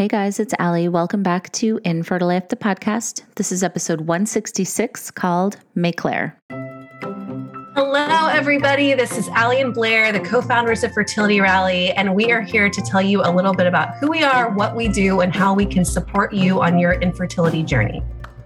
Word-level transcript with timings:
Hey 0.00 0.08
guys, 0.08 0.40
it's 0.40 0.54
Ali. 0.58 0.88
Welcome 0.88 1.22
back 1.22 1.52
to 1.52 1.78
Infertile 1.84 2.28
Life, 2.28 2.48
the 2.48 2.56
podcast. 2.56 3.22
This 3.34 3.52
is 3.52 3.62
episode 3.62 4.00
166 4.00 5.10
called 5.10 5.58
Maiclaire. 5.76 6.32
Hello, 7.74 8.28
everybody. 8.28 8.94
This 8.94 9.18
is 9.18 9.28
Ali 9.36 9.60
and 9.60 9.74
Blair, 9.74 10.10
the 10.10 10.20
co 10.20 10.40
founders 10.40 10.84
of 10.84 10.94
Fertility 10.94 11.38
Rally, 11.42 11.90
and 11.90 12.14
we 12.14 12.32
are 12.32 12.40
here 12.40 12.70
to 12.70 12.80
tell 12.80 13.02
you 13.02 13.20
a 13.22 13.28
little 13.30 13.52
bit 13.52 13.66
about 13.66 13.94
who 13.96 14.08
we 14.08 14.22
are, 14.22 14.48
what 14.48 14.74
we 14.74 14.88
do, 14.88 15.20
and 15.20 15.36
how 15.36 15.52
we 15.52 15.66
can 15.66 15.84
support 15.84 16.32
you 16.32 16.62
on 16.62 16.78
your 16.78 16.92
infertility 16.92 17.62
journey. 17.62 18.02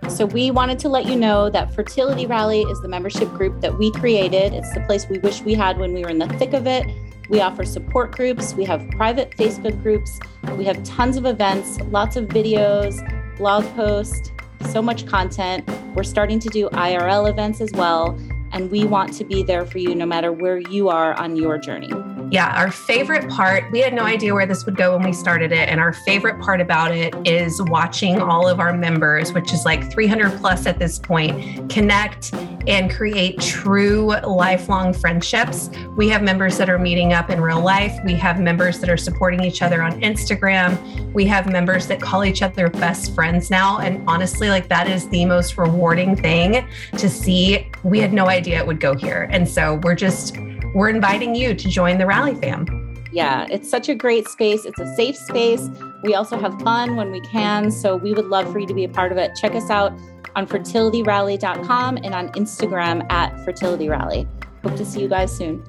So, 0.09 0.27
we 0.27 0.51
wanted 0.51 0.81
to 0.81 0.89
let 0.89 1.07
you 1.07 1.15
know 1.15 1.51
that 1.51 1.73
Fertility 1.73 2.27
Rally 2.27 2.63
is 2.63 2.81
the 2.81 2.89
membership 2.89 3.31
group 3.33 3.61
that 3.61 3.79
we 3.79 3.93
created. 3.93 4.55
It's 4.55 4.75
the 4.75 4.81
place 4.81 5.09
we 5.09 5.21
wish 5.21 5.41
we 5.43 5.55
had 5.55 5.79
when 5.79 5.95
we 5.95 6.03
were 6.03 6.11
in 6.11 6.19
the 6.19 6.27
thick 6.31 6.53
of 6.53 6.67
it. 6.67 6.85
We 7.29 7.41
offer 7.41 7.65
support 7.65 8.13
groups, 8.13 8.55
we 8.55 8.65
have 8.65 8.89
private 8.91 9.31
Facebook 9.31 9.83
groups, 9.83 10.21
we 10.57 10.65
have 10.67 10.83
tons 10.85 11.17
of 11.17 11.25
events, 11.25 11.81
lots 11.91 12.17
of 12.17 12.27
videos, 12.27 13.01
blog 13.39 13.65
posts, 13.75 14.31
so 14.71 14.83
much 14.83 15.07
content. 15.07 15.69
We're 15.95 16.03
starting 16.03 16.39
to 16.41 16.49
do 16.51 16.69
IRL 16.71 17.31
events 17.31 17.61
as 17.61 17.73
well, 17.73 18.19
and 18.53 18.71
we 18.71 18.85
want 18.85 19.15
to 19.15 19.25
be 19.25 19.43
there 19.43 19.65
for 19.65 19.79
you 19.79 19.95
no 19.95 20.07
matter 20.07 20.33
where 20.33 20.59
you 20.59 20.89
are 20.91 21.15
on 21.15 21.35
your 21.37 21.57
journey. 21.59 21.91
Yeah, 22.35 22.53
our 22.57 22.73
favorite 22.73 23.31
part, 23.31 23.71
we 23.71 23.79
had 23.79 23.95
no 23.95 24.03
idea 24.03 24.35
where 24.35 24.45
this 24.45 24.67
would 24.67 24.75
go 24.75 24.97
when 24.97 25.07
we 25.07 25.13
started 25.13 25.53
it. 25.53 25.69
And 25.69 25.79
our 25.79 25.93
favorite 25.93 26.41
part 26.41 26.61
about 26.61 26.91
it 26.91 27.15
is 27.25 27.63
watching 27.63 28.21
all 28.21 28.49
of 28.49 28.59
our 28.59 28.77
members, 28.77 29.33
which 29.33 29.53
is 29.53 29.65
like 29.65 29.89
300 29.93 30.41
plus 30.41 30.67
at 30.67 30.81
this 30.81 30.99
point, 30.99 31.71
connect 31.71 32.35
and 32.67 32.91
create 32.91 33.39
true 33.39 34.17
lifelong 34.27 34.93
friendships. 34.93 35.71
We 35.97 36.09
have 36.09 36.25
members 36.25 36.59
that 36.59 36.69
are 36.69 36.77
meeting 36.77 37.13
up 37.13 37.31
in 37.31 37.41
real 37.41 37.61
life. 37.61 37.97
We 38.05 38.15
have 38.15 38.41
members 38.41 38.81
that 38.81 38.91
are 38.91 38.97
supporting 38.97 39.45
each 39.45 39.63
other 39.63 39.81
on 39.81 40.01
Instagram. 40.01 41.13
We 41.13 41.27
have 41.27 41.47
members 41.47 41.87
that 41.87 42.01
call 42.01 42.25
each 42.25 42.43
other 42.43 42.69
best 42.69 43.15
friends 43.15 43.49
now. 43.49 43.79
And 43.79 44.03
honestly, 44.09 44.49
like 44.49 44.67
that 44.71 44.89
is 44.89 45.09
the 45.11 45.25
most 45.25 45.57
rewarding 45.57 46.17
thing 46.17 46.67
to 46.99 47.09
see. 47.09 47.71
We 47.85 48.01
had 48.01 48.13
no 48.13 48.27
idea 48.27 48.59
it 48.59 48.67
would 48.67 48.81
go 48.81 48.97
here. 48.97 49.29
And 49.31 49.49
so 49.49 49.75
we're 49.85 49.95
just, 49.95 50.37
we're 50.75 50.89
inviting 50.89 51.35
you 51.35 51.55
to 51.55 51.69
join 51.69 51.99
the 51.99 52.07
Rally 52.07 52.35
fam. 52.35 52.95
Yeah, 53.13 53.47
it's 53.49 53.71
such 53.71 53.89
a 53.89 53.95
great 53.95 54.27
space. 54.29 54.65
It's 54.65 54.81
a 54.81 54.95
safe 54.97 55.17
space. 55.17 55.71
We 56.03 56.15
also 56.15 56.37
have 56.39 56.61
fun 56.63 56.97
when 56.97 57.13
we 57.13 57.21
can. 57.21 57.71
So 57.71 57.97
we 57.97 58.13
would 58.13 58.27
love 58.27 58.51
for 58.53 58.59
you 58.59 58.67
to 58.67 58.75
be 58.75 58.85
a 58.85 58.89
part 58.89 59.13
of 59.13 59.19
it. 59.19 59.37
Check 59.37 59.55
us 59.55 59.71
out 59.71 59.93
on 60.35 60.49
fertilityrally.com 60.49 61.99
and 61.99 62.13
on 62.13 62.29
Instagram 62.31 63.11
at 63.13 63.33
fertilityrally. 63.47 64.29
Hope 64.65 64.77
to 64.77 64.85
see 64.85 65.01
you 65.01 65.09
guys 65.09 65.35
soon. 65.35 65.65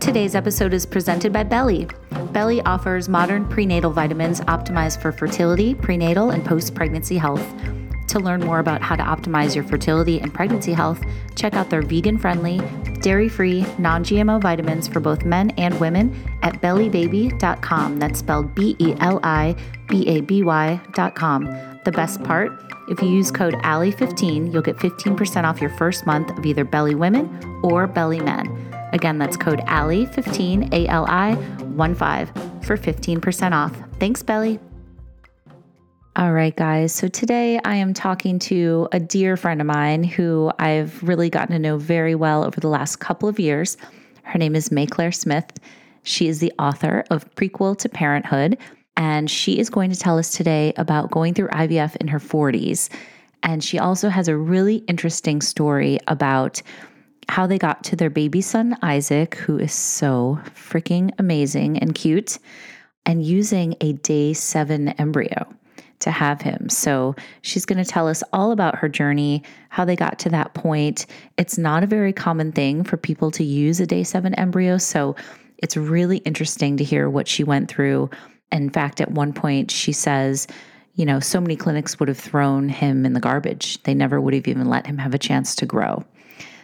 Today's 0.00 0.34
episode 0.34 0.74
is 0.74 0.84
presented 0.84 1.32
by 1.32 1.44
Beli. 1.44 1.88
Beli 2.32 2.60
offers 2.62 3.08
modern 3.08 3.48
prenatal 3.48 3.90
vitamins 3.90 4.42
optimized 4.42 5.00
for 5.00 5.12
fertility, 5.12 5.74
prenatal, 5.74 6.30
and 6.30 6.44
post 6.44 6.74
pregnancy 6.74 7.16
health. 7.16 7.46
To 8.08 8.18
learn 8.18 8.40
more 8.40 8.58
about 8.58 8.82
how 8.82 8.96
to 8.96 9.02
optimize 9.02 9.54
your 9.54 9.64
fertility 9.64 10.20
and 10.20 10.32
pregnancy 10.32 10.72
health, 10.72 11.02
check 11.34 11.54
out 11.54 11.70
their 11.70 11.82
vegan 11.82 12.18
friendly, 12.18 12.60
dairy 13.00 13.28
free, 13.28 13.64
non 13.78 14.04
GMO 14.04 14.40
vitamins 14.40 14.86
for 14.86 15.00
both 15.00 15.24
men 15.24 15.50
and 15.52 15.78
women 15.80 16.14
at 16.42 16.60
belibaby.com. 16.60 17.98
That's 17.98 18.18
spelled 18.18 18.54
B 18.54 18.76
E 18.78 18.94
L 19.00 19.20
I 19.22 19.56
B 19.88 20.06
A 20.08 20.20
B 20.20 20.42
Y.com. 20.42 21.44
The 21.84 21.92
best 21.92 22.22
part, 22.22 22.52
if 22.88 23.02
you 23.02 23.08
use 23.08 23.30
code 23.30 23.54
ALI15, 23.54 24.52
you'll 24.52 24.62
get 24.62 24.76
15% 24.76 25.44
off 25.44 25.60
your 25.60 25.70
first 25.70 26.06
month 26.06 26.30
of 26.36 26.44
either 26.46 26.64
Beli 26.64 26.94
Women 26.94 27.60
or 27.62 27.86
Beli 27.86 28.20
Men. 28.20 28.46
Again, 28.92 29.18
that's 29.18 29.36
code 29.36 29.60
ALI15, 29.60 30.72
A 30.72 30.86
L 30.88 31.04
I 31.08 31.34
1 31.34 31.94
5 31.94 32.30
for 32.62 32.76
15% 32.76 33.52
off. 33.52 33.76
Thanks, 33.98 34.22
Beli. 34.22 34.60
All 36.16 36.32
right, 36.32 36.54
guys. 36.54 36.94
So 36.94 37.08
today 37.08 37.58
I 37.64 37.74
am 37.74 37.92
talking 37.92 38.38
to 38.40 38.86
a 38.92 39.00
dear 39.00 39.36
friend 39.36 39.60
of 39.60 39.66
mine 39.66 40.04
who 40.04 40.52
I've 40.60 41.02
really 41.02 41.28
gotten 41.28 41.54
to 41.54 41.58
know 41.58 41.76
very 41.76 42.14
well 42.14 42.44
over 42.44 42.60
the 42.60 42.68
last 42.68 43.00
couple 43.00 43.28
of 43.28 43.40
years. 43.40 43.76
Her 44.22 44.38
name 44.38 44.54
is 44.54 44.68
Maiclaire 44.68 45.12
Smith. 45.12 45.50
She 46.04 46.28
is 46.28 46.38
the 46.38 46.52
author 46.56 47.02
of 47.10 47.28
Prequel 47.34 47.76
to 47.78 47.88
Parenthood, 47.88 48.58
and 48.96 49.28
she 49.28 49.58
is 49.58 49.68
going 49.68 49.90
to 49.90 49.98
tell 49.98 50.16
us 50.16 50.30
today 50.30 50.72
about 50.76 51.10
going 51.10 51.34
through 51.34 51.48
IVF 51.48 51.96
in 51.96 52.06
her 52.06 52.20
40s. 52.20 52.90
And 53.42 53.64
she 53.64 53.80
also 53.80 54.08
has 54.08 54.28
a 54.28 54.36
really 54.36 54.76
interesting 54.86 55.40
story 55.40 55.98
about 56.06 56.62
how 57.28 57.48
they 57.48 57.58
got 57.58 57.82
to 57.84 57.96
their 57.96 58.08
baby 58.08 58.40
son, 58.40 58.76
Isaac, 58.82 59.34
who 59.34 59.58
is 59.58 59.72
so 59.72 60.38
freaking 60.54 61.10
amazing 61.18 61.80
and 61.80 61.92
cute, 61.92 62.38
and 63.04 63.26
using 63.26 63.74
a 63.80 63.94
day 63.94 64.32
seven 64.32 64.90
embryo 64.90 65.52
to 66.04 66.10
have 66.10 66.40
him. 66.40 66.68
So 66.68 67.16
she's 67.42 67.66
going 67.66 67.82
to 67.82 67.90
tell 67.90 68.08
us 68.08 68.22
all 68.32 68.52
about 68.52 68.76
her 68.76 68.88
journey, 68.88 69.42
how 69.68 69.84
they 69.84 69.96
got 69.96 70.18
to 70.20 70.30
that 70.30 70.54
point. 70.54 71.06
It's 71.36 71.58
not 71.58 71.82
a 71.82 71.88
very 71.88 72.12
common 72.12 72.52
thing 72.52 72.84
for 72.84 72.96
people 72.96 73.30
to 73.32 73.44
use 73.44 73.80
a 73.80 73.86
day 73.86 74.04
seven 74.04 74.34
embryo. 74.34 74.78
So 74.78 75.16
it's 75.58 75.76
really 75.76 76.18
interesting 76.18 76.76
to 76.76 76.84
hear 76.84 77.10
what 77.10 77.26
she 77.26 77.42
went 77.42 77.68
through. 77.68 78.10
In 78.52 78.70
fact, 78.70 79.00
at 79.00 79.10
one 79.10 79.32
point, 79.32 79.70
she 79.70 79.92
says, 79.92 80.46
you 80.94 81.04
know, 81.04 81.18
so 81.18 81.40
many 81.40 81.56
clinics 81.56 81.98
would 81.98 82.08
have 82.08 82.18
thrown 82.18 82.68
him 82.68 83.04
in 83.04 83.14
the 83.14 83.20
garbage. 83.20 83.82
They 83.82 83.94
never 83.94 84.20
would 84.20 84.34
have 84.34 84.46
even 84.46 84.68
let 84.68 84.86
him 84.86 84.98
have 84.98 85.14
a 85.14 85.18
chance 85.18 85.56
to 85.56 85.66
grow. 85.66 86.04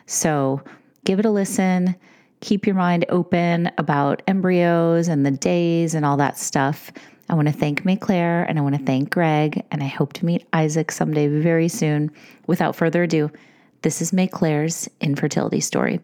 So 0.07 0.63
give 1.05 1.19
it 1.19 1.25
a 1.25 1.31
listen. 1.31 1.97
Keep 2.41 2.67
your 2.67 2.77
mind 2.77 3.07
open 3.09 3.71
about 3.77 4.23
embryos 4.27 5.09
and 5.09 5.27
the 5.27 5.31
days 5.31 5.95
and 5.95 6.07
all 6.07 6.17
that 6.19 6.39
stuff. 6.39 6.93
I 7.31 7.35
want 7.35 7.47
to 7.47 7.55
thank 7.55 7.85
Maiclaire 7.85 8.45
and 8.49 8.59
I 8.59 8.61
want 8.61 8.75
to 8.75 8.85
thank 8.85 9.11
Greg, 9.11 9.65
and 9.71 9.85
I 9.85 9.87
hope 9.87 10.15
to 10.15 10.25
meet 10.25 10.49
Isaac 10.53 10.91
someday 10.91 11.29
very 11.29 11.69
soon. 11.69 12.11
Without 12.49 12.75
further 12.75 13.05
ado, 13.05 13.31
this 13.83 14.03
is 14.03 14.11
Maiclaire's 14.11 14.91
infertility 15.01 15.61
story. 15.61 16.01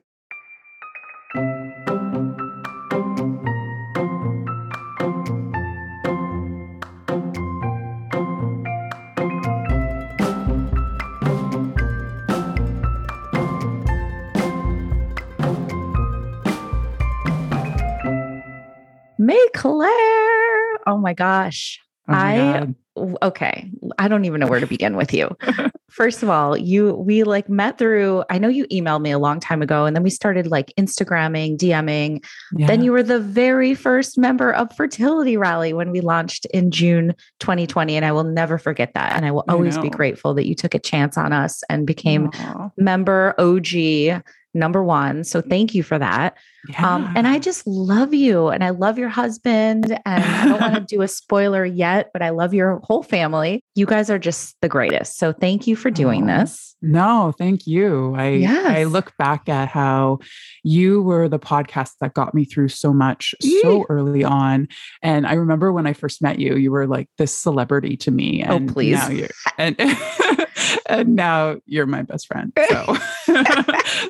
Maiclaire. 19.19 20.46
Oh 20.87 20.99
my 20.99 21.15
gosh. 21.15 21.81
Oh 22.09 22.13
my 22.13 22.61
I 22.61 22.75
okay. 23.23 23.71
I 23.99 24.09
don't 24.09 24.25
even 24.25 24.41
know 24.41 24.47
where 24.47 24.61
to 24.61 24.67
begin 24.67 24.97
with 24.97 25.13
you. 25.13 25.37
First 25.91 26.23
of 26.23 26.29
all, 26.29 26.57
you 26.57 26.95
we 26.95 27.25
like 27.25 27.49
met 27.49 27.79
through 27.79 28.25
I 28.31 28.39
know 28.39 28.49
you 28.49 28.67
emailed 28.67 29.03
me 29.03 29.11
a 29.11 29.19
long 29.19 29.41
time 29.41 29.63
ago 29.63 29.87
and 29.87 29.95
then 29.95 30.03
we 30.03 30.11
started 30.11 30.47
like 30.47 30.73
Instagramming, 30.79 31.57
DMing. 31.59 32.25
Yeah. 32.55 32.67
Then 32.67 32.83
you 32.83 32.93
were 32.93 33.03
the 33.03 33.21
very 33.21 33.75
first 33.75 34.19
member 34.19 34.53
of 34.53 34.75
Fertility 34.77 35.37
Rally 35.37 35.73
when 35.73 35.91
we 35.91 36.01
launched 36.01 36.47
in 36.47 36.71
June 36.71 37.15
2020 37.41 37.97
and 37.97 38.05
I 38.05 38.13
will 38.13 38.25
never 38.25 38.59
forget 38.59 38.93
that 38.95 39.13
and 39.13 39.25
I 39.25 39.31
will 39.31 39.45
always 39.49 39.77
I 39.77 39.83
be 39.83 39.91
grateful 39.91 40.35
that 40.35 40.47
you 40.47 40.55
took 40.55 40.75
a 40.75 40.79
chance 40.79 41.17
on 41.17 41.33
us 41.33 41.63
and 41.69 41.87
became 41.87 42.31
Aww. 42.31 42.73
member 42.77 43.35
OG 43.39 44.23
number 44.57 44.83
one. 44.83 45.23
So 45.23 45.41
thank 45.41 45.75
you 45.75 45.83
for 45.83 45.99
that. 45.99 46.37
Yeah. 46.69 46.95
Um, 46.95 47.13
and 47.15 47.29
I 47.29 47.39
just 47.39 47.67
love 47.67 48.13
you 48.13 48.49
and 48.49 48.65
I 48.65 48.71
love 48.71 48.99
your 48.99 49.09
husband. 49.09 49.93
And 50.05 50.25
I 50.25 50.49
don't 50.49 50.61
want 50.61 50.75
to 50.75 50.81
do 50.97 51.03
a 51.03 51.09
spoiler 51.09 51.65
yet, 51.65 52.11
but 52.13 52.23
I 52.23 52.31
love 52.31 52.55
your 52.55 52.81
whole 52.83 53.03
family. 53.03 53.63
You 53.75 53.87
guys 53.87 54.11
are 54.11 54.19
just 54.19 54.57
the 54.63 54.69
greatest. 54.69 55.19
So 55.19 55.33
thank 55.33 55.67
you 55.67 55.77
for 55.77 55.91
doing 55.91 56.29
oh, 56.29 56.39
this. 56.39 56.75
No, 56.83 57.33
thank 57.39 57.67
you. 57.67 58.15
I 58.17 58.29
yes. 58.31 58.67
I 58.67 58.85
look 58.85 59.17
back 59.17 59.49
at 59.49 59.69
how 59.69 60.19
you 60.65 61.03
were 61.03 61.29
the 61.29 61.39
podcast 61.39 61.93
that 62.01 62.15
got 62.15 62.35
me 62.35 62.45
through 62.45 62.69
so 62.69 62.93
much 62.93 63.35
so 63.63 63.85
early 63.89 64.25
on. 64.25 64.69
And 65.03 65.27
I 65.27 65.35
remember 65.35 65.73
when 65.73 65.87
I 65.87 65.93
first 65.93 66.21
met 66.23 66.39
you, 66.39 66.57
you 66.57 66.71
were 66.71 66.87
like 66.87 67.09
this 67.19 67.33
celebrity 67.33 67.97
to 67.99 68.11
me. 68.11 68.45
Oh, 68.47 68.57
and 68.57 68.71
oh, 68.71 68.73
please. 68.73 68.95
Now 68.95 69.09
you're, 69.09 69.29
and 69.59 69.77
and 70.87 71.15
now 71.15 71.57
you're 71.67 71.87
my 71.87 72.03
best 72.03 72.27
friend. 72.27 72.53
So 72.69 72.85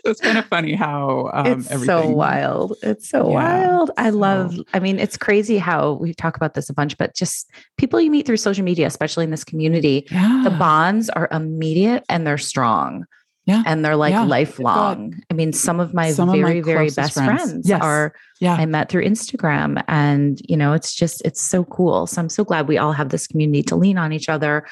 it's 0.05 0.21
kind 0.21 0.39
of 0.39 0.47
funny 0.47 0.75
how 0.75 1.31
um, 1.33 1.47
it's 1.47 1.71
everything, 1.71 2.03
so 2.03 2.09
wild. 2.09 2.77
It's 2.83 3.09
so 3.09 3.29
yeah, 3.29 3.35
wild. 3.35 3.91
I 3.97 4.11
so. 4.11 4.17
love. 4.17 4.57
I 4.75 4.81
mean, 4.81 4.99
it's 4.99 5.17
crazy 5.17 5.59
how 5.59 5.93
we 5.95 6.15
talk 6.15 6.37
about 6.37 6.55
this 6.55 6.69
a 6.69 6.75
bunch, 6.75 6.97
but 6.99 7.15
just 7.15 7.51
people 7.77 8.01
you 8.01 8.11
meet 8.11 8.27
through 8.27 8.39
social 8.39 8.65
media, 8.65 8.87
especially 8.87 9.25
in 9.25 9.31
this 9.31 9.45
community, 9.45 10.07
yeah. 10.11 10.43
the 10.45 10.51
bonds 10.51 11.09
are 11.11 11.29
immediate 11.31 12.05
and 12.09 12.27
they're 12.27 12.39
strong. 12.39 13.07
Yeah. 13.47 13.63
And 13.65 13.85
they're 13.85 13.95
like 13.95 14.11
yeah. 14.11 14.25
lifelong. 14.25 15.23
I 15.31 15.35
mean, 15.35 15.53
some 15.53 15.79
of 15.79 15.95
my 15.95 16.11
some 16.11 16.33
very, 16.33 16.59
of 16.59 16.67
my 16.67 16.73
very 16.73 16.91
best 16.91 17.15
friends, 17.15 17.43
friends 17.43 17.69
yes. 17.69 17.81
are 17.81 18.13
yeah. 18.41 18.55
I 18.55 18.67
met 18.67 18.89
through 18.89 19.05
Instagram. 19.05 19.83
And, 19.89 20.41
you 20.49 20.57
know, 20.57 20.73
it's 20.73 20.95
just, 20.95 21.23
it's 21.25 21.41
so 21.41 21.65
cool. 21.65 22.07
So 22.07 22.21
I'm 22.21 22.29
so 22.29 22.45
glad 22.45 22.69
we 22.69 22.77
all 22.79 22.93
have 22.93 23.11
this 23.11 23.27
community 23.27 23.63
to 23.65 23.77
lean 23.77 23.99
on 23.99 24.13
each 24.13 24.29
other. 24.29 24.67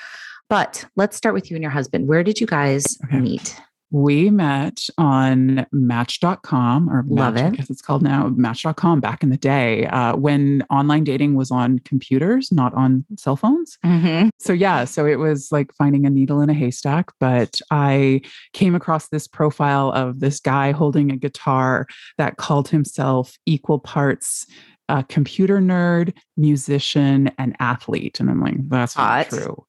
But 0.54 0.84
let's 0.94 1.16
start 1.16 1.34
with 1.34 1.50
you 1.50 1.56
and 1.56 1.62
your 1.64 1.72
husband. 1.72 2.06
Where 2.06 2.22
did 2.22 2.40
you 2.40 2.46
guys 2.46 2.84
okay. 3.06 3.18
meet? 3.18 3.60
We 3.90 4.30
met 4.30 4.86
on 4.98 5.66
Match.com 5.72 6.88
or 6.88 7.04
Love 7.08 7.34
Match, 7.34 7.42
it. 7.42 7.46
I 7.46 7.50
guess 7.56 7.70
it's 7.70 7.82
called 7.82 8.04
now 8.04 8.28
Match.com 8.28 9.00
back 9.00 9.24
in 9.24 9.30
the 9.30 9.36
day 9.36 9.86
uh, 9.86 10.14
when 10.14 10.62
online 10.70 11.02
dating 11.02 11.34
was 11.34 11.50
on 11.50 11.80
computers, 11.80 12.52
not 12.52 12.72
on 12.74 13.04
cell 13.16 13.34
phones. 13.34 13.78
Mm-hmm. 13.84 14.28
So, 14.38 14.52
yeah, 14.52 14.84
so 14.84 15.06
it 15.06 15.16
was 15.16 15.50
like 15.50 15.74
finding 15.74 16.06
a 16.06 16.10
needle 16.10 16.40
in 16.40 16.48
a 16.50 16.54
haystack. 16.54 17.10
But 17.18 17.58
I 17.72 18.20
came 18.52 18.76
across 18.76 19.08
this 19.08 19.26
profile 19.26 19.90
of 19.90 20.20
this 20.20 20.38
guy 20.38 20.70
holding 20.70 21.10
a 21.10 21.16
guitar 21.16 21.88
that 22.16 22.36
called 22.36 22.68
himself 22.68 23.36
equal 23.44 23.80
parts 23.80 24.46
a 24.88 25.02
computer 25.02 25.58
nerd, 25.58 26.12
musician, 26.36 27.32
and 27.38 27.56
athlete. 27.58 28.20
And 28.20 28.30
I'm 28.30 28.40
like, 28.40 28.68
that's 28.68 28.96
not 28.96 29.30
true. 29.30 29.66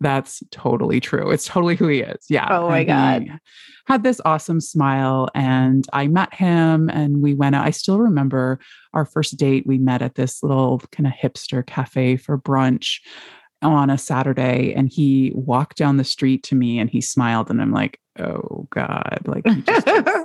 That's 0.00 0.42
totally 0.50 1.00
true. 1.00 1.30
It's 1.30 1.46
totally 1.46 1.76
who 1.76 1.88
he 1.88 2.00
is. 2.00 2.26
Yeah. 2.28 2.48
Oh 2.50 2.68
my 2.68 2.84
God. 2.84 3.26
Had 3.86 4.02
this 4.02 4.20
awesome 4.24 4.60
smile. 4.60 5.28
And 5.34 5.86
I 5.92 6.06
met 6.06 6.34
him 6.34 6.88
and 6.88 7.20
we 7.22 7.34
went 7.34 7.54
out. 7.54 7.66
I 7.66 7.70
still 7.70 7.98
remember 7.98 8.58
our 8.92 9.04
first 9.04 9.36
date. 9.36 9.66
We 9.66 9.78
met 9.78 10.02
at 10.02 10.14
this 10.14 10.42
little 10.42 10.80
kind 10.90 11.06
of 11.06 11.12
hipster 11.12 11.64
cafe 11.66 12.16
for 12.16 12.38
brunch 12.38 13.00
on 13.62 13.90
a 13.90 13.98
Saturday. 13.98 14.74
And 14.74 14.90
he 14.90 15.32
walked 15.34 15.76
down 15.76 15.96
the 15.96 16.04
street 16.04 16.42
to 16.44 16.54
me 16.54 16.78
and 16.78 16.90
he 16.90 17.00
smiled. 17.00 17.50
And 17.50 17.60
I'm 17.62 17.72
like, 17.72 18.00
oh 18.18 18.66
God. 18.70 19.20
Like, 19.26 19.44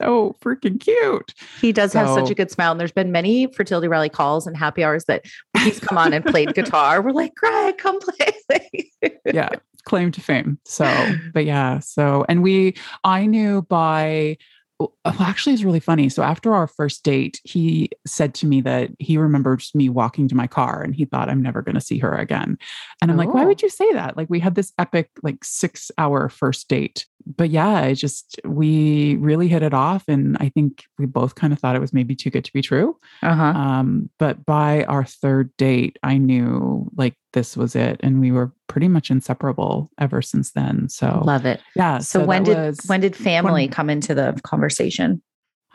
so 0.00 0.36
freaking 0.40 0.80
cute. 0.80 1.34
He 1.60 1.72
does 1.72 1.92
so, 1.92 2.00
have 2.00 2.08
such 2.14 2.30
a 2.30 2.34
good 2.34 2.50
smile. 2.50 2.72
And 2.72 2.80
there's 2.80 2.92
been 2.92 3.12
many 3.12 3.46
fertility 3.46 3.88
rally 3.88 4.08
calls 4.08 4.46
and 4.46 4.56
happy 4.56 4.84
hours 4.84 5.04
that 5.04 5.24
he's 5.58 5.80
come 5.80 5.98
on 5.98 6.12
and 6.12 6.24
played 6.24 6.54
guitar. 6.54 7.02
We're 7.02 7.12
like, 7.12 7.34
Greg, 7.34 7.78
come 7.78 7.98
play. 8.00 8.90
yeah, 9.24 9.50
claim 9.84 10.12
to 10.12 10.20
fame. 10.20 10.58
So, 10.64 10.84
but 11.32 11.44
yeah, 11.44 11.78
so, 11.78 12.24
and 12.28 12.42
we, 12.42 12.76
I 13.04 13.26
knew 13.26 13.62
by, 13.62 14.36
uh, 14.78 14.86
well, 15.04 15.22
actually, 15.22 15.54
it's 15.54 15.64
really 15.64 15.80
funny. 15.80 16.08
So 16.08 16.22
after 16.22 16.54
our 16.54 16.66
first 16.66 17.02
date, 17.02 17.40
he 17.44 17.88
said 18.06 18.34
to 18.34 18.46
me 18.46 18.60
that 18.62 18.90
he 18.98 19.16
remembers 19.16 19.74
me 19.74 19.88
walking 19.88 20.28
to 20.28 20.34
my 20.34 20.46
car 20.46 20.82
and 20.82 20.94
he 20.94 21.06
thought 21.06 21.30
I'm 21.30 21.42
never 21.42 21.62
going 21.62 21.76
to 21.76 21.80
see 21.80 21.98
her 21.98 22.14
again. 22.14 22.58
And 23.00 23.10
I'm 23.10 23.18
oh. 23.18 23.22
like, 23.24 23.32
why 23.32 23.44
would 23.44 23.62
oh. 23.62 23.64
you 23.64 23.70
say 23.70 23.90
that? 23.94 24.16
Like 24.16 24.28
we 24.28 24.40
had 24.40 24.54
this 24.54 24.72
epic, 24.78 25.10
like 25.22 25.42
six 25.44 25.90
hour 25.96 26.28
first 26.28 26.68
date 26.68 27.06
but 27.26 27.50
yeah, 27.50 27.82
I 27.82 27.94
just 27.94 28.40
we 28.44 29.16
really 29.16 29.48
hit 29.48 29.62
it 29.62 29.74
off, 29.74 30.04
and 30.06 30.36
I 30.38 30.48
think 30.48 30.84
we 30.98 31.06
both 31.06 31.34
kind 31.34 31.52
of 31.52 31.58
thought 31.58 31.74
it 31.74 31.80
was 31.80 31.92
maybe 31.92 32.14
too 32.14 32.30
good 32.30 32.44
to 32.44 32.52
be 32.52 32.62
true. 32.62 32.96
Uh-huh. 33.22 33.42
Um, 33.42 34.10
but 34.18 34.46
by 34.46 34.84
our 34.84 35.04
third 35.04 35.56
date, 35.56 35.98
I 36.02 36.18
knew 36.18 36.88
like 36.96 37.14
this 37.32 37.56
was 37.56 37.74
it, 37.74 38.00
and 38.02 38.20
we 38.20 38.30
were 38.30 38.52
pretty 38.68 38.88
much 38.88 39.10
inseparable 39.10 39.90
ever 39.98 40.22
since 40.22 40.52
then. 40.52 40.88
So 40.88 41.22
love 41.24 41.46
it. 41.46 41.60
Yeah. 41.74 41.98
So, 41.98 42.20
so 42.20 42.26
when 42.26 42.44
did 42.44 42.78
when 42.86 43.00
did 43.00 43.16
family 43.16 43.64
when, 43.64 43.70
come 43.70 43.90
into 43.90 44.14
the 44.14 44.38
conversation? 44.44 45.20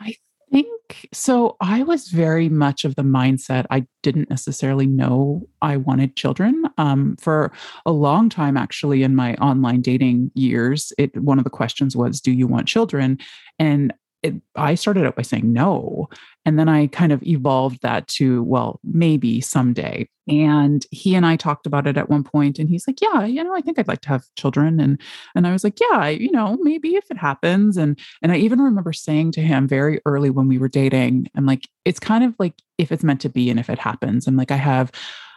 I 0.00 0.14
think 0.52 1.08
so. 1.12 1.56
I 1.60 1.82
was 1.82 2.08
very 2.08 2.48
much 2.48 2.84
of 2.84 2.94
the 2.94 3.02
mindset 3.02 3.66
I 3.70 3.86
didn't 4.02 4.30
necessarily 4.30 4.86
know 4.86 5.48
I 5.62 5.76
wanted 5.78 6.16
children. 6.16 6.64
Um, 6.78 7.16
for 7.16 7.52
a 7.86 7.92
long 7.92 8.28
time, 8.28 8.56
actually, 8.56 9.02
in 9.02 9.16
my 9.16 9.34
online 9.36 9.80
dating 9.80 10.30
years, 10.34 10.92
it 10.98 11.16
one 11.20 11.38
of 11.38 11.44
the 11.44 11.50
questions 11.50 11.96
was, 11.96 12.20
"Do 12.20 12.32
you 12.32 12.46
want 12.46 12.68
children?" 12.68 13.18
And 13.58 13.92
it, 14.22 14.34
I 14.54 14.74
started 14.76 15.06
out 15.06 15.16
by 15.16 15.22
saying 15.22 15.52
no. 15.52 16.08
And 16.44 16.58
then 16.58 16.68
I 16.68 16.88
kind 16.88 17.12
of 17.12 17.22
evolved 17.22 17.82
that 17.82 18.08
to, 18.08 18.42
well, 18.42 18.80
maybe 18.82 19.40
someday. 19.40 20.08
And 20.28 20.84
he 20.90 21.14
and 21.14 21.26
I 21.26 21.36
talked 21.36 21.66
about 21.66 21.86
it 21.86 21.96
at 21.96 22.10
one 22.10 22.24
point 22.24 22.58
and 22.58 22.68
he's 22.68 22.86
like, 22.86 23.00
yeah, 23.00 23.24
you 23.24 23.42
know, 23.42 23.54
I 23.54 23.60
think 23.60 23.78
I'd 23.78 23.88
like 23.88 24.00
to 24.02 24.08
have 24.08 24.24
children. 24.36 24.80
And, 24.80 25.00
and 25.34 25.46
I 25.46 25.52
was 25.52 25.64
like, 25.64 25.78
yeah, 25.80 26.08
you 26.08 26.30
know, 26.30 26.58
maybe 26.60 26.94
if 26.96 27.10
it 27.10 27.16
happens. 27.16 27.76
And, 27.76 27.98
and 28.22 28.32
I 28.32 28.36
even 28.36 28.60
remember 28.60 28.92
saying 28.92 29.32
to 29.32 29.40
him 29.40 29.66
very 29.66 30.00
early 30.06 30.30
when 30.30 30.48
we 30.48 30.58
were 30.58 30.68
dating, 30.68 31.28
I'm 31.36 31.46
like, 31.46 31.68
it's 31.84 32.00
kind 32.00 32.24
of 32.24 32.34
like 32.38 32.54
if 32.78 32.92
it's 32.92 33.04
meant 33.04 33.20
to 33.22 33.28
be 33.28 33.50
and 33.50 33.58
if 33.58 33.70
it 33.70 33.78
happens. 33.78 34.26
I'm 34.26 34.36
like, 34.36 34.50
I 34.50 34.56
have 34.56 34.92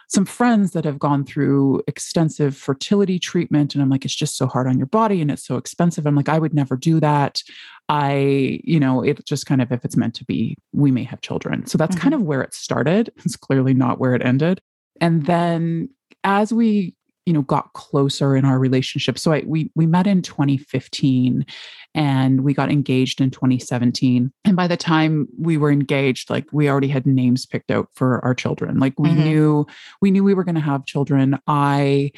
some 0.08 0.26
friends 0.26 0.72
that 0.72 0.86
have 0.86 1.00
gone 1.00 1.26
through 1.26 1.82
extensive 1.88 2.56
fertility 2.56 3.20
treatment 3.20 3.74
and 3.74 3.82
i'm 3.82 3.90
like 3.90 4.06
it's 4.06 4.16
just 4.16 4.38
so 4.38 4.48
hard 4.48 4.68
on 4.68 4.78
your 4.78 4.88
body 4.88 5.22
and 5.22 5.32
it's 5.32 5.46
so 5.46 5.58
expensive. 5.58 6.06
I'm 6.06 6.16
like 6.16 6.30
i 6.30 6.40
would 6.40 6.54
never 6.54 6.76
do 6.76 7.00
that. 7.00 7.42
I 7.88 8.60
you 8.64 8.80
know 8.80 9.04
it 9.04 9.24
just 9.26 9.46
kind 9.46 9.62
of 9.62 9.72
if 9.72 9.86
it's 9.86 9.98
meant 9.98 10.16
to 10.16 10.26
be 10.26 10.58
we 10.74 10.92
may 10.92 11.04
have 11.04 11.22
children. 11.22 11.66
So 11.66 11.78
that's 11.78 11.96
mm-hmm. 11.96 12.02
kind 12.02 12.14
of 12.16 12.24
where 12.24 12.42
it 12.42 12.54
started. 12.54 13.12
It's 13.26 13.36
clearly 13.36 13.74
not 13.74 14.00
where 14.00 14.16
it 14.16 14.26
ended. 14.26 14.62
And 15.02 15.26
then 15.26 15.90
as 16.24 16.54
we 16.54 16.96
you 17.26 17.34
know 17.34 17.42
got 17.42 17.74
closer 17.74 18.36
in 18.36 18.46
our 18.46 18.60
relationship. 18.60 19.18
So 19.18 19.34
I, 19.34 19.44
we 19.46 19.72
we 19.76 19.86
met 19.86 20.08
in 20.08 20.22
2015 20.22 21.46
and 21.94 22.42
we 22.42 22.54
got 22.54 22.72
engaged 22.72 23.22
in 23.22 23.32
2017 23.32 24.32
and 24.44 24.56
by 24.56 24.68
the 24.68 24.78
time 24.78 25.28
we 25.40 25.58
were 25.58 25.72
engaged 25.72 26.30
like 26.30 26.46
we 26.52 26.70
already 26.70 26.88
had 26.88 27.06
names 27.06 27.46
picked 27.46 27.72
out 27.72 27.90
for 27.94 28.24
our 28.24 28.36
children. 28.36 28.80
Like 28.80 29.00
we 29.00 29.10
mm-hmm. 29.10 29.24
knew 29.24 29.68
we 30.02 30.12
knew 30.12 30.24
we 30.24 30.34
were 30.34 30.44
going 30.44 30.56
to 30.56 30.62
have 30.62 30.86
children. 30.86 31.40
I 31.48 32.12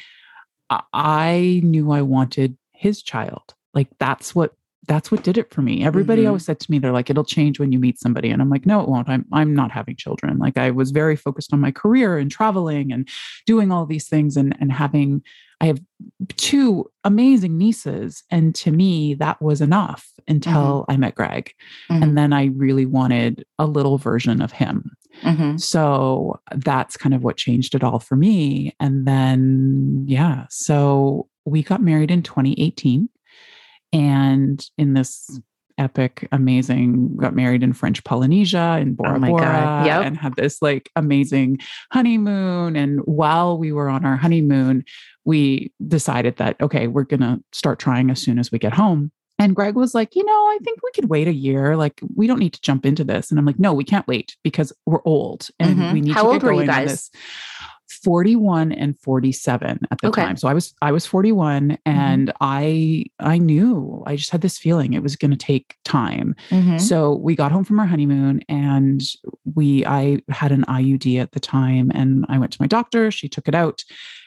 i 0.92 1.62
knew 1.64 1.92
i 1.92 2.02
wanted 2.02 2.56
his 2.72 3.02
child. 3.02 3.54
Like 3.74 3.88
that's 3.98 4.34
what 4.34 4.52
that's 4.88 5.12
what 5.12 5.22
did 5.22 5.38
it 5.38 5.52
for 5.52 5.62
me. 5.62 5.84
Everybody 5.84 6.22
mm-hmm. 6.22 6.28
always 6.28 6.46
said 6.46 6.58
to 6.60 6.70
me, 6.70 6.78
they're 6.78 6.92
like, 6.92 7.10
it'll 7.10 7.24
change 7.24 7.60
when 7.60 7.70
you 7.70 7.78
meet 7.78 8.00
somebody. 8.00 8.30
And 8.30 8.42
I'm 8.42 8.50
like, 8.50 8.66
no, 8.66 8.80
it 8.80 8.88
won't. 8.88 9.08
I'm 9.08 9.26
I'm 9.32 9.54
not 9.54 9.70
having 9.70 9.94
children. 9.94 10.38
Like 10.38 10.56
I 10.56 10.70
was 10.70 10.90
very 10.90 11.14
focused 11.14 11.52
on 11.52 11.60
my 11.60 11.70
career 11.70 12.18
and 12.18 12.30
traveling 12.30 12.90
and 12.90 13.08
doing 13.46 13.70
all 13.70 13.86
these 13.86 14.08
things 14.08 14.36
and 14.36 14.56
and 14.60 14.72
having 14.72 15.22
I 15.60 15.66
have 15.66 15.80
two 16.36 16.90
amazing 17.04 17.58
nieces. 17.58 18.22
And 18.30 18.54
to 18.56 18.70
me, 18.70 19.14
that 19.14 19.42
was 19.42 19.60
enough 19.60 20.08
until 20.28 20.82
mm-hmm. 20.82 20.92
I 20.92 20.96
met 20.96 21.14
Greg. 21.16 21.52
Mm-hmm. 21.90 22.02
And 22.02 22.18
then 22.18 22.32
I 22.32 22.46
really 22.46 22.86
wanted 22.86 23.44
a 23.58 23.66
little 23.66 23.98
version 23.98 24.40
of 24.40 24.52
him. 24.52 24.92
Mm-hmm. 25.22 25.56
So 25.56 26.40
that's 26.54 26.96
kind 26.96 27.14
of 27.14 27.24
what 27.24 27.36
changed 27.36 27.74
it 27.74 27.82
all 27.82 27.98
for 27.98 28.14
me. 28.14 28.76
And 28.78 29.04
then, 29.04 30.04
yeah, 30.06 30.46
so 30.48 31.28
we 31.44 31.62
got 31.62 31.82
married 31.82 32.12
in 32.12 32.22
2018 32.22 33.08
and 33.92 34.64
in 34.76 34.94
this 34.94 35.40
epic, 35.78 36.28
amazing, 36.32 37.16
got 37.16 37.34
married 37.34 37.62
in 37.62 37.72
French 37.72 38.02
Polynesia 38.04 38.78
in 38.80 38.94
Bora 38.94 39.16
oh 39.16 39.20
Bora 39.20 39.82
yep. 39.86 40.04
and 40.04 40.16
had 40.16 40.36
this 40.36 40.60
like 40.60 40.90
amazing 40.96 41.58
honeymoon. 41.92 42.76
And 42.76 43.00
while 43.00 43.56
we 43.56 43.72
were 43.72 43.88
on 43.88 44.04
our 44.04 44.16
honeymoon, 44.16 44.84
we 45.24 45.72
decided 45.86 46.36
that, 46.36 46.60
okay, 46.60 46.88
we're 46.88 47.04
going 47.04 47.20
to 47.20 47.40
start 47.52 47.78
trying 47.78 48.10
as 48.10 48.20
soon 48.20 48.38
as 48.38 48.50
we 48.50 48.58
get 48.58 48.74
home. 48.74 49.12
And 49.40 49.54
Greg 49.54 49.76
was 49.76 49.94
like, 49.94 50.16
you 50.16 50.24
know, 50.24 50.32
I 50.32 50.58
think 50.64 50.80
we 50.82 50.90
could 50.90 51.08
wait 51.08 51.28
a 51.28 51.32
year. 51.32 51.76
Like, 51.76 52.00
we 52.16 52.26
don't 52.26 52.40
need 52.40 52.54
to 52.54 52.60
jump 52.60 52.84
into 52.84 53.04
this. 53.04 53.30
And 53.30 53.38
I'm 53.38 53.46
like, 53.46 53.60
no, 53.60 53.72
we 53.72 53.84
can't 53.84 54.06
wait 54.08 54.36
because 54.42 54.72
we're 54.84 55.02
old 55.04 55.48
and 55.60 55.76
mm-hmm. 55.76 55.92
we 55.92 56.00
need 56.00 56.12
How 56.12 56.24
to 56.24 56.32
get 56.32 56.42
going 56.42 56.68
on 56.68 56.86
this. 56.86 57.10
41 57.88 58.72
and 58.72 58.98
47 59.00 59.80
at 59.90 59.98
the 60.00 60.08
okay. 60.08 60.22
time. 60.22 60.36
So 60.36 60.48
I 60.48 60.54
was 60.54 60.74
I 60.82 60.92
was 60.92 61.06
41 61.06 61.70
mm-hmm. 61.70 61.74
and 61.86 62.28
mm-hmm. 62.28 62.36
I 62.40 63.04
I 63.18 63.38
knew 63.38 64.02
I 64.06 64.16
just 64.16 64.30
had 64.30 64.42
this 64.42 64.58
feeling 64.58 64.92
it 64.92 65.02
was 65.02 65.16
going 65.16 65.30
to 65.30 65.36
take 65.36 65.76
time. 65.84 66.34
Mm-hmm. 66.50 66.78
So 66.78 67.14
we 67.14 67.34
got 67.34 67.52
home 67.52 67.64
from 67.64 67.80
our 67.80 67.86
honeymoon 67.86 68.42
and 68.48 69.02
we 69.54 69.84
I 69.86 70.20
had 70.28 70.52
an 70.52 70.64
IUD 70.64 71.20
at 71.20 71.32
the 71.32 71.40
time 71.40 71.90
and 71.94 72.26
I 72.28 72.38
went 72.38 72.52
to 72.52 72.62
my 72.62 72.66
doctor, 72.66 73.10
she 73.10 73.28
took 73.28 73.48
it 73.48 73.54
out 73.54 73.84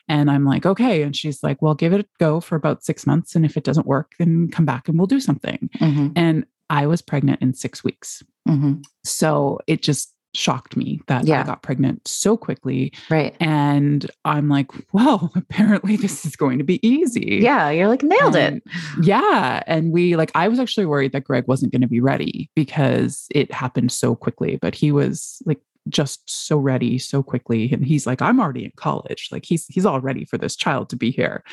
and 0.07 0.29
I'm 0.29 0.45
like, 0.45 0.65
"Okay." 0.65 1.03
And 1.03 1.15
she's 1.15 1.43
like, 1.43 1.61
"Well, 1.61 1.75
give 1.75 1.93
it 1.93 2.01
a 2.01 2.05
go 2.19 2.39
for 2.39 2.55
about 2.55 2.83
6 2.83 3.05
months 3.05 3.35
and 3.35 3.45
if 3.45 3.55
it 3.55 3.63
doesn't 3.63 3.87
work, 3.87 4.13
then 4.17 4.49
come 4.49 4.65
back 4.65 4.87
and 4.87 4.97
we'll 4.97 5.07
do 5.07 5.19
something." 5.19 5.69
Mm-hmm. 5.77 6.07
And 6.15 6.45
I 6.69 6.87
was 6.87 7.01
pregnant 7.01 7.41
in 7.41 7.53
6 7.53 7.83
weeks. 7.83 8.23
Mm-hmm. 8.47 8.81
So 9.03 9.59
it 9.67 9.81
just 9.81 10.10
shocked 10.33 10.77
me 10.77 11.01
that 11.07 11.25
yeah. 11.25 11.41
I 11.41 11.43
got 11.43 11.61
pregnant 11.61 12.07
so 12.07 12.37
quickly. 12.37 12.93
Right. 13.09 13.35
And 13.39 14.09
I'm 14.25 14.49
like, 14.49 14.67
well, 14.93 15.31
apparently 15.35 15.95
this 15.95 16.25
is 16.25 16.35
going 16.35 16.57
to 16.57 16.63
be 16.63 16.85
easy. 16.87 17.39
Yeah. 17.41 17.69
You're 17.69 17.87
like, 17.87 18.03
nailed 18.03 18.35
and, 18.35 18.57
it. 18.57 18.63
Yeah. 19.01 19.63
And 19.67 19.91
we 19.91 20.15
like, 20.15 20.31
I 20.35 20.47
was 20.47 20.59
actually 20.59 20.85
worried 20.85 21.11
that 21.11 21.23
Greg 21.23 21.47
wasn't 21.47 21.71
going 21.71 21.81
to 21.81 21.87
be 21.87 22.01
ready 22.01 22.49
because 22.55 23.27
it 23.31 23.51
happened 23.51 23.91
so 23.91 24.15
quickly, 24.15 24.57
but 24.61 24.75
he 24.75 24.91
was 24.91 25.41
like, 25.45 25.59
just 25.89 26.21
so 26.29 26.57
ready 26.57 26.99
so 26.99 27.23
quickly 27.23 27.71
and 27.73 27.83
he's 27.83 28.05
like 28.05 28.21
i'm 28.21 28.39
already 28.39 28.65
in 28.65 28.71
college 28.75 29.29
like 29.31 29.43
he's 29.43 29.65
he's 29.65 29.83
all 29.83 29.99
ready 29.99 30.25
for 30.25 30.37
this 30.37 30.55
child 30.55 30.89
to 30.89 30.95
be 30.95 31.09
here 31.09 31.43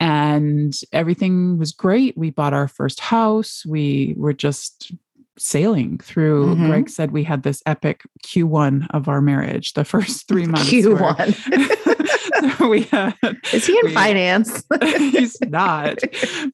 and 0.00 0.80
everything 0.92 1.56
was 1.56 1.72
great 1.72 2.16
we 2.16 2.28
bought 2.28 2.52
our 2.52 2.68
first 2.68 3.00
house 3.00 3.64
we 3.64 4.14
were 4.18 4.34
just 4.34 4.92
sailing 5.38 5.98
through. 5.98 6.54
Mm-hmm. 6.54 6.66
Greg 6.66 6.88
said 6.88 7.10
we 7.10 7.24
had 7.24 7.42
this 7.42 7.62
epic 7.66 8.02
Q1 8.24 8.86
of 8.90 9.08
our 9.08 9.20
marriage. 9.20 9.72
The 9.72 9.84
first 9.84 10.28
three 10.28 10.46
months. 10.46 10.70
Q1. 10.70 12.58
so 12.58 12.68
we 12.68 12.82
had, 12.82 13.14
Is 13.52 13.66
he 13.66 13.78
in 13.78 13.86
we, 13.86 13.92
finance? 13.94 14.64
he's 14.82 15.40
not. 15.42 15.98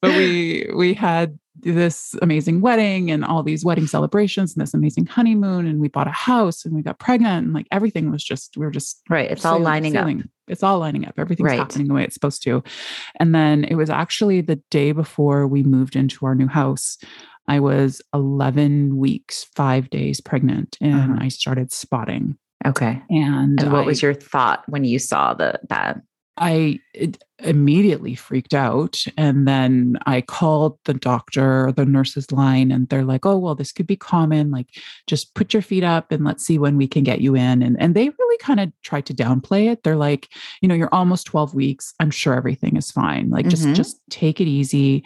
But 0.01 0.11
we 0.11 0.69
we 0.73 0.93
had 0.93 1.37
this 1.63 2.15
amazing 2.21 2.61
wedding 2.61 3.11
and 3.11 3.23
all 3.23 3.43
these 3.43 3.63
wedding 3.63 3.87
celebrations 3.87 4.53
and 4.53 4.61
this 4.61 4.73
amazing 4.73 5.05
honeymoon 5.05 5.67
and 5.67 5.79
we 5.79 5.87
bought 5.87 6.07
a 6.07 6.11
house 6.11 6.65
and 6.65 6.73
we 6.73 6.81
got 6.81 6.97
pregnant 6.97 7.45
and 7.45 7.53
like 7.53 7.67
everything 7.71 8.09
was 8.09 8.23
just 8.23 8.55
we 8.57 8.65
were 8.65 8.71
just 8.71 9.01
right 9.09 9.29
it's 9.29 9.45
all 9.45 9.59
lining 9.59 9.93
sailing. 9.93 10.21
up 10.21 10.25
it's 10.47 10.63
all 10.63 10.79
lining 10.79 11.05
up 11.05 11.13
everything's 11.17 11.49
right. 11.49 11.59
happening 11.59 11.87
the 11.87 11.93
way 11.93 12.03
it's 12.03 12.13
supposed 12.13 12.41
to 12.41 12.63
and 13.19 13.35
then 13.35 13.63
it 13.65 13.75
was 13.75 13.89
actually 13.89 14.41
the 14.41 14.55
day 14.71 14.91
before 14.91 15.45
we 15.45 15.61
moved 15.61 15.95
into 15.95 16.25
our 16.25 16.35
new 16.35 16.47
house 16.47 16.97
i 17.47 17.59
was 17.59 18.01
11 18.13 18.97
weeks 18.97 19.45
5 19.55 19.89
days 19.89 20.21
pregnant 20.21 20.77
and 20.81 21.13
uh-huh. 21.13 21.17
i 21.21 21.27
started 21.27 21.71
spotting 21.71 22.37
okay 22.65 23.01
and, 23.09 23.61
and 23.61 23.71
what 23.71 23.83
I, 23.83 23.85
was 23.85 24.01
your 24.01 24.13
thought 24.13 24.63
when 24.67 24.83
you 24.83 24.99
saw 24.99 25.33
the 25.33 25.59
that 25.69 26.01
I 26.37 26.79
immediately 27.39 28.15
freaked 28.15 28.53
out. 28.53 29.03
And 29.15 29.47
then 29.47 29.97
I 30.05 30.21
called 30.21 30.79
the 30.85 30.93
doctor, 30.93 31.71
the 31.75 31.85
nurse's 31.85 32.31
line, 32.31 32.71
and 32.71 32.89
they're 32.89 33.03
like, 33.03 33.25
oh, 33.25 33.37
well, 33.37 33.53
this 33.53 33.71
could 33.71 33.85
be 33.85 33.95
common. 33.95 34.49
Like, 34.49 34.67
just 35.07 35.35
put 35.35 35.53
your 35.53 35.61
feet 35.61 35.83
up 35.83 36.11
and 36.11 36.23
let's 36.23 36.45
see 36.45 36.57
when 36.57 36.77
we 36.77 36.87
can 36.87 37.03
get 37.03 37.21
you 37.21 37.35
in. 37.35 37.61
And, 37.61 37.79
and 37.79 37.95
they 37.95 38.09
really 38.09 38.37
kind 38.39 38.59
of 38.59 38.71
tried 38.81 39.05
to 39.07 39.13
downplay 39.13 39.71
it. 39.71 39.83
They're 39.83 39.95
like, 39.95 40.29
you 40.61 40.67
know, 40.67 40.75
you're 40.75 40.93
almost 40.93 41.27
12 41.27 41.53
weeks. 41.53 41.93
I'm 41.99 42.11
sure 42.11 42.33
everything 42.33 42.75
is 42.75 42.91
fine. 42.91 43.29
Like, 43.29 43.47
just, 43.47 43.63
mm-hmm. 43.63 43.73
just 43.73 43.99
take 44.09 44.41
it 44.41 44.47
easy. 44.47 45.03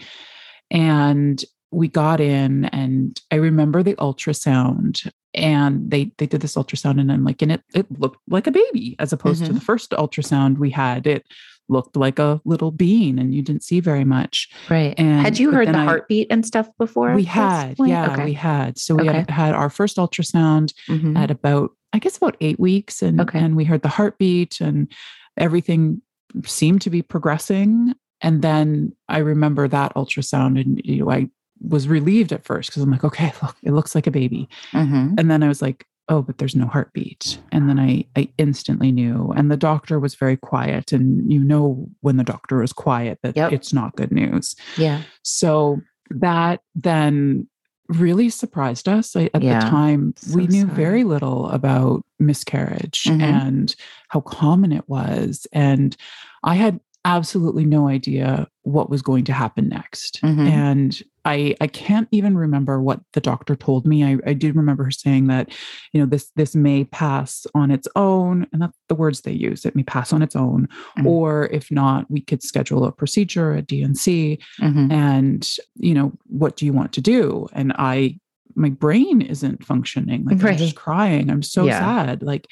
And 0.72 1.44
we 1.76 1.88
got 1.88 2.22
in 2.22 2.66
and 2.66 3.20
I 3.32 3.36
remember 3.36 3.84
the 3.84 3.96
ultrasound 3.96 5.12
and 5.34 5.92
they 5.92 6.12
they 6.18 6.26
did 6.26 6.42
this 6.42 6.56
ultrasound 6.56 7.00
and 7.00 7.12
I'm 7.12 7.24
like 7.24 7.42
and 7.42 7.52
it 7.52 7.64
it 7.74 7.86
looked 8.00 8.20
like 8.30 8.48
a 8.48 8.52
baby 8.52 8.96
as 9.00 9.12
opposed 9.12 9.44
mm-hmm. 9.44 9.54
to 9.54 9.60
the 9.60 9.66
first 9.66 9.92
ultrasound 9.92 10.58
we 10.58 10.70
had 10.70 11.06
it 11.06 11.26
looked 11.68 11.96
like 11.96 12.20
a 12.20 12.40
little 12.46 12.72
bean 12.72 13.18
and 13.20 13.34
you 13.34 13.42
didn't 13.42 13.64
see 13.64 13.80
very 13.80 14.06
much 14.06 14.50
right 14.70 14.94
and 14.98 15.22
had 15.22 15.40
you 15.40 15.52
heard 15.52 15.68
the 15.68 15.78
I, 15.78 15.84
heartbeat 15.84 16.28
and 16.30 16.46
stuff 16.46 16.70
before 16.78 17.14
we 17.14 17.24
had 17.24 17.76
yeah 17.80 18.14
okay. 18.14 18.24
we 18.24 18.34
had 18.34 18.78
so 18.78 18.96
we 18.96 19.10
okay. 19.10 19.18
had 19.18 19.30
had 19.30 19.56
our 19.56 19.70
first 19.70 19.98
ultrasound 19.98 20.74
mm-hmm. 20.88 21.18
at 21.18 21.32
about 21.32 21.72
i 21.92 22.00
guess 22.00 22.18
about 22.18 22.38
eight 22.40 22.60
weeks 22.60 23.02
and 23.02 23.20
okay. 23.20 23.40
and 23.40 23.56
we 23.56 23.66
heard 23.66 23.82
the 23.82 23.90
heartbeat 23.90 24.62
and 24.62 24.92
everything 25.38 26.02
seemed 26.46 26.82
to 26.82 26.92
be 26.92 27.02
progressing 27.02 27.96
and 28.22 28.44
then 28.44 28.96
i 29.10 29.18
remember 29.18 29.68
that 29.68 29.94
ultrasound 29.96 30.62
and 30.62 30.80
you 30.86 31.04
know 31.04 31.10
i 31.10 31.28
was 31.62 31.88
relieved 31.88 32.32
at 32.32 32.46
first 32.46 32.70
because 32.70 32.84
I'm 32.84 32.92
like, 32.92 33.04
okay, 33.04 33.34
look, 33.42 33.56
it 33.64 33.72
looks 33.72 33.96
like 33.96 34.08
a 34.08 34.12
baby. 34.12 34.50
Mm-hmm. 34.72 35.16
And 35.18 35.32
then 35.32 35.44
I 35.44 35.48
was 35.48 35.62
like, 35.62 35.86
oh, 36.08 36.22
but 36.22 36.38
there's 36.38 36.56
no 36.56 36.68
heartbeat. 36.68 37.40
And 37.52 37.68
then 37.68 37.80
I, 37.80 38.06
I 38.16 38.30
instantly 38.38 38.92
knew. 38.92 39.34
And 39.36 39.52
the 39.52 39.58
doctor 39.58 40.00
was 40.00 40.16
very 40.16 40.38
quiet. 40.38 40.92
And 40.92 41.32
you 41.32 41.44
know, 41.44 41.88
when 42.02 42.18
the 42.18 42.24
doctor 42.24 42.62
is 42.62 42.74
quiet, 42.74 43.20
that 43.24 43.36
yep. 43.36 43.52
it's 43.52 43.74
not 43.74 43.96
good 43.96 44.12
news. 44.12 44.56
Yeah. 44.78 45.02
So 45.24 45.82
that 46.12 46.62
then 46.76 47.48
really 47.88 48.30
surprised 48.30 48.88
us. 48.88 49.16
I, 49.16 49.30
at 49.34 49.42
yeah. 49.42 49.60
the 49.60 49.70
time, 49.70 50.14
so 50.18 50.36
we 50.36 50.48
knew 50.48 50.64
sorry. 50.64 50.76
very 50.76 51.04
little 51.04 51.50
about 51.50 52.04
miscarriage 52.20 53.04
mm-hmm. 53.06 53.22
and 53.22 53.76
how 54.10 54.22
common 54.22 54.72
it 54.72 54.88
was. 54.88 55.48
And 55.52 55.96
I 56.44 56.56
had 56.56 56.80
absolutely 57.04 57.66
no 57.66 57.88
idea 57.88 58.48
what 58.64 58.90
was 58.90 59.02
going 59.02 59.24
to 59.26 59.34
happen 59.34 59.70
next. 59.70 60.20
Mm-hmm. 60.22 60.48
And 60.48 61.04
I 61.26 61.56
I 61.60 61.68
can't 61.68 62.08
even 62.12 62.38
remember 62.38 62.82
what 62.82 63.02
the 63.14 63.22
doctor 63.22 63.56
told 63.56 63.86
me. 63.86 64.04
I, 64.04 64.18
I 64.26 64.34
do 64.34 64.54
remember 64.54 64.84
her 64.86 64.92
saying 64.92 65.28
that, 65.28 65.52
you 65.92 66.00
know, 66.00 66.06
this 66.06 66.32
this 66.36 66.56
may 66.56 66.86
pass 66.86 67.46
on 67.54 67.72
its 67.72 67.88
own, 67.96 68.48
and 68.54 68.62
that's 68.62 68.78
the 68.88 68.96
words 68.96 69.22
they 69.22 69.32
use. 69.32 69.66
It 69.66 69.76
may 69.76 69.84
pass 69.84 70.14
on 70.14 70.22
its 70.22 70.36
own, 70.36 70.68
mm-hmm. 70.98 71.08
or 71.08 71.48
if 71.48 71.72
not, 71.72 72.10
we 72.10 72.22
could 72.22 72.44
schedule 72.44 72.86
a 72.86 72.92
procedure, 72.92 73.54
a 73.54 73.62
D&C, 73.62 74.40
mm-hmm. 74.62 74.92
and 74.92 75.50
you 75.76 75.94
know, 75.94 76.14
what 76.28 76.56
do 76.56 76.66
you 76.66 76.74
want 76.74 76.94
to 76.94 77.02
do? 77.02 77.48
And 77.54 77.74
I 77.78 78.20
my 78.56 78.70
brain 78.70 79.22
isn't 79.22 79.66
functioning. 79.66 80.24
Like 80.26 80.42
right. 80.42 80.54
I'm 80.54 80.58
just 80.58 80.76
crying. 80.76 81.30
I'm 81.30 81.44
so 81.44 81.66
yeah. 81.66 81.80
sad. 81.80 82.24
Like 82.24 82.48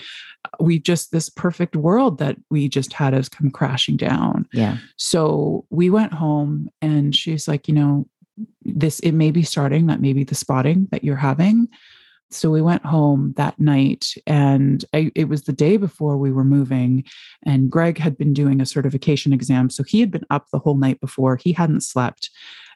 we 0.59 0.79
just 0.79 1.11
this 1.11 1.29
perfect 1.29 1.75
world 1.75 2.17
that 2.19 2.37
we 2.49 2.67
just 2.67 2.93
had 2.93 3.13
us 3.13 3.29
come 3.29 3.49
crashing 3.49 3.97
down. 3.97 4.45
Yeah. 4.51 4.77
So 4.97 5.65
we 5.69 5.89
went 5.89 6.13
home 6.13 6.69
and 6.81 7.15
she's 7.15 7.47
like, 7.47 7.67
you 7.67 7.73
know, 7.73 8.07
this 8.65 8.99
it 8.99 9.11
may 9.11 9.31
be 9.31 9.43
starting 9.43 9.87
that 9.87 10.01
may 10.01 10.13
be 10.13 10.23
the 10.23 10.35
spotting 10.35 10.87
that 10.91 11.03
you're 11.03 11.15
having 11.15 11.67
so 12.29 12.49
we 12.49 12.61
went 12.61 12.83
home 12.83 13.33
that 13.37 13.59
night 13.59 14.13
and 14.25 14.83
I, 14.93 15.11
it 15.13 15.29
was 15.29 15.43
the 15.43 15.53
day 15.53 15.77
before 15.77 16.17
we 16.17 16.31
were 16.31 16.43
moving 16.43 17.03
and 17.43 17.69
greg 17.69 17.97
had 17.97 18.17
been 18.17 18.33
doing 18.33 18.61
a 18.61 18.65
certification 18.65 19.33
exam 19.33 19.69
so 19.69 19.83
he 19.83 19.99
had 19.99 20.11
been 20.11 20.25
up 20.29 20.47
the 20.51 20.59
whole 20.59 20.77
night 20.77 20.99
before 20.99 21.37
he 21.37 21.53
hadn't 21.53 21.81
slept 21.81 22.29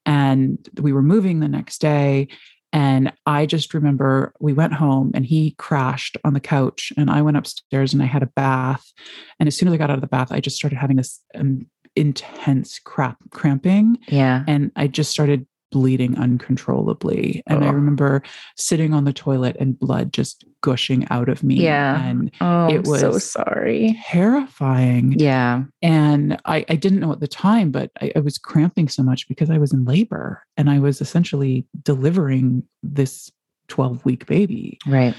and 0.06 0.70
we 0.80 0.94
were 0.94 1.02
moving 1.02 1.40
the 1.40 1.48
next 1.48 1.80
day 1.80 2.28
and 2.74 3.12
i 3.26 3.46
just 3.46 3.74
remember 3.74 4.34
we 4.40 4.54
went 4.54 4.74
home 4.74 5.12
and 5.16 5.26
he 5.26 5.52
crashed 5.58 6.18
on 6.24 6.34
the 6.34 6.40
couch 6.40 6.92
and 6.98 7.10
i 7.10 7.22
went 7.22 7.38
upstairs 7.38 7.94
and 7.94 8.04
i 8.04 8.06
had 8.06 8.24
a 8.24 8.32
bath 8.36 8.92
and 9.40 9.48
as 9.48 9.58
soon 9.58 9.68
as 9.68 9.74
i 9.74 9.78
got 9.78 9.90
out 9.90 9.98
of 9.98 10.02
the 10.02 10.08
bath 10.08 10.32
i 10.32 10.40
just 10.40 10.58
started 10.58 10.78
having 10.78 10.98
this 10.98 11.22
um, 11.36 11.66
intense 11.98 12.80
crap 12.80 13.18
cramping. 13.32 13.98
Yeah. 14.08 14.44
And 14.48 14.72
I 14.76 14.88
just 14.88 15.12
started 15.12 15.46
bleeding 15.72 16.18
uncontrollably. 16.18 17.44
And 17.48 17.64
oh. 17.64 17.68
I 17.68 17.72
remember 17.72 18.24
sitting 18.56 18.94
on 18.94 19.04
the 19.04 19.14
toilet 19.14 19.56
and 19.60 19.80
blood 19.80 20.14
just 20.14 20.46
gushing 20.62 21.08
out 21.10 21.30
of 21.30 21.44
me. 21.44 21.56
Yeah. 21.56 22.04
And 22.04 22.32
oh, 22.42 22.68
it 22.70 22.88
was 22.88 23.02
so 23.02 23.18
sorry. 23.18 24.00
Terrifying. 24.06 25.14
Yeah. 25.20 25.64
And 25.82 26.40
I, 26.46 26.66
I 26.70 26.76
didn't 26.76 27.00
know 27.00 27.12
at 27.12 27.20
the 27.20 27.28
time, 27.28 27.72
but 27.72 27.92
I, 28.02 28.12
I 28.16 28.20
was 28.20 28.38
cramping 28.38 28.88
so 28.88 29.04
much 29.04 29.28
because 29.28 29.50
I 29.50 29.58
was 29.58 29.74
in 29.74 29.86
labor 29.86 30.44
and 30.56 30.70
I 30.70 30.80
was 30.80 31.02
essentially 31.02 31.66
delivering 31.84 32.64
this 32.84 33.32
12 33.68 34.06
week 34.06 34.26
baby. 34.26 34.80
Right. 34.88 35.16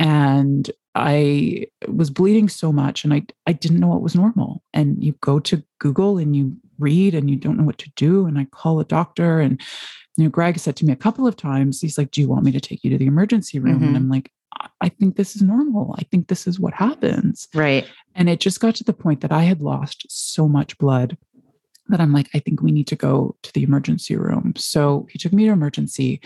And 0.00 0.70
I 0.94 1.66
was 1.86 2.10
bleeding 2.10 2.48
so 2.48 2.72
much 2.72 3.04
and 3.04 3.14
I, 3.14 3.22
I 3.46 3.52
didn't 3.52 3.80
know 3.80 3.88
what 3.88 4.02
was 4.02 4.16
normal. 4.16 4.62
And 4.72 5.02
you 5.04 5.12
go 5.20 5.38
to 5.40 5.62
Google 5.78 6.18
and 6.18 6.34
you 6.34 6.56
read 6.78 7.14
and 7.14 7.30
you 7.30 7.36
don't 7.36 7.58
know 7.58 7.64
what 7.64 7.78
to 7.78 7.90
do. 7.96 8.26
And 8.26 8.38
I 8.38 8.46
call 8.46 8.80
a 8.80 8.84
doctor 8.84 9.40
and 9.40 9.60
you 10.16 10.24
know, 10.24 10.30
Greg 10.30 10.58
said 10.58 10.76
to 10.76 10.84
me 10.84 10.92
a 10.92 10.96
couple 10.96 11.26
of 11.26 11.36
times, 11.36 11.80
he's 11.80 11.96
like, 11.96 12.10
Do 12.10 12.20
you 12.20 12.28
want 12.28 12.44
me 12.44 12.52
to 12.52 12.60
take 12.60 12.82
you 12.82 12.90
to 12.90 12.98
the 12.98 13.06
emergency 13.06 13.58
room? 13.58 13.76
Mm-hmm. 13.76 13.88
And 13.88 13.96
I'm 13.96 14.08
like, 14.08 14.32
I 14.80 14.88
think 14.88 15.16
this 15.16 15.36
is 15.36 15.42
normal. 15.42 15.94
I 15.98 16.02
think 16.04 16.28
this 16.28 16.46
is 16.46 16.58
what 16.58 16.74
happens. 16.74 17.46
Right. 17.54 17.86
And 18.14 18.28
it 18.28 18.40
just 18.40 18.60
got 18.60 18.74
to 18.76 18.84
the 18.84 18.92
point 18.92 19.20
that 19.20 19.32
I 19.32 19.42
had 19.42 19.60
lost 19.60 20.06
so 20.08 20.48
much 20.48 20.76
blood 20.78 21.16
that 21.88 22.00
I'm 22.00 22.12
like, 22.12 22.28
I 22.34 22.38
think 22.38 22.62
we 22.62 22.72
need 22.72 22.86
to 22.88 22.96
go 22.96 23.36
to 23.42 23.52
the 23.52 23.62
emergency 23.62 24.16
room. 24.16 24.54
So 24.56 25.06
he 25.10 25.18
took 25.18 25.32
me 25.32 25.46
to 25.46 25.52
emergency 25.52 26.20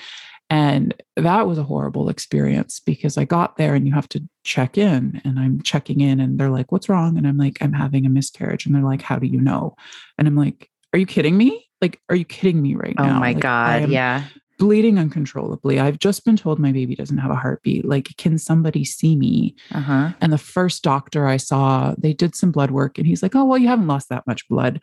and 0.51 0.95
that 1.17 1.47
was 1.47 1.59
a 1.59 1.63
horrible 1.63 2.09
experience 2.09 2.81
because 2.81 3.17
I 3.17 3.25
got 3.25 3.57
there 3.57 3.75
and 3.75 3.87
you 3.87 3.95
have 3.95 4.09
to 4.11 4.23
check 4.45 4.77
in 4.77 5.21
and 5.25 5.39
I'm 5.39 5.63
checking 5.63 6.01
in 6.01 6.21
and 6.21 6.39
they're 6.39 6.51
like, 6.51 6.71
what's 6.71 6.89
wrong? 6.89 7.17
And 7.17 7.27
I'm 7.27 7.39
like, 7.39 7.59
I'm 7.61 7.73
having 7.73 8.05
a 8.05 8.11
miscarriage. 8.11 8.67
And 8.67 8.75
they're 8.75 8.83
like, 8.83 9.03
how 9.03 9.19
do 9.19 9.27
you 9.27 9.41
know? 9.41 9.75
And 10.19 10.29
I'm 10.29 10.37
like, 10.37 10.71
are 10.93 10.99
you 10.99 11.07
kidding 11.07 11.37
me? 11.37 11.67
Like, 11.81 12.01
are 12.09 12.17
you 12.17 12.25
kidding 12.25 12.61
me 12.61 12.75
right 12.75 12.95
oh 12.99 13.05
now? 13.05 13.17
Oh 13.17 13.21
my 13.21 13.33
like, 13.33 13.41
God. 13.41 13.89
Yeah. 13.89 14.25
Bleeding 14.59 14.99
uncontrollably. 14.99 15.81
I've 15.81 15.99
just 15.99 16.25
been 16.25 16.37
told 16.37 16.59
my 16.59 16.73
baby 16.73 16.95
doesn't 16.95 17.19
have 17.19 17.31
a 17.31 17.37
heartbeat. 17.37 17.85
Like, 17.85 18.09
can 18.19 18.39
somebody 18.39 18.85
see 18.85 19.17
me? 19.17 19.57
Uh-huh. 19.73 20.11
And 20.21 20.33
the 20.33 20.39
first 20.39 20.85
doctor 20.85 21.27
I 21.27 21.39
saw, 21.39 21.95
they 21.99 22.13
did 22.13 22.37
some 22.37 22.53
blood 22.53 22.71
work 22.71 22.99
and 22.99 23.07
he's 23.07 23.23
like, 23.23 23.35
oh, 23.35 23.45
well, 23.45 23.59
you 23.59 23.69
haven't 23.69 23.89
lost 23.89 24.11
that 24.11 24.27
much 24.27 24.47
blood. 24.49 24.81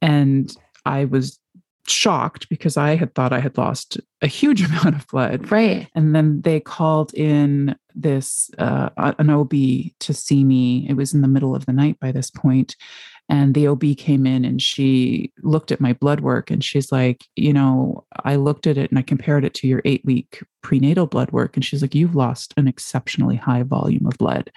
And 0.00 0.54
I 0.84 1.04
was 1.04 1.38
shocked 1.86 2.48
because 2.48 2.76
I 2.76 2.96
had 2.96 3.14
thought 3.14 3.32
I 3.32 3.40
had 3.40 3.58
lost 3.58 3.98
a 4.20 4.26
huge 4.26 4.62
amount 4.66 4.94
of 4.94 5.06
blood. 5.08 5.50
Right. 5.50 5.88
And 5.94 6.14
then 6.14 6.42
they 6.42 6.60
called 6.60 7.12
in 7.14 7.76
this 7.94 8.50
uh, 8.58 8.90
an 8.96 9.30
OB 9.30 9.50
to 9.50 10.14
see 10.14 10.44
me. 10.44 10.86
It 10.88 10.94
was 10.94 11.12
in 11.12 11.22
the 11.22 11.28
middle 11.28 11.54
of 11.54 11.66
the 11.66 11.72
night 11.72 11.98
by 12.00 12.12
this 12.12 12.30
point, 12.30 12.76
and 13.28 13.54
the 13.54 13.66
OB 13.66 13.96
came 13.96 14.26
in 14.26 14.44
and 14.44 14.60
she 14.60 15.32
looked 15.42 15.72
at 15.72 15.80
my 15.80 15.92
blood 15.92 16.20
work 16.20 16.50
and 16.50 16.62
she's 16.62 16.92
like, 16.92 17.24
you 17.36 17.52
know, 17.52 18.04
I 18.24 18.36
looked 18.36 18.66
at 18.66 18.76
it 18.76 18.90
and 18.90 18.98
I 18.98 19.02
compared 19.02 19.44
it 19.44 19.54
to 19.54 19.68
your 19.68 19.80
eight 19.84 20.04
week 20.04 20.42
prenatal 20.62 21.06
blood 21.06 21.30
work, 21.30 21.56
and 21.56 21.64
she's 21.64 21.82
like, 21.82 21.94
you've 21.94 22.14
lost 22.14 22.54
an 22.56 22.68
exceptionally 22.68 23.36
high 23.36 23.62
volume 23.62 24.06
of 24.06 24.18
blood. 24.18 24.50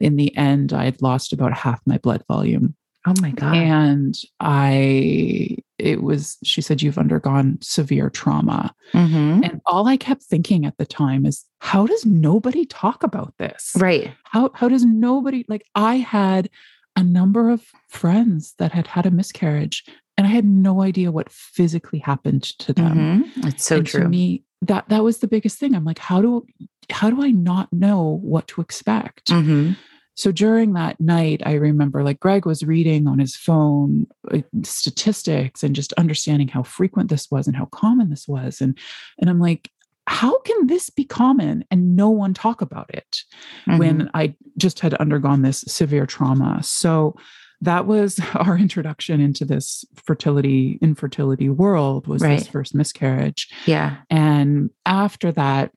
In 0.00 0.16
the 0.16 0.36
end, 0.36 0.72
I 0.72 0.84
had 0.84 1.02
lost 1.02 1.32
about 1.32 1.52
half 1.52 1.80
my 1.86 1.98
blood 1.98 2.24
volume. 2.28 2.76
Oh 3.08 3.22
my 3.22 3.30
God. 3.30 3.56
And 3.56 4.18
I, 4.40 5.56
it 5.78 6.02
was, 6.02 6.36
she 6.44 6.60
said, 6.60 6.82
you've 6.82 6.98
undergone 6.98 7.58
severe 7.60 8.10
trauma. 8.10 8.74
Mm-hmm. 8.92 9.44
And 9.44 9.60
all 9.66 9.88
I 9.88 9.96
kept 9.96 10.22
thinking 10.22 10.66
at 10.66 10.76
the 10.76 10.86
time 10.86 11.24
is, 11.24 11.44
how 11.60 11.86
does 11.86 12.04
nobody 12.04 12.66
talk 12.66 13.02
about 13.02 13.34
this? 13.38 13.72
Right. 13.76 14.12
How, 14.24 14.50
how 14.54 14.68
does 14.68 14.84
nobody, 14.84 15.44
like, 15.48 15.64
I 15.74 15.96
had 15.96 16.50
a 16.96 17.02
number 17.02 17.48
of 17.48 17.62
friends 17.88 18.54
that 18.58 18.72
had 18.72 18.88
had 18.88 19.06
a 19.06 19.10
miscarriage 19.10 19.84
and 20.16 20.26
I 20.26 20.30
had 20.30 20.44
no 20.44 20.82
idea 20.82 21.12
what 21.12 21.30
physically 21.30 22.00
happened 22.00 22.42
to 22.58 22.72
them. 22.72 23.24
Mm-hmm. 23.24 23.46
It's 23.46 23.64
so 23.64 23.76
and 23.76 23.86
true. 23.86 24.02
To 24.02 24.08
me, 24.08 24.42
that 24.62 24.88
that 24.88 25.04
was 25.04 25.18
the 25.18 25.28
biggest 25.28 25.58
thing. 25.58 25.76
I'm 25.76 25.84
like, 25.84 26.00
how 26.00 26.20
do 26.20 26.44
how 26.90 27.08
do 27.08 27.22
I 27.22 27.30
not 27.30 27.72
know 27.72 28.18
what 28.20 28.48
to 28.48 28.60
expect? 28.60 29.26
Mm-hmm. 29.26 29.74
So 30.18 30.32
during 30.32 30.72
that 30.72 31.00
night, 31.00 31.42
I 31.46 31.52
remember 31.52 32.02
like 32.02 32.18
Greg 32.18 32.44
was 32.44 32.64
reading 32.64 33.06
on 33.06 33.20
his 33.20 33.36
phone 33.36 34.08
uh, 34.34 34.40
statistics 34.64 35.62
and 35.62 35.76
just 35.76 35.92
understanding 35.92 36.48
how 36.48 36.64
frequent 36.64 37.08
this 37.08 37.30
was 37.30 37.46
and 37.46 37.54
how 37.54 37.66
common 37.66 38.10
this 38.10 38.26
was. 38.26 38.60
And, 38.60 38.76
and 39.20 39.30
I'm 39.30 39.38
like, 39.38 39.70
how 40.08 40.40
can 40.40 40.66
this 40.66 40.90
be 40.90 41.04
common 41.04 41.64
and 41.70 41.94
no 41.94 42.10
one 42.10 42.34
talk 42.34 42.60
about 42.62 42.90
it 42.92 43.22
mm-hmm. 43.68 43.78
when 43.78 44.10
I 44.12 44.34
just 44.56 44.80
had 44.80 44.94
undergone 44.94 45.42
this 45.42 45.60
severe 45.68 46.04
trauma? 46.04 46.64
So 46.64 47.14
that 47.60 47.86
was 47.86 48.20
our 48.34 48.58
introduction 48.58 49.20
into 49.20 49.44
this 49.44 49.84
fertility 49.94 50.80
infertility 50.82 51.48
world 51.48 52.08
was 52.08 52.22
right. 52.22 52.38
this 52.38 52.48
first 52.48 52.72
miscarriage 52.74 53.48
yeah 53.66 53.96
and 54.10 54.70
after 54.86 55.32
that 55.32 55.72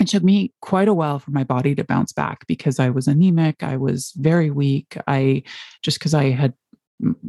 it 0.00 0.08
took 0.08 0.22
me 0.22 0.52
quite 0.60 0.88
a 0.88 0.94
while 0.94 1.18
for 1.18 1.30
my 1.30 1.44
body 1.44 1.74
to 1.74 1.84
bounce 1.84 2.12
back 2.12 2.46
because 2.46 2.78
i 2.78 2.88
was 2.88 3.06
anemic 3.06 3.62
i 3.62 3.76
was 3.76 4.12
very 4.16 4.50
weak 4.50 4.96
i 5.06 5.42
just 5.82 5.98
because 5.98 6.14
i 6.14 6.30
had 6.30 6.54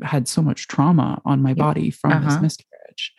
had 0.04 0.28
so 0.28 0.42
much 0.42 0.68
trauma 0.68 1.22
on 1.26 1.42
my 1.42 1.54
body 1.54 1.92
from 1.92 2.12
uh-huh. 2.12 2.30
this 2.30 2.42
miscarriage 2.42 3.14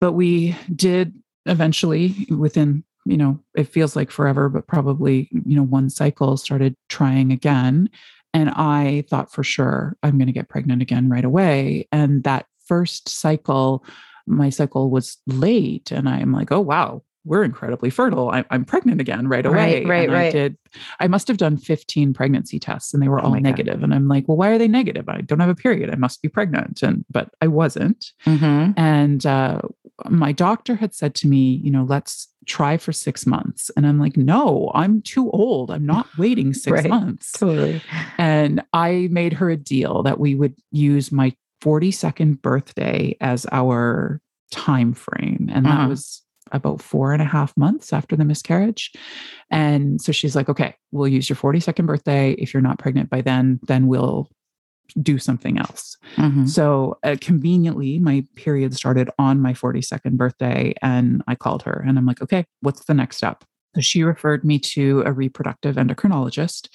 but 0.00 0.12
we 0.12 0.56
did 0.74 1.14
eventually 1.46 2.26
within 2.30 2.84
you 3.06 3.16
know 3.16 3.38
it 3.54 3.64
feels 3.64 3.96
like 3.96 4.10
forever 4.10 4.48
but 4.48 4.66
probably 4.66 5.28
you 5.46 5.56
know 5.56 5.62
one 5.62 5.88
cycle 5.88 6.36
started 6.36 6.74
trying 6.88 7.32
again 7.32 7.88
and 8.34 8.50
I 8.50 9.04
thought 9.08 9.32
for 9.32 9.44
sure 9.44 9.96
I'm 10.02 10.18
going 10.18 10.26
to 10.26 10.32
get 10.32 10.48
pregnant 10.48 10.82
again 10.82 11.08
right 11.08 11.24
away. 11.24 11.88
And 11.92 12.24
that 12.24 12.46
first 12.66 13.08
cycle, 13.08 13.86
my 14.26 14.50
cycle 14.50 14.90
was 14.90 15.18
late. 15.28 15.92
And 15.92 16.08
I'm 16.08 16.32
like, 16.32 16.50
oh, 16.50 16.60
wow, 16.60 17.02
we're 17.24 17.42
incredibly 17.42 17.90
fertile. 17.90 18.30
I, 18.30 18.44
am 18.50 18.64
pregnant 18.64 19.00
again 19.00 19.28
right 19.28 19.44
away. 19.44 19.84
Right, 19.84 19.86
right, 19.86 20.04
and 20.04 20.12
right. 20.12 20.26
I 20.26 20.30
did. 20.30 20.56
I 21.00 21.08
must 21.08 21.28
have 21.28 21.36
done 21.36 21.56
15 21.56 22.12
pregnancy 22.12 22.58
tests, 22.58 22.92
and 22.92 23.02
they 23.02 23.08
were 23.08 23.20
oh 23.20 23.28
all 23.28 23.34
negative. 23.34 23.82
And 23.82 23.94
I'm 23.94 24.08
like, 24.08 24.28
well, 24.28 24.36
why 24.36 24.48
are 24.48 24.58
they 24.58 24.68
negative? 24.68 25.08
I 25.08 25.22
don't 25.22 25.40
have 25.40 25.48
a 25.48 25.54
period. 25.54 25.90
I 25.90 25.96
must 25.96 26.22
be 26.22 26.28
pregnant. 26.28 26.82
And 26.82 27.04
but 27.10 27.30
I 27.40 27.46
wasn't. 27.46 28.12
Mm-hmm. 28.26 28.72
And 28.78 29.24
uh, 29.24 29.62
my 30.08 30.32
doctor 30.32 30.74
had 30.74 30.94
said 30.94 31.14
to 31.16 31.28
me, 31.28 31.60
you 31.62 31.70
know, 31.70 31.84
let's 31.84 32.28
try 32.46 32.76
for 32.76 32.92
six 32.92 33.26
months. 33.26 33.70
And 33.76 33.86
I'm 33.86 33.98
like, 33.98 34.16
no, 34.16 34.70
I'm 34.74 35.00
too 35.00 35.30
old. 35.30 35.70
I'm 35.70 35.86
not 35.86 36.06
waiting 36.18 36.52
six 36.54 36.82
right. 36.82 36.88
months. 36.88 37.32
Totally. 37.32 37.82
And 38.18 38.62
I 38.72 39.08
made 39.10 39.32
her 39.34 39.50
a 39.50 39.56
deal 39.56 40.02
that 40.02 40.20
we 40.20 40.34
would 40.34 40.54
use 40.70 41.10
my 41.10 41.34
42nd 41.62 42.42
birthday 42.42 43.16
as 43.20 43.46
our 43.50 44.20
time 44.50 44.92
frame. 44.92 45.48
And 45.52 45.66
uh-huh. 45.66 45.76
that 45.78 45.88
was 45.88 46.23
about 46.54 46.80
four 46.80 47.12
and 47.12 47.20
a 47.20 47.26
half 47.26 47.54
months 47.56 47.92
after 47.92 48.16
the 48.16 48.24
miscarriage. 48.24 48.92
And 49.50 50.00
so 50.00 50.12
she's 50.12 50.34
like, 50.34 50.48
okay, 50.48 50.74
we'll 50.92 51.08
use 51.08 51.28
your 51.28 51.36
42nd 51.36 51.86
birthday. 51.86 52.32
If 52.32 52.54
you're 52.54 52.62
not 52.62 52.78
pregnant 52.78 53.10
by 53.10 53.20
then, 53.20 53.60
then 53.64 53.86
we'll 53.86 54.30
do 55.00 55.18
something 55.18 55.58
else. 55.58 55.96
Mm-hmm. 56.16 56.46
So 56.46 56.98
uh, 57.02 57.16
conveniently, 57.20 57.98
my 57.98 58.24
period 58.36 58.74
started 58.74 59.10
on 59.18 59.40
my 59.40 59.52
42nd 59.52 60.12
birthday, 60.12 60.74
and 60.82 61.22
I 61.26 61.34
called 61.34 61.62
her 61.62 61.84
and 61.86 61.98
I'm 61.98 62.06
like, 62.06 62.22
okay, 62.22 62.46
what's 62.60 62.84
the 62.84 62.94
next 62.94 63.16
step? 63.16 63.44
So 63.74 63.80
she 63.80 64.02
referred 64.02 64.44
me 64.44 64.58
to 64.60 65.02
a 65.04 65.12
reproductive 65.12 65.76
endocrinologist 65.76 66.68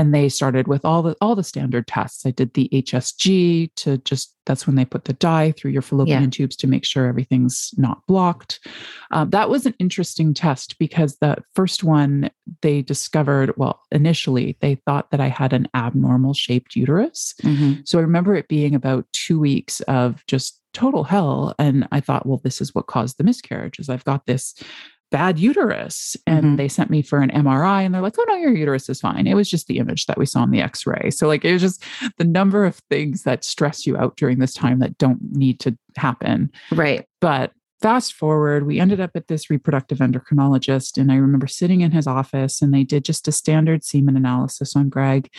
and 0.00 0.14
they 0.14 0.30
started 0.30 0.66
with 0.66 0.82
all 0.86 1.02
the 1.02 1.14
all 1.20 1.36
the 1.36 1.44
standard 1.44 1.86
tests. 1.86 2.24
I 2.24 2.30
did 2.30 2.54
the 2.54 2.70
HSG 2.72 3.70
to 3.76 3.98
just 3.98 4.34
that's 4.46 4.66
when 4.66 4.76
they 4.76 4.86
put 4.86 5.04
the 5.04 5.12
dye 5.12 5.52
through 5.52 5.72
your 5.72 5.82
fallopian 5.82 6.22
yeah. 6.22 6.30
tubes 6.30 6.56
to 6.56 6.66
make 6.66 6.86
sure 6.86 7.06
everything's 7.06 7.72
not 7.76 8.06
blocked. 8.06 8.66
Uh, 9.10 9.26
that 9.26 9.50
was 9.50 9.66
an 9.66 9.74
interesting 9.78 10.32
test 10.32 10.78
because 10.78 11.16
the 11.16 11.36
first 11.54 11.84
one 11.84 12.30
they 12.62 12.80
discovered, 12.80 13.52
well, 13.58 13.82
initially 13.92 14.56
they 14.60 14.76
thought 14.86 15.10
that 15.10 15.20
I 15.20 15.28
had 15.28 15.52
an 15.52 15.68
abnormal 15.74 16.32
shaped 16.32 16.74
uterus. 16.74 17.34
Mm-hmm. 17.42 17.82
So 17.84 17.98
I 17.98 18.02
remember 18.02 18.34
it 18.34 18.48
being 18.48 18.74
about 18.74 19.04
two 19.12 19.38
weeks 19.38 19.80
of 19.82 20.24
just 20.26 20.60
total 20.72 21.04
hell. 21.04 21.54
And 21.58 21.86
I 21.92 22.00
thought, 22.00 22.24
well, 22.24 22.40
this 22.42 22.62
is 22.62 22.74
what 22.74 22.86
caused 22.86 23.18
the 23.18 23.24
miscarriage 23.24 23.78
is 23.78 23.90
I've 23.90 24.04
got 24.04 24.24
this 24.24 24.54
bad 25.10 25.38
uterus. 25.38 26.16
And 26.26 26.44
mm-hmm. 26.44 26.56
they 26.56 26.68
sent 26.68 26.90
me 26.90 27.02
for 27.02 27.20
an 27.20 27.30
MRI 27.30 27.84
and 27.84 27.94
they're 27.94 28.02
like, 28.02 28.16
oh 28.18 28.24
no, 28.28 28.36
your 28.36 28.54
uterus 28.54 28.88
is 28.88 29.00
fine. 29.00 29.26
It 29.26 29.34
was 29.34 29.50
just 29.50 29.66
the 29.66 29.78
image 29.78 30.06
that 30.06 30.18
we 30.18 30.26
saw 30.26 30.42
in 30.42 30.50
the 30.50 30.60
x 30.60 30.86
ray. 30.86 31.10
So, 31.10 31.26
like, 31.26 31.44
it 31.44 31.52
was 31.52 31.62
just 31.62 31.82
the 32.18 32.24
number 32.24 32.64
of 32.64 32.76
things 32.90 33.24
that 33.24 33.44
stress 33.44 33.86
you 33.86 33.96
out 33.96 34.16
during 34.16 34.38
this 34.38 34.54
time 34.54 34.78
that 34.78 34.98
don't 34.98 35.20
need 35.32 35.60
to 35.60 35.76
happen. 35.96 36.50
Right. 36.70 37.06
But 37.20 37.52
fast 37.80 38.12
forward, 38.12 38.66
we 38.66 38.78
ended 38.78 39.00
up 39.00 39.12
at 39.14 39.28
this 39.28 39.50
reproductive 39.50 39.98
endocrinologist. 39.98 40.98
And 40.98 41.10
I 41.10 41.16
remember 41.16 41.46
sitting 41.46 41.80
in 41.80 41.90
his 41.90 42.06
office 42.06 42.60
and 42.60 42.74
they 42.74 42.84
did 42.84 43.04
just 43.04 43.28
a 43.28 43.32
standard 43.32 43.84
semen 43.84 44.16
analysis 44.16 44.76
on 44.76 44.88
Greg. 44.88 45.30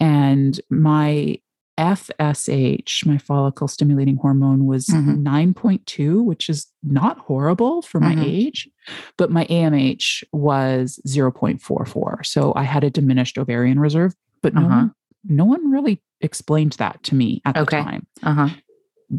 And 0.00 0.60
my 0.70 1.38
FSH, 1.78 3.06
my 3.06 3.18
follicle 3.18 3.68
stimulating 3.68 4.16
hormone, 4.16 4.66
was 4.66 4.86
mm-hmm. 4.86 5.26
9.2, 5.26 6.24
which 6.24 6.48
is 6.48 6.66
not 6.82 7.18
horrible 7.18 7.82
for 7.82 8.00
my 8.00 8.12
mm-hmm. 8.12 8.24
age, 8.24 8.68
but 9.16 9.30
my 9.30 9.44
AMH 9.46 10.24
was 10.32 11.00
0.44. 11.06 12.24
So 12.24 12.52
I 12.54 12.62
had 12.62 12.84
a 12.84 12.90
diminished 12.90 13.38
ovarian 13.38 13.80
reserve, 13.80 14.14
but 14.42 14.56
uh-huh. 14.56 14.68
no, 14.68 14.68
one, 14.68 14.94
no 15.24 15.44
one 15.44 15.70
really 15.70 16.00
explained 16.20 16.72
that 16.72 17.02
to 17.04 17.14
me 17.14 17.42
at 17.44 17.56
okay. 17.56 17.78
the 17.78 17.82
time. 17.82 18.06
Uh-huh. 18.22 18.48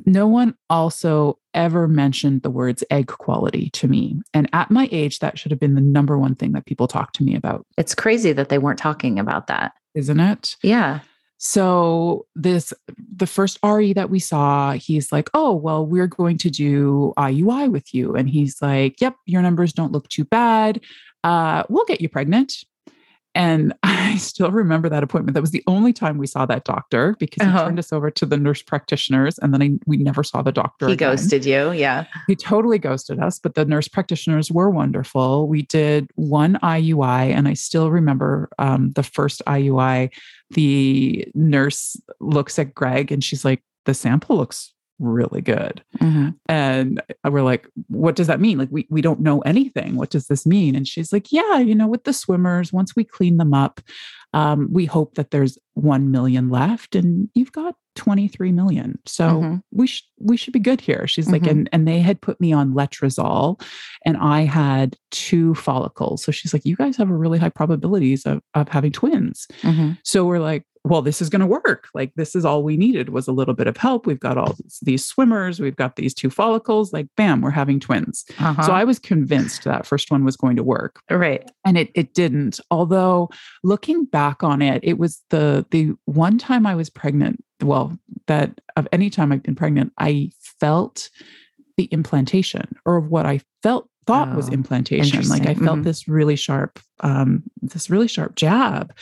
No 0.06 0.28
one 0.28 0.56
also 0.70 1.40
ever 1.54 1.88
mentioned 1.88 2.42
the 2.42 2.50
words 2.50 2.84
egg 2.90 3.08
quality 3.08 3.70
to 3.72 3.88
me. 3.88 4.20
And 4.34 4.50
at 4.52 4.72
my 4.72 4.90
age, 4.92 5.20
that 5.20 5.38
should 5.38 5.52
have 5.52 5.60
been 5.60 5.76
the 5.76 5.82
number 5.82 6.18
one 6.18 6.36
thing 6.36 6.54
that 6.54 6.66
people 6.66 6.88
talk 6.88 7.14
to 7.14 7.24
me 7.24 7.36
about. 7.36 7.66
It's 7.78 7.96
crazy 7.96 8.34
that 8.34 8.50
they 8.50 8.58
weren't 8.58 8.80
talking 8.80 9.20
about 9.20 9.48
that. 9.48 9.74
Isn't 9.94 10.20
it? 10.20 10.58
Yeah. 10.62 11.00
So 11.38 12.26
this 12.36 12.74
the 13.16 13.28
first 13.28 13.60
RE 13.64 13.94
that 13.94 14.10
we 14.10 14.20
saw, 14.20 14.74
he's 14.74 15.12
like, 15.12 15.30
"Oh, 15.34 15.54
well, 15.54 15.86
we're 15.86 16.08
going 16.08 16.38
to 16.40 16.50
do 16.50 17.14
IUI 17.18 17.72
with 17.72 17.94
you." 17.94 18.16
And 18.16 18.30
he's 18.30 18.62
like, 18.62 19.02
"Yep, 19.02 19.16
your 19.26 19.42
numbers 19.42 19.74
don't 19.74 19.92
look 19.92 20.08
too 20.10 20.26
bad. 20.26 20.82
Uh, 21.24 21.64
we'll 21.70 21.86
get 21.86 22.02
you 22.02 22.10
pregnant." 22.10 22.64
And 23.36 23.74
I 23.84 24.16
still 24.18 24.50
remember 24.50 24.90
that 24.90 25.04
appointment. 25.04 25.36
That 25.36 25.42
was 25.42 25.52
the 25.52 25.64
only 25.68 25.94
time 25.94 26.18
we 26.18 26.26
saw 26.26 26.46
that 26.46 26.64
doctor 26.64 27.16
because 27.20 27.44
he 27.44 27.50
uh-huh. 27.50 27.66
turned 27.66 27.80
us 27.80 27.94
over 27.94 28.10
to 28.10 28.26
the 28.26 28.38
nurse 28.38 28.62
practitioners 28.62 29.38
and 29.38 29.54
then 29.54 29.62
I, 29.62 29.72
we 29.86 29.98
never 29.98 30.24
saw 30.24 30.42
the 30.42 30.52
doctor. 30.52 30.88
He 30.88 30.94
again. 30.94 31.12
ghosted 31.12 31.46
you. 31.46 31.72
Yeah. 31.72 32.06
He 32.28 32.36
totally 32.36 32.80
ghosted 32.80 33.20
us, 33.20 33.38
but 33.38 33.56
the 33.56 33.66
nurse 33.66 33.88
practitioners 33.88 34.52
were 34.52 34.70
wonderful. 34.70 35.48
We 35.48 35.64
did 35.64 36.10
one 36.16 36.58
IUI 36.64 37.32
and 37.32 37.48
I 37.48 37.54
still 37.54 37.92
remember 37.92 38.50
um, 38.58 38.92
the 38.92 39.04
first 39.04 39.42
IUI. 39.46 40.12
The 40.52 41.28
nurse 41.36 42.00
looks 42.20 42.58
at 42.58 42.74
Greg 42.74 43.12
and 43.12 43.24
she's 43.24 43.44
like, 43.44 43.62
the 43.86 43.94
sample 43.94 44.38
looks 44.38 44.74
really 45.00 45.42
good. 45.42 45.84
Mm-hmm. 46.00 46.30
And 46.48 47.02
we're 47.24 47.42
like, 47.42 47.68
what 47.88 48.16
does 48.16 48.28
that 48.28 48.40
mean? 48.40 48.58
Like, 48.58 48.70
we, 48.72 48.88
we 48.90 49.02
don't 49.02 49.20
know 49.20 49.42
anything. 49.42 49.96
What 49.96 50.10
does 50.10 50.28
this 50.28 50.46
mean? 50.46 50.76
And 50.76 50.88
she's 50.88 51.12
like, 51.12 51.32
yeah, 51.32 51.58
you 51.60 51.76
know, 51.76 51.88
with 51.88 52.04
the 52.04 52.14
swimmers, 52.14 52.72
once 52.72 52.96
we 52.96 53.04
clean 53.04 53.38
them 53.38 53.54
up, 53.54 53.82
um, 54.34 54.68
we 54.72 54.86
hope 54.86 55.16
that 55.16 55.32
there's 55.32 55.58
1 55.74 56.12
million 56.12 56.50
left 56.50 56.96
and 56.96 57.30
you've 57.34 57.52
got 57.52 57.76
23 57.96 58.52
million. 58.52 59.00
So 59.06 59.30
mm-hmm. 59.30 59.56
we 59.72 59.88
should, 59.88 60.04
we 60.20 60.38
should 60.38 60.54
be 60.54 60.60
good 60.60 60.82
here. 60.82 61.08
She's 61.08 61.26
mm-hmm. 61.26 61.34
like, 61.34 61.48
and, 61.48 61.70
and 61.72 61.88
they 61.88 62.00
had 62.00 62.22
put 62.22 62.40
me 62.40 62.54
on 62.54 62.74
letrozole 62.74 63.62
and 64.06 64.18
I 64.18 64.42
had 64.42 64.98
two 65.12 65.56
follicles. 65.56 66.24
So 66.24 66.32
she's 66.32 66.54
like, 66.54 66.66
you 66.66 66.76
guys 66.76 66.98
have 66.98 67.10
a 67.10 67.16
really 67.16 67.40
high 67.40 67.50
probabilities 67.50 68.26
of, 68.26 68.42
of 68.54 68.70
having 68.70 68.92
twins. 68.92 69.48
Mm-hmm. 69.62 69.94
So 70.04 70.26
we're 70.26 70.40
like, 70.40 70.66
well, 70.86 71.02
this 71.02 71.20
is 71.20 71.30
going 71.30 71.40
to 71.42 71.48
work. 71.48 71.88
Like, 71.96 72.14
this 72.16 72.36
is 72.36 72.46
all 72.46 72.62
we 72.62 72.78
needed 72.78 73.10
was 73.10 73.28
a 73.28 73.32
little 73.32 73.56
bit 73.56 73.66
of 73.66 73.76
help. 73.76 74.06
We've 74.06 74.20
got 74.20 74.38
all 74.38 74.56
these 74.84 75.04
swimmers, 75.04 75.60
we've 75.60 75.76
got 75.76 75.96
these 75.96 76.14
two 76.14 76.30
follicles. 76.30 76.94
Like, 76.94 77.08
bam, 77.18 77.42
we're 77.42 77.50
having 77.50 77.80
twins. 77.80 78.24
Uh-huh. 78.38 78.62
So 78.62 78.72
I 78.72 78.84
was 78.84 79.00
convinced 79.00 79.64
that 79.64 79.88
first 79.88 80.12
one 80.12 80.24
was 80.24 80.38
going 80.38 80.56
to 80.58 80.64
work. 80.64 81.02
Right. 81.10 81.50
And 81.66 81.76
it 81.78 81.90
it 81.96 82.14
didn't. 82.14 82.60
Although 82.70 83.30
looking 83.64 84.06
back 84.06 84.44
on 84.44 84.62
it, 84.62 84.84
it 84.84 85.00
was 85.00 85.24
the 85.32 85.66
the 85.72 85.94
one 86.06 86.38
time 86.38 86.68
I 86.68 86.76
was 86.76 86.92
pregnant. 86.92 87.44
Well, 87.62 87.98
that 88.28 88.60
of 88.76 88.88
any 88.92 89.10
time 89.10 89.32
I've 89.32 89.44
been 89.44 89.56
pregnant, 89.56 89.94
I 89.98 90.32
felt 90.60 91.10
the 91.78 91.86
implantation 91.86 92.76
or 92.86 93.00
what 93.00 93.26
I 93.26 93.42
felt 93.64 93.90
thought 94.06 94.30
oh, 94.32 94.36
was 94.36 94.50
implantation. 94.50 95.28
Like 95.28 95.48
I 95.48 95.56
felt 95.56 95.78
mm-hmm. 95.78 95.82
this 95.84 96.08
really 96.08 96.36
sharp, 96.36 96.80
um, 97.00 97.44
this 97.62 97.90
really 97.90 98.08
sharp 98.08 98.36
jab. 98.36 98.94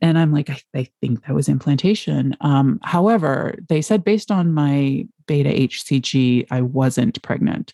And 0.00 0.18
I'm 0.18 0.32
like, 0.32 0.50
I, 0.50 0.60
I 0.74 0.88
think 1.00 1.26
that 1.26 1.34
was 1.34 1.48
implantation. 1.48 2.36
Um, 2.40 2.78
however, 2.82 3.56
they 3.68 3.82
said 3.82 4.04
based 4.04 4.30
on 4.30 4.52
my 4.52 5.06
beta 5.26 5.50
HCG, 5.50 6.46
I 6.50 6.62
wasn't 6.62 7.20
pregnant. 7.22 7.72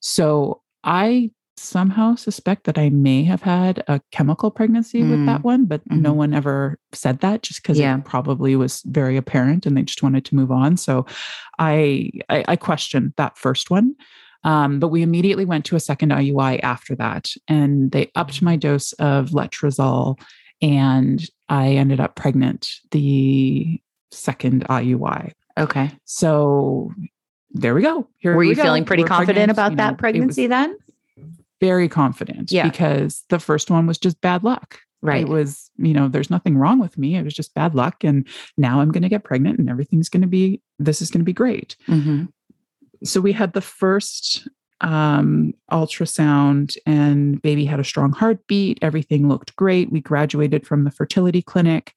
So 0.00 0.62
I 0.82 1.30
somehow 1.60 2.14
suspect 2.14 2.64
that 2.64 2.78
I 2.78 2.90
may 2.90 3.22
have 3.24 3.42
had 3.42 3.82
a 3.86 4.00
chemical 4.10 4.50
pregnancy 4.50 5.02
mm. 5.02 5.10
with 5.10 5.26
that 5.26 5.40
mm, 5.40 5.44
one, 5.44 5.66
but 5.66 5.86
mm-hmm. 5.88 6.02
no 6.02 6.12
one 6.12 6.34
ever 6.34 6.78
said 6.92 7.20
that 7.20 7.42
just 7.42 7.62
because 7.62 7.78
yeah. 7.78 7.96
it 7.96 8.04
probably 8.04 8.56
was 8.56 8.82
very 8.86 9.16
apparent 9.16 9.66
and 9.66 9.76
they 9.76 9.82
just 9.82 10.02
wanted 10.02 10.24
to 10.26 10.34
move 10.34 10.50
on. 10.50 10.76
So 10.76 11.06
I 11.58 12.10
I, 12.28 12.44
I 12.48 12.56
questioned 12.56 13.12
that 13.16 13.38
first 13.38 13.70
one. 13.70 13.94
Um, 14.42 14.80
but 14.80 14.88
we 14.88 15.02
immediately 15.02 15.44
went 15.44 15.66
to 15.66 15.76
a 15.76 15.80
second 15.80 16.12
IUI 16.12 16.60
after 16.62 16.96
that, 16.96 17.30
and 17.46 17.92
they 17.92 18.10
upped 18.14 18.40
my 18.40 18.56
dose 18.56 18.94
of 18.94 19.30
letrozole 19.30 20.18
and 20.62 21.22
I 21.48 21.70
ended 21.72 22.00
up 22.00 22.16
pregnant 22.16 22.68
the 22.90 23.80
second 24.10 24.66
IUI. 24.68 25.32
Okay. 25.58 25.90
So 26.04 26.92
there 27.50 27.74
we 27.74 27.82
go. 27.82 28.08
Here 28.18 28.34
Were 28.34 28.44
you 28.44 28.54
go. 28.54 28.62
feeling 28.62 28.84
pretty 28.84 29.02
We're 29.02 29.08
confident 29.08 29.36
pregnant. 29.36 29.50
about 29.52 29.70
you 29.72 29.76
that 29.78 29.90
know, 29.92 29.96
pregnancy 29.96 30.46
then? 30.46 30.76
Very 31.60 31.88
confident. 31.88 32.50
Yeah. 32.50 32.68
Because 32.68 33.24
the 33.28 33.38
first 33.38 33.70
one 33.70 33.86
was 33.86 33.98
just 33.98 34.20
bad 34.20 34.44
luck. 34.44 34.78
Right. 35.02 35.22
It 35.22 35.28
was, 35.28 35.70
you 35.78 35.94
know, 35.94 36.08
there's 36.08 36.30
nothing 36.30 36.58
wrong 36.58 36.78
with 36.78 36.98
me. 36.98 37.16
It 37.16 37.24
was 37.24 37.32
just 37.32 37.54
bad 37.54 37.74
luck. 37.74 38.04
And 38.04 38.26
now 38.58 38.80
I'm 38.80 38.92
going 38.92 39.02
to 39.02 39.08
get 39.08 39.24
pregnant 39.24 39.58
and 39.58 39.70
everything's 39.70 40.10
going 40.10 40.20
to 40.20 40.28
be, 40.28 40.60
this 40.78 41.00
is 41.00 41.10
going 41.10 41.20
to 41.20 41.24
be 41.24 41.32
great. 41.32 41.76
Mm-hmm. 41.88 42.24
So 43.02 43.20
we 43.20 43.32
had 43.32 43.54
the 43.54 43.62
first 43.62 44.46
um, 44.82 45.54
ultrasound 45.70 46.76
and 46.84 47.40
baby 47.40 47.64
had 47.64 47.80
a 47.80 47.84
strong 47.84 48.12
heartbeat. 48.12 48.78
Everything 48.82 49.28
looked 49.28 49.56
great. 49.56 49.90
We 49.90 50.00
graduated 50.00 50.66
from 50.66 50.84
the 50.84 50.90
fertility 50.90 51.40
clinic. 51.40 51.94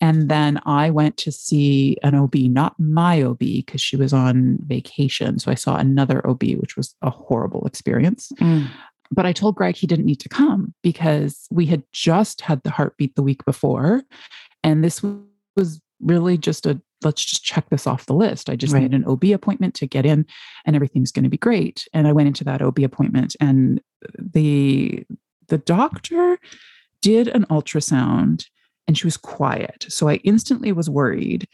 And 0.00 0.28
then 0.28 0.60
I 0.64 0.90
went 0.90 1.16
to 1.18 1.32
see 1.32 1.96
an 2.02 2.14
OB, 2.14 2.34
not 2.36 2.78
my 2.78 3.22
OB, 3.22 3.38
because 3.38 3.80
she 3.80 3.96
was 3.96 4.12
on 4.12 4.58
vacation. 4.64 5.38
So 5.38 5.50
I 5.50 5.54
saw 5.54 5.76
another 5.76 6.24
OB, 6.26 6.42
which 6.60 6.76
was 6.76 6.94
a 7.02 7.10
horrible 7.10 7.66
experience. 7.66 8.30
Mm. 8.40 8.68
But 9.10 9.26
I 9.26 9.32
told 9.32 9.56
Greg 9.56 9.76
he 9.76 9.86
didn't 9.86 10.06
need 10.06 10.20
to 10.20 10.28
come 10.28 10.74
because 10.82 11.46
we 11.50 11.66
had 11.66 11.82
just 11.92 12.42
had 12.42 12.62
the 12.62 12.70
heartbeat 12.70 13.14
the 13.14 13.22
week 13.22 13.44
before. 13.44 14.02
And 14.62 14.84
this 14.84 15.02
was 15.56 15.80
really 16.00 16.38
just 16.38 16.66
a 16.66 16.80
let's 17.04 17.24
just 17.24 17.44
check 17.44 17.68
this 17.70 17.86
off 17.86 18.06
the 18.06 18.14
list. 18.14 18.50
I 18.50 18.56
just 18.56 18.72
right. 18.72 18.82
need 18.82 18.92
an 18.92 19.04
OB 19.04 19.24
appointment 19.26 19.74
to 19.76 19.86
get 19.86 20.04
in 20.04 20.26
and 20.64 20.74
everything's 20.74 21.12
going 21.12 21.22
to 21.24 21.30
be 21.30 21.36
great. 21.36 21.86
And 21.92 22.08
I 22.08 22.12
went 22.12 22.26
into 22.26 22.44
that 22.44 22.60
OB 22.60 22.80
appointment 22.80 23.36
and 23.40 23.80
the 24.18 25.04
the 25.48 25.58
doctor 25.58 26.38
did 27.00 27.28
an 27.28 27.44
ultrasound 27.46 28.46
and 28.86 28.98
she 28.98 29.06
was 29.06 29.16
quiet. 29.16 29.86
So 29.88 30.08
I 30.08 30.16
instantly 30.24 30.72
was 30.72 30.90
worried. 30.90 31.46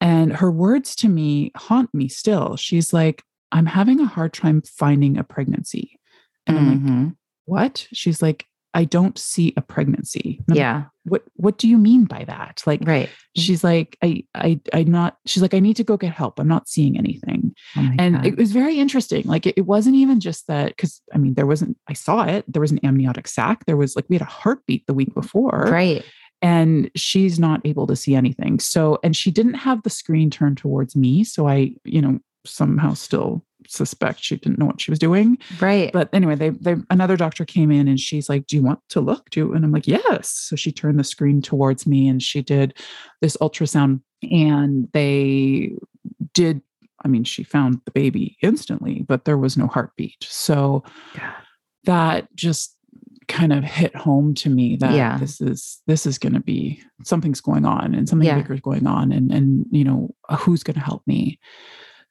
And 0.00 0.34
her 0.34 0.50
words 0.50 0.94
to 0.96 1.08
me 1.08 1.50
haunt 1.56 1.92
me 1.94 2.08
still. 2.08 2.56
She's 2.56 2.92
like, 2.92 3.22
I'm 3.52 3.66
having 3.66 4.00
a 4.00 4.06
hard 4.06 4.32
time 4.32 4.62
finding 4.62 5.16
a 5.16 5.24
pregnancy. 5.24 5.98
And 6.46 6.56
mm-hmm. 6.56 6.66
I'm 6.66 6.72
like, 6.72 6.92
mm-hmm. 6.92 7.08
what? 7.46 7.88
She's 7.92 8.22
like, 8.22 8.46
I 8.74 8.84
don't 8.84 9.16
see 9.16 9.54
a 9.56 9.62
pregnancy. 9.62 10.40
yeah. 10.48 10.84
what 11.04 11.22
what 11.36 11.58
do 11.58 11.68
you 11.68 11.78
mean 11.78 12.06
by 12.06 12.24
that? 12.24 12.62
Like 12.66 12.80
right. 12.84 13.08
she's 13.36 13.62
like, 13.62 13.96
I 14.02 14.24
I 14.34 14.60
I'm 14.72 14.90
not 14.90 15.16
she's 15.26 15.42
like, 15.42 15.54
I 15.54 15.60
need 15.60 15.76
to 15.76 15.84
go 15.84 15.96
get 15.96 16.12
help. 16.12 16.40
I'm 16.40 16.48
not 16.48 16.68
seeing 16.68 16.98
anything. 16.98 17.54
Oh 17.76 17.88
and 18.00 18.16
God. 18.16 18.26
it 18.26 18.36
was 18.36 18.50
very 18.50 18.80
interesting. 18.80 19.22
Like 19.26 19.46
it, 19.46 19.54
it 19.56 19.66
wasn't 19.66 19.94
even 19.94 20.18
just 20.18 20.48
that 20.48 20.70
because 20.70 21.00
I 21.14 21.18
mean, 21.18 21.34
there 21.34 21.46
wasn't, 21.46 21.78
I 21.88 21.92
saw 21.92 22.24
it, 22.24 22.44
there 22.52 22.60
was 22.60 22.72
an 22.72 22.84
amniotic 22.84 23.28
sac. 23.28 23.64
There 23.64 23.76
was 23.76 23.94
like 23.94 24.06
we 24.08 24.16
had 24.16 24.26
a 24.26 24.30
heartbeat 24.30 24.86
the 24.88 24.94
week 24.94 25.14
before. 25.14 25.68
Right. 25.70 26.04
And 26.42 26.90
she's 26.96 27.38
not 27.38 27.64
able 27.64 27.86
to 27.86 27.96
see 27.96 28.14
anything. 28.16 28.58
So, 28.58 28.98
and 29.02 29.16
she 29.16 29.30
didn't 29.30 29.54
have 29.54 29.82
the 29.82 29.88
screen 29.88 30.30
turned 30.30 30.58
towards 30.58 30.94
me. 30.94 31.24
So 31.24 31.48
I, 31.48 31.74
you 31.84 32.02
know, 32.02 32.18
somehow 32.44 32.92
still 32.92 33.44
suspect 33.68 34.22
she 34.22 34.36
didn't 34.36 34.58
know 34.58 34.66
what 34.66 34.80
she 34.80 34.90
was 34.90 34.98
doing. 34.98 35.38
Right. 35.60 35.92
But 35.92 36.08
anyway, 36.12 36.34
they 36.34 36.50
they 36.50 36.76
another 36.90 37.16
doctor 37.16 37.44
came 37.44 37.70
in 37.70 37.88
and 37.88 37.98
she's 37.98 38.28
like, 38.28 38.46
"Do 38.46 38.56
you 38.56 38.62
want 38.62 38.80
to 38.90 39.00
look?" 39.00 39.30
Do 39.30 39.52
and 39.52 39.64
I'm 39.64 39.72
like, 39.72 39.86
"Yes." 39.86 40.28
So 40.28 40.56
she 40.56 40.72
turned 40.72 40.98
the 40.98 41.04
screen 41.04 41.42
towards 41.42 41.86
me 41.86 42.08
and 42.08 42.22
she 42.22 42.42
did 42.42 42.76
this 43.20 43.36
ultrasound 43.38 44.00
and 44.22 44.88
they 44.92 45.72
did 46.32 46.62
I 47.04 47.08
mean, 47.08 47.24
she 47.24 47.42
found 47.44 47.80
the 47.84 47.90
baby 47.90 48.36
instantly, 48.42 49.04
but 49.06 49.26
there 49.26 49.36
was 49.36 49.58
no 49.58 49.66
heartbeat. 49.66 50.24
So 50.24 50.82
yeah. 51.14 51.34
that 51.84 52.34
just 52.34 52.74
kind 53.28 53.52
of 53.52 53.64
hit 53.64 53.94
home 53.94 54.34
to 54.34 54.50
me 54.50 54.76
that 54.76 54.92
yeah. 54.92 55.18
this 55.18 55.40
is 55.40 55.80
this 55.86 56.06
is 56.06 56.18
going 56.18 56.34
to 56.34 56.40
be 56.40 56.82
something's 57.04 57.40
going 57.40 57.64
on 57.64 57.94
and 57.94 58.08
something 58.08 58.26
yeah. 58.26 58.36
bigger 58.36 58.54
is 58.54 58.60
going 58.60 58.86
on 58.86 59.12
and 59.12 59.32
and 59.32 59.64
you 59.70 59.84
know 59.84 60.14
who's 60.38 60.62
going 60.62 60.74
to 60.74 60.80
help 60.80 61.02
me 61.06 61.38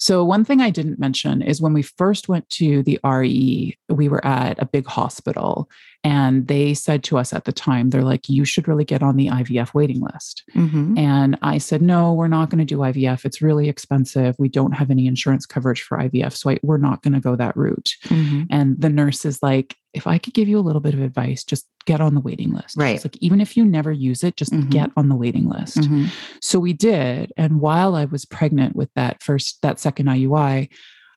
so, 0.04 0.22
one 0.26 0.44
thing 0.44 0.60
I 0.60 0.70
didn't 0.70 1.00
mention 1.00 1.42
is 1.42 1.62
when 1.62 1.72
we 1.72 1.82
first 1.82 2.28
went 2.28 2.50
to 2.50 2.84
the 2.84 3.00
RE, 3.06 3.78
we 3.88 4.10
were 4.10 4.26
at 4.26 4.62
a 4.62 4.66
big 4.66 4.86
hospital, 4.86 5.70
and 6.04 6.46
they 6.50 6.74
said 6.74 7.06
to 7.06 7.18
us 7.18 7.32
at 7.32 7.46
the 7.46 7.54
time, 7.54 7.90
they're 7.90 8.04
like, 8.04 8.28
you 8.28 8.44
should 8.44 8.68
really 8.68 8.84
get 8.84 9.02
on 9.02 9.16
the 9.16 9.28
IVF 9.28 9.74
waiting 9.74 10.02
list. 10.02 10.44
Mm-hmm. 10.56 10.98
And 10.98 11.40
I 11.42 11.58
said, 11.58 11.82
no, 11.82 12.12
we're 12.12 12.28
not 12.28 12.50
going 12.50 12.60
to 12.60 12.66
do 12.66 12.80
IVF. 12.80 13.24
It's 13.24 13.42
really 13.42 13.70
expensive. 13.70 14.36
We 14.38 14.50
don't 14.50 14.74
have 14.74 14.92
any 14.92 15.08
insurance 15.08 15.46
coverage 15.46 15.82
for 15.82 15.98
IVF. 15.98 16.34
So 16.34 16.50
I, 16.50 16.60
we're 16.64 16.76
not 16.76 17.02
going 17.02 17.14
to 17.14 17.22
go 17.22 17.38
that 17.38 17.56
route. 17.56 17.96
Mm-hmm. 18.08 18.44
And 18.50 18.82
the 18.82 18.90
nurse 18.90 19.24
is 19.24 19.42
like, 19.42 19.78
if 19.94 20.08
I 20.08 20.18
could 20.18 20.34
give 20.34 20.48
you 20.48 20.58
a 20.58 20.62
little 20.62 20.82
bit 20.82 20.94
of 20.94 21.02
advice, 21.02 21.44
just 21.44 21.68
get 21.86 22.02
on 22.02 22.16
the 22.16 22.22
waiting 22.22 22.52
list. 22.52 22.78
Right. 22.78 22.96
It's 22.96 23.06
like, 23.06 23.18
even 23.18 23.40
if 23.40 23.56
you 23.56 23.64
never 23.64 23.92
use 23.92 24.24
it, 24.24 24.36
just 24.36 24.52
mm-hmm. 24.52 24.70
get 24.70 24.90
on 24.98 25.10
the 25.10 25.16
waiting 25.16 25.48
list. 25.48 25.78
Mm-hmm. 25.78 26.06
So 26.42 26.60
we 26.60 26.74
did. 26.74 27.32
And 27.38 27.62
while 27.62 27.96
I 27.96 28.06
was 28.06 28.26
pregnant 28.26 28.76
with 28.76 28.90
that 28.96 29.22
first, 29.22 29.62
that 29.62 29.80
second 29.80 30.08
IUI, 30.08 30.70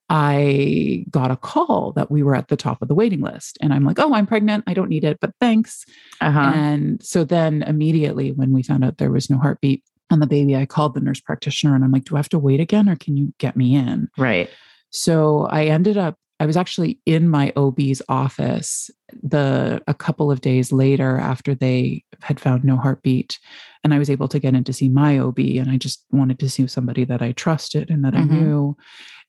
I 0.09 1.05
got 1.11 1.31
a 1.31 1.37
call 1.37 1.93
that 1.93 2.11
we 2.11 2.23
were 2.23 2.37
at 2.37 2.49
the 2.49 2.57
top 2.57 2.81
of 2.81 2.89
the 2.89 2.95
waiting 2.95 3.23
list. 3.23 3.59
And 3.61 3.73
I'm 3.73 3.85
like, 3.85 3.99
oh, 3.99 4.15
I'm 4.15 4.27
pregnant. 4.27 4.65
I 4.67 4.75
don't 4.75 4.91
need 4.91 5.05
it, 5.05 5.19
but 5.21 5.33
thanks. 5.41 5.85
Uh-huh. 6.21 6.53
And 6.55 7.03
so 7.03 7.25
then 7.25 7.63
immediately 7.63 8.31
when 8.33 8.53
we 8.53 8.63
found 8.63 8.85
out 8.85 8.99
there 8.99 9.11
was 9.11 9.31
no 9.31 9.39
heartbeat 9.39 9.83
on 10.11 10.21
the 10.21 10.27
baby, 10.27 10.55
I 10.55 10.67
called 10.67 10.95
the 10.95 11.01
nurse 11.01 11.21
practitioner 11.21 11.75
and 11.75 11.83
I'm 11.83 11.91
like, 11.91 12.05
do 12.05 12.15
I 12.15 12.19
have 12.19 12.29
to 12.29 12.39
wait 12.39 12.61
again 12.61 12.89
or 12.89 12.95
can 12.95 13.17
you 13.17 13.33
get 13.39 13.57
me 13.57 13.75
in? 13.75 14.09
Right. 14.17 14.49
So 14.91 15.47
I 15.47 15.65
ended 15.67 15.97
up, 15.97 16.17
I 16.39 16.47
was 16.47 16.57
actually 16.57 16.99
in 17.07 17.29
my 17.29 17.53
OB's 17.57 18.03
office 18.09 18.91
the 19.23 19.83
a 19.87 19.95
couple 19.95 20.31
of 20.31 20.41
days 20.41 20.73
later 20.73 21.19
after 21.19 21.55
they 21.55 22.05
had 22.21 22.39
found 22.41 22.65
no 22.65 22.77
heartbeat 22.77 23.39
and 23.85 23.95
I 23.95 23.99
was 23.99 24.11
able 24.11 24.29
to 24.29 24.39
get 24.39 24.55
in 24.55 24.65
to 24.65 24.73
see 24.73 24.89
my 24.89 25.19
OB 25.19 25.39
and 25.39 25.71
I 25.71 25.77
just 25.77 26.05
wanted 26.11 26.39
to 26.41 26.51
see 26.51 26.67
somebody 26.67 27.05
that 27.05 27.23
I 27.23 27.33
trusted 27.33 27.91
and 27.91 28.05
that 28.05 28.15
mm-hmm. 28.15 28.35
I 28.35 28.37
knew 28.37 28.77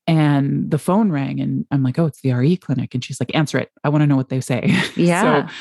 and 0.07 0.71
the 0.71 0.79
phone 0.79 1.11
rang 1.11 1.41
and 1.41 1.65
I'm 1.69 1.83
like, 1.83 1.99
oh, 1.99 2.05
it's 2.05 2.21
the 2.21 2.31
RE 2.31 2.55
clinic. 2.55 2.93
And 2.93 3.03
she's 3.03 3.19
like, 3.19 3.35
answer 3.35 3.57
it. 3.57 3.69
I 3.83 3.89
want 3.89 4.03
to 4.03 4.07
know 4.07 4.15
what 4.15 4.29
they 4.29 4.41
say. 4.41 4.73
Yeah. 4.95 5.47
so 5.47 5.53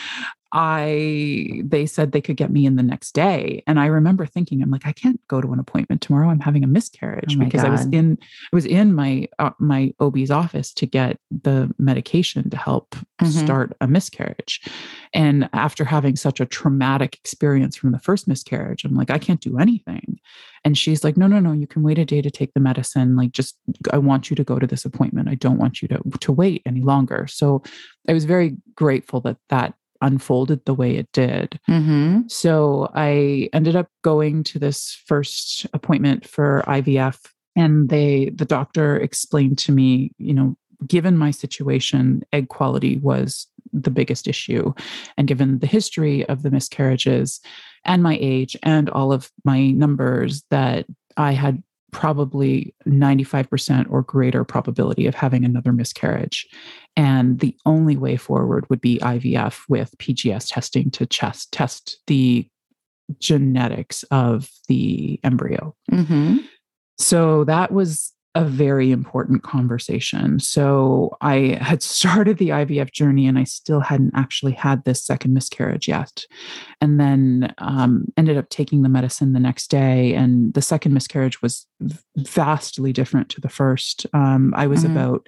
I 0.52 1.62
they 1.64 1.86
said 1.86 2.12
they 2.12 2.20
could 2.20 2.36
get 2.36 2.50
me 2.50 2.66
in 2.66 2.76
the 2.76 2.82
next 2.82 3.12
day. 3.12 3.62
And 3.66 3.80
I 3.80 3.86
remember 3.86 4.26
thinking, 4.26 4.62
I'm 4.62 4.70
like, 4.70 4.86
I 4.86 4.92
can't 4.92 5.20
go 5.28 5.40
to 5.40 5.52
an 5.52 5.58
appointment 5.58 6.02
tomorrow. 6.02 6.28
I'm 6.28 6.40
having 6.40 6.62
a 6.62 6.68
miscarriage 6.68 7.36
oh 7.36 7.44
because 7.44 7.62
God. 7.62 7.68
I 7.68 7.70
was 7.70 7.86
in 7.86 8.18
I 8.52 8.56
was 8.56 8.66
in 8.66 8.94
my 8.94 9.28
uh, 9.38 9.50
my 9.58 9.92
OB's 10.00 10.30
office 10.30 10.72
to 10.74 10.86
get 10.86 11.18
the 11.30 11.74
medication 11.78 12.48
to 12.50 12.56
help 12.56 12.94
mm-hmm. 12.94 13.26
start 13.26 13.76
a 13.80 13.88
miscarriage. 13.88 14.62
And 15.12 15.48
after 15.52 15.84
having 15.84 16.16
such 16.16 16.40
a 16.40 16.46
traumatic 16.46 17.16
experience 17.16 17.76
from 17.76 17.92
the 17.92 17.98
first 17.98 18.28
miscarriage, 18.28 18.84
I'm 18.84 18.94
like, 18.94 19.10
I 19.10 19.18
can't 19.18 19.40
do 19.40 19.58
anything. 19.58 20.18
And 20.64 20.76
she's 20.76 21.04
like, 21.04 21.16
no, 21.16 21.26
no, 21.26 21.38
no, 21.38 21.52
you 21.52 21.66
can 21.66 21.82
wait 21.82 21.98
a 21.98 22.04
day 22.04 22.22
to 22.22 22.30
take 22.30 22.54
the 22.54 22.60
medicine. 22.60 23.16
Like, 23.16 23.32
just 23.32 23.56
I 23.92 23.98
want 23.98 24.30
you 24.30 24.36
to 24.36 24.44
go 24.44 24.58
to 24.58 24.66
this 24.66 24.84
appointment. 24.84 25.28
I 25.28 25.34
don't 25.34 25.58
want 25.58 25.82
you 25.82 25.88
to 25.88 26.00
to 26.20 26.32
wait 26.32 26.62
any 26.66 26.82
longer. 26.82 27.26
So 27.26 27.62
I 28.08 28.12
was 28.12 28.24
very 28.24 28.56
grateful 28.74 29.20
that 29.22 29.38
that 29.48 29.74
unfolded 30.06 30.64
the 30.64 30.74
way 30.74 30.96
it 30.96 31.10
did. 31.12 31.58
Mm-hmm. 31.68 32.28
So 32.28 32.90
I 32.94 33.50
ended 33.52 33.76
up 33.76 33.88
going 34.02 34.44
to 34.44 34.58
this 34.58 34.98
first 35.06 35.66
appointment 35.72 36.26
for 36.26 36.62
IVF 36.66 37.18
and 37.56 37.88
they 37.88 38.30
the 38.34 38.44
doctor 38.44 38.96
explained 38.96 39.58
to 39.58 39.72
me, 39.72 40.12
you 40.18 40.34
know, 40.34 40.56
given 40.86 41.16
my 41.16 41.30
situation, 41.30 42.22
egg 42.32 42.48
quality 42.48 42.98
was 42.98 43.46
the 43.72 43.90
biggest 43.90 44.28
issue 44.28 44.72
and 45.16 45.26
given 45.26 45.58
the 45.58 45.66
history 45.66 46.26
of 46.28 46.42
the 46.42 46.50
miscarriages 46.50 47.40
and 47.84 48.02
my 48.02 48.16
age 48.20 48.56
and 48.62 48.88
all 48.90 49.12
of 49.12 49.30
my 49.44 49.70
numbers 49.70 50.44
that 50.50 50.86
I 51.16 51.32
had 51.32 51.62
probably 51.92 52.74
95% 52.86 53.86
or 53.90 54.02
greater 54.02 54.44
probability 54.44 55.06
of 55.06 55.14
having 55.14 55.44
another 55.44 55.72
miscarriage. 55.72 56.46
And 56.96 57.40
the 57.40 57.54
only 57.66 57.96
way 57.96 58.16
forward 58.16 58.68
would 58.70 58.80
be 58.80 58.98
IVF 58.98 59.62
with 59.68 59.96
PGS 59.98 60.52
testing 60.52 60.90
to 60.92 61.06
chest, 61.06 61.52
test 61.52 61.98
the 62.06 62.48
genetics 63.18 64.02
of 64.04 64.50
the 64.68 65.20
embryo. 65.22 65.74
Mm-hmm. 65.92 66.38
So 66.98 67.44
that 67.44 67.72
was 67.72 68.12
a 68.36 68.44
very 68.44 68.92
important 68.92 69.42
conversation. 69.42 70.38
So 70.38 71.16
I 71.22 71.58
had 71.60 71.82
started 71.96 72.36
the 72.36 72.50
IVF 72.50 72.92
journey 72.92 73.26
and 73.26 73.38
I 73.38 73.44
still 73.44 73.80
hadn't 73.80 74.12
actually 74.14 74.52
had 74.52 74.84
this 74.84 75.02
second 75.02 75.32
miscarriage 75.32 75.88
yet. 75.88 76.24
And 76.82 77.00
then 77.00 77.54
um, 77.58 78.04
ended 78.16 78.36
up 78.36 78.50
taking 78.50 78.82
the 78.82 78.90
medicine 78.90 79.32
the 79.32 79.40
next 79.40 79.68
day. 79.68 80.14
And 80.14 80.52
the 80.52 80.62
second 80.62 80.92
miscarriage 80.92 81.40
was 81.40 81.66
vastly 82.16 82.92
different 82.92 83.30
to 83.30 83.40
the 83.40 83.48
first. 83.48 84.06
Um, 84.12 84.52
I 84.54 84.66
was 84.66 84.84
mm-hmm. 84.84 84.96
about 84.96 85.26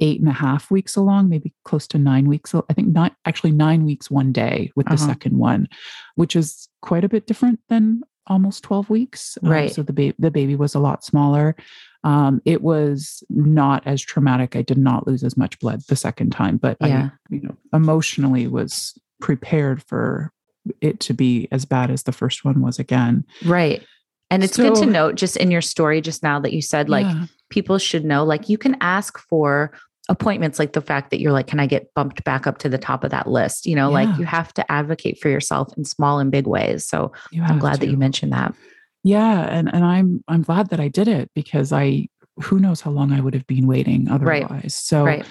eight 0.00 0.20
and 0.20 0.28
a 0.28 0.32
half 0.32 0.70
weeks 0.70 0.96
along, 0.96 1.28
maybe 1.28 1.52
close 1.64 1.86
to 1.88 1.98
nine 1.98 2.26
weeks. 2.26 2.54
I 2.54 2.72
think 2.72 2.88
not 2.88 3.14
actually 3.24 3.52
nine 3.52 3.84
weeks 3.84 4.10
one 4.10 4.32
day 4.32 4.72
with 4.74 4.86
the 4.86 4.94
uh-huh. 4.94 5.06
second 5.06 5.38
one, 5.38 5.68
which 6.14 6.34
is 6.34 6.68
quite 6.82 7.04
a 7.04 7.08
bit 7.08 7.26
different 7.26 7.60
than 7.68 8.02
almost 8.26 8.62
12 8.64 8.88
weeks. 8.88 9.36
Um, 9.42 9.50
right. 9.50 9.68
Um, 9.68 9.74
so 9.74 9.82
the, 9.82 9.92
ba- 9.92 10.14
the 10.18 10.30
baby 10.30 10.56
was 10.56 10.74
a 10.74 10.80
lot 10.80 11.04
smaller. 11.04 11.56
Um, 12.02 12.40
it 12.44 12.62
was 12.62 13.22
not 13.28 13.86
as 13.86 14.00
traumatic. 14.00 14.56
I 14.56 14.62
did 14.62 14.78
not 14.78 15.06
lose 15.06 15.22
as 15.22 15.36
much 15.36 15.58
blood 15.58 15.82
the 15.88 15.96
second 15.96 16.30
time, 16.30 16.56
but 16.56 16.78
yeah. 16.80 17.10
I, 17.12 17.34
you 17.34 17.42
know, 17.42 17.56
emotionally 17.72 18.46
was 18.46 18.98
prepared 19.20 19.82
for 19.82 20.32
it 20.80 21.00
to 21.00 21.14
be 21.14 21.48
as 21.50 21.64
bad 21.64 21.90
as 21.90 22.04
the 22.04 22.12
first 22.12 22.44
one 22.44 22.62
was 22.62 22.78
again. 22.78 23.24
Right. 23.44 23.84
And 24.30 24.44
it's 24.44 24.54
so, 24.54 24.62
good 24.62 24.76
to 24.76 24.86
note 24.86 25.16
just 25.16 25.36
in 25.36 25.50
your 25.50 25.60
story 25.60 26.00
just 26.00 26.22
now 26.22 26.38
that 26.40 26.52
you 26.52 26.62
said 26.62 26.88
like 26.88 27.06
yeah. 27.06 27.26
people 27.50 27.78
should 27.78 28.04
know 28.04 28.24
like 28.24 28.48
you 28.48 28.56
can 28.56 28.76
ask 28.80 29.18
for 29.18 29.72
appointments 30.10 30.58
like 30.58 30.72
the 30.72 30.80
fact 30.80 31.10
that 31.10 31.20
you're 31.20 31.32
like 31.32 31.46
can 31.46 31.60
I 31.60 31.66
get 31.66 31.94
bumped 31.94 32.24
back 32.24 32.46
up 32.46 32.58
to 32.58 32.68
the 32.68 32.76
top 32.76 33.04
of 33.04 33.12
that 33.12 33.28
list 33.28 33.64
you 33.64 33.76
know 33.76 33.88
yeah. 33.88 34.04
like 34.04 34.18
you 34.18 34.24
have 34.24 34.52
to 34.54 34.70
advocate 34.70 35.18
for 35.20 35.28
yourself 35.28 35.72
in 35.78 35.84
small 35.84 36.18
and 36.18 36.32
big 36.32 36.46
ways 36.48 36.84
so 36.84 37.12
I'm 37.40 37.60
glad 37.60 37.74
to. 37.74 37.78
that 37.80 37.90
you 37.90 37.96
mentioned 37.96 38.32
that 38.32 38.52
yeah 39.04 39.42
and 39.42 39.72
and 39.72 39.84
I'm 39.84 40.22
I'm 40.26 40.42
glad 40.42 40.70
that 40.70 40.80
I 40.80 40.88
did 40.88 41.06
it 41.06 41.30
because 41.34 41.72
I 41.72 42.08
who 42.42 42.58
knows 42.58 42.80
how 42.80 42.90
long 42.90 43.12
I 43.12 43.20
would 43.20 43.34
have 43.34 43.46
been 43.46 43.68
waiting 43.68 44.10
otherwise 44.10 44.50
right. 44.50 44.72
so 44.72 45.04
right. 45.04 45.24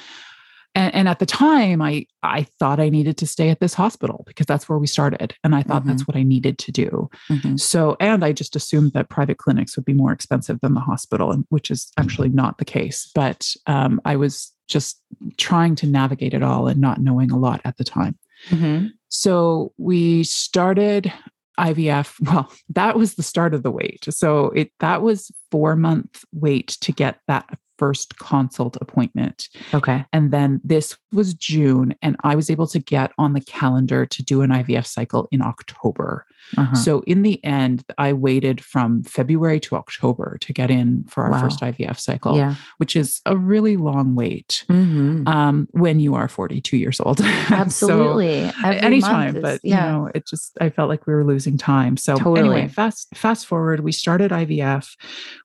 And, 0.75 0.93
and, 0.93 1.09
at 1.09 1.17
the 1.17 1.25
time 1.25 1.81
i 1.81 2.05
i 2.21 2.43
thought 2.59 2.79
i 2.79 2.89
needed 2.89 3.17
to 3.17 3.25
stay 3.25 3.49
at 3.49 3.59
this 3.59 3.73
hospital 3.73 4.23
because 4.27 4.45
that's 4.45 4.69
where 4.69 4.77
we 4.77 4.85
started 4.85 5.33
and 5.43 5.55
i 5.55 5.63
thought 5.63 5.81
mm-hmm. 5.81 5.89
that's 5.89 6.07
what 6.07 6.15
i 6.15 6.21
needed 6.21 6.59
to 6.59 6.71
do 6.71 7.09
mm-hmm. 7.27 7.57
so 7.57 7.97
and 7.99 8.23
i 8.23 8.31
just 8.31 8.55
assumed 8.55 8.93
that 8.93 9.09
private 9.09 9.39
clinics 9.39 9.75
would 9.75 9.83
be 9.83 9.93
more 9.93 10.11
expensive 10.11 10.59
than 10.61 10.75
the 10.75 10.79
hospital 10.79 11.31
and 11.31 11.43
which 11.49 11.71
is 11.71 11.91
actually 11.97 12.29
not 12.29 12.59
the 12.59 12.65
case 12.65 13.09
but 13.15 13.51
um, 13.65 13.99
i 14.05 14.15
was 14.15 14.53
just 14.69 15.01
trying 15.37 15.75
to 15.75 15.87
navigate 15.87 16.33
it 16.33 16.43
all 16.43 16.67
and 16.67 16.79
not 16.79 17.01
knowing 17.01 17.31
a 17.31 17.37
lot 17.37 17.59
at 17.65 17.75
the 17.77 17.83
time 17.83 18.17
mm-hmm. 18.49 18.87
so 19.09 19.73
we 19.77 20.23
started 20.23 21.11
IVF, 21.59 22.15
well, 22.25 22.49
that 22.69 22.95
was 22.95 23.15
the 23.15 23.23
start 23.23 23.53
of 23.53 23.63
the 23.63 23.71
wait. 23.71 24.05
So 24.09 24.45
it 24.51 24.71
that 24.79 25.01
was 25.01 25.29
4 25.51 25.75
month 25.75 26.23
wait 26.31 26.69
to 26.81 26.93
get 26.93 27.19
that 27.27 27.59
first 27.79 28.19
consult 28.19 28.77
appointment. 28.81 29.47
Okay. 29.73 30.05
And 30.11 30.31
then 30.31 30.59
this 30.63 30.97
was 31.13 31.33
June, 31.33 31.95
and 32.01 32.17
I 32.23 32.35
was 32.35 32.49
able 32.49 32.67
to 32.67 32.79
get 32.79 33.11
on 33.17 33.33
the 33.33 33.41
calendar 33.41 34.05
to 34.05 34.23
do 34.23 34.41
an 34.41 34.51
IVF 34.51 34.85
cycle 34.85 35.29
in 35.31 35.41
October. 35.41 36.25
Uh-huh. 36.57 36.75
So 36.75 37.01
in 37.01 37.21
the 37.21 37.43
end, 37.43 37.83
I 37.97 38.13
waited 38.13 38.63
from 38.63 39.03
February 39.03 39.59
to 39.61 39.75
October 39.75 40.37
to 40.41 40.53
get 40.53 40.71
in 40.71 41.03
for 41.05 41.23
our 41.23 41.31
wow. 41.31 41.41
first 41.41 41.61
IVF 41.61 41.99
cycle, 41.99 42.37
yeah. 42.37 42.55
which 42.77 42.95
is 42.95 43.21
a 43.25 43.37
really 43.37 43.77
long 43.77 44.15
wait 44.15 44.65
mm-hmm. 44.69 45.27
um, 45.27 45.67
when 45.71 45.99
you 45.99 46.15
are 46.15 46.27
42 46.27 46.77
years 46.77 46.99
old. 46.99 47.21
Absolutely. 47.49 48.49
so, 48.49 48.67
anytime, 48.67 49.35
is, 49.35 49.41
but 49.41 49.59
yeah. 49.63 49.85
you 49.85 49.91
know, 49.91 50.11
it 50.15 50.25
just 50.25 50.57
I 50.59 50.69
felt 50.69 50.89
like 50.89 51.05
we 51.05 51.13
were 51.13 51.25
losing 51.25 51.57
time. 51.57 51.97
So 51.97 52.15
totally. 52.15 52.39
anyway, 52.39 52.67
fast 52.67 53.09
fast 53.13 53.45
forward, 53.45 53.81
we 53.81 53.91
started 53.91 54.31
IVF. 54.31 54.95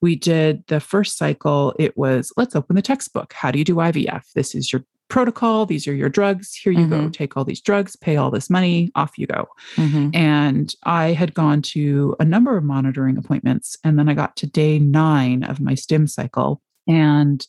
We 0.00 0.16
did 0.16 0.66
the 0.68 0.80
first 0.80 1.18
cycle. 1.18 1.74
It 1.78 1.96
was 1.96 2.23
let's 2.36 2.56
open 2.56 2.76
the 2.76 2.82
textbook. 2.82 3.32
How 3.32 3.50
do 3.50 3.58
you 3.58 3.64
do 3.64 3.76
IVF? 3.76 4.32
This 4.34 4.54
is 4.54 4.72
your 4.72 4.84
protocol. 5.08 5.66
These 5.66 5.86
are 5.86 5.94
your 5.94 6.08
drugs. 6.08 6.54
Here 6.54 6.72
you 6.72 6.86
mm-hmm. 6.86 7.04
go. 7.04 7.08
Take 7.08 7.36
all 7.36 7.44
these 7.44 7.60
drugs, 7.60 7.96
pay 7.96 8.16
all 8.16 8.30
this 8.30 8.48
money, 8.50 8.90
off 8.94 9.18
you 9.18 9.26
go. 9.26 9.46
Mm-hmm. 9.76 10.10
And 10.14 10.74
I 10.84 11.12
had 11.12 11.34
gone 11.34 11.62
to 11.62 12.16
a 12.20 12.24
number 12.24 12.56
of 12.56 12.64
monitoring 12.64 13.18
appointments. 13.18 13.76
And 13.84 13.98
then 13.98 14.08
I 14.08 14.14
got 14.14 14.36
to 14.36 14.46
day 14.46 14.78
nine 14.78 15.44
of 15.44 15.60
my 15.60 15.74
stim 15.74 16.06
cycle. 16.06 16.62
And 16.88 17.46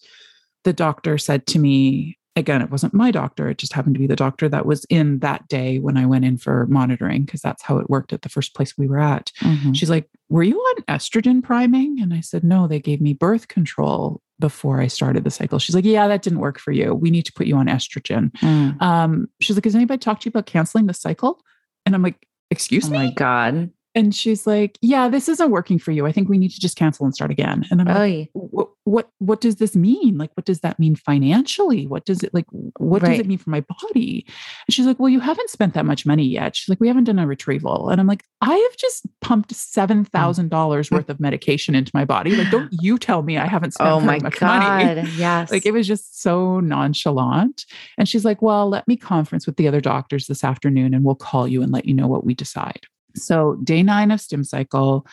the 0.63 0.73
doctor 0.73 1.17
said 1.17 1.45
to 1.47 1.59
me, 1.59 2.17
again, 2.35 2.61
it 2.61 2.69
wasn't 2.69 2.93
my 2.93 3.11
doctor. 3.11 3.49
It 3.49 3.57
just 3.57 3.73
happened 3.73 3.95
to 3.95 3.99
be 3.99 4.07
the 4.07 4.15
doctor 4.15 4.49
that 4.49 4.65
was 4.65 4.85
in 4.85 5.19
that 5.19 5.47
day 5.47 5.79
when 5.79 5.97
I 5.97 6.05
went 6.05 6.25
in 6.25 6.37
for 6.37 6.65
monitoring, 6.67 7.23
because 7.23 7.41
that's 7.41 7.63
how 7.63 7.77
it 7.77 7.89
worked 7.89 8.13
at 8.13 8.23
the 8.23 8.29
first 8.29 8.53
place 8.53 8.77
we 8.77 8.87
were 8.87 8.99
at. 8.99 9.31
Mm-hmm. 9.41 9.73
She's 9.73 9.89
like, 9.89 10.09
Were 10.29 10.43
you 10.43 10.59
on 10.59 10.83
estrogen 10.83 11.41
priming? 11.41 12.01
And 12.01 12.13
I 12.13 12.21
said, 12.21 12.43
No, 12.43 12.67
they 12.67 12.79
gave 12.79 13.01
me 13.01 13.13
birth 13.13 13.47
control 13.47 14.21
before 14.39 14.81
I 14.81 14.87
started 14.87 15.23
the 15.23 15.31
cycle. 15.31 15.59
She's 15.59 15.75
like, 15.75 15.85
Yeah, 15.85 16.07
that 16.07 16.21
didn't 16.21 16.39
work 16.39 16.59
for 16.59 16.71
you. 16.71 16.93
We 16.93 17.11
need 17.11 17.25
to 17.25 17.33
put 17.33 17.47
you 17.47 17.55
on 17.55 17.67
estrogen. 17.67 18.31
Mm. 18.39 18.81
Um, 18.81 19.27
she's 19.39 19.55
like, 19.55 19.65
Has 19.65 19.75
anybody 19.75 19.99
talked 19.99 20.23
to 20.23 20.27
you 20.27 20.31
about 20.31 20.45
canceling 20.45 20.87
the 20.87 20.93
cycle? 20.93 21.41
And 21.85 21.95
I'm 21.95 22.03
like, 22.03 22.27
Excuse 22.51 22.87
oh 22.87 22.91
me? 22.91 22.97
Oh 22.97 23.03
my 23.05 23.11
God. 23.13 23.71
And 23.95 24.13
she's 24.13 24.45
like, 24.45 24.77
"Yeah, 24.81 25.07
this 25.07 25.29
isn't 25.29 25.51
working 25.51 25.79
for 25.79 25.91
you. 25.91 26.05
I 26.05 26.11
think 26.11 26.27
we 26.27 26.37
need 26.37 26.51
to 26.51 26.59
just 26.59 26.75
cancel 26.75 27.05
and 27.05 27.15
start 27.15 27.31
again." 27.31 27.63
And 27.71 27.81
I'm 27.81 27.87
like, 27.87 28.29
what, 28.33 28.67
"What? 28.83 29.09
What 29.19 29.39
does 29.39 29.55
this 29.55 29.73
mean? 29.73 30.17
Like, 30.17 30.31
what 30.35 30.45
does 30.45 30.59
that 30.59 30.77
mean 30.77 30.95
financially? 30.95 31.87
What 31.87 32.03
does 32.03 32.21
it 32.21 32.33
like? 32.33 32.45
What 32.77 33.01
right. 33.01 33.11
does 33.11 33.19
it 33.21 33.27
mean 33.27 33.37
for 33.37 33.51
my 33.51 33.61
body?" 33.61 34.25
And 34.67 34.73
she's 34.73 34.85
like, 34.85 34.99
"Well, 34.99 35.07
you 35.07 35.21
haven't 35.21 35.49
spent 35.49 35.73
that 35.75 35.85
much 35.85 36.05
money 36.05 36.25
yet." 36.25 36.57
She's 36.57 36.67
like, 36.67 36.81
"We 36.81 36.89
haven't 36.89 37.05
done 37.05 37.19
a 37.19 37.25
retrieval." 37.25 37.89
And 37.89 38.01
I'm 38.01 38.07
like, 38.07 38.25
"I 38.41 38.53
have 38.53 38.77
just 38.77 39.07
pumped 39.21 39.53
seven 39.55 40.03
mm. 40.03 40.09
thousand 40.09 40.49
dollars 40.49 40.91
worth 40.91 41.09
of 41.09 41.21
medication 41.21 41.73
into 41.73 41.91
my 41.93 42.03
body. 42.03 42.35
Like, 42.35 42.51
don't 42.51 42.73
you 42.81 42.97
tell 42.97 43.23
me 43.23 43.37
I 43.37 43.45
haven't 43.45 43.75
spent 43.75 43.89
oh 43.89 44.01
my 44.01 44.19
much 44.19 44.39
God. 44.39 44.59
money?" 44.97 45.09
Yes, 45.15 45.51
like 45.51 45.65
it 45.65 45.71
was 45.71 45.87
just 45.87 46.21
so 46.21 46.59
nonchalant. 46.59 47.65
And 47.97 48.09
she's 48.09 48.25
like, 48.25 48.41
"Well, 48.41 48.67
let 48.67 48.87
me 48.89 48.97
conference 48.97 49.45
with 49.45 49.55
the 49.55 49.69
other 49.69 49.79
doctors 49.79 50.27
this 50.27 50.43
afternoon, 50.43 50.93
and 50.93 51.05
we'll 51.05 51.15
call 51.15 51.47
you 51.47 51.61
and 51.61 51.71
let 51.71 51.85
you 51.85 51.93
know 51.93 52.07
what 52.07 52.25
we 52.25 52.33
decide." 52.33 52.87
So, 53.15 53.55
day 53.63 53.83
nine 53.83 54.11
of 54.11 54.21
stim 54.21 54.43
cycle, 54.43 55.05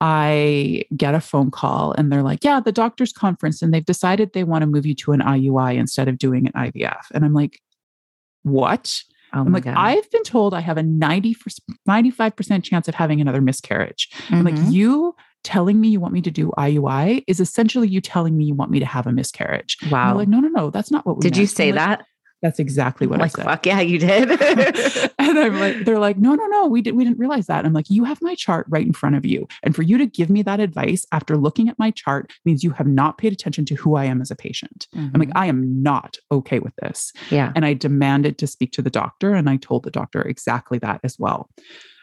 I 0.00 0.84
get 0.96 1.14
a 1.14 1.20
phone 1.20 1.50
call 1.50 1.92
and 1.92 2.12
they're 2.12 2.22
like, 2.22 2.44
Yeah, 2.44 2.60
the 2.60 2.72
doctor's 2.72 3.12
conference, 3.12 3.62
and 3.62 3.72
they've 3.72 3.84
decided 3.84 4.32
they 4.32 4.44
want 4.44 4.62
to 4.62 4.66
move 4.66 4.86
you 4.86 4.94
to 4.96 5.12
an 5.12 5.20
IUI 5.20 5.76
instead 5.76 6.08
of 6.08 6.18
doing 6.18 6.46
an 6.46 6.52
IVF. 6.52 7.06
And 7.12 7.24
I'm 7.24 7.34
like, 7.34 7.60
What? 8.42 9.02
Oh 9.34 9.40
I'm 9.40 9.52
like, 9.52 9.64
God. 9.64 9.74
I've 9.76 10.10
been 10.10 10.22
told 10.22 10.54
I 10.54 10.60
have 10.60 10.78
a 10.78 10.82
90, 10.82 11.34
95% 11.88 12.62
chance 12.62 12.88
of 12.88 12.94
having 12.94 13.20
another 13.20 13.40
miscarriage. 13.40 14.08
Mm-hmm. 14.12 14.34
I'm 14.34 14.44
like, 14.44 14.54
mm-hmm. 14.54 14.70
You 14.70 15.16
telling 15.46 15.80
me 15.80 15.88
you 15.88 16.00
want 16.00 16.12
me 16.12 16.20
to 16.20 16.30
do 16.30 16.50
IUI 16.58 17.22
is 17.28 17.38
essentially 17.38 17.86
you 17.86 18.00
telling 18.00 18.36
me 18.36 18.44
you 18.44 18.54
want 18.54 18.70
me 18.70 18.80
to 18.80 18.86
have 18.86 19.06
a 19.06 19.12
miscarriage. 19.12 19.76
Wow. 19.90 20.16
like, 20.16 20.28
no, 20.28 20.40
no, 20.40 20.48
no, 20.48 20.70
that's 20.70 20.90
not 20.90 21.06
what 21.06 21.16
we 21.16 21.22
Did 21.22 21.34
meant. 21.34 21.40
you 21.40 21.46
say 21.46 21.70
that? 21.70 22.04
That's 22.42 22.58
exactly 22.58 23.06
what 23.06 23.18
like, 23.18 23.32
I 23.38 23.42
said. 23.42 23.44
Fuck 23.44 23.66
yeah, 23.66 23.80
you 23.80 23.98
did. 23.98 24.30
and 25.18 25.38
I'm 25.38 25.58
like, 25.58 25.84
they're 25.84 25.98
like, 25.98 26.18
no, 26.18 26.34
no, 26.34 26.46
no, 26.46 26.66
we 26.66 26.82
did 26.82 26.94
we 26.94 27.04
didn't 27.04 27.18
realize 27.18 27.46
that. 27.46 27.64
I'm 27.64 27.72
like, 27.72 27.88
you 27.88 28.04
have 28.04 28.20
my 28.20 28.34
chart 28.34 28.66
right 28.68 28.84
in 28.84 28.92
front 28.92 29.16
of 29.16 29.24
you. 29.24 29.48
And 29.62 29.74
for 29.74 29.82
you 29.82 29.96
to 29.98 30.06
give 30.06 30.28
me 30.28 30.42
that 30.42 30.60
advice 30.60 31.06
after 31.12 31.36
looking 31.36 31.68
at 31.68 31.78
my 31.78 31.90
chart 31.90 32.32
means 32.44 32.62
you 32.62 32.70
have 32.70 32.86
not 32.86 33.18
paid 33.18 33.32
attention 33.32 33.64
to 33.66 33.74
who 33.74 33.96
I 33.96 34.04
am 34.04 34.20
as 34.20 34.30
a 34.30 34.36
patient. 34.36 34.86
Mm-hmm. 34.94 35.10
I'm 35.14 35.20
like, 35.20 35.28
mm-hmm. 35.30 35.38
I 35.38 35.46
am 35.46 35.82
not 35.82 36.18
okay 36.30 36.58
with 36.58 36.74
this. 36.76 37.12
Yeah. 37.30 37.52
And 37.56 37.64
I 37.64 37.72
demanded 37.72 38.38
to 38.38 38.46
speak 38.46 38.72
to 38.72 38.82
the 38.82 38.90
doctor. 38.90 39.34
And 39.34 39.48
I 39.48 39.56
told 39.56 39.84
the 39.84 39.90
doctor 39.90 40.20
exactly 40.22 40.78
that 40.78 41.00
as 41.04 41.18
well. 41.18 41.48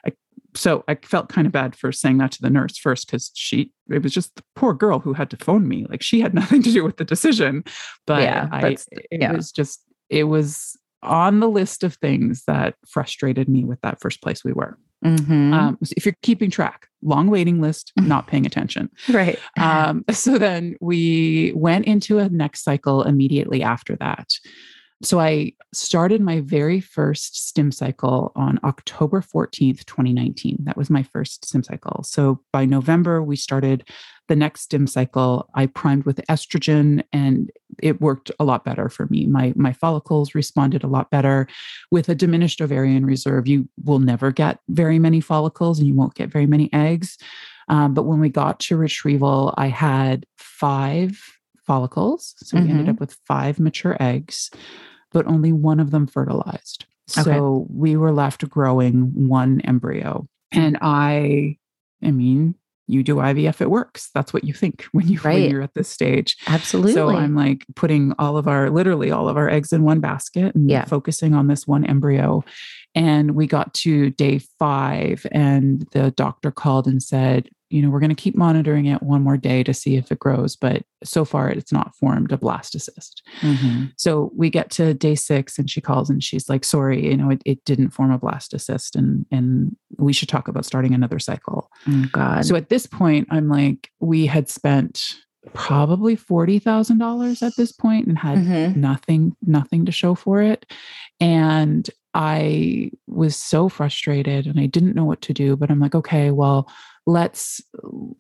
I, 0.06 0.14
so 0.56 0.84
I 0.88 0.96
felt 0.96 1.30
kind 1.30 1.46
of 1.46 1.54
bad 1.54 1.76
for 1.76 1.92
saying 1.92 2.18
that 2.18 2.32
to 2.34 2.42
the 2.42 2.50
nurse 2.50 2.78
first 2.78 3.08
because 3.08 3.32
she 3.36 3.72
it 3.90 4.02
was 4.02 4.14
just 4.14 4.36
the 4.36 4.44
poor 4.56 4.74
girl 4.74 5.00
who 5.00 5.14
had 5.14 5.30
to 5.30 5.38
phone 5.38 5.68
me. 5.68 5.86
Like 5.90 6.02
she 6.02 6.22
had 6.22 6.34
nothing 6.34 6.64
to 6.64 6.72
do 6.72 6.84
with 6.84 6.98
the 6.98 7.06
decision. 7.06 7.64
But 8.08 8.24
yeah, 8.24 8.50
I, 8.52 8.78
it 8.92 9.08
yeah. 9.12 9.32
was 9.32 9.52
just 9.52 9.84
it 10.14 10.24
was 10.26 10.78
on 11.02 11.40
the 11.40 11.50
list 11.50 11.84
of 11.84 11.96
things 11.96 12.44
that 12.48 12.76
frustrated 12.88 13.50
me 13.50 13.66
with 13.66 13.82
that 13.82 14.00
first 14.00 14.22
place 14.22 14.44
we 14.44 14.54
were. 14.54 14.78
Mm-hmm. 15.04 15.54
Um, 15.54 15.78
so 15.84 15.94
if 15.98 16.06
you're 16.06 16.16
keeping 16.22 16.50
track, 16.50 16.88
long 17.02 17.30
waiting 17.30 17.60
list, 17.60 17.92
mm-hmm. 18.00 18.08
not 18.08 18.28
paying 18.28 18.46
attention. 18.46 18.90
Right. 19.10 19.38
Um, 19.60 20.06
so 20.12 20.38
then 20.38 20.76
we 20.80 21.52
went 21.56 21.86
into 21.86 22.20
a 22.20 22.30
next 22.30 22.64
cycle 22.64 23.04
immediately 23.04 23.64
after 23.64 23.98
that. 23.98 24.34
So 25.04 25.20
I 25.20 25.52
started 25.74 26.22
my 26.22 26.40
very 26.40 26.80
first 26.80 27.36
stim 27.36 27.74
cycle 27.74 28.32
on 28.38 28.58
October 28.64 29.22
14th, 29.22 29.84
2019. 29.86 30.60
That 30.62 30.78
was 30.78 30.90
my 30.90 31.04
first 31.04 31.46
stim 31.46 31.62
cycle. 31.62 32.04
So 32.04 32.40
by 32.54 32.64
November, 32.64 33.22
we 33.22 33.36
started 33.36 33.86
the 34.30 34.36
next 34.38 34.62
stim 34.62 34.88
cycle. 34.88 35.50
I 35.56 35.66
primed 35.66 36.06
with 36.06 36.22
estrogen 36.30 37.04
and 37.12 37.52
it 37.82 38.00
worked 38.00 38.32
a 38.40 38.46
lot 38.46 38.64
better 38.64 38.88
for 38.88 39.08
me. 39.08 39.26
My, 39.26 39.52
my 39.58 39.74
follicles 39.74 40.34
responded 40.34 40.86
a 40.86 40.88
lot 40.88 41.12
better. 41.12 41.48
With 41.92 42.08
a 42.08 42.16
diminished 42.16 42.62
ovarian 42.62 43.06
reserve, 43.06 43.46
you 43.46 43.68
will 43.84 44.00
never 44.00 44.32
get 44.32 44.60
very 44.70 45.00
many 45.00 45.20
follicles 45.20 45.80
and 45.80 45.88
you 45.88 45.96
won't 45.96 46.16
get 46.16 46.32
very 46.32 46.48
many 46.48 46.72
eggs. 46.72 47.18
Um, 47.68 47.94
but 47.94 48.04
when 48.04 48.22
we 48.22 48.30
got 48.30 48.62
to 48.62 48.78
retrieval, 48.78 49.54
I 49.58 49.68
had 49.68 50.26
five 50.38 51.22
follicles. 51.68 52.36
So 52.38 52.56
we 52.56 52.64
mm-hmm. 52.64 52.72
ended 52.72 52.90
up 52.90 53.00
with 53.02 53.18
five 53.26 53.60
mature 53.60 53.98
eggs 54.00 54.50
but 55.14 55.28
only 55.28 55.54
one 55.54 55.80
of 55.80 55.92
them 55.92 56.08
fertilized. 56.08 56.86
Okay. 57.18 57.24
So 57.24 57.68
we 57.70 57.96
were 57.96 58.12
left 58.12 58.48
growing 58.50 59.28
one 59.28 59.62
embryo. 59.62 60.28
And 60.52 60.78
I, 60.82 61.58
I 62.04 62.12
mean, 62.12 62.56
you 62.88 63.04
do 63.04 63.16
IVF, 63.16 63.62
it 63.62 63.70
works. 63.70 64.10
That's 64.14 64.34
what 64.34 64.44
you 64.44 64.54
think 64.54 64.86
when 64.92 65.08
you 65.08 65.20
right. 65.22 65.36
when 65.36 65.50
you're 65.50 65.62
at 65.62 65.74
this 65.74 65.90
stage. 65.90 66.38
Absolutely. 66.48 66.94
So 66.94 67.10
I'm 67.10 67.36
like 67.36 67.66
putting 67.76 68.14
all 68.20 68.38
of 68.38 68.48
our 68.48 68.70
literally 68.70 69.12
all 69.12 69.30
of 69.30 69.38
our 69.38 69.50
eggs 69.50 69.72
in 69.72 69.84
one 69.84 70.00
basket 70.00 70.54
and 70.54 70.70
yeah. 70.70 70.86
focusing 70.86 71.34
on 71.34 71.48
this 71.48 71.66
one 71.66 71.86
embryo. 71.86 72.44
And 72.96 73.32
we 73.32 73.48
got 73.48 73.74
to 73.76 74.12
day 74.12 74.40
five, 74.60 75.26
and 75.32 75.88
the 75.94 76.12
doctor 76.12 76.52
called 76.52 76.86
and 76.86 77.02
said, 77.02 77.50
you 77.74 77.82
know, 77.82 77.90
we're 77.90 78.00
going 78.00 78.16
to 78.16 78.16
keep 78.16 78.36
monitoring 78.36 78.86
it 78.86 79.02
one 79.02 79.24
more 79.24 79.36
day 79.36 79.64
to 79.64 79.74
see 79.74 79.96
if 79.96 80.12
it 80.12 80.20
grows, 80.20 80.56
but 80.56 80.84
so 81.04 81.26
far 81.26 81.50
it's 81.50 81.72
not 81.72 81.96
formed 81.96 82.32
a 82.32 82.38
blastocyst. 82.38 83.24
Mm-hmm. 83.42 83.86
So 83.98 84.32
we 84.36 84.52
get 84.52 84.70
to 84.72 84.94
day 84.94 85.16
six 85.16 85.58
and 85.58 85.68
she 85.68 85.82
calls 85.82 86.08
and 86.08 86.24
she's 86.24 86.48
like, 86.48 86.64
sorry, 86.66 87.04
you 87.04 87.18
know, 87.18 87.32
it, 87.32 87.42
it 87.46 87.66
didn't 87.66 87.90
form 87.90 88.12
a 88.12 88.20
blastocyst 88.20 88.96
and, 88.96 89.26
and 89.32 89.76
we 89.98 90.14
should 90.14 90.30
talk 90.30 90.48
about 90.48 90.66
starting 90.66 90.94
another 90.94 91.18
cycle. 91.18 91.72
Oh, 91.88 92.06
God. 92.12 92.46
So 92.46 92.56
at 92.56 92.70
this 92.70 92.86
point, 92.86 93.28
I'm 93.32 93.50
like, 93.50 93.90
we 94.00 94.28
had 94.28 94.50
spent 94.50 95.16
probably 95.54 96.16
$40,000 96.16 97.42
at 97.42 97.56
this 97.58 97.72
point 97.72 98.06
and 98.06 98.20
had 98.20 98.38
mm-hmm. 98.38 98.80
nothing, 98.80 99.36
nothing 99.42 99.88
to 99.88 99.92
show 99.92 100.14
for 100.14 100.44
it. 100.44 100.72
And 101.20 101.90
I 102.14 102.92
was 103.08 103.36
so 103.36 103.68
frustrated 103.68 104.46
and 104.46 104.60
I 104.60 104.68
didn't 104.68 104.96
know 104.96 105.06
what 105.06 105.22
to 105.22 105.34
do, 105.34 105.56
but 105.56 105.72
I'm 105.72 105.80
like, 105.80 105.96
okay, 105.96 106.30
well, 106.30 106.70
let's 107.06 107.62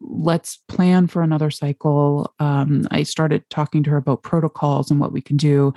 let's 0.01 0.57
plan 0.67 1.07
for 1.07 1.21
another 1.21 1.51
cycle. 1.51 2.33
Um, 2.39 2.87
I 2.91 3.03
started 3.03 3.49
talking 3.49 3.83
to 3.83 3.89
her 3.91 3.97
about 3.97 4.23
protocols 4.23 4.91
and 4.91 4.99
what 4.99 5.11
we 5.11 5.21
can 5.21 5.37
do. 5.37 5.73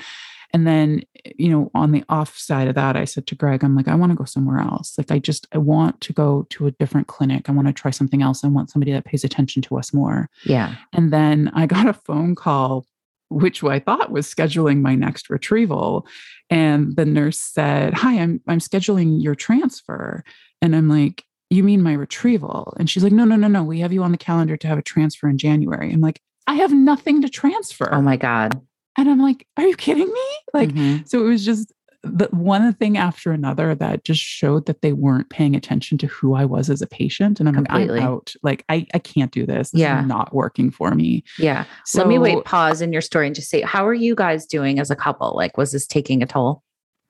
And 0.52 0.66
then, 0.66 1.02
you 1.36 1.50
know, 1.50 1.70
on 1.74 1.92
the 1.92 2.04
off 2.08 2.38
side 2.38 2.68
of 2.68 2.74
that, 2.76 2.96
I 2.96 3.04
said 3.04 3.26
to 3.26 3.34
Greg, 3.34 3.64
I'm 3.64 3.74
like, 3.74 3.88
I 3.88 3.94
want 3.94 4.12
to 4.12 4.16
go 4.16 4.24
somewhere 4.24 4.58
else. 4.58 4.96
Like, 4.96 5.10
I 5.10 5.18
just, 5.18 5.46
I 5.52 5.58
want 5.58 6.00
to 6.02 6.12
go 6.12 6.46
to 6.50 6.66
a 6.66 6.70
different 6.70 7.08
clinic. 7.08 7.48
I 7.48 7.52
want 7.52 7.66
to 7.66 7.74
try 7.74 7.90
something 7.90 8.22
else. 8.22 8.44
I 8.44 8.48
want 8.48 8.70
somebody 8.70 8.92
that 8.92 9.04
pays 9.04 9.24
attention 9.24 9.60
to 9.62 9.76
us 9.76 9.92
more. 9.92 10.30
Yeah. 10.44 10.76
And 10.92 11.12
then 11.12 11.50
I 11.54 11.66
got 11.66 11.88
a 11.88 11.92
phone 11.92 12.34
call, 12.34 12.86
which 13.28 13.62
I 13.64 13.80
thought 13.80 14.12
was 14.12 14.32
scheduling 14.32 14.80
my 14.80 14.94
next 14.94 15.28
retrieval. 15.28 16.06
And 16.48 16.94
the 16.94 17.04
nurse 17.04 17.40
said, 17.40 17.92
Hi, 17.94 18.18
I'm, 18.18 18.40
I'm 18.46 18.60
scheduling 18.60 19.22
your 19.22 19.34
transfer. 19.34 20.24
And 20.62 20.76
I'm 20.76 20.88
like, 20.88 21.24
You 21.50 21.62
mean 21.62 21.82
my 21.82 21.92
retrieval? 21.92 22.74
And 22.78 22.90
she's 22.90 23.04
like, 23.04 23.12
No, 23.12 23.24
no, 23.24 23.36
no, 23.36 23.48
no. 23.48 23.62
We 23.62 23.80
have 23.80 23.92
you 23.92 24.02
on 24.02 24.12
the 24.12 24.18
calendar 24.18 24.56
to 24.56 24.66
have 24.66 24.78
a 24.78 24.82
transfer 24.82 25.28
in 25.28 25.38
January. 25.38 25.92
I'm 25.92 26.00
like, 26.00 26.20
I 26.46 26.54
have 26.54 26.72
nothing 26.72 27.22
to 27.22 27.28
transfer. 27.28 27.92
Oh 27.92 28.02
my 28.02 28.16
God. 28.16 28.60
And 28.98 29.10
I'm 29.10 29.20
like, 29.20 29.46
are 29.56 29.66
you 29.66 29.76
kidding 29.76 30.08
me? 30.08 30.38
Like, 30.54 30.70
mm-hmm. 30.70 31.04
so 31.04 31.24
it 31.24 31.28
was 31.28 31.44
just 31.44 31.72
the 32.02 32.28
one 32.30 32.72
thing 32.74 32.96
after 32.96 33.32
another 33.32 33.74
that 33.74 34.04
just 34.04 34.20
showed 34.20 34.66
that 34.66 34.80
they 34.80 34.92
weren't 34.92 35.28
paying 35.28 35.56
attention 35.56 35.98
to 35.98 36.06
who 36.06 36.34
I 36.34 36.44
was 36.44 36.70
as 36.70 36.80
a 36.80 36.86
patient. 36.86 37.40
And 37.40 37.48
I'm 37.48 37.54
Completely. 37.54 37.98
like, 37.98 38.02
I'm 38.02 38.08
out. 38.08 38.34
Like, 38.42 38.64
I, 38.68 38.86
I 38.94 38.98
can't 38.98 39.32
do 39.32 39.44
this. 39.44 39.70
this 39.70 39.80
yeah. 39.80 40.00
not 40.02 40.34
working 40.34 40.70
for 40.70 40.94
me. 40.94 41.24
Yeah. 41.38 41.64
So 41.84 41.98
let 41.98 42.08
me 42.08 42.18
wait, 42.18 42.44
pause 42.44 42.80
in 42.80 42.92
your 42.92 43.02
story 43.02 43.26
and 43.26 43.34
just 43.34 43.50
say, 43.50 43.60
how 43.62 43.86
are 43.86 43.94
you 43.94 44.14
guys 44.14 44.46
doing 44.46 44.78
as 44.78 44.90
a 44.90 44.96
couple? 44.96 45.34
Like, 45.34 45.58
was 45.58 45.72
this 45.72 45.86
taking 45.86 46.22
a 46.22 46.26
toll? 46.26 46.62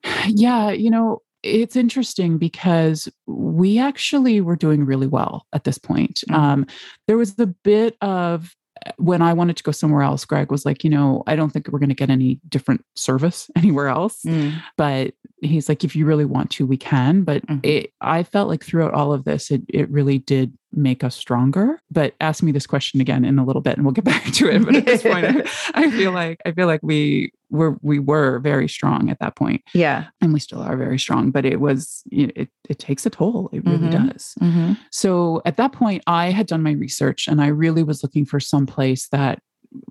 Yeah. 0.27 0.71
You 0.71 0.89
know, 0.89 1.21
it's 1.47 1.75
interesting 1.75 2.37
because 2.37 3.09
we 3.25 3.79
actually 3.79 4.41
were 4.41 4.55
doing 4.55 4.85
really 4.85 5.07
well 5.07 5.45
at 5.53 5.63
this 5.63 5.77
point. 5.77 6.21
Mm-hmm. 6.29 6.35
Um, 6.35 6.67
there 7.07 7.17
was 7.17 7.37
a 7.39 7.47
bit 7.47 7.95
of 8.01 8.55
when 8.97 9.21
I 9.21 9.33
wanted 9.33 9.57
to 9.57 9.63
go 9.63 9.71
somewhere 9.71 10.01
else, 10.01 10.25
Greg 10.25 10.51
was 10.51 10.65
like, 10.65 10.83
you 10.83 10.89
know, 10.89 11.23
I 11.27 11.35
don't 11.35 11.49
think 11.51 11.67
we're 11.67 11.79
going 11.79 11.89
to 11.89 11.95
get 11.95 12.09
any 12.09 12.39
different 12.47 12.85
service 12.95 13.49
anywhere 13.55 13.87
else. 13.87 14.21
Mm. 14.23 14.61
But 14.77 15.13
he's 15.41 15.69
like, 15.69 15.83
if 15.83 15.95
you 15.95 16.05
really 16.05 16.25
want 16.25 16.51
to, 16.51 16.65
we 16.65 16.77
can. 16.77 17.23
But 17.23 17.45
mm-hmm. 17.45 17.59
it, 17.63 17.91
I 18.01 18.23
felt 18.23 18.49
like 18.49 18.63
throughout 18.63 18.93
all 18.93 19.13
of 19.13 19.23
this, 19.25 19.51
it, 19.51 19.61
it 19.69 19.89
really 19.89 20.19
did 20.19 20.57
make 20.71 21.03
us 21.03 21.15
stronger. 21.15 21.79
But 21.91 22.15
ask 22.21 22.43
me 22.43 22.51
this 22.51 22.67
question 22.67 23.01
again 23.01 23.25
in 23.25 23.39
a 23.39 23.45
little 23.45 23.61
bit 23.61 23.77
and 23.77 23.85
we'll 23.85 23.93
get 23.93 24.05
back 24.05 24.31
to 24.33 24.49
it. 24.49 24.65
But 24.65 24.75
at 24.75 24.85
this 24.85 25.03
point, 25.03 25.25
I, 25.25 25.43
I 25.73 25.91
feel 25.91 26.11
like, 26.11 26.41
I 26.45 26.51
feel 26.51 26.67
like 26.67 26.81
we 26.83 27.31
were, 27.49 27.77
we 27.81 27.99
were 27.99 28.39
very 28.39 28.67
strong 28.67 29.09
at 29.09 29.19
that 29.19 29.35
point. 29.35 29.63
Yeah. 29.73 30.05
And 30.21 30.33
we 30.33 30.39
still 30.39 30.61
are 30.61 30.77
very 30.77 30.99
strong, 30.99 31.31
but 31.31 31.45
it 31.45 31.59
was, 31.59 32.03
it, 32.11 32.49
it 32.69 32.79
takes 32.79 33.05
a 33.05 33.09
toll. 33.09 33.49
It 33.53 33.65
really 33.65 33.87
mm-hmm. 33.87 34.07
does. 34.07 34.33
Mm-hmm. 34.41 34.73
So 34.91 35.41
at 35.45 35.57
that 35.57 35.71
point, 35.71 36.03
I 36.07 36.31
had 36.31 36.47
done 36.47 36.63
my 36.63 36.71
research 36.71 37.27
and 37.27 37.41
I 37.41 37.47
really 37.47 37.83
was 37.83 38.03
looking 38.03 38.25
for 38.25 38.39
some 38.39 38.65
place 38.65 39.07
that 39.09 39.39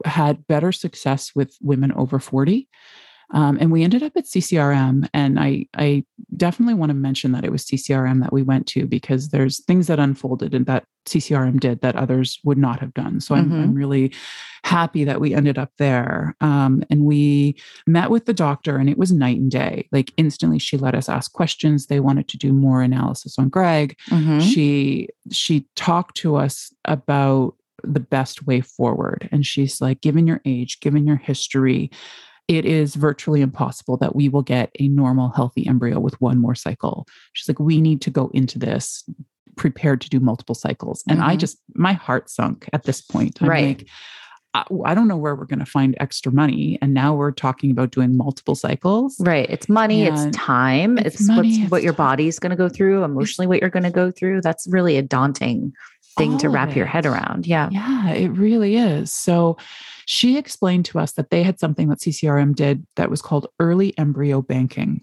had 0.05 0.47
better 0.47 0.73
success 0.73 1.33
with 1.35 1.57
women 1.61 1.93
over 1.93 2.19
40 2.19 2.69
um, 3.31 3.59
and 3.61 3.73
we 3.73 3.83
ended 3.83 4.03
up 4.03 4.17
at 4.17 4.25
CCRM. 4.25 5.09
And 5.13 5.41
I, 5.41 5.67
I 5.77 6.05
definitely 6.37 6.75
want 6.75 6.91
to 6.91 6.95
mention 6.95 7.33
that 7.33 7.45
it 7.45 7.51
was 7.51 7.65
CCRM 7.65 8.21
that 8.23 8.33
we 8.33 8.43
went 8.43 8.67
to 8.69 8.87
because 8.87 9.31
there's 9.31 9.63
things 9.65 9.89
that 9.89 9.99
unfolded 9.99 10.55
and 10.55 10.67
that 10.67 10.85
CCRM 11.07 11.61
did 11.61 11.81
that 11.81 11.97
others 11.97 12.39
would 12.45 12.59
not 12.59 12.81
have 12.81 12.95
done. 12.95 13.21
So 13.21 13.35
mm-hmm. 13.35 13.53
I'm, 13.53 13.63
I'm, 13.63 13.75
really 13.75 14.13
happy 14.65 15.05
that 15.05 15.21
we 15.21 15.35
ended 15.35 15.59
up 15.59 15.71
there. 15.79 16.35
Um, 16.41 16.83
and 16.91 17.05
we 17.05 17.57
met 17.87 18.11
with 18.11 18.27
the 18.27 18.33
doctor, 18.33 18.77
and 18.77 18.89
it 18.89 18.99
was 18.99 19.13
night 19.13 19.39
and 19.39 19.51
day. 19.51 19.89
Like 19.93 20.13
instantly, 20.17 20.59
she 20.59 20.77
let 20.77 20.95
us 20.95 21.09
ask 21.09 21.33
questions. 21.33 21.87
They 21.87 22.01
wanted 22.01 22.27
to 22.29 22.39
do 22.39 22.53
more 22.53 22.83
analysis 22.83 23.39
on 23.39 23.49
Greg. 23.49 23.97
Mm-hmm. 24.11 24.41
She 24.41 25.09
she 25.31 25.67
talked 25.77 26.17
to 26.19 26.37
us 26.37 26.73
about 26.85 27.55
the 27.85 28.01
best 28.01 28.47
way 28.47 28.61
forward. 28.61 29.29
And 29.31 29.47
she's 29.47 29.81
like, 29.81 30.01
given 30.01 30.27
your 30.27 30.41
age, 30.45 30.81
given 30.81 31.07
your 31.07 31.17
history, 31.17 31.91
it 32.49 32.65
is 32.65 32.95
virtually 32.95 33.41
impossible 33.41 33.97
that 33.97 34.15
we 34.15 34.29
will 34.29 34.43
get 34.43 34.71
a 34.79 34.89
normal, 34.89 35.31
healthy 35.31 35.67
embryo 35.67 35.99
with 35.99 36.21
one 36.21 36.39
more 36.39 36.55
cycle. 36.55 37.07
She's 37.33 37.49
like, 37.49 37.59
we 37.59 37.81
need 37.81 38.01
to 38.03 38.11
go 38.11 38.31
into 38.35 38.59
this 38.59 39.05
prepared 39.57 40.01
to 40.03 40.11
do 40.11 40.21
multiple 40.21 40.55
cycles. 40.55 41.03
And 41.09 41.19
mm-hmm. 41.19 41.31
I 41.31 41.37
just, 41.37 41.59
my 41.75 41.95
heart 41.95 42.31
sunk 42.31 42.69
at 42.73 42.85
this 42.85 43.01
point. 43.01 43.39
I'm 43.41 43.49
right. 43.49 43.79
like, 43.79 43.89
I, 44.55 44.65
I 44.85 44.95
don't 44.95 45.09
know 45.09 45.17
where 45.17 45.35
we're 45.35 45.47
going 45.47 45.59
to 45.59 45.67
find 45.67 45.97
extra 45.99 46.31
money. 46.31 46.79
And 46.81 46.95
now 46.95 47.15
we're 47.15 47.33
talking 47.33 47.71
about 47.71 47.91
doing 47.91 48.17
multiple 48.17 48.55
cycles. 48.55 49.17
Right. 49.19 49.49
It's 49.51 49.69
money, 49.69 50.05
it's 50.05 50.27
time, 50.37 50.99
it's, 50.99 51.21
it's 51.21 51.29
money, 51.29 51.63
it's 51.63 51.71
what 51.71 51.83
your 51.83 51.95
body's 51.95 52.39
going 52.39 52.51
to 52.51 52.57
go 52.57 52.69
through, 52.69 53.03
emotionally, 53.03 53.47
what 53.47 53.61
you're 53.61 53.71
going 53.71 53.83
to 53.83 53.91
go 53.91 54.11
through. 54.11 54.43
That's 54.43 54.67
really 54.69 54.99
a 54.99 55.03
daunting 55.03 55.73
thing 56.17 56.39
to 56.39 56.49
wrap 56.49 56.75
your 56.75 56.87
head 56.87 57.07
oh, 57.07 57.13
around. 57.13 57.47
Yeah. 57.47 57.69
Yeah, 57.71 58.11
it 58.11 58.29
really 58.29 58.77
is. 58.77 59.13
So, 59.13 59.57
she 60.07 60.39
explained 60.39 60.85
to 60.87 61.01
us 61.01 61.13
that 61.13 61.31
they 61.31 61.43
had 61.43 61.59
something 61.59 61.89
that 61.89 61.99
CCRM 61.99 62.55
did 62.55 62.87
that 62.95 63.11
was 63.11 63.21
called 63.21 63.49
early 63.59 63.97
embryo 63.99 64.41
banking. 64.41 65.03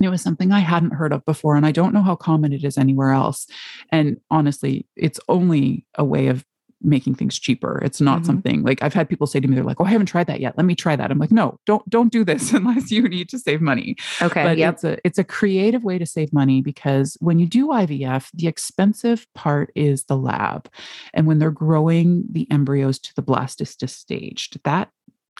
It 0.00 0.08
was 0.08 0.22
something 0.22 0.52
I 0.52 0.60
hadn't 0.60 0.92
heard 0.92 1.12
of 1.12 1.24
before, 1.24 1.56
and 1.56 1.66
I 1.66 1.72
don't 1.72 1.92
know 1.92 2.02
how 2.02 2.16
common 2.16 2.52
it 2.52 2.64
is 2.64 2.78
anywhere 2.78 3.10
else. 3.10 3.46
And 3.90 4.20
honestly, 4.30 4.86
it's 4.94 5.18
only 5.28 5.84
a 5.96 6.04
way 6.04 6.28
of 6.28 6.44
making 6.82 7.14
things 7.14 7.38
cheaper. 7.38 7.80
It's 7.82 8.00
not 8.00 8.18
mm-hmm. 8.18 8.26
something 8.26 8.62
like 8.62 8.82
I've 8.82 8.94
had 8.94 9.08
people 9.08 9.26
say 9.26 9.40
to 9.40 9.48
me, 9.48 9.54
they're 9.54 9.64
like, 9.64 9.80
"Oh, 9.80 9.84
I 9.84 9.90
haven't 9.90 10.06
tried 10.06 10.26
that 10.26 10.40
yet. 10.40 10.56
Let 10.56 10.66
me 10.66 10.74
try 10.74 10.96
that." 10.96 11.10
I'm 11.10 11.18
like, 11.18 11.32
"No, 11.32 11.58
don't 11.66 11.88
don't 11.88 12.12
do 12.12 12.24
this 12.24 12.52
unless 12.54 12.90
you 12.90 13.08
need 13.08 13.28
to 13.30 13.38
save 13.38 13.60
money." 13.60 13.96
Okay, 14.20 14.44
but 14.44 14.58
yep. 14.58 14.74
it's 14.74 14.84
a 14.84 14.98
it's 15.04 15.18
a 15.18 15.24
creative 15.24 15.84
way 15.84 15.98
to 15.98 16.06
save 16.06 16.32
money 16.32 16.62
because 16.62 17.16
when 17.20 17.38
you 17.38 17.46
do 17.46 17.68
IVF, 17.68 18.28
the 18.34 18.46
expensive 18.46 19.26
part 19.34 19.70
is 19.74 20.04
the 20.04 20.16
lab, 20.16 20.68
and 21.14 21.26
when 21.26 21.38
they're 21.38 21.50
growing 21.50 22.24
the 22.30 22.46
embryos 22.50 22.98
to 23.00 23.14
the 23.14 23.22
blastocyst 23.22 23.90
stage, 23.90 24.50
that 24.64 24.90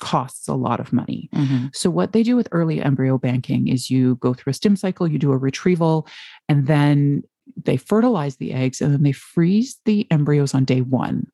costs 0.00 0.46
a 0.46 0.54
lot 0.54 0.80
of 0.80 0.92
money. 0.92 1.28
Mm-hmm. 1.34 1.66
So, 1.72 1.90
what 1.90 2.12
they 2.12 2.22
do 2.22 2.36
with 2.36 2.48
early 2.52 2.80
embryo 2.80 3.18
banking 3.18 3.68
is 3.68 3.90
you 3.90 4.16
go 4.16 4.34
through 4.34 4.50
a 4.50 4.54
stim 4.54 4.76
cycle, 4.76 5.08
you 5.08 5.18
do 5.18 5.32
a 5.32 5.38
retrieval, 5.38 6.06
and 6.48 6.66
then 6.66 7.22
they 7.56 7.76
fertilize 7.76 8.36
the 8.36 8.52
eggs 8.52 8.80
and 8.80 8.92
then 8.92 9.02
they 9.02 9.12
freeze 9.12 9.80
the 9.84 10.06
embryos 10.10 10.54
on 10.54 10.64
day 10.64 10.80
one. 10.80 11.26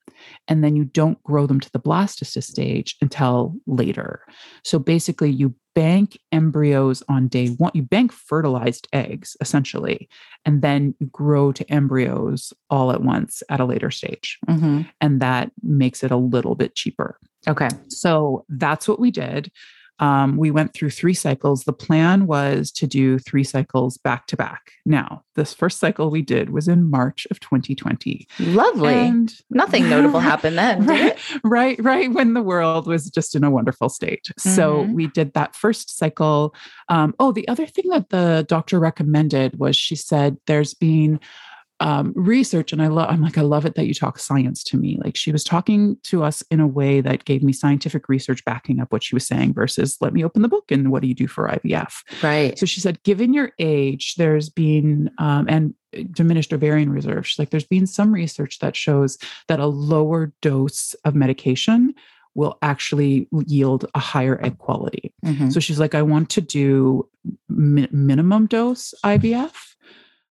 And 0.47 0.63
then 0.63 0.77
you 0.77 0.85
don't 0.85 1.21
grow 1.25 1.47
them 1.47 1.59
to 1.61 1.73
the 1.73 1.81
blastocyst 1.81 2.45
stage 2.45 2.97
until 3.01 3.55
later. 3.67 4.25
So 4.63 4.79
basically, 4.79 5.31
you 5.31 5.55
bank 5.75 6.19
embryos 6.31 7.03
on 7.09 7.29
day 7.29 7.49
one, 7.49 7.73
you 7.75 7.83
bank 7.83 8.13
fertilized 8.13 8.89
eggs 8.93 9.37
essentially, 9.41 10.09
and 10.45 10.63
then 10.63 10.95
you 11.01 11.07
grow 11.07 11.51
to 11.53 11.65
embryos 11.73 12.53
all 12.71 12.93
at 12.93 13.03
once 13.03 13.43
at 13.49 13.61
a 13.61 13.65
later 13.65 13.91
stage. 13.91 14.39
Mm-hmm. 14.49 14.83
And 15.01 15.21
that 15.21 15.51
makes 15.63 16.05
it 16.05 16.11
a 16.11 16.17
little 16.17 16.55
bit 16.55 16.75
cheaper. 16.75 17.19
Okay. 17.49 17.69
So 17.89 18.45
that's 18.49 18.87
what 18.87 19.01
we 19.01 19.11
did. 19.11 19.51
Um, 20.03 20.37
we 20.37 20.51
went 20.51 20.75
through 20.75 20.91
three 20.91 21.15
cycles. 21.15 21.63
The 21.63 21.73
plan 21.73 22.27
was 22.27 22.73
to 22.73 22.89
do 22.89 23.21
three 23.21 23.45
cycles 23.45 23.99
back 23.99 24.27
to 24.27 24.37
back. 24.37 24.73
Now, 24.85 25.23
this 25.37 25.55
first 25.55 25.79
cycle 25.79 26.11
we 26.11 26.23
did 26.23 26.51
was 26.51 26.67
in 26.67 26.91
March 26.91 27.25
of 27.31 27.39
2020. 27.39 28.27
Lovely. 28.41 28.95
And 28.95 29.33
Nothing 29.49 29.89
notable 29.89 30.19
happened 30.33 30.59
then. 30.59 30.87
Right, 30.87 31.17
right, 31.45 31.85
right. 31.85 32.13
When 32.13 32.35
the 32.35 32.43
world 32.43 32.89
was 32.89 33.11
just 33.11 33.37
in 33.37 33.45
a 33.45 33.51
wonderful 33.51 33.89
state. 33.89 34.25
Mm-hmm. 34.25 34.51
So 34.51 34.83
we 34.83 35.07
did 35.07 35.35
that 35.35 35.55
first 35.55 35.97
cycle. 35.97 36.53
Um, 36.89 37.15
oh, 37.21 37.31
the 37.31 37.47
other 37.47 37.67
thing 37.67 37.89
that 37.91 38.11
the 38.11 38.45
doctor 38.49 38.81
recommended 38.81 39.61
was 39.61 39.77
she 39.77 39.95
said 39.95 40.37
there's 40.49 40.75
been 40.75 41.21
um, 41.83 42.13
research 42.15 42.73
and 42.73 42.81
i 42.81 42.87
love 42.87 43.11
i'm 43.11 43.21
like 43.21 43.37
i 43.37 43.43
love 43.43 43.67
it 43.67 43.75
that 43.75 43.87
you 43.87 43.93
talk 43.93 44.19
science 44.19 44.63
to 44.63 44.77
me 44.77 44.99
like 45.05 45.17
she 45.17 45.33
was 45.33 45.43
talking 45.43 45.97
to 46.05 46.23
us 46.23 46.43
in 46.51 46.61
a 46.61 46.67
way 46.67 47.01
that 47.01 47.25
gave 47.25 47.43
me 47.43 47.53
scientific 47.53 48.09
research 48.09 48.45
backing 48.45 48.81
up 48.81 48.93
what 48.93 49.03
she 49.03 49.17
was 49.17 49.27
saying 49.27 49.53
versus 49.53 49.97
let 50.01 50.13
me 50.13 50.25
open 50.25 50.43
the 50.43 50.49
book 50.49 50.71
and 50.71 50.93
what 50.93 51.03
do 51.03 51.09
you 51.09 51.15
do 51.15 51.27
for 51.27 51.49
ivf 51.49 52.03
right 52.23 52.57
so 52.57 52.65
she 52.65 52.81
said 52.81 53.03
given 53.03 53.35
your 53.35 53.51
age 53.59 54.15
there's 54.15 54.49
been 54.49 55.11
um, 55.19 55.47
and 55.49 55.75
diminished 56.13 56.53
ovarian 56.53 56.91
reserve 56.91 57.27
she's 57.27 57.39
like 57.39 57.51
there's 57.51 57.65
been 57.65 57.87
some 57.87 58.13
research 58.13 58.61
that 58.61 58.77
shows 58.77 59.19
that 59.49 59.59
a 59.59 59.67
lower 59.67 60.33
dose 60.41 60.95
of 61.05 61.17
medication 61.17 61.93
will 62.35 62.57
actually 62.63 63.29
yield 63.45 63.85
a 63.95 63.99
higher 63.99 64.43
egg 64.43 64.57
quality. 64.57 65.13
Mm-hmm. 65.23 65.51
So 65.51 65.61
she's 65.61 65.79
like, 65.79 65.95
I 65.95 66.01
want 66.01 66.31
to 66.31 66.41
do 66.41 67.07
mi- 67.51 67.89
minimum 67.93 68.47
dose 68.47 68.95
IVF 69.05 69.53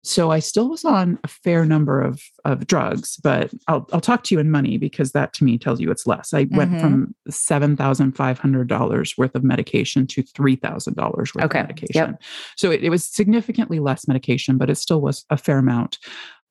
so 0.04 0.32
I 0.32 0.40
still 0.40 0.68
was 0.68 0.84
on 0.84 1.18
a 1.22 1.28
fair 1.28 1.64
number 1.64 2.00
of, 2.00 2.20
of 2.44 2.66
drugs, 2.66 3.16
but 3.22 3.52
I'll, 3.68 3.88
I'll 3.92 4.00
talk 4.00 4.24
to 4.24 4.34
you 4.34 4.40
in 4.40 4.50
money 4.50 4.76
because 4.76 5.12
that 5.12 5.32
to 5.34 5.44
me 5.44 5.58
tells 5.58 5.80
you 5.80 5.90
it's 5.90 6.06
less. 6.06 6.32
I 6.32 6.44
mm-hmm. 6.44 6.56
went 6.56 6.80
from 6.80 7.14
$7,500 7.30 9.18
worth 9.18 9.34
of 9.34 9.44
medication 9.44 10.06
to 10.08 10.22
$3,000 10.22 11.06
worth 11.06 11.36
okay. 11.44 11.60
of 11.60 11.68
medication. 11.68 12.10
Yep. 12.10 12.22
So 12.56 12.70
it, 12.72 12.82
it 12.82 12.90
was 12.90 13.04
significantly 13.04 13.78
less 13.78 14.08
medication, 14.08 14.58
but 14.58 14.70
it 14.70 14.76
still 14.76 15.00
was 15.00 15.24
a 15.30 15.36
fair 15.36 15.58
amount. 15.58 15.98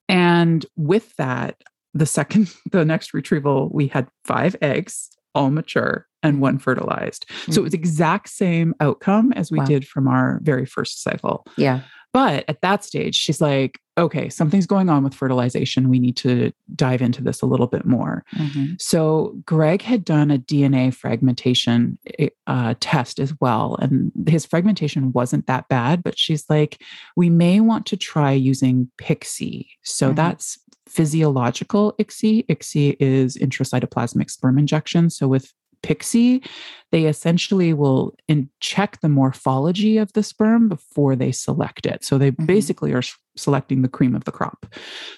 And 0.08 0.66
with 0.78 1.14
that, 1.18 1.62
the 1.94 2.06
second, 2.06 2.54
the 2.72 2.86
next 2.86 3.14
retrieval, 3.14 3.70
we 3.74 3.88
had 3.88 4.08
five 4.24 4.56
eggs, 4.62 5.10
all 5.36 5.50
mature. 5.50 6.08
And 6.24 6.42
one 6.42 6.58
fertilized. 6.58 7.28
Mm-hmm. 7.28 7.52
So 7.52 7.62
it 7.62 7.64
was 7.64 7.74
exact 7.74 8.30
same 8.30 8.74
outcome 8.80 9.32
as 9.34 9.52
we 9.52 9.60
wow. 9.60 9.66
did 9.66 9.88
from 9.88 10.08
our 10.08 10.40
very 10.44 10.66
first 10.66 11.02
cycle. 11.02 11.46
Yeah. 11.58 11.82
But 12.14 12.44
at 12.50 12.62
that 12.62 12.84
stage, 12.84 13.16
she's 13.16 13.40
like, 13.40 13.80
okay, 13.98 14.28
something's 14.30 14.66
going 14.66 14.90
on 14.90 15.04
with 15.04 15.14
fertilization. 15.14 15.90
We 15.90 16.00
need 16.00 16.18
to 16.18 16.52
dive 16.76 17.02
into 17.02 17.24
this 17.24 17.42
a 17.42 17.46
little 17.46 17.68
bit 17.68 17.86
more. 17.86 18.26
Mm-hmm. 18.36 18.74
So, 18.80 19.38
Greg 19.46 19.82
had 19.82 20.04
done 20.04 20.30
a 20.30 20.38
DNA 20.38 20.94
fragmentation 20.94 21.98
eh, 22.20 22.30
uh, 22.48 22.76
test 22.80 23.20
as 23.20 23.34
well. 23.40 23.78
And 23.82 24.12
his 24.28 24.46
fragmentation 24.46 25.14
wasn't 25.14 25.48
that 25.48 25.70
bad, 25.70 26.04
but 26.04 26.18
she's 26.18 26.46
like, 26.50 26.82
we 27.16 27.30
may 27.30 27.60
want 27.60 27.86
to 27.88 27.98
try 27.98 28.32
using 28.32 28.92
PICSI. 28.98 29.68
So, 29.84 30.08
mm-hmm. 30.08 30.16
that's 30.16 30.58
physiological 30.88 31.94
ICSI. 32.00 32.46
ICSI 32.48 32.98
is 33.00 33.38
intracytoplasmic 33.38 34.30
sperm 34.30 34.58
injection. 34.58 35.10
So, 35.10 35.28
with 35.28 35.54
PICSI, 35.84 36.48
they 36.92 37.06
essentially 37.06 37.74
will 37.74 38.16
in 38.28 38.50
check 38.60 39.00
the 39.02 39.10
morphology 39.10 39.98
of 39.98 40.12
the 40.14 40.24
sperm 40.24 40.70
before 40.70 41.16
they 41.16 41.32
select 41.32 41.86
it. 41.86 42.04
So 42.04 42.18
they 42.18 42.32
mm-hmm. 42.32 42.46
basically 42.46 42.94
are 42.94 43.04
selecting 43.36 43.82
the 43.82 43.88
cream 43.88 44.16
of 44.16 44.26
the 44.26 44.32
crop. 44.32 44.66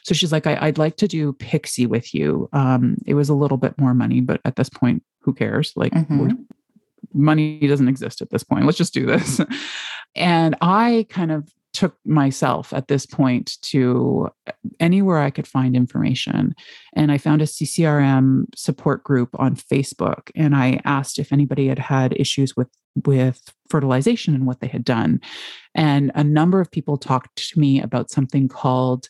So 0.04 0.14
she's 0.14 0.32
like, 0.32 0.48
I, 0.48 0.66
would 0.66 0.78
like 0.78 0.98
to 0.98 1.08
do 1.08 1.34
PICSI 1.34 1.88
with 1.88 2.14
you. 2.14 2.50
Um, 2.54 2.98
it 3.06 3.16
was 3.16 3.30
a 3.30 3.36
little 3.36 3.58
bit 3.58 3.78
more 3.78 3.94
money, 3.94 4.22
but 4.22 4.42
at 4.46 4.56
this 4.56 4.70
point, 4.70 5.04
who 5.22 5.34
cares? 5.34 5.74
Like, 5.76 5.94
mm-hmm. 5.94 6.34
money 7.14 7.60
doesn't 7.68 7.88
exist 7.88 8.22
at 8.22 8.30
this 8.30 8.44
point. 8.44 8.66
Let's 8.66 8.78
just 8.78 8.94
do 8.94 9.06
this. 9.06 9.42
and 10.16 10.56
I 10.62 11.08
kind 11.10 11.32
of 11.32 11.50
took 11.84 11.98
myself 12.06 12.72
at 12.72 12.88
this 12.88 13.06
point 13.06 13.58
to 13.62 14.30
uh, 14.48 14.54
anywhere 14.80 15.18
I 15.18 15.30
could 15.30 15.46
find 15.46 15.76
information. 15.76 16.56
And 16.94 17.12
I 17.12 17.18
found 17.18 17.42
a 17.42 17.46
CCRM 17.46 18.46
support 18.56 19.04
group 19.04 19.32
on 19.38 19.58
Facebook. 19.58 20.32
And 20.34 20.56
I 20.56 20.80
asked 20.86 21.20
if 21.20 21.34
anybody 21.34 21.68
had 21.68 21.80
had 21.80 22.14
issues 22.18 22.56
with, 22.56 22.70
with 23.06 23.42
fertilization 23.70 24.34
and 24.34 24.46
what 24.46 24.62
they 24.62 24.68
had 24.68 24.86
done. 24.86 25.20
And 25.76 26.10
a 26.16 26.24
number 26.24 26.62
of 26.62 26.72
people 26.72 26.98
talked 26.98 27.50
to 27.50 27.60
me 27.60 27.82
about 27.82 28.10
something 28.10 28.48
called 28.48 29.10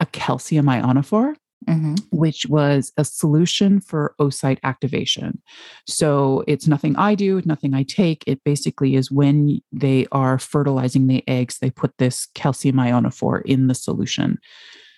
a 0.00 0.06
calcium 0.06 0.64
ionophore 0.64 1.34
mm-hmm. 1.66 1.94
which 2.10 2.46
was 2.46 2.92
a 2.96 3.04
solution 3.04 3.80
for 3.80 4.14
oocyte 4.20 4.58
activation. 4.64 5.40
So 5.86 6.44
it's 6.46 6.66
nothing 6.66 6.96
I 6.96 7.14
do, 7.14 7.42
nothing 7.44 7.74
I 7.74 7.82
take. 7.82 8.24
It 8.26 8.42
basically 8.44 8.94
is 8.94 9.10
when 9.10 9.60
they 9.72 10.06
are 10.12 10.38
fertilizing 10.38 11.06
the 11.06 11.26
eggs, 11.28 11.58
they 11.58 11.70
put 11.70 11.96
this 11.98 12.26
calcium 12.34 12.76
ionophore 12.76 13.42
in 13.42 13.66
the 13.66 13.74
solution. 13.74 14.38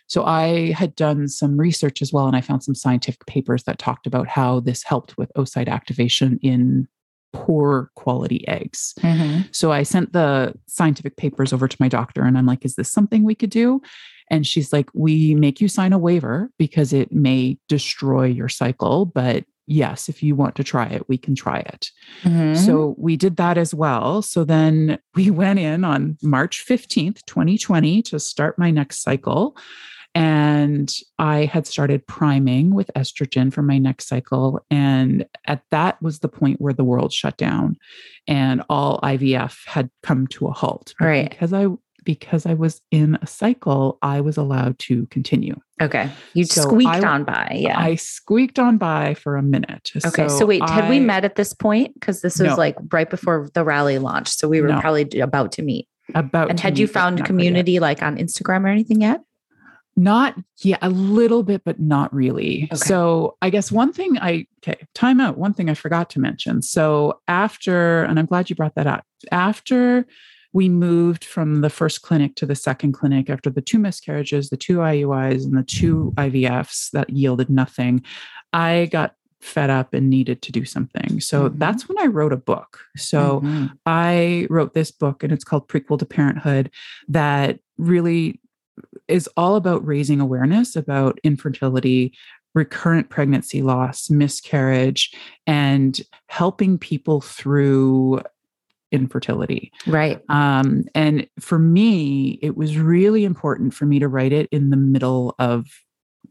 So 0.06 0.24
I 0.24 0.72
had 0.72 0.96
done 0.96 1.28
some 1.28 1.56
research 1.56 2.02
as 2.02 2.12
well, 2.12 2.26
and 2.26 2.34
I 2.34 2.40
found 2.40 2.64
some 2.64 2.74
scientific 2.74 3.26
papers 3.26 3.62
that 3.64 3.78
talked 3.78 4.08
about 4.08 4.26
how 4.26 4.58
this 4.58 4.82
helped 4.82 5.16
with 5.16 5.32
oocyte 5.36 5.68
activation 5.68 6.38
in 6.42 6.88
poor 7.33 7.91
quality 7.95 8.47
eggs. 8.49 8.95
Mm-hmm. 9.01 9.43
So 9.53 9.72
I 9.72 9.83
sent 9.83 10.12
the 10.12 10.55
scientific 10.66 11.16
papers 11.16 11.53
over 11.53 11.68
to 11.68 11.76
my 11.81 11.89
doctor 11.89 12.22
and 12.22 12.37
I'm 12.37 12.47
like, 12.47 12.64
is 12.64 12.74
this 12.74 12.91
something 12.91 13.24
we 13.24 13.35
could 13.35 13.51
do? 13.51 13.81
And 14.31 14.47
she's 14.47 14.72
like, 14.72 14.89
we 14.95 15.35
make 15.35 15.61
you 15.61 15.68
sign 15.68 15.93
a 15.93 15.99
waiver 15.99 16.51
because 16.59 16.93
it 16.93 17.12
may 17.12 17.59
destroy 17.68 18.26
your 18.26 18.49
cycle, 18.49 19.07
but 19.07 19.45
yes, 19.66 20.09
if 20.09 20.22
you 20.22 20.35
want 20.35 20.57
to 20.57 20.64
try 20.64 20.87
it, 20.87 21.09
we 21.09 21.16
can 21.16 21.35
try 21.35 21.59
it. 21.59 21.91
Mm-hmm. 22.22 22.55
So 22.55 22.95
we 22.99 23.16
did 23.16 23.37
that 23.37 23.57
as 23.57 23.72
well. 23.72 24.22
So 24.22 24.45
then 24.45 24.99
we 25.14 25.31
went 25.31 25.59
in 25.59 25.85
on 25.85 26.16
March 26.22 26.64
15th, 26.66 27.24
2020 27.26 28.03
to 28.03 28.18
start 28.18 28.59
my 28.59 28.70
next 28.70 29.03
cycle. 29.03 29.57
And 30.14 30.92
I 31.18 31.44
had 31.44 31.66
started 31.66 32.06
priming 32.06 32.74
with 32.74 32.90
estrogen 32.96 33.52
for 33.52 33.62
my 33.62 33.78
next 33.78 34.08
cycle. 34.08 34.64
And 34.70 35.24
at 35.46 35.62
that 35.70 36.00
was 36.02 36.18
the 36.18 36.28
point 36.28 36.61
where 36.61 36.72
the 36.72 36.84
world 36.84 37.12
shut 37.12 37.36
down 37.36 37.76
and 38.26 38.62
all 38.68 39.00
IVF 39.02 39.66
had 39.66 39.90
come 40.02 40.26
to 40.28 40.48
a 40.48 40.52
halt. 40.52 40.94
right. 41.00 41.30
Because 41.30 41.52
I 41.52 41.66
because 42.04 42.46
I 42.46 42.54
was 42.54 42.80
in 42.90 43.18
a 43.22 43.26
cycle, 43.26 43.98
I 44.02 44.20
was 44.20 44.36
allowed 44.36 44.78
to 44.80 45.06
continue. 45.06 45.56
Okay. 45.80 46.11
You 46.34 46.44
so 46.44 46.62
squeaked 46.62 46.90
I, 46.90 47.06
on 47.06 47.24
by. 47.24 47.58
Yeah. 47.61 47.78
I 47.78 47.94
squeaked 47.96 48.58
on 48.58 48.78
by 48.78 49.14
for 49.14 49.36
a 49.36 49.42
minute. 49.42 49.92
Okay. 50.04 50.28
So, 50.28 50.38
so 50.38 50.46
wait, 50.46 50.62
I, 50.62 50.70
had 50.70 50.90
we 50.90 51.00
met 51.00 51.24
at 51.24 51.36
this 51.36 51.52
point? 51.52 51.94
Because 51.94 52.22
this 52.22 52.38
was 52.38 52.50
no. 52.50 52.56
like 52.56 52.76
right 52.90 53.08
before 53.08 53.48
the 53.54 53.64
rally 53.64 53.98
launched. 53.98 54.38
So 54.38 54.48
we 54.48 54.61
were 54.61 54.68
no. 54.68 54.80
probably 54.80 55.20
about 55.20 55.52
to 55.52 55.62
meet. 55.62 55.88
About 56.14 56.50
and 56.50 56.58
had 56.58 56.78
you 56.78 56.88
found 56.88 57.24
community 57.24 57.78
like 57.78 58.02
on 58.02 58.16
Instagram 58.16 58.64
or 58.64 58.68
anything 58.68 59.02
yet? 59.02 59.20
Not 60.01 60.34
yeah, 60.62 60.78
a 60.80 60.88
little 60.88 61.42
bit, 61.42 61.62
but 61.62 61.78
not 61.78 62.12
really. 62.14 62.68
Okay. 62.72 62.76
So 62.76 63.36
I 63.42 63.51
guess 63.51 63.70
one 63.70 63.92
thing 63.92 64.18
I 64.18 64.46
okay, 64.66 64.80
time 64.94 65.20
out. 65.20 65.36
One 65.36 65.53
thing 65.53 65.68
I 65.68 65.74
forgot 65.74 66.09
to 66.11 66.20
mention. 66.20 66.62
So 66.62 67.20
after, 67.28 68.05
and 68.05 68.18
I'm 68.18 68.24
glad 68.24 68.48
you 68.48 68.57
brought 68.57 68.76
that 68.76 68.86
up. 68.86 69.05
After 69.30 70.07
we 70.53 70.68
moved 70.70 71.24
from 71.24 71.61
the 71.61 71.70
first 71.70 72.03
clinic 72.03 72.34
to 72.36 72.46
the 72.46 72.55
second 72.55 72.92
clinic 72.92 73.28
after 73.28 73.51
the 73.51 73.61
two 73.61 73.78
miscarriages, 73.78 74.48
the 74.48 74.57
two 74.57 74.78
IUIs, 74.78 75.44
and 75.44 75.57
the 75.57 75.62
two 75.62 76.12
IVFs 76.16 76.90
that 76.92 77.11
yielded 77.11 77.51
nothing. 77.51 78.03
I 78.53 78.88
got 78.90 79.14
fed 79.40 79.70
up 79.70 79.94
and 79.94 80.11
needed 80.11 80.42
to 80.42 80.53
do 80.53 80.64
something. 80.64 81.20
So 81.20 81.48
mm-hmm. 81.48 81.59
that's 81.59 81.88
when 81.88 81.98
I 81.98 82.07
wrote 82.07 82.32
a 82.32 82.36
book. 82.36 82.80
So 82.96 83.40
mm-hmm. 83.40 83.66
I 83.86 84.46
wrote 84.51 84.74
this 84.74 84.90
book, 84.90 85.22
and 85.22 85.32
it's 85.32 85.44
called 85.44 85.68
Prequel 85.68 85.98
to 85.98 86.07
Parenthood, 86.07 86.70
that 87.09 87.61
really 87.78 88.40
is 89.09 89.28
all 89.37 89.57
about 89.57 89.87
raising 89.87 90.20
awareness 90.20 90.76
about 90.76 91.18
infertility, 91.24 92.12
recurrent 92.55 93.11
pregnancy 93.11 93.62
loss, 93.62 94.11
miscarriage, 94.11 95.12
and 95.47 96.01
helping 96.26 96.78
people 96.78 97.20
through 97.20 98.20
infertility. 98.93 99.72
Right. 99.87 100.20
Um, 100.28 100.85
and 100.95 101.28
for 101.39 101.59
me, 101.59 102.39
it 102.43 102.57
was 102.57 102.76
really 102.76 103.24
important 103.24 103.72
for 103.72 103.87
me 103.87 103.99
to 104.01 104.09
write 104.09 104.33
it 104.33 104.49
in 104.51 104.70
the 104.70 104.76
middle 104.76 105.35
of 105.39 105.66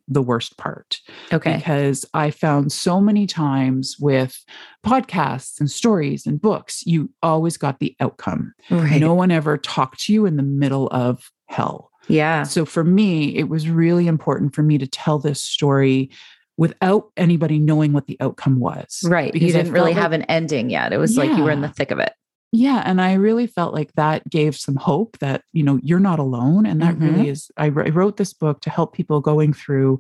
the 0.10 0.22
worst 0.22 0.58
part. 0.58 1.00
Okay. 1.32 1.56
Because 1.56 2.06
I 2.14 2.32
found 2.32 2.72
so 2.72 3.00
many 3.00 3.28
times 3.28 3.96
with 4.00 4.44
podcasts 4.86 5.60
and 5.60 5.70
stories 5.70 6.26
and 6.26 6.42
books, 6.42 6.86
you 6.86 7.12
always 7.22 7.58
got 7.58 7.80
the 7.80 7.96
outcome. 8.00 8.54
Right. 8.70 9.00
No 9.00 9.14
one 9.14 9.32
ever 9.32 9.58
talked 9.58 10.02
to 10.06 10.14
you 10.14 10.26
in 10.26 10.36
the 10.36 10.44
middle 10.44 10.88
of 10.88 11.32
hell. 11.46 11.89
Yeah. 12.10 12.44
So 12.44 12.66
for 12.66 12.84
me, 12.84 13.36
it 13.38 13.48
was 13.48 13.70
really 13.70 14.08
important 14.08 14.54
for 14.54 14.64
me 14.64 14.78
to 14.78 14.88
tell 14.88 15.20
this 15.20 15.42
story 15.42 16.10
without 16.58 17.12
anybody 17.16 17.58
knowing 17.58 17.94
what 17.94 18.08
the 18.08 18.18
outcome 18.20 18.60
was. 18.60 19.00
Right. 19.06 19.32
Because 19.32 19.48
you 19.48 19.54
didn't 19.54 19.72
really 19.72 19.94
like, 19.94 20.02
have 20.02 20.12
an 20.12 20.24
ending 20.24 20.70
yet. 20.70 20.92
It 20.92 20.98
was 20.98 21.16
yeah. 21.16 21.24
like 21.24 21.38
you 21.38 21.44
were 21.44 21.52
in 21.52 21.62
the 21.62 21.70
thick 21.70 21.92
of 21.92 22.00
it. 22.00 22.12
Yeah. 22.52 22.82
And 22.84 23.00
I 23.00 23.14
really 23.14 23.48
felt 23.48 23.74
like 23.74 23.94
that 23.94 24.28
gave 24.30 24.58
some 24.58 24.76
hope 24.76 25.18
that, 25.20 25.44
you 25.54 25.64
know, 25.64 25.80
you're 25.84 26.00
not 26.00 26.20
alone. 26.20 26.66
And 26.66 26.82
that 26.82 26.96
mm-hmm. 26.96 27.16
really 27.16 27.30
is, 27.30 27.50
I, 27.56 27.70
wrote 27.70 28.18
this 28.18 28.34
book 28.34 28.60
to 28.62 28.70
help 28.70 28.94
people 28.94 29.22
going 29.22 29.54
through 29.54 30.00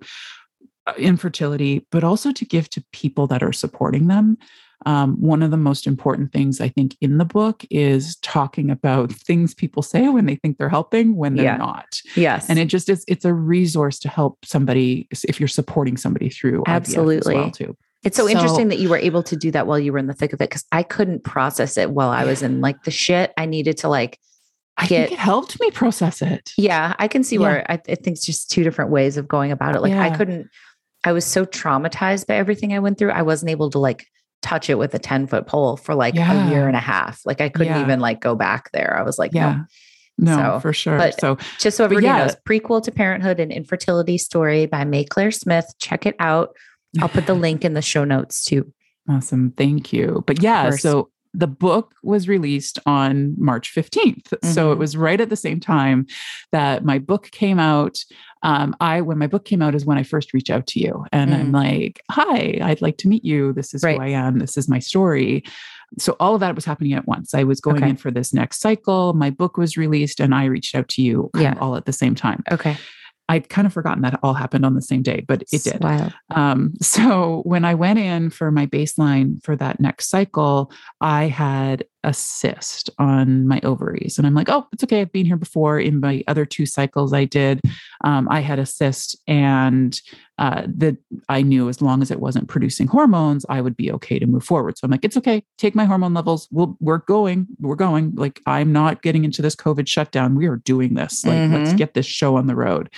uh, 0.87 0.93
infertility, 0.97 1.85
but 1.91 2.03
also 2.03 2.31
to 2.31 2.43
give 2.43 2.69
to 2.71 2.83
people 2.91 3.27
that 3.27 3.43
are 3.43 3.53
supporting 3.53 4.07
them. 4.07 4.37
Um, 4.85 5.21
one 5.21 5.43
of 5.43 5.51
the 5.51 5.57
most 5.57 5.85
important 5.85 6.31
things 6.31 6.61
I 6.61 6.69
think 6.69 6.95
in 7.01 7.17
the 7.17 7.25
book 7.25 7.65
is 7.69 8.15
talking 8.17 8.71
about 8.71 9.11
things 9.11 9.53
people 9.53 9.83
say 9.83 10.07
when 10.07 10.25
they 10.25 10.35
think 10.35 10.57
they're 10.57 10.69
helping 10.69 11.15
when 11.15 11.35
they're 11.35 11.45
yeah. 11.45 11.57
not. 11.57 12.01
Yes. 12.15 12.49
And 12.49 12.57
it 12.59 12.67
just 12.67 12.87
is, 12.87 13.03
it's 13.07 13.25
a 13.25 13.33
resource 13.33 13.99
to 13.99 14.09
help 14.09 14.45
somebody 14.45 15.07
if 15.27 15.39
you're 15.39 15.47
supporting 15.47 15.97
somebody 15.97 16.29
through 16.29 16.63
absolutely 16.67 17.35
well 17.35 17.51
too. 17.51 17.75
It's 18.03 18.15
so, 18.15 18.23
so, 18.23 18.29
interesting 18.29 18.69
that 18.69 18.79
you 18.79 18.87
were 18.87 18.97
able 18.97 19.23
to 19.23 19.35
do 19.35 19.51
that 19.51 19.67
while 19.67 19.77
you 19.77 19.91
were 19.91 19.99
in 19.99 20.07
the 20.07 20.13
thick 20.13 20.31
of 20.31 20.39
it 20.39 20.49
because 20.49 20.63
I 20.71 20.83
couldn't 20.83 21.25
process 21.25 21.77
it 21.77 21.91
while 21.91 22.09
I 22.09 22.23
was 22.23 22.41
in 22.41 22.61
like 22.61 22.83
the 22.83 22.91
shit. 22.91 23.33
I 23.35 23.45
needed 23.45 23.77
to 23.79 23.89
like 23.89 24.17
I 24.77 24.85
get, 24.85 25.09
think 25.09 25.19
it 25.19 25.21
helped 25.21 25.59
me 25.59 25.71
process 25.71 26.21
it. 26.21 26.53
Yeah, 26.57 26.95
I 26.97 27.09
can 27.09 27.23
see 27.23 27.35
yeah. 27.35 27.41
where 27.41 27.71
I, 27.71 27.73
I, 27.73 27.95
think 27.95 28.15
it's 28.15 28.25
just 28.25 28.49
two 28.49 28.63
different 28.63 28.91
ways 28.91 29.17
of 29.17 29.27
going 29.27 29.51
about 29.51 29.75
it. 29.75 29.81
Like 29.81 29.91
yeah. 29.91 30.03
I 30.03 30.15
couldn't, 30.15 30.49
I 31.03 31.11
was 31.11 31.25
so 31.25 31.45
traumatized 31.45 32.27
by 32.27 32.35
everything 32.35 32.73
I 32.73 32.79
went 32.79 32.97
through. 32.97 33.11
I 33.11 33.23
wasn't 33.23 33.51
able 33.51 33.69
to 33.71 33.79
like 33.79 34.07
touch 34.41 34.69
it 34.69 34.77
with 34.77 34.93
a 34.93 34.99
10 34.99 35.27
foot 35.27 35.47
pole 35.47 35.77
for 35.77 35.95
like 35.95 36.15
yeah. 36.15 36.47
a 36.47 36.51
year 36.51 36.67
and 36.67 36.75
a 36.75 36.81
half. 36.81 37.21
Like 37.25 37.41
I 37.41 37.49
couldn't 37.49 37.81
even 37.81 37.99
like 37.99 38.21
go 38.21 38.35
back 38.35 38.71
there. 38.71 38.97
I 38.97 39.03
was 39.03 39.19
like, 39.19 39.33
yeah. 39.33 39.53
No. 39.53 39.65
No, 40.21 40.35
so, 40.35 40.59
for 40.59 40.73
sure. 40.73 40.97
But 40.97 41.17
so 41.17 41.37
just 41.59 41.77
so 41.77 41.85
everybody 41.85 42.07
knows, 42.07 42.35
prequel 42.45 42.83
to 42.83 42.91
parenthood 42.91 43.39
and 43.39 43.53
infertility 43.53 44.17
story 44.17 44.65
by 44.65 44.83
Maiclaire 44.83 45.33
Smith. 45.33 45.73
Check 45.79 46.05
it 46.05 46.15
out. 46.19 46.57
I'll 46.99 47.07
put 47.07 47.25
the 47.25 47.33
link 47.35 47.63
in 47.63 47.73
the 47.73 47.81
show 47.81 48.03
notes 48.03 48.43
too. 48.43 48.69
Awesome. 49.07 49.51
Thank 49.51 49.93
you. 49.93 50.23
But 50.27 50.43
yeah, 50.43 50.71
so 50.71 51.09
the 51.33 51.47
book 51.47 51.93
was 52.03 52.27
released 52.27 52.79
on 52.85 53.35
March 53.37 53.73
15th. 53.73 54.23
Mm-hmm. 54.23 54.47
So 54.51 54.69
it 54.69 54.73
mm-hmm. 54.73 54.79
was 54.79 54.97
right 54.97 55.21
at 55.21 55.29
the 55.29 55.35
same 55.35 55.59
time 55.59 56.07
that 56.51 56.83
my 56.83 56.99
book 56.99 57.29
came 57.31 57.59
out. 57.59 57.99
Um, 58.41 58.75
I, 58.79 59.01
when 59.01 59.17
my 59.17 59.27
book 59.27 59.45
came 59.45 59.61
out, 59.61 59.75
is 59.75 59.85
when 59.85 59.97
I 59.97 60.03
first 60.03 60.33
reached 60.33 60.49
out 60.49 60.65
to 60.67 60.79
you. 60.79 61.05
And 61.11 61.31
mm-hmm. 61.31 61.41
I'm 61.41 61.51
like, 61.51 62.01
hi, 62.09 62.59
I'd 62.61 62.81
like 62.81 62.97
to 62.97 63.07
meet 63.07 63.23
you. 63.23 63.53
This 63.53 63.73
is 63.73 63.83
right. 63.83 63.97
who 63.97 64.03
I 64.03 64.09
am. 64.09 64.39
This 64.39 64.57
is 64.57 64.69
my 64.69 64.79
story. 64.79 65.43
So 65.97 66.15
all 66.19 66.35
of 66.35 66.39
that 66.39 66.55
was 66.55 66.65
happening 66.65 66.93
at 66.93 67.07
once. 67.07 67.33
I 67.33 67.43
was 67.43 67.59
going 67.59 67.77
okay. 67.77 67.89
in 67.89 67.97
for 67.97 68.11
this 68.11 68.33
next 68.33 68.59
cycle. 68.59 69.13
My 69.13 69.29
book 69.29 69.57
was 69.57 69.75
released, 69.75 70.19
and 70.19 70.35
I 70.35 70.45
reached 70.45 70.75
out 70.75 70.87
to 70.89 71.01
you 71.01 71.31
yeah. 71.35 71.55
all 71.59 71.75
at 71.75 71.85
the 71.85 71.93
same 71.93 72.15
time. 72.15 72.43
Okay. 72.51 72.77
I'd 73.29 73.47
kind 73.47 73.67
of 73.67 73.71
forgotten 73.71 74.01
that 74.01 74.19
all 74.23 74.33
happened 74.33 74.65
on 74.65 74.73
the 74.73 74.81
same 74.81 75.03
day, 75.03 75.23
but 75.27 75.43
it 75.43 75.63
did. 75.63 75.81
Um, 76.31 76.73
so 76.81 77.43
when 77.45 77.63
I 77.63 77.75
went 77.75 77.99
in 77.99 78.31
for 78.31 78.51
my 78.51 78.65
baseline 78.65 79.41
for 79.43 79.55
that 79.55 79.79
next 79.79 80.09
cycle, 80.09 80.71
I 80.99 81.25
had 81.25 81.85
a 82.03 82.13
cyst 82.13 82.89
on 82.97 83.47
my 83.47 83.59
ovaries. 83.63 84.17
And 84.17 84.25
I'm 84.25 84.33
like, 84.33 84.49
oh, 84.49 84.67
it's 84.71 84.83
okay. 84.83 85.01
I've 85.01 85.11
been 85.11 85.25
here 85.25 85.37
before. 85.37 85.79
In 85.79 85.99
my 85.99 86.23
other 86.27 86.45
two 86.45 86.65
cycles 86.65 87.13
I 87.13 87.25
did, 87.25 87.61
um, 88.03 88.27
I 88.29 88.39
had 88.39 88.59
a 88.59 88.65
cyst, 88.65 89.17
and 89.27 89.99
uh, 90.39 90.63
that 90.67 90.95
I 91.27 91.41
knew 91.41 91.67
as 91.67 91.81
long 91.81 92.01
as 92.01 92.11
it 92.11 92.21
wasn't 92.21 92.47
producing 92.47 92.87
hormones, 92.87 93.45
I 93.49 93.59
would 93.59 93.75
be 93.75 93.91
okay 93.91 94.19
to 94.19 94.25
move 94.25 94.45
forward. 94.45 94.77
So 94.77 94.85
I'm 94.85 94.91
like, 94.91 95.03
it's 95.03 95.17
okay. 95.17 95.43
Take 95.57 95.75
my 95.75 95.83
hormone 95.83 96.13
levels. 96.13 96.47
We'll, 96.49 96.77
we're 96.79 96.99
going. 96.99 97.45
We're 97.59 97.75
going. 97.75 98.15
Like, 98.15 98.39
I'm 98.45 98.71
not 98.71 99.01
getting 99.01 99.25
into 99.25 99.41
this 99.41 99.55
COVID 99.55 99.85
shutdown. 99.89 100.35
We 100.35 100.47
are 100.47 100.55
doing 100.55 100.93
this. 100.93 101.25
Like, 101.25 101.35
mm-hmm. 101.35 101.55
let's 101.55 101.73
get 101.73 101.93
this 101.93 102.05
show 102.05 102.37
on 102.37 102.47
the 102.47 102.55
road. 102.55 102.89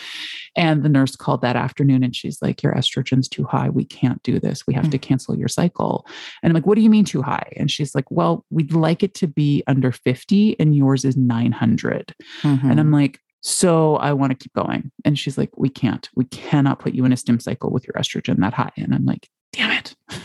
And 0.55 0.83
the 0.83 0.89
nurse 0.89 1.15
called 1.15 1.41
that 1.41 1.55
afternoon 1.55 2.03
and 2.03 2.15
she's 2.15 2.41
like, 2.41 2.61
Your 2.61 2.73
estrogen's 2.73 3.29
too 3.29 3.45
high. 3.45 3.69
We 3.69 3.85
can't 3.85 4.21
do 4.21 4.39
this. 4.39 4.67
We 4.67 4.73
have 4.73 4.83
mm-hmm. 4.83 4.91
to 4.91 4.97
cancel 4.99 5.37
your 5.37 5.47
cycle. 5.47 6.05
And 6.43 6.51
I'm 6.51 6.53
like, 6.53 6.67
What 6.67 6.75
do 6.75 6.81
you 6.81 6.89
mean 6.89 7.05
too 7.05 7.21
high? 7.21 7.53
And 7.55 7.71
she's 7.71 7.95
like, 7.95 8.09
Well, 8.11 8.45
we'd 8.49 8.73
like 8.73 8.90
it 9.03 9.13
to 9.15 9.27
be 9.27 9.63
under 9.67 9.91
50 9.91 10.59
and 10.59 10.75
yours 10.75 11.05
is 11.05 11.15
900. 11.17 12.13
Mm-hmm. 12.41 12.69
And 12.69 12.79
I'm 12.79 12.91
like, 12.91 13.19
so 13.41 13.95
I 13.95 14.13
want 14.13 14.31
to 14.31 14.37
keep 14.37 14.53
going. 14.53 14.91
And 15.03 15.17
she's 15.17 15.37
like, 15.37 15.49
we 15.57 15.69
can't, 15.69 16.07
we 16.15 16.25
cannot 16.25 16.79
put 16.79 16.93
you 16.93 17.05
in 17.05 17.13
a 17.13 17.17
stim 17.17 17.39
cycle 17.39 17.71
with 17.71 17.85
your 17.87 17.93
estrogen 17.93 18.37
that 18.41 18.53
high. 18.53 18.71
And 18.77 18.93
I'm 18.93 19.05
like, 19.05 19.29
damn 19.53 19.71
it. 19.71 19.95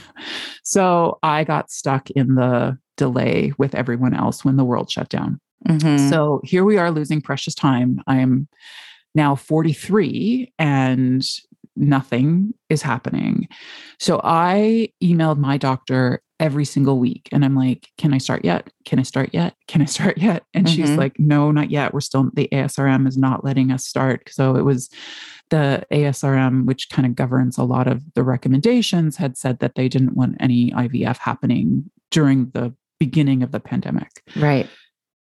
So 0.66 1.20
I 1.22 1.44
got 1.44 1.70
stuck 1.70 2.10
in 2.10 2.34
the 2.34 2.76
delay 2.96 3.52
with 3.56 3.76
everyone 3.76 4.14
else 4.14 4.44
when 4.44 4.56
the 4.56 4.64
world 4.64 4.90
shut 4.90 5.08
down. 5.08 5.40
Mm-hmm. 5.68 6.10
So 6.10 6.40
here 6.42 6.64
we 6.64 6.76
are 6.76 6.90
losing 6.90 7.20
precious 7.20 7.54
time. 7.54 8.02
I'm 8.08 8.48
now 9.14 9.36
43 9.36 10.52
and 10.58 11.24
nothing 11.76 12.52
is 12.68 12.82
happening. 12.82 13.46
So 14.00 14.20
I 14.24 14.88
emailed 15.00 15.38
my 15.38 15.56
doctor 15.56 16.20
every 16.38 16.64
single 16.64 16.98
week 16.98 17.28
and 17.32 17.44
I'm 17.44 17.54
like, 17.54 17.88
can 17.98 18.12
I 18.12 18.18
start 18.18 18.44
yet? 18.44 18.68
Can 18.84 18.98
I 18.98 19.02
start 19.02 19.30
yet? 19.32 19.54
Can 19.68 19.82
I 19.82 19.84
start 19.96 20.18
yet? 20.18 20.44
And 20.54 20.66
mm-hmm. 20.66 20.74
she's 20.74 20.90
like, 20.90 21.18
no, 21.18 21.50
not 21.50 21.70
yet. 21.70 21.94
We're 21.94 22.00
still, 22.00 22.30
the 22.34 22.48
ASRM 22.52 23.08
is 23.08 23.16
not 23.16 23.44
letting 23.44 23.70
us 23.70 23.86
start. 23.86 24.28
So 24.30 24.56
it 24.56 24.62
was 24.62 24.90
the 25.50 25.86
ASRM, 25.92 26.66
which 26.66 26.90
kind 26.90 27.06
of 27.06 27.14
governs 27.14 27.56
a 27.56 27.64
lot 27.64 27.86
of 27.86 28.02
the 28.14 28.22
recommendations, 28.22 29.16
had 29.16 29.36
said 29.36 29.60
that 29.60 29.76
they 29.76 29.88
didn't 29.88 30.16
want 30.16 30.36
any 30.40 30.72
IVF 30.72 31.18
happening 31.18 31.90
during 32.10 32.50
the 32.50 32.74
beginning 32.98 33.42
of 33.42 33.52
the 33.52 33.60
pandemic. 33.60 34.10
Right. 34.34 34.68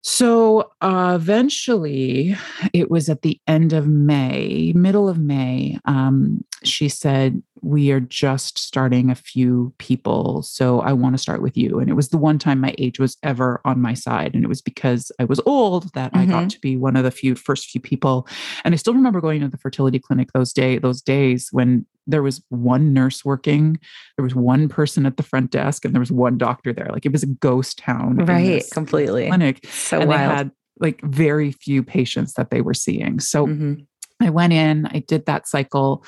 So 0.02 0.72
uh, 0.82 1.18
eventually, 1.20 2.38
it 2.74 2.90
was 2.90 3.10
at 3.10 3.22
the 3.22 3.40
end 3.48 3.74
of 3.74 3.88
May, 3.88 4.72
middle 4.74 5.10
of 5.10 5.20
May. 5.20 5.78
Um, 5.86 6.44
she 6.64 6.90
said, 6.90 7.42
We 7.62 7.92
are 7.92 8.00
just 8.00 8.58
starting 8.58 9.10
a 9.10 9.16
few 9.16 9.74
people. 9.78 10.42
So 10.44 10.82
I 10.82 10.94
want 10.94 11.16
to 11.16 11.22
start 11.22 11.42
with 11.42 11.58
you. 11.58 11.80
And 11.80 11.90
it 11.90 11.94
was 11.94 12.10
the 12.10 12.18
one 12.18 12.40
time 12.40 12.60
my 12.60 12.76
age 12.78 13.00
was 13.00 13.18
ever 13.24 13.62
on 13.66 13.82
my 13.82 13.94
side. 13.94 14.34
And 14.34 14.44
it 14.44 14.48
was 14.48 14.62
because 14.62 15.12
I 15.20 15.26
was 15.26 15.40
old 15.46 15.94
that 15.94 16.12
mm-hmm. 16.14 16.22
I 16.22 16.26
got 16.26 16.40
mm-hmm. 16.40 16.48
to 16.50 16.60
be 16.62 16.78
one 16.78 16.96
of 16.96 17.04
the 17.04 17.12
few 17.12 17.36
first 17.36 17.70
few 17.70 17.82
people. 17.82 18.28
And 18.64 18.74
I 18.74 18.78
still 18.78 18.94
remember 18.94 19.22
going 19.22 19.42
to 19.42 19.48
the 19.48 19.58
fertility 19.58 20.00
clinic 20.00 20.32
those 20.34 20.54
day, 20.54 20.78
those 20.78 21.02
days 21.02 21.50
when 21.52 21.86
there 22.08 22.24
was 22.24 22.42
one 22.50 22.92
nurse 22.94 23.24
working, 23.24 23.80
there 24.18 24.24
was 24.24 24.36
one 24.36 24.68
person 24.68 25.06
at 25.06 25.18
the 25.18 25.24
front 25.24 25.52
desk, 25.52 25.86
and 25.86 25.94
there 25.94 26.00
was 26.00 26.12
one 26.12 26.38
doctor 26.38 26.74
there. 26.74 26.90
Like 26.92 27.06
it 27.06 27.12
was 27.12 27.24
a 27.24 27.28
ghost 27.28 27.78
town. 27.78 28.18
Right, 28.18 28.64
completely. 28.72 29.28
Clinic. 29.28 29.66
So 29.68 30.00
and 30.00 30.10
wild. 30.10 30.20
they 30.20 30.36
had 30.36 30.52
like 30.80 31.02
very 31.02 31.52
few 31.52 31.84
patients 31.84 32.34
that 32.34 32.50
they 32.50 32.62
were 32.62 32.74
seeing. 32.74 33.20
So 33.20 33.46
mm-hmm. 33.46 33.74
I 34.22 34.30
went 34.30 34.54
in, 34.54 34.88
I 34.88 35.00
did 35.00 35.26
that 35.26 35.48
cycle. 35.48 36.04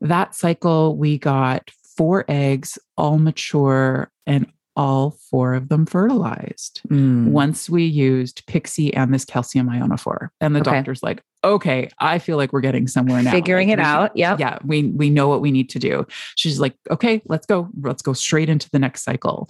That 0.00 0.34
cycle, 0.34 0.96
we 0.96 1.18
got 1.18 1.70
four 1.96 2.24
eggs, 2.28 2.78
all 2.96 3.18
mature 3.18 4.10
and 4.26 4.46
all 4.76 5.16
four 5.30 5.54
of 5.54 5.68
them 5.70 5.86
fertilized 5.86 6.82
mm. 6.88 7.28
once 7.28 7.70
we 7.70 7.84
used 7.84 8.46
PICSI 8.46 8.90
and 8.94 9.12
this 9.12 9.24
calcium 9.24 9.68
ionophore. 9.68 10.28
And 10.40 10.54
the 10.54 10.60
okay. 10.60 10.72
doctor's 10.72 11.02
like, 11.02 11.22
okay, 11.42 11.88
I 11.98 12.18
feel 12.18 12.36
like 12.36 12.52
we're 12.52 12.60
getting 12.60 12.86
somewhere 12.86 13.22
now. 13.22 13.30
Figuring 13.30 13.68
like, 13.68 13.78
it 13.78 13.80
out. 13.80 14.14
Yeah. 14.14 14.36
Yeah. 14.38 14.58
We 14.64 14.88
we 14.88 15.08
know 15.08 15.28
what 15.28 15.40
we 15.40 15.50
need 15.50 15.70
to 15.70 15.78
do. 15.78 16.06
She's 16.36 16.60
like, 16.60 16.74
okay, 16.90 17.22
let's 17.24 17.46
go. 17.46 17.68
Let's 17.80 18.02
go 18.02 18.12
straight 18.12 18.50
into 18.50 18.68
the 18.70 18.78
next 18.78 19.02
cycle. 19.02 19.48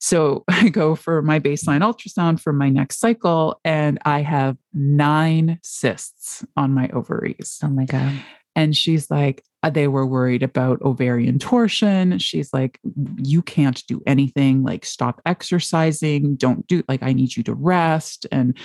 So 0.00 0.44
I 0.48 0.70
go 0.70 0.94
for 0.94 1.20
my 1.20 1.38
baseline 1.38 1.80
ultrasound 1.80 2.40
for 2.40 2.52
my 2.52 2.70
next 2.70 2.98
cycle, 2.98 3.60
and 3.64 3.98
I 4.04 4.22
have 4.22 4.56
nine 4.72 5.58
cysts 5.62 6.44
on 6.56 6.72
my 6.72 6.88
ovaries. 6.88 7.58
Oh 7.62 7.68
my 7.68 7.84
God. 7.84 8.14
And 8.54 8.76
she's 8.76 9.10
like, 9.10 9.44
uh, 9.62 9.70
they 9.70 9.88
were 9.88 10.06
worried 10.06 10.42
about 10.42 10.82
ovarian 10.82 11.38
torsion. 11.38 12.18
She's 12.18 12.52
like, 12.52 12.80
you 13.22 13.42
can't 13.42 13.82
do 13.86 14.02
anything, 14.06 14.62
like, 14.62 14.84
stop 14.84 15.20
exercising, 15.24 16.36
don't 16.36 16.66
do, 16.66 16.82
like, 16.88 17.02
I 17.02 17.12
need 17.12 17.36
you 17.36 17.42
to 17.44 17.54
rest. 17.54 18.26
And 18.32 18.56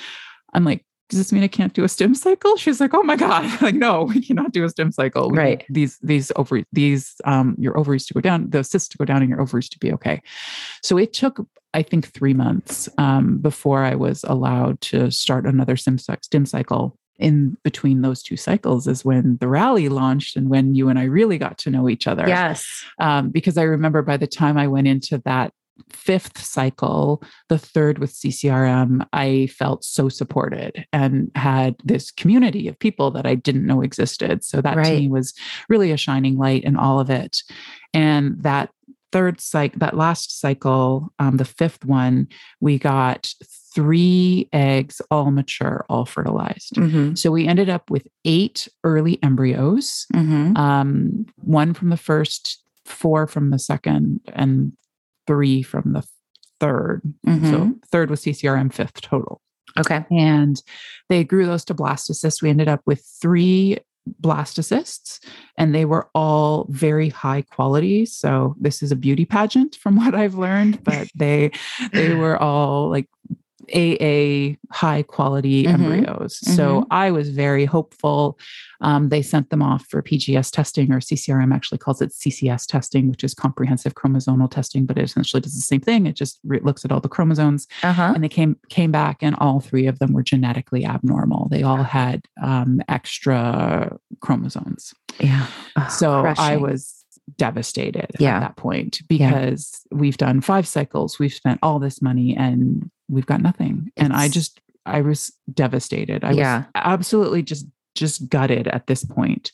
I'm 0.53 0.65
like, 0.65 0.83
does 1.09 1.19
this 1.19 1.31
mean 1.31 1.43
I 1.43 1.47
can't 1.47 1.73
do 1.73 1.83
a 1.83 1.89
stim 1.89 2.15
cycle? 2.15 2.57
She's 2.57 2.81
like, 2.81 2.93
oh 2.93 3.03
my 3.03 3.15
God, 3.15 3.45
like, 3.61 3.75
no, 3.75 4.03
we 4.03 4.25
cannot 4.25 4.51
do 4.51 4.65
a 4.65 4.69
stim 4.69 4.91
cycle. 4.91 5.29
We 5.29 5.37
right. 5.37 5.65
These, 5.69 5.97
these 6.01 6.31
ovaries, 6.35 6.65
these, 6.73 7.15
um, 7.25 7.55
your 7.57 7.77
ovaries 7.77 8.05
to 8.07 8.13
go 8.13 8.19
down, 8.19 8.49
the 8.49 8.63
cysts 8.63 8.89
to 8.89 8.97
go 8.97 9.05
down 9.05 9.21
and 9.21 9.29
your 9.29 9.39
ovaries 9.39 9.69
to 9.69 9.79
be 9.79 9.93
okay. 9.93 10.21
So 10.83 10.97
it 10.97 11.13
took, 11.13 11.47
I 11.73 11.83
think, 11.83 12.11
three 12.11 12.33
months 12.33 12.89
um, 12.97 13.37
before 13.37 13.83
I 13.83 13.95
was 13.95 14.25
allowed 14.25 14.81
to 14.81 15.11
start 15.11 15.45
another 15.45 15.77
stim, 15.77 15.97
stim 15.97 16.45
cycle 16.45 16.97
in 17.19 17.57
between 17.63 18.01
those 18.01 18.21
two 18.21 18.37
cycles 18.37 18.87
is 18.87 19.03
when 19.03 19.37
the 19.37 19.47
rally 19.47 19.89
launched 19.89 20.35
and 20.35 20.49
when 20.49 20.75
you 20.75 20.89
and 20.89 20.99
I 20.99 21.03
really 21.03 21.37
got 21.37 21.57
to 21.59 21.69
know 21.69 21.89
each 21.89 22.07
other. 22.07 22.27
Yes. 22.27 22.67
Um, 22.99 23.29
because 23.29 23.57
I 23.57 23.63
remember 23.63 24.01
by 24.01 24.17
the 24.17 24.27
time 24.27 24.57
I 24.57 24.67
went 24.67 24.87
into 24.87 25.17
that 25.25 25.53
fifth 25.89 26.43
cycle, 26.43 27.21
the 27.49 27.57
third 27.57 27.99
with 27.99 28.13
CCRM, 28.13 29.05
I 29.13 29.47
felt 29.47 29.83
so 29.83 30.09
supported 30.09 30.85
and 30.91 31.31
had 31.35 31.75
this 31.83 32.11
community 32.11 32.67
of 32.67 32.79
people 32.79 33.11
that 33.11 33.25
I 33.25 33.35
didn't 33.35 33.65
know 33.65 33.81
existed. 33.81 34.43
So 34.43 34.61
that 34.61 34.77
right. 34.77 34.85
to 34.85 34.99
me 34.99 35.07
was 35.07 35.33
really 35.69 35.91
a 35.91 35.97
shining 35.97 36.37
light 36.37 36.63
in 36.63 36.75
all 36.75 36.99
of 36.99 37.09
it. 37.09 37.37
And 37.93 38.41
that 38.43 38.69
third 39.11 39.39
cycle, 39.39 39.79
that 39.79 39.95
last 39.95 40.39
cycle, 40.39 41.13
um, 41.19 41.37
the 41.37 41.45
fifth 41.45 41.85
one, 41.85 42.27
we 42.59 42.77
got 42.77 43.33
three 43.73 44.49
eggs, 44.53 45.01
all 45.11 45.31
mature, 45.31 45.85
all 45.89 46.05
fertilized. 46.05 46.73
Mm-hmm. 46.75 47.15
So 47.15 47.31
we 47.31 47.47
ended 47.47 47.69
up 47.69 47.89
with 47.89 48.07
eight 48.25 48.67
early 48.83 49.21
embryos, 49.23 50.05
mm-hmm. 50.13 50.55
um, 50.57 51.25
one 51.37 51.73
from 51.73 51.89
the 51.89 51.97
first, 51.97 52.63
four 52.85 53.27
from 53.27 53.51
the 53.51 53.59
second, 53.59 54.21
and 54.33 54.73
three 55.25 55.61
from 55.61 55.93
the 55.93 56.07
3rd 56.59 57.01
mm-hmm. 57.25 57.51
So 57.51 57.73
third 57.91 58.09
was 58.09 58.21
CCRM, 58.21 58.73
fifth 58.73 59.01
total. 59.01 59.41
Okay. 59.77 60.05
And 60.09 60.61
they 61.09 61.23
grew 61.23 61.45
those 61.45 61.65
to 61.65 61.75
blastocysts. 61.75 62.41
We 62.41 62.49
ended 62.49 62.67
up 62.67 62.81
with 62.85 63.05
three 63.21 63.77
blastocysts 64.21 65.19
and 65.57 65.75
they 65.75 65.85
were 65.85 66.09
all 66.15 66.65
very 66.69 67.09
high 67.09 67.41
quality 67.41 68.05
so 68.05 68.55
this 68.57 68.81
is 68.81 68.89
a 68.89 68.95
beauty 68.95 69.25
pageant 69.25 69.75
from 69.75 69.95
what 69.97 70.15
i've 70.15 70.35
learned 70.35 70.81
but 70.81 71.09
they 71.13 71.51
they 71.91 72.15
were 72.15 72.41
all 72.41 72.89
like 72.89 73.07
AA 73.73 74.55
high 74.71 75.03
quality 75.03 75.63
mm-hmm. 75.63 75.83
embryos. 75.83 76.39
Mm-hmm. 76.39 76.55
So 76.55 76.85
I 76.91 77.11
was 77.11 77.29
very 77.29 77.65
hopeful. 77.65 78.39
Um, 78.81 79.09
they 79.09 79.21
sent 79.21 79.49
them 79.49 79.61
off 79.61 79.85
for 79.89 80.01
PGS 80.01 80.51
testing, 80.51 80.91
or 80.91 80.99
CCRM 80.99 81.53
actually 81.53 81.79
calls 81.79 82.01
it 82.01 82.11
CCS 82.11 82.67
testing, 82.67 83.09
which 83.09 83.23
is 83.23 83.33
comprehensive 83.33 83.95
chromosomal 83.95 84.49
testing, 84.49 84.85
but 84.85 84.97
it 84.97 85.03
essentially 85.03 85.41
does 85.41 85.55
the 85.55 85.61
same 85.61 85.81
thing. 85.81 86.05
It 86.05 86.15
just 86.15 86.39
re- 86.43 86.59
looks 86.61 86.85
at 86.85 86.91
all 86.91 86.99
the 86.99 87.09
chromosomes, 87.09 87.67
uh-huh. 87.83 88.13
and 88.13 88.23
they 88.23 88.29
came 88.29 88.57
came 88.69 88.91
back, 88.91 89.17
and 89.21 89.35
all 89.39 89.59
three 89.59 89.87
of 89.87 89.99
them 89.99 90.13
were 90.13 90.23
genetically 90.23 90.85
abnormal. 90.85 91.47
They 91.49 91.63
all 91.63 91.83
had 91.83 92.25
um, 92.41 92.81
extra 92.87 93.97
chromosomes. 94.21 94.93
Yeah. 95.19 95.47
Oh, 95.75 95.87
so 95.89 96.21
crushing. 96.21 96.43
I 96.43 96.57
was 96.57 96.97
devastated 97.35 98.11
yeah. 98.19 98.37
at 98.37 98.39
that 98.39 98.55
point 98.55 99.01
because 99.07 99.81
yeah. 99.91 99.97
we've 99.97 100.17
done 100.17 100.41
five 100.41 100.67
cycles, 100.67 101.19
we've 101.19 101.33
spent 101.33 101.59
all 101.61 101.79
this 101.79 102.01
money, 102.01 102.35
and 102.35 102.89
we've 103.09 103.25
got 103.25 103.41
nothing. 103.41 103.91
It's, 103.95 104.03
and 104.03 104.13
I 104.13 104.27
just, 104.27 104.59
I 104.85 105.01
was 105.01 105.31
devastated. 105.53 106.23
I 106.23 106.31
yeah. 106.31 106.57
was 106.57 106.65
absolutely 106.75 107.43
just, 107.43 107.65
just 107.95 108.29
gutted 108.29 108.67
at 108.67 108.87
this 108.87 109.03
point. 109.03 109.51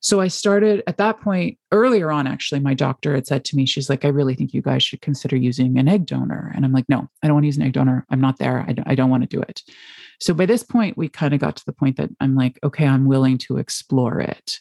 So 0.00 0.20
I 0.20 0.28
started 0.28 0.82
at 0.86 0.98
that 0.98 1.20
point 1.20 1.56
earlier 1.72 2.12
on, 2.12 2.26
actually, 2.26 2.60
my 2.60 2.74
doctor 2.74 3.14
had 3.14 3.26
said 3.26 3.42
to 3.46 3.56
me, 3.56 3.64
she's 3.64 3.88
like, 3.88 4.04
I 4.04 4.08
really 4.08 4.34
think 4.34 4.52
you 4.52 4.60
guys 4.60 4.82
should 4.82 5.00
consider 5.00 5.34
using 5.34 5.78
an 5.78 5.88
egg 5.88 6.04
donor. 6.04 6.52
And 6.54 6.64
I'm 6.64 6.72
like, 6.72 6.84
no, 6.90 7.08
I 7.22 7.26
don't 7.26 7.36
want 7.36 7.44
to 7.44 7.48
use 7.48 7.56
an 7.56 7.62
egg 7.62 7.72
donor. 7.72 8.04
I'm 8.10 8.20
not 8.20 8.38
there. 8.38 8.66
I 8.68 8.74
don't, 8.74 8.86
I 8.86 8.94
don't 8.94 9.08
want 9.08 9.22
to 9.22 9.34
do 9.34 9.40
it. 9.40 9.62
So 10.20 10.34
by 10.34 10.44
this 10.44 10.62
point, 10.62 10.98
we 10.98 11.08
kind 11.08 11.32
of 11.32 11.40
got 11.40 11.56
to 11.56 11.64
the 11.64 11.72
point 11.72 11.96
that 11.96 12.10
I'm 12.20 12.34
like, 12.36 12.58
okay, 12.62 12.86
I'm 12.86 13.06
willing 13.06 13.38
to 13.38 13.56
explore 13.56 14.20
it. 14.20 14.60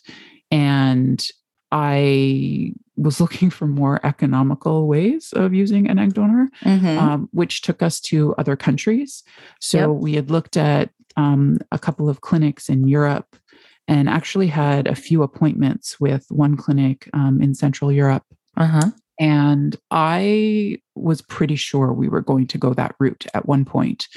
And 0.50 1.26
I 1.74 2.74
was 2.96 3.20
looking 3.20 3.50
for 3.50 3.66
more 3.66 4.00
economical 4.06 4.88
ways 4.88 5.34
of 5.34 5.56
using 5.56 5.90
an 5.90 5.98
egg 5.98 6.14
donor, 6.14 6.52
mm-hmm. 6.64 7.00
um, 7.00 7.30
which 7.32 7.62
took 7.62 7.82
us 7.82 8.00
to 8.02 8.36
other 8.36 8.56
countries. 8.56 9.24
So 9.60 9.80
yep. 9.80 9.90
we 9.90 10.14
had 10.14 10.30
looked 10.30 10.56
at 10.56 10.92
um, 11.18 11.58
a 11.72 11.80
couple 11.80 12.10
of 12.10 12.22
clinics 12.22 12.70
in 12.70 12.88
Europe 12.88 13.36
and 13.88 14.08
actually 14.08 14.48
had 14.48 14.86
a 14.86 14.96
few 14.96 15.24
appointments 15.24 16.00
with 16.00 16.28
one 16.30 16.56
clinic 16.56 17.10
um, 17.14 17.42
in 17.42 17.56
Central 17.56 17.92
Europe. 17.92 18.24
Uh-huh. 18.56 18.92
And 19.20 19.76
I 19.90 20.78
was 20.94 21.24
pretty 21.24 21.56
sure 21.56 21.92
we 21.92 22.08
were 22.10 22.22
going 22.22 22.46
to 22.48 22.60
go 22.60 22.74
that 22.76 22.96
route 23.00 23.26
at 23.34 23.48
one 23.48 23.66
point. 23.66 24.08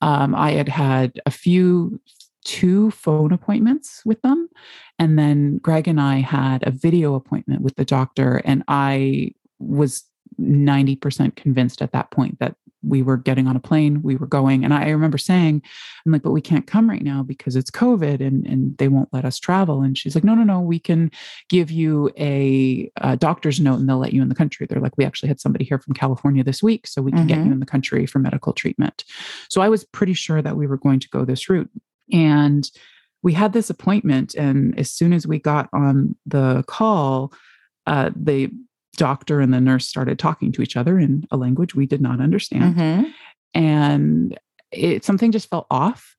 Um, 0.00 0.34
I 0.34 0.52
had 0.52 0.68
had 0.68 1.20
a 1.26 1.30
few, 1.30 2.00
two 2.48 2.90
phone 2.92 3.30
appointments 3.30 4.02
with 4.06 4.22
them. 4.22 4.48
And 4.98 5.18
then 5.18 5.58
Greg 5.58 5.86
and 5.86 6.00
I 6.00 6.20
had 6.20 6.66
a 6.66 6.70
video 6.70 7.14
appointment 7.14 7.60
with 7.60 7.76
the 7.76 7.84
doctor. 7.84 8.40
And 8.42 8.64
I 8.68 9.32
was 9.58 10.04
90% 10.40 11.36
convinced 11.36 11.82
at 11.82 11.92
that 11.92 12.10
point 12.10 12.38
that 12.38 12.56
we 12.82 13.02
were 13.02 13.18
getting 13.18 13.46
on 13.48 13.56
a 13.56 13.60
plane, 13.60 14.02
we 14.02 14.16
were 14.16 14.26
going. 14.26 14.64
And 14.64 14.72
I 14.72 14.88
remember 14.88 15.18
saying, 15.18 15.60
I'm 16.06 16.12
like, 16.12 16.22
but 16.22 16.30
we 16.30 16.40
can't 16.40 16.66
come 16.66 16.88
right 16.88 17.02
now 17.02 17.22
because 17.22 17.54
it's 17.54 17.70
COVID 17.70 18.26
and, 18.26 18.46
and 18.46 18.78
they 18.78 18.88
won't 18.88 19.12
let 19.12 19.26
us 19.26 19.38
travel. 19.38 19.82
And 19.82 19.98
she's 19.98 20.14
like, 20.14 20.24
no, 20.24 20.34
no, 20.34 20.44
no, 20.44 20.60
we 20.60 20.78
can 20.78 21.10
give 21.50 21.70
you 21.70 22.10
a, 22.16 22.90
a 22.98 23.16
doctor's 23.16 23.60
note 23.60 23.80
and 23.80 23.88
they'll 23.88 23.98
let 23.98 24.14
you 24.14 24.22
in 24.22 24.30
the 24.30 24.34
country. 24.34 24.66
They're 24.66 24.80
like, 24.80 24.96
we 24.96 25.04
actually 25.04 25.28
had 25.28 25.40
somebody 25.40 25.66
here 25.66 25.80
from 25.80 25.92
California 25.92 26.44
this 26.44 26.62
week, 26.62 26.86
so 26.86 27.02
we 27.02 27.10
can 27.10 27.20
mm-hmm. 27.20 27.28
get 27.28 27.36
you 27.38 27.42
mm-hmm. 27.44 27.52
in 27.54 27.60
the 27.60 27.66
country 27.66 28.06
for 28.06 28.20
medical 28.20 28.54
treatment. 28.54 29.04
So 29.50 29.60
I 29.60 29.68
was 29.68 29.84
pretty 29.84 30.14
sure 30.14 30.40
that 30.40 30.56
we 30.56 30.66
were 30.66 30.78
going 30.78 31.00
to 31.00 31.08
go 31.08 31.24
this 31.24 31.50
route. 31.50 31.70
And 32.12 32.70
we 33.22 33.32
had 33.32 33.52
this 33.52 33.70
appointment. 33.70 34.34
And 34.34 34.78
as 34.78 34.90
soon 34.90 35.12
as 35.12 35.26
we 35.26 35.38
got 35.38 35.68
on 35.72 36.16
the 36.26 36.64
call, 36.66 37.32
uh, 37.86 38.10
they 38.14 38.50
doctor 38.96 39.40
and 39.40 39.54
the 39.54 39.60
nurse 39.60 39.86
started 39.86 40.18
talking 40.18 40.52
to 40.52 40.62
each 40.62 40.76
other 40.76 40.98
in 40.98 41.26
a 41.30 41.36
language 41.36 41.74
we 41.74 41.86
did 41.86 42.00
not 42.00 42.20
understand. 42.20 42.76
Mm-hmm. 42.76 43.10
And 43.54 44.38
it 44.70 45.04
something 45.04 45.32
just 45.32 45.48
felt 45.48 45.66
off. 45.70 46.16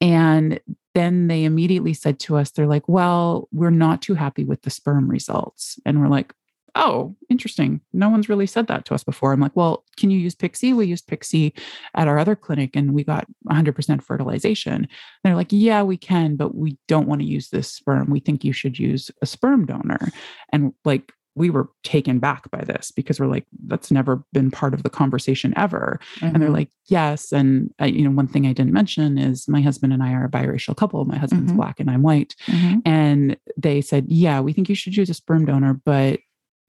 And 0.00 0.60
then 0.94 1.26
they 1.26 1.44
immediately 1.44 1.94
said 1.94 2.20
to 2.20 2.36
us, 2.36 2.50
they're 2.50 2.66
like, 2.66 2.88
well, 2.88 3.48
we're 3.50 3.70
not 3.70 4.02
too 4.02 4.14
happy 4.14 4.44
with 4.44 4.62
the 4.62 4.70
sperm 4.70 5.08
results. 5.08 5.78
And 5.84 6.00
we're 6.00 6.08
like, 6.08 6.32
oh, 6.74 7.16
interesting. 7.28 7.80
No 7.92 8.08
one's 8.08 8.28
really 8.28 8.46
said 8.46 8.66
that 8.68 8.84
to 8.86 8.94
us 8.94 9.04
before. 9.04 9.32
I'm 9.32 9.40
like, 9.40 9.56
well, 9.56 9.84
can 9.96 10.10
you 10.10 10.18
use 10.18 10.34
PICSI? 10.34 10.74
We 10.74 10.86
used 10.86 11.06
PICSI 11.06 11.52
at 11.94 12.08
our 12.08 12.18
other 12.18 12.36
clinic 12.36 12.76
and 12.76 12.94
we 12.94 13.04
got 13.04 13.26
100% 13.50 14.02
fertilization. 14.02 14.74
And 14.74 14.88
they're 15.24 15.36
like, 15.36 15.48
yeah, 15.50 15.82
we 15.82 15.96
can, 15.96 16.36
but 16.36 16.54
we 16.54 16.78
don't 16.88 17.08
want 17.08 17.20
to 17.20 17.26
use 17.26 17.50
this 17.50 17.72
sperm. 17.72 18.10
We 18.10 18.20
think 18.20 18.44
you 18.44 18.52
should 18.52 18.78
use 18.78 19.10
a 19.22 19.26
sperm 19.26 19.66
donor. 19.66 20.10
And 20.52 20.72
like, 20.84 21.12
we 21.38 21.50
were 21.50 21.70
taken 21.84 22.18
back 22.18 22.50
by 22.50 22.62
this 22.64 22.90
because 22.90 23.20
we're 23.20 23.26
like 23.26 23.46
that's 23.66 23.90
never 23.90 24.24
been 24.32 24.50
part 24.50 24.74
of 24.74 24.82
the 24.82 24.90
conversation 24.90 25.54
ever 25.56 26.00
mm-hmm. 26.16 26.26
and 26.26 26.36
they're 26.36 26.48
mm-hmm. 26.48 26.56
like 26.56 26.70
yes 26.86 27.32
and 27.32 27.72
I, 27.78 27.86
you 27.86 28.02
know 28.02 28.10
one 28.10 28.26
thing 28.26 28.46
i 28.46 28.52
didn't 28.52 28.72
mention 28.72 29.16
is 29.16 29.48
my 29.48 29.60
husband 29.60 29.92
and 29.92 30.02
i 30.02 30.12
are 30.12 30.24
a 30.24 30.30
biracial 30.30 30.76
couple 30.76 31.04
my 31.04 31.16
husband's 31.16 31.52
mm-hmm. 31.52 31.60
black 31.60 31.80
and 31.80 31.90
i'm 31.90 32.02
white 32.02 32.34
mm-hmm. 32.46 32.80
and 32.84 33.36
they 33.56 33.80
said 33.80 34.06
yeah 34.08 34.40
we 34.40 34.52
think 34.52 34.68
you 34.68 34.74
should 34.74 34.96
use 34.96 35.08
a 35.08 35.14
sperm 35.14 35.46
donor 35.46 35.80
but 35.84 36.18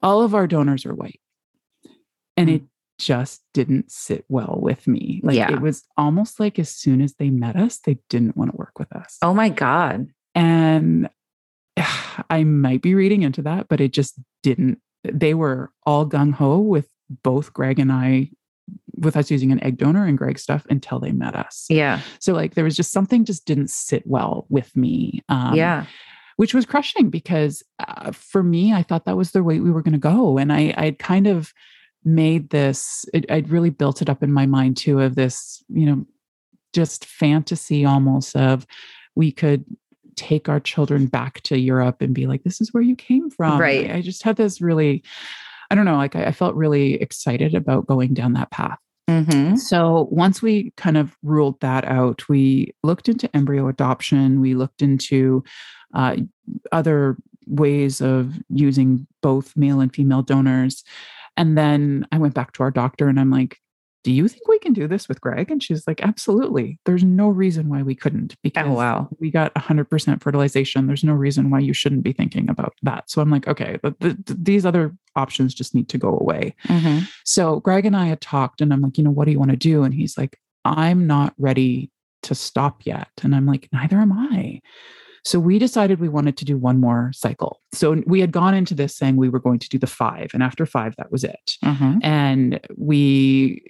all 0.02 0.22
of 0.22 0.34
our 0.36 0.48
donors 0.48 0.86
are 0.86 0.96
white 0.96 1.22
and 2.38 2.50
mm. 2.50 2.56
it 2.56 2.62
just 2.98 3.42
didn't 3.54 3.90
sit 3.90 4.26
well 4.28 4.58
with 4.62 4.88
me 4.88 5.22
like 5.24 5.36
yeah. 5.36 5.52
it 5.52 5.62
was 5.62 5.84
almost 5.96 6.40
like 6.40 6.60
as 6.60 6.70
soon 6.70 7.02
as 7.02 7.16
they 7.16 7.30
met 7.30 7.56
us 7.56 7.80
they 7.86 7.98
didn't 8.10 8.36
want 8.36 8.52
to 8.52 8.58
work 8.58 8.78
with 8.78 8.94
us 8.94 9.18
oh 9.22 9.34
my 9.34 9.48
god 9.48 10.08
and 10.36 11.10
I 12.30 12.44
might 12.44 12.82
be 12.82 12.96
reading 12.96 13.24
into 13.24 13.42
that, 13.44 13.68
but 13.68 13.82
it 13.82 13.94
just 13.94 14.16
didn't. 14.44 14.80
They 15.04 15.34
were 15.34 15.72
all 15.86 16.08
gung 16.08 16.34
ho 16.34 16.60
with 16.60 16.88
both 17.24 17.54
Greg 17.54 17.80
and 17.80 17.92
I, 17.92 18.30
with 18.98 19.16
us 19.16 19.32
using 19.32 19.52
an 19.52 19.64
egg 19.64 19.78
donor 19.78 20.06
and 20.06 20.18
Greg 20.18 20.38
stuff 20.38 20.66
until 20.70 21.00
they 21.00 21.12
met 21.12 21.36
us. 21.36 21.66
Yeah. 21.70 22.02
So, 22.20 22.34
like, 22.34 22.56
there 22.56 22.66
was 22.66 22.76
just 22.76 22.92
something 22.92 23.26
just 23.26 23.46
didn't 23.46 23.70
sit 23.70 24.06
well 24.06 24.46
with 24.50 24.76
me. 24.76 25.24
Um, 25.30 25.56
yeah. 25.56 25.86
Which 26.40 26.54
was 26.54 26.66
crushing 26.66 27.10
because 27.10 27.64
uh, 27.86 28.12
for 28.14 28.42
me, 28.42 28.74
I 28.74 28.82
thought 28.82 29.04
that 29.04 29.18
was 29.18 29.32
the 29.32 29.44
way 29.44 29.60
we 29.60 29.72
were 29.72 29.82
going 29.82 29.92
to 29.92 30.00
go. 30.00 30.38
And 30.38 30.54
I, 30.54 30.74
I'd 30.78 30.98
kind 30.98 31.28
of 31.28 31.54
made 32.06 32.50
this, 32.52 33.04
it, 33.14 33.30
I'd 33.30 33.50
really 33.50 33.72
built 33.72 34.02
it 34.02 34.10
up 34.10 34.24
in 34.24 34.32
my 34.32 34.46
mind 34.46 34.78
too 34.78 35.02
of 35.02 35.16
this, 35.16 35.62
you 35.68 35.86
know, 35.86 36.06
just 36.72 37.04
fantasy 37.04 37.84
almost 37.84 38.38
of 38.38 38.66
we 39.16 39.34
could 39.34 39.66
take 40.16 40.48
our 40.48 40.62
children 40.62 41.08
back 41.08 41.42
to 41.42 41.60
Europe 41.60 42.02
and 42.02 42.16
be 42.16 42.26
like, 42.26 42.44
this 42.44 42.62
is 42.62 42.74
where 42.74 42.84
you 42.84 42.96
came 42.96 43.30
from. 43.30 43.60
Right. 43.60 43.92
I, 43.92 43.96
I 43.96 44.02
just 44.02 44.24
had 44.24 44.38
this 44.38 44.62
really, 44.62 45.04
I 45.70 45.76
don't 45.76 45.84
know, 45.84 45.98
like 45.98 46.16
I, 46.16 46.28
I, 46.28 46.32
felt 46.32 46.56
really 46.56 46.94
excited 47.02 47.54
about 47.54 47.86
going 47.86 48.14
down 48.14 48.32
that 48.34 48.50
path. 48.50 48.80
Mm-hmm. 49.10 49.56
So 49.56 50.08
once 50.10 50.42
we 50.42 50.72
kind 50.78 50.96
of 50.96 51.18
ruled 51.22 51.60
that 51.60 51.84
out, 51.84 52.30
we 52.30 52.74
looked 52.84 53.10
into 53.10 53.34
embryo 53.36 53.68
adoption. 53.68 54.40
We 54.40 54.54
looked 54.54 54.82
into 54.82 55.44
uh, 55.94 56.18
other 56.72 57.18
ways 57.48 58.02
of 58.02 58.34
using 58.50 59.08
both 59.22 59.56
male 59.58 59.82
and 59.82 59.94
female 59.94 60.22
donors. 60.22 60.84
And 61.36 61.58
then 61.58 62.08
I 62.12 62.18
went 62.18 62.34
back 62.34 62.54
to 62.54 62.64
our 62.64 62.72
doctor 62.72 63.08
and 63.08 63.20
I'm 63.20 63.32
like, 63.32 63.58
do 64.04 64.14
you 64.14 64.28
think 64.28 64.48
we 64.48 64.60
can 64.60 64.72
do 64.72 64.88
this 64.88 65.10
with 65.10 65.20
Greg? 65.20 65.52
And 65.52 65.62
she's 65.62 65.86
like, 65.86 66.02
absolutely. 66.02 66.80
There's 66.86 67.04
no 67.04 67.28
reason 67.28 67.68
why 67.68 67.82
we 67.82 67.96
couldn't 67.96 68.34
oh, 68.34 68.40
because 68.44 68.68
oh, 68.68 68.74
wow. 68.74 69.10
we 69.20 69.30
got 69.30 69.54
100% 69.56 70.22
fertilization. 70.22 70.88
There's 70.88 71.04
no 71.04 71.14
reason 71.14 71.50
why 71.50 71.60
you 71.60 71.74
shouldn't 71.74 72.04
be 72.04 72.14
thinking 72.14 72.50
about 72.50 72.74
that. 72.84 73.10
So 73.10 73.22
I'm 73.22 73.30
like, 73.30 73.48
okay, 73.48 73.78
but 73.84 74.00
the, 74.00 74.18
the, 74.26 74.38
these 74.40 74.66
other 74.66 74.96
options 75.18 75.54
just 75.54 75.76
need 75.76 75.90
to 75.90 75.98
go 75.98 76.18
away. 76.18 76.56
Mm-hmm. 76.68 77.06
So 77.26 77.60
Greg 77.60 77.86
and 77.86 77.96
I 77.96 78.06
had 78.06 78.22
talked 78.22 78.62
and 78.62 78.72
I'm 78.72 78.82
like, 78.82 78.98
you 78.98 79.04
know, 79.04 79.12
what 79.12 79.26
do 79.26 79.32
you 79.32 79.40
want 79.40 79.52
to 79.52 79.58
do? 79.58 79.84
And 79.84 79.94
he's 79.94 80.18
like, 80.18 80.40
I'm 80.64 81.06
not 81.06 81.34
ready 81.38 81.92
to 82.24 82.36
stop 82.36 82.86
yet. 82.86 83.10
And 83.22 83.36
I'm 83.36 83.46
like, 83.46 83.68
neither 83.74 83.98
am 83.98 84.14
I. 84.14 84.62
So 85.26 85.40
we 85.40 85.60
decided 85.60 86.00
we 86.00 86.10
wanted 86.10 86.38
to 86.38 86.46
do 86.46 86.58
one 86.58 86.80
more 86.80 87.12
cycle. 87.14 87.62
So 87.74 88.02
we 88.06 88.22
had 88.22 88.32
gone 88.32 88.54
into 88.54 88.74
this 88.74 88.96
saying 88.96 89.16
we 89.16 89.30
were 89.30 89.40
going 89.40 89.60
to 89.60 89.70
do 89.70 89.78
the 89.78 89.88
five, 89.88 90.32
and 90.34 90.44
after 90.44 90.66
five, 90.66 90.96
that 90.98 91.12
was 91.12 91.24
it. 91.24 91.58
Mm-hmm. 91.64 92.00
And 92.02 92.60
we, 92.78 93.64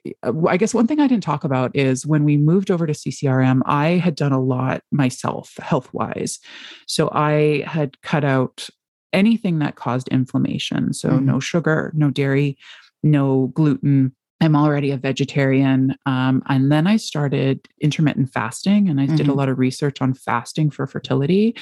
I 0.47 0.57
guess 0.57 0.73
one 0.73 0.87
thing 0.87 0.99
I 0.99 1.07
didn't 1.07 1.23
talk 1.23 1.43
about 1.43 1.75
is 1.75 2.05
when 2.05 2.23
we 2.23 2.37
moved 2.37 2.71
over 2.71 2.85
to 2.85 2.93
CCRM, 2.93 3.61
I 3.65 3.89
had 3.89 4.15
done 4.15 4.31
a 4.31 4.41
lot 4.41 4.83
myself 4.91 5.55
health 5.59 5.93
wise. 5.93 6.39
So 6.87 7.09
I 7.11 7.63
had 7.65 8.01
cut 8.01 8.23
out 8.23 8.69
anything 9.13 9.59
that 9.59 9.75
caused 9.75 10.07
inflammation. 10.09 10.93
So 10.93 11.09
mm-hmm. 11.09 11.25
no 11.25 11.39
sugar, 11.39 11.91
no 11.95 12.09
dairy, 12.09 12.57
no 13.03 13.47
gluten, 13.47 14.15
I'm 14.41 14.55
already 14.55 14.91
a 14.91 14.97
vegetarian. 14.97 15.95
Um, 16.05 16.41
and 16.47 16.71
then 16.71 16.87
I 16.87 16.95
started 16.95 17.67
intermittent 17.81 18.31
fasting 18.31 18.87
and 18.87 18.99
I 18.99 19.05
mm-hmm. 19.05 19.15
did 19.15 19.25
a 19.25 19.29
mm-hmm. 19.29 19.37
lot 19.37 19.49
of 19.49 19.59
research 19.59 20.01
on 20.01 20.13
fasting 20.13 20.71
for 20.71 20.87
fertility 20.87 21.55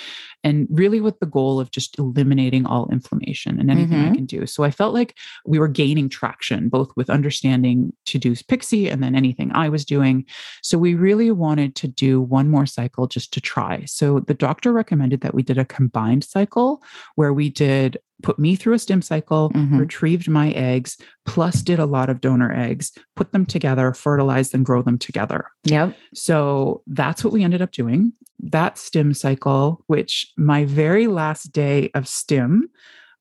and 0.43 0.67
really 0.69 1.01
with 1.01 1.19
the 1.19 1.25
goal 1.25 1.59
of 1.59 1.71
just 1.71 1.97
eliminating 1.97 2.65
all 2.65 2.87
inflammation 2.91 3.59
and 3.59 3.71
anything 3.71 3.97
mm-hmm. 3.97 4.11
I 4.11 4.15
can 4.15 4.25
do. 4.25 4.45
So 4.45 4.63
I 4.63 4.71
felt 4.71 4.93
like 4.93 5.15
we 5.45 5.57
were 5.57 5.67
gaining 5.67 6.07
traction, 6.07 6.69
both 6.69 6.91
with 6.95 7.09
understanding 7.09 7.93
to 8.05 8.19
do 8.19 8.33
PICSI 8.33 8.91
and 8.91 9.01
then 9.01 9.15
anything 9.15 9.51
I 9.53 9.69
was 9.69 9.83
doing. 9.83 10.25
So 10.61 10.77
we 10.77 10.93
really 10.93 11.31
wanted 11.31 11.75
to 11.77 11.87
do 11.87 12.21
one 12.21 12.49
more 12.49 12.67
cycle 12.67 13.07
just 13.07 13.33
to 13.33 13.41
try. 13.41 13.85
So 13.85 14.19
the 14.19 14.33
doctor 14.35 14.71
recommended 14.71 15.21
that 15.21 15.33
we 15.33 15.41
did 15.41 15.57
a 15.57 15.65
combined 15.65 16.23
cycle 16.23 16.83
where 17.15 17.33
we 17.33 17.49
did 17.49 17.97
put 18.23 18.39
me 18.39 18.55
through 18.55 18.73
a 18.73 18.79
stim 18.79 19.01
cycle, 19.01 19.51
mm-hmm. 19.51 19.77
retrieved 19.77 20.29
my 20.29 20.51
eggs, 20.51 20.97
plus 21.25 21.61
did 21.61 21.79
a 21.79 21.85
lot 21.85 22.09
of 22.09 22.21
donor 22.21 22.53
eggs, 22.53 22.91
put 23.15 23.31
them 23.31 23.45
together, 23.45 23.93
fertilized 23.93 24.53
and 24.53 24.65
grow 24.65 24.81
them 24.81 24.97
together. 24.97 25.45
Yep. 25.63 25.95
So 26.13 26.81
that's 26.87 27.23
what 27.23 27.33
we 27.33 27.43
ended 27.43 27.61
up 27.61 27.71
doing. 27.71 28.13
That 28.39 28.77
stim 28.77 29.13
cycle, 29.13 29.83
which 29.87 30.31
my 30.37 30.65
very 30.65 31.07
last 31.07 31.51
day 31.51 31.91
of 31.93 32.07
stim 32.07 32.69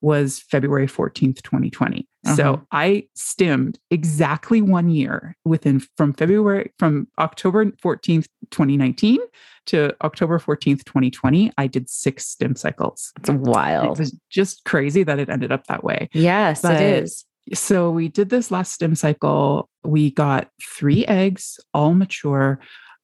was 0.01 0.41
February 0.51 0.87
14th, 0.87 1.43
2020. 1.43 2.07
Uh-huh. 2.27 2.37
So 2.37 2.67
I 2.73 3.07
stimmed 3.15 3.79
exactly 3.91 4.61
one 4.61 4.91
year 4.91 5.37
within 5.45 5.83
from 5.97 6.13
February, 6.13 6.73
from 6.79 7.09
October 7.19 7.67
14th, 7.67 8.27
2019 8.51 9.21
to 9.67 9.95
October 10.03 10.39
14th, 10.39 10.85
2020. 10.85 11.53
I 11.57 11.67
did 11.67 11.89
six 11.89 12.27
stim 12.27 12.57
cycles. 12.57 13.13
It's 13.19 13.31
wild. 13.31 13.97
It 13.97 14.01
was 14.01 14.19
just 14.31 14.65
crazy 14.65 15.03
that 15.03 15.19
it 15.19 15.29
ended 15.29 15.53
up 15.53 15.67
that 15.67 15.85
way. 15.85 16.09
Yes, 16.13 16.63
but, 16.63 16.81
it 16.81 17.03
is. 17.05 17.25
So 17.55 17.91
we 17.91 18.09
did 18.09 18.29
this 18.29 18.51
last 18.51 18.73
stim 18.73 18.95
cycle. 18.95 19.69
We 19.85 20.11
got 20.11 20.51
three 20.63 21.07
eggs, 21.07 21.59
all 21.73 21.95
mature, 21.95 22.59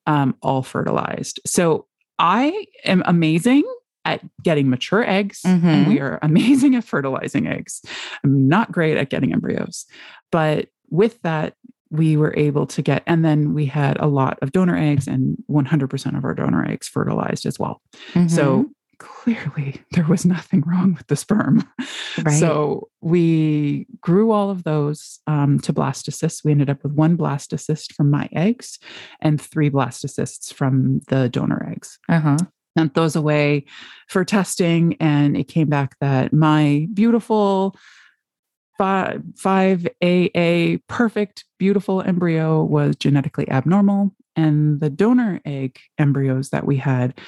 um, 0.07 0.34
all 0.43 0.62
fertilized. 0.62 1.40
So 1.47 1.86
I 2.18 2.66
am 2.84 3.03
amazing 3.07 3.62
at 4.05 4.20
getting 4.42 4.68
mature 4.68 5.09
eggs 5.09 5.42
mm-hmm. 5.42 5.66
and 5.66 5.86
we 5.88 6.00
are 6.00 6.18
amazing 6.22 6.74
at 6.74 6.84
fertilizing 6.84 7.46
eggs. 7.46 7.82
I'm 8.24 8.48
not 8.48 8.72
great 8.72 8.96
at 8.96 9.11
getting 9.11 9.32
embryos. 9.32 9.86
But 10.30 10.68
with 10.90 11.20
that, 11.22 11.55
we 11.90 12.16
were 12.16 12.34
able 12.36 12.66
to 12.66 12.80
get, 12.80 13.03
and 13.07 13.24
then 13.24 13.53
we 13.53 13.66
had 13.66 13.98
a 14.00 14.07
lot 14.07 14.38
of 14.40 14.53
donor 14.53 14.76
eggs 14.76 15.07
and 15.07 15.36
100% 15.50 16.16
of 16.16 16.24
our 16.24 16.34
donor 16.34 16.66
eggs 16.66 16.88
fertilized 16.88 17.44
as 17.44 17.59
well. 17.59 17.82
Mm-hmm. 18.14 18.28
So 18.28 18.70
clearly 19.03 19.82
there 19.90 20.07
was 20.07 20.24
nothing 20.24 20.62
wrong 20.66 20.94
with 20.94 21.07
the 21.09 21.16
sperm. 21.16 21.68
Right. 22.22 22.38
So 22.38 22.90
we 23.00 23.86
grew 24.03 24.32
all 24.32 24.50
of 24.50 24.64
those 24.64 25.20
um, 25.26 25.59
to 25.61 25.72
blastocysts. 25.72 26.44
We 26.44 26.50
ended 26.50 26.68
up 26.68 26.82
with 26.82 26.92
one 26.92 27.16
blastocyst 27.16 27.94
from 27.94 28.11
my 28.11 28.28
eggs 28.34 28.78
and 29.22 29.40
three 29.40 29.70
blastocysts 29.70 30.53
from 30.53 31.00
the 31.09 31.30
donor 31.30 31.66
eggs. 31.72 31.98
Uh-huh. 32.11 32.36
Sent 32.77 32.95
those 32.95 33.16
away 33.16 33.64
for 34.09 34.25
testing 34.25 34.97
and 35.01 35.37
it 35.37 35.45
came 35.45 35.68
back 35.68 35.97
that 36.01 36.33
my 36.33 36.87
beautiful 36.93 37.77
five, 38.79 39.23
5AA 39.35 40.81
perfect 40.89 41.45
beautiful 41.59 42.03
embryo 42.03 42.62
was 42.62 42.97
genetically 42.97 43.49
abnormal 43.51 44.14
and 44.37 44.81
the 44.81 44.91
donor 44.91 45.41
egg 45.45 45.79
embryos 45.99 46.51
that 46.51 46.66
we 46.66 46.77
had 46.77 47.18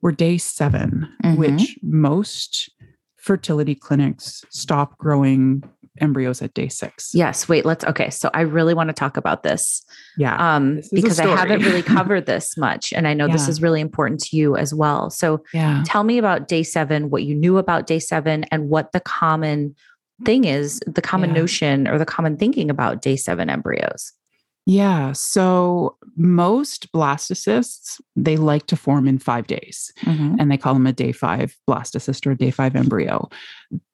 were 0.00 0.12
day 0.12 0.38
7 0.38 1.08
mm-hmm. 1.22 1.36
which 1.36 1.78
most 1.82 2.70
fertility 3.16 3.74
clinics 3.74 4.44
stop 4.50 4.98
growing 4.98 5.62
embryos 6.00 6.42
at 6.42 6.54
day 6.54 6.68
six. 6.68 7.14
Yes. 7.14 7.48
Wait, 7.48 7.64
let's 7.64 7.84
okay. 7.84 8.10
So 8.10 8.30
I 8.34 8.42
really 8.42 8.74
want 8.74 8.88
to 8.88 8.94
talk 8.94 9.16
about 9.16 9.42
this. 9.42 9.82
Yeah. 10.16 10.36
Um, 10.56 10.80
because 10.92 11.20
I 11.20 11.26
haven't 11.26 11.62
really 11.62 11.82
covered 11.96 12.26
this 12.26 12.56
much. 12.56 12.92
And 12.92 13.06
I 13.06 13.14
know 13.14 13.26
yeah. 13.26 13.32
this 13.32 13.48
is 13.48 13.62
really 13.62 13.80
important 13.80 14.20
to 14.24 14.36
you 14.36 14.56
as 14.56 14.74
well. 14.74 15.10
So 15.10 15.42
yeah. 15.52 15.82
tell 15.86 16.04
me 16.04 16.18
about 16.18 16.48
day 16.48 16.62
seven, 16.62 17.10
what 17.10 17.24
you 17.24 17.34
knew 17.34 17.58
about 17.58 17.86
day 17.86 17.98
seven, 17.98 18.44
and 18.44 18.68
what 18.68 18.92
the 18.92 19.00
common 19.00 19.74
thing 20.24 20.44
is, 20.44 20.80
the 20.86 21.02
common 21.02 21.30
yeah. 21.30 21.40
notion 21.40 21.88
or 21.88 21.98
the 21.98 22.06
common 22.06 22.36
thinking 22.36 22.70
about 22.70 23.02
day 23.02 23.16
seven 23.16 23.50
embryos. 23.50 24.12
Yeah. 24.66 25.12
So 25.12 25.96
most 26.16 26.90
blastocysts, 26.92 28.00
they 28.16 28.36
like 28.36 28.66
to 28.68 28.76
form 28.76 29.06
in 29.06 29.18
five 29.18 29.46
days, 29.46 29.92
mm-hmm. 30.00 30.36
and 30.38 30.50
they 30.50 30.56
call 30.56 30.72
them 30.72 30.86
a 30.86 30.92
day 30.92 31.12
five 31.12 31.54
blastocyst 31.68 32.26
or 32.26 32.30
a 32.30 32.36
day 32.36 32.50
five 32.50 32.74
embryo. 32.74 33.28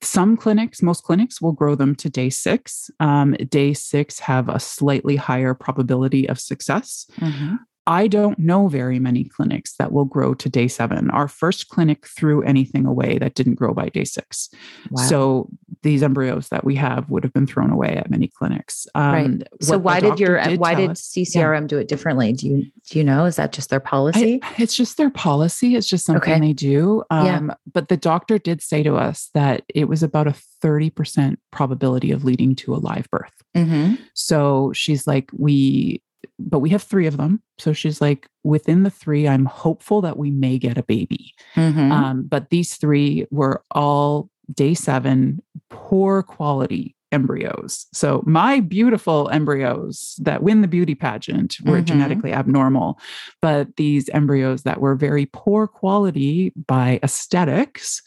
Some 0.01 0.37
clinics, 0.37 0.81
most 0.81 1.03
clinics 1.03 1.41
will 1.41 1.53
grow 1.53 1.75
them 1.75 1.97
to 1.97 2.09
day 2.09 2.31
six. 2.31 2.89
Um, 3.01 3.33
day 3.49 3.73
six 3.75 4.21
have 4.21 4.49
a 4.49 4.61
slightly 4.61 5.17
higher 5.17 5.55
probability 5.55 6.29
of 6.29 6.39
success. 6.39 7.07
Mm-hmm. 7.19 7.57
I 7.91 8.07
don't 8.07 8.39
know 8.39 8.69
very 8.69 9.01
many 9.01 9.25
clinics 9.25 9.75
that 9.79 9.91
will 9.91 10.05
grow 10.05 10.33
to 10.35 10.49
day 10.49 10.69
seven. 10.69 11.11
Our 11.11 11.27
first 11.27 11.71
clinic 11.71 12.07
threw 12.07 12.41
anything 12.43 12.87
away 12.87 13.19
that 13.19 13.35
didn't 13.35 13.57
grow 13.57 13.75
by 13.75 13.89
day 13.89 14.05
six. 14.05 14.49
Wow. 14.93 15.03
So 15.03 15.49
these 15.83 16.01
embryos 16.05 16.51
that 16.51 16.63
we 16.63 16.77
have 16.77 17.11
would 17.11 17.25
have 17.25 17.33
been 17.33 17.49
thrown 17.49 17.71
away 17.71 17.97
at 17.97 18.09
many 18.09 18.29
clinics. 18.29 18.87
Um, 18.95 19.13
right. 19.13 19.49
So 19.61 19.77
why 19.77 19.99
did 19.99 20.21
your 20.21 20.41
did 20.41 20.61
why 20.61 20.77
did 20.77 20.91
CCRM 20.93 21.63
yeah. 21.63 21.67
do 21.67 21.79
it 21.79 21.89
differently? 21.89 22.33
Do 22.33 22.47
you 22.47 22.67
do 22.89 22.99
you 22.99 23.03
know? 23.03 23.25
Is 23.25 23.35
that 23.37 23.51
just 23.51 23.71
their 23.71 23.81
policy? 23.81 24.39
I, 24.41 24.55
it's 24.59 24.77
just 24.77 24.97
their 24.97 25.11
policy. 25.11 25.75
It's 25.75 25.89
just 25.89 26.07
something 26.07 26.33
okay. 26.33 26.41
they 26.41 26.53
do. 26.53 27.03
Um, 27.11 27.27
yeah. 27.27 27.55
But 27.73 27.89
the 27.89 27.97
doctor 27.97 28.39
did 28.39 28.63
say 28.63 28.85
to 28.85 28.95
us 28.95 29.31
that 29.35 29.65
it 29.75 29.89
was 29.89 30.05
about 30.05 30.29
a 30.29 30.35
30% 30.63 31.39
probability 31.51 32.13
of 32.13 32.23
leading 32.23 32.55
to 32.57 32.73
a 32.73 32.79
live 32.79 33.11
birth. 33.11 33.33
Mm-hmm. 33.57 33.95
So 34.15 34.73
she's 34.75 35.09
like, 35.09 35.29
we 35.33 36.03
but 36.39 36.61
we 36.61 36.71
have 36.71 36.83
three 36.83 37.07
of 37.07 37.17
them. 37.17 37.43
So 37.59 37.73
she's 37.73 38.01
like, 38.01 38.29
within 38.45 38.83
the 38.83 38.91
three, 38.91 39.29
I'm 39.29 39.45
hopeful 39.45 40.01
that 40.03 40.17
we 40.17 40.31
may 40.31 40.59
get 40.59 40.79
a 40.79 40.83
baby. 40.83 41.35
Mm-hmm. 41.55 41.93
Um, 41.93 42.23
but 42.23 42.51
these 42.51 42.77
three 42.77 43.27
were 43.31 43.63
all 43.71 44.31
day 44.53 44.75
seven, 44.75 45.43
poor 45.69 46.23
quality 46.23 46.97
embryos. 47.13 47.87
So 47.93 48.23
my 48.25 48.61
beautiful 48.61 49.29
embryos 49.31 50.15
that 50.23 50.43
win 50.43 50.61
the 50.61 50.69
beauty 50.69 50.95
pageant 50.95 51.57
were 51.65 51.77
mm-hmm. 51.77 51.85
genetically 51.85 52.33
abnormal, 52.33 53.01
but 53.43 53.77
these 53.77 54.09
embryos 54.11 54.63
that 54.63 54.81
were 54.81 54.95
very 54.95 55.27
poor 55.27 55.67
quality 55.67 56.53
by 56.67 57.01
aesthetics 57.03 58.03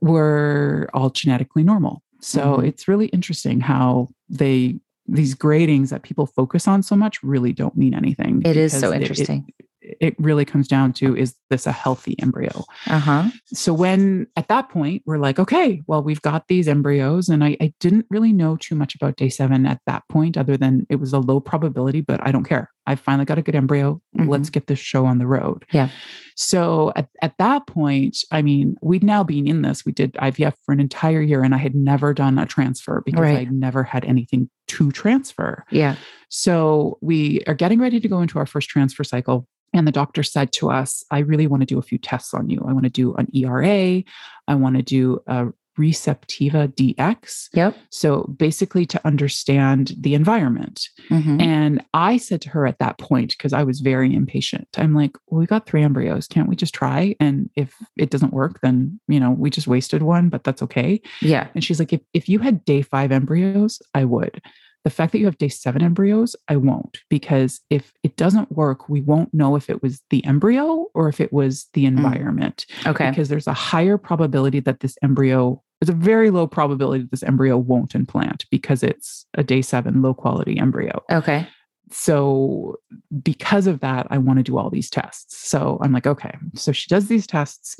were 0.00 0.88
all 0.94 1.10
genetically 1.10 1.62
normal. 1.62 2.02
So 2.20 2.56
mm-hmm. 2.56 2.66
it's 2.66 2.88
really 2.88 3.06
interesting 3.06 3.60
how 3.60 4.08
they 4.28 4.76
these 5.12 5.34
gradings 5.34 5.90
that 5.90 6.02
people 6.02 6.26
focus 6.26 6.66
on 6.66 6.82
so 6.82 6.96
much 6.96 7.22
really 7.22 7.52
don't 7.52 7.76
mean 7.76 7.94
anything. 7.94 8.42
It 8.44 8.56
is 8.56 8.78
so 8.78 8.92
interesting. 8.92 9.44
It, 9.48 9.64
it, 9.64 9.68
it, 9.82 10.14
really 10.18 10.44
comes 10.44 10.68
down 10.68 10.92
to 10.92 11.16
is 11.16 11.34
this 11.50 11.66
a 11.66 11.72
healthy 11.72 12.16
embryo? 12.20 12.64
Uh-huh. 12.86 13.28
So 13.46 13.72
when 13.72 14.26
at 14.36 14.48
that 14.48 14.68
point 14.68 15.02
we're 15.06 15.18
like, 15.18 15.38
okay, 15.38 15.82
well, 15.86 16.02
we've 16.02 16.22
got 16.22 16.48
these 16.48 16.68
embryos, 16.68 17.28
and 17.28 17.42
I, 17.42 17.56
I 17.60 17.74
didn't 17.80 18.06
really 18.10 18.32
know 18.32 18.56
too 18.56 18.74
much 18.74 18.94
about 18.94 19.16
day 19.16 19.28
seven 19.28 19.66
at 19.66 19.80
that 19.86 20.04
point, 20.08 20.36
other 20.36 20.56
than 20.56 20.86
it 20.88 20.96
was 20.96 21.12
a 21.12 21.18
low 21.18 21.40
probability, 21.40 22.00
but 22.00 22.20
I 22.22 22.30
don't 22.30 22.44
care. 22.44 22.70
I 22.86 22.96
finally 22.96 23.24
got 23.24 23.38
a 23.38 23.42
good 23.42 23.54
embryo. 23.54 24.00
Mm-hmm. 24.16 24.28
Let's 24.28 24.50
get 24.50 24.66
this 24.66 24.78
show 24.78 25.06
on 25.06 25.18
the 25.18 25.26
road. 25.26 25.64
Yeah. 25.72 25.88
So 26.34 26.92
at, 26.96 27.08
at 27.20 27.34
that 27.38 27.66
point, 27.66 28.18
I 28.30 28.42
mean, 28.42 28.76
we'd 28.82 29.04
now 29.04 29.22
been 29.22 29.46
in 29.46 29.62
this. 29.62 29.84
We 29.84 29.92
did 29.92 30.14
IVF 30.14 30.54
for 30.64 30.72
an 30.72 30.80
entire 30.80 31.20
year 31.20 31.44
and 31.44 31.54
I 31.54 31.58
had 31.58 31.74
never 31.74 32.12
done 32.12 32.38
a 32.38 32.46
transfer 32.46 33.02
because 33.04 33.20
right. 33.20 33.38
I'd 33.38 33.52
never 33.52 33.84
had 33.84 34.04
anything 34.04 34.50
to 34.68 34.90
transfer. 34.90 35.64
Yeah. 35.70 35.96
So 36.28 36.98
we 37.00 37.42
are 37.46 37.54
getting 37.54 37.78
ready 37.78 38.00
to 38.00 38.08
go 38.08 38.20
into 38.20 38.38
our 38.38 38.46
first 38.46 38.68
transfer 38.68 39.04
cycle. 39.04 39.46
And 39.72 39.86
the 39.86 39.92
doctor 39.92 40.22
said 40.22 40.52
to 40.52 40.70
us, 40.70 41.04
I 41.10 41.20
really 41.20 41.46
want 41.46 41.62
to 41.62 41.66
do 41.66 41.78
a 41.78 41.82
few 41.82 41.98
tests 41.98 42.34
on 42.34 42.50
you. 42.50 42.64
I 42.66 42.72
want 42.72 42.84
to 42.84 42.90
do 42.90 43.14
an 43.14 43.28
ERA. 43.34 44.02
I 44.48 44.54
want 44.54 44.76
to 44.76 44.82
do 44.82 45.20
a 45.26 45.48
Receptiva 45.78 46.68
DX. 46.74 47.48
Yep. 47.54 47.76
So 47.90 48.24
basically 48.36 48.84
to 48.86 49.00
understand 49.06 49.94
the 49.98 50.14
environment. 50.14 50.88
Mm-hmm. 51.08 51.40
And 51.40 51.84
I 51.94 52.18
said 52.18 52.42
to 52.42 52.50
her 52.50 52.66
at 52.66 52.78
that 52.78 52.98
point, 52.98 53.30
because 53.30 53.52
I 53.52 53.62
was 53.62 53.80
very 53.80 54.14
impatient, 54.14 54.68
I'm 54.76 54.94
like, 54.94 55.16
well, 55.26 55.40
we 55.40 55.46
got 55.46 55.66
three 55.66 55.82
embryos. 55.82 56.26
Can't 56.26 56.48
we 56.48 56.56
just 56.56 56.74
try? 56.74 57.16
And 57.20 57.48
if 57.56 57.74
it 57.96 58.10
doesn't 58.10 58.34
work, 58.34 58.60
then, 58.60 59.00
you 59.08 59.18
know, 59.18 59.30
we 59.30 59.48
just 59.48 59.66
wasted 59.66 60.02
one, 60.02 60.28
but 60.28 60.44
that's 60.44 60.62
okay. 60.62 61.00
Yeah. 61.22 61.48
And 61.54 61.64
she's 61.64 61.78
like, 61.78 61.92
if, 61.92 62.02
if 62.12 62.28
you 62.28 62.38
had 62.38 62.64
day 62.64 62.82
five 62.82 63.10
embryos, 63.10 63.80
I 63.94 64.04
would. 64.04 64.42
The 64.84 64.90
fact 64.90 65.12
that 65.12 65.18
you 65.18 65.26
have 65.26 65.38
day 65.38 65.48
seven 65.48 65.82
embryos, 65.82 66.34
I 66.48 66.56
won't, 66.56 66.98
because 67.08 67.60
if 67.70 67.92
it 68.02 68.16
doesn't 68.16 68.50
work, 68.52 68.88
we 68.88 69.00
won't 69.00 69.32
know 69.32 69.54
if 69.54 69.70
it 69.70 69.82
was 69.82 70.02
the 70.10 70.24
embryo 70.24 70.86
or 70.94 71.08
if 71.08 71.20
it 71.20 71.32
was 71.32 71.68
the 71.72 71.84
mm. 71.84 71.88
environment. 71.88 72.66
Mm. 72.80 72.90
Okay. 72.90 73.10
Because 73.10 73.28
there's 73.28 73.46
a 73.46 73.52
higher 73.52 73.96
probability 73.96 74.60
that 74.60 74.80
this 74.80 74.96
embryo, 75.02 75.62
there's 75.80 75.88
a 75.88 75.92
very 75.92 76.30
low 76.30 76.46
probability 76.46 77.02
that 77.02 77.10
this 77.10 77.22
embryo 77.22 77.56
won't 77.56 77.94
implant 77.94 78.44
because 78.50 78.82
it's 78.82 79.24
a 79.34 79.44
day 79.44 79.62
seven 79.62 80.02
low 80.02 80.14
quality 80.14 80.58
embryo. 80.58 81.02
Okay. 81.10 81.46
So, 81.92 82.76
because 83.22 83.66
of 83.66 83.80
that, 83.80 84.06
I 84.10 84.16
want 84.16 84.38
to 84.38 84.42
do 84.42 84.56
all 84.56 84.70
these 84.70 84.88
tests. 84.88 85.46
So, 85.46 85.78
I'm 85.82 85.92
like, 85.92 86.06
okay. 86.06 86.34
So, 86.54 86.72
she 86.72 86.88
does 86.88 87.08
these 87.08 87.26
tests, 87.26 87.76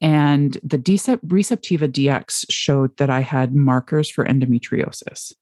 and 0.00 0.56
the 0.62 0.78
Receptiva 0.78 1.88
DX 1.90 2.46
showed 2.48 2.96
that 2.98 3.10
I 3.10 3.20
had 3.20 3.56
markers 3.56 4.08
for 4.08 4.24
endometriosis. 4.24 5.32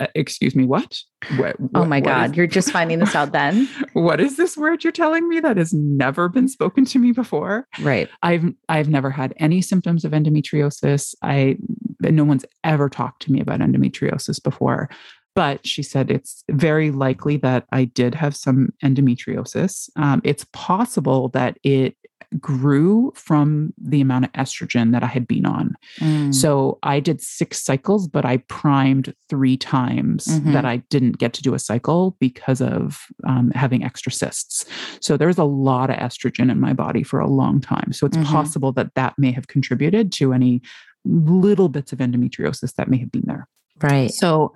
Uh, 0.00 0.06
excuse 0.14 0.54
me, 0.54 0.64
what? 0.64 0.98
what, 1.36 1.58
what 1.58 1.70
oh 1.74 1.84
my 1.84 2.00
God, 2.00 2.30
is, 2.30 2.36
you're 2.36 2.46
just 2.46 2.70
finding 2.70 2.98
this 2.98 3.14
out 3.14 3.32
then? 3.32 3.68
what 3.92 4.20
is 4.20 4.36
this 4.36 4.56
word 4.56 4.84
you're 4.84 4.92
telling 4.92 5.28
me 5.28 5.40
that 5.40 5.56
has 5.56 5.72
never 5.72 6.28
been 6.28 6.48
spoken 6.48 6.84
to 6.86 6.98
me 6.98 7.12
before? 7.12 7.66
Right. 7.80 8.08
I've 8.22 8.44
I've 8.68 8.88
never 8.88 9.10
had 9.10 9.34
any 9.38 9.62
symptoms 9.62 10.04
of 10.04 10.12
endometriosis. 10.12 11.14
I 11.22 11.56
no 12.00 12.24
one's 12.24 12.44
ever 12.62 12.88
talked 12.88 13.22
to 13.22 13.32
me 13.32 13.40
about 13.40 13.60
endometriosis 13.60 14.42
before. 14.42 14.90
But 15.34 15.66
she 15.66 15.82
said 15.82 16.10
it's 16.10 16.44
very 16.50 16.92
likely 16.92 17.38
that 17.38 17.66
I 17.72 17.86
did 17.86 18.14
have 18.14 18.36
some 18.36 18.72
endometriosis. 18.84 19.90
Um, 19.96 20.20
it's 20.22 20.46
possible 20.52 21.28
that 21.30 21.58
it 21.64 21.96
grew 22.40 23.12
from 23.14 23.72
the 23.78 24.00
amount 24.00 24.24
of 24.24 24.32
estrogen 24.32 24.92
that 24.92 25.02
I 25.02 25.06
had 25.06 25.26
been 25.26 25.46
on. 25.46 25.74
Mm. 25.98 26.34
So 26.34 26.78
I 26.82 27.00
did 27.00 27.20
six 27.20 27.62
cycles, 27.62 28.08
but 28.08 28.24
I 28.24 28.38
primed 28.48 29.14
three 29.28 29.56
times 29.56 30.26
mm-hmm. 30.26 30.52
that 30.52 30.64
I 30.64 30.78
didn't 30.90 31.18
get 31.18 31.32
to 31.34 31.42
do 31.42 31.54
a 31.54 31.58
cycle 31.58 32.16
because 32.18 32.60
of 32.60 33.06
um, 33.26 33.50
having 33.52 33.84
extra 33.84 34.10
cysts. 34.10 34.64
So 35.00 35.16
there 35.16 35.28
was 35.28 35.38
a 35.38 35.44
lot 35.44 35.90
of 35.90 35.96
estrogen 35.96 36.50
in 36.50 36.60
my 36.60 36.72
body 36.72 37.02
for 37.02 37.20
a 37.20 37.28
long 37.28 37.60
time. 37.60 37.92
So 37.92 38.06
it's 38.06 38.16
mm-hmm. 38.16 38.32
possible 38.32 38.72
that 38.72 38.94
that 38.94 39.14
may 39.18 39.30
have 39.30 39.46
contributed 39.46 40.12
to 40.12 40.32
any 40.32 40.60
little 41.04 41.68
bits 41.68 41.92
of 41.92 41.98
endometriosis 41.98 42.74
that 42.74 42.88
may 42.88 42.98
have 42.98 43.12
been 43.12 43.24
there. 43.26 43.46
Right. 43.82 44.10
So 44.10 44.54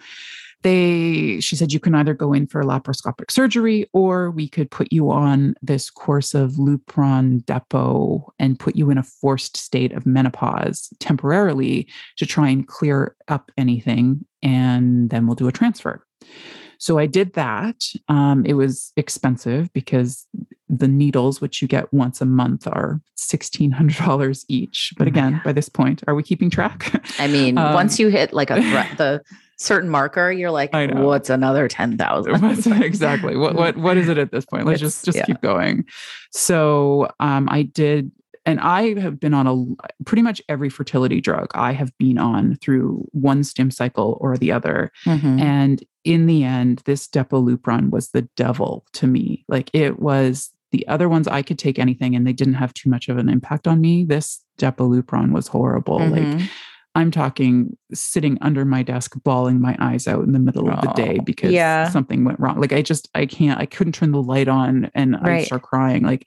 they 0.62 1.38
she 1.40 1.54
said 1.54 1.72
you 1.72 1.80
can 1.80 1.94
either 1.94 2.14
go 2.14 2.32
in 2.32 2.46
for 2.46 2.62
laparoscopic 2.64 3.30
surgery 3.30 3.88
or 3.92 4.30
we 4.30 4.48
could 4.48 4.70
put 4.70 4.92
you 4.92 5.10
on 5.10 5.54
this 5.62 5.88
course 5.88 6.34
of 6.34 6.52
lupron 6.52 7.44
depot 7.46 8.32
and 8.38 8.58
put 8.58 8.74
you 8.74 8.90
in 8.90 8.98
a 8.98 9.02
forced 9.02 9.56
state 9.56 9.92
of 9.92 10.04
menopause 10.06 10.88
temporarily 10.98 11.86
to 12.16 12.26
try 12.26 12.48
and 12.48 12.66
clear 12.66 13.14
up 13.28 13.52
anything 13.56 14.24
and 14.42 15.10
then 15.10 15.26
we'll 15.26 15.34
do 15.34 15.48
a 15.48 15.52
transfer. 15.52 16.04
So 16.80 16.98
i 16.98 17.06
did 17.06 17.34
that. 17.34 17.84
Um, 18.08 18.44
it 18.46 18.54
was 18.54 18.92
expensive 18.96 19.72
because 19.72 20.26
the 20.68 20.86
needles 20.86 21.40
which 21.40 21.62
you 21.62 21.66
get 21.66 21.92
once 21.92 22.20
a 22.20 22.26
month 22.26 22.66
are 22.66 23.00
$1600 23.16 24.44
each. 24.48 24.92
But 24.96 25.06
again 25.06 25.40
by 25.44 25.52
this 25.52 25.68
point 25.68 26.02
are 26.08 26.14
we 26.14 26.24
keeping 26.24 26.50
track? 26.50 27.00
I 27.20 27.28
mean 27.28 27.58
um, 27.58 27.74
once 27.74 28.00
you 28.00 28.08
hit 28.08 28.32
like 28.32 28.50
a 28.50 28.56
the 28.96 29.22
certain 29.58 29.90
marker, 29.90 30.30
you're 30.30 30.50
like, 30.50 30.72
what's 30.72 31.30
another 31.30 31.68
10,000? 31.68 32.44
exactly. 32.82 33.36
What, 33.36 33.54
what, 33.54 33.76
what 33.76 33.96
is 33.96 34.08
it 34.08 34.18
at 34.18 34.32
this 34.32 34.44
point? 34.44 34.66
Let's 34.66 34.80
it's, 34.82 34.94
just, 34.94 35.04
just 35.04 35.18
yeah. 35.18 35.24
keep 35.24 35.40
going. 35.40 35.84
So 36.30 37.10
um, 37.20 37.48
I 37.50 37.62
did, 37.62 38.10
and 38.46 38.60
I 38.60 38.98
have 39.00 39.20
been 39.20 39.34
on 39.34 39.46
a 39.46 40.04
pretty 40.04 40.22
much 40.22 40.40
every 40.48 40.70
fertility 40.70 41.20
drug 41.20 41.50
I 41.54 41.72
have 41.72 41.96
been 41.98 42.18
on 42.18 42.56
through 42.56 43.06
one 43.12 43.44
stim 43.44 43.70
cycle 43.70 44.16
or 44.20 44.38
the 44.38 44.52
other. 44.52 44.90
Mm-hmm. 45.04 45.38
And 45.40 45.84
in 46.04 46.26
the 46.26 46.44
end, 46.44 46.82
this 46.86 47.06
Depo-Lupron 47.08 47.90
was 47.90 48.10
the 48.10 48.22
devil 48.36 48.86
to 48.94 49.06
me. 49.06 49.44
Like 49.48 49.70
it 49.74 49.98
was 49.98 50.50
The 50.70 50.86
other 50.88 51.08
ones 51.08 51.28
I 51.28 51.42
could 51.42 51.58
take 51.58 51.78
anything 51.78 52.14
and 52.14 52.26
they 52.26 52.32
didn't 52.32 52.54
have 52.54 52.72
too 52.72 52.88
much 52.88 53.08
of 53.08 53.18
an 53.18 53.28
impact 53.28 53.66
on 53.66 53.80
me. 53.80 54.04
This 54.04 54.42
Depo-Lupron 54.58 55.32
was 55.32 55.48
horrible. 55.48 55.98
Mm-hmm. 55.98 56.38
Like 56.38 56.48
I'm 56.94 57.10
talking 57.10 57.76
sitting 57.92 58.38
under 58.40 58.64
my 58.64 58.82
desk, 58.82 59.14
bawling 59.22 59.60
my 59.60 59.76
eyes 59.78 60.08
out 60.08 60.24
in 60.24 60.32
the 60.32 60.38
middle 60.38 60.68
oh, 60.68 60.72
of 60.72 60.80
the 60.80 60.92
day 60.94 61.18
oh, 61.20 61.22
because 61.22 61.52
yeah. 61.52 61.88
something 61.90 62.24
went 62.24 62.40
wrong. 62.40 62.60
Like 62.60 62.72
I 62.72 62.82
just, 62.82 63.08
I 63.14 63.26
can't, 63.26 63.60
I 63.60 63.66
couldn't 63.66 63.92
turn 63.92 64.12
the 64.12 64.22
light 64.22 64.48
on 64.48 64.90
and 64.94 65.16
right. 65.22 65.42
I 65.42 65.44
start 65.44 65.62
crying. 65.62 66.02
Like 66.02 66.26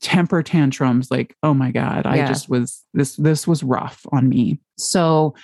temper 0.00 0.42
tantrums, 0.42 1.10
like, 1.10 1.36
oh 1.42 1.54
my 1.54 1.70
God, 1.70 2.04
yeah. 2.04 2.12
I 2.12 2.26
just 2.26 2.48
was, 2.48 2.84
this, 2.94 3.16
this 3.16 3.46
was 3.46 3.62
rough 3.62 4.04
on 4.10 4.28
me. 4.28 4.58
So 4.76 5.34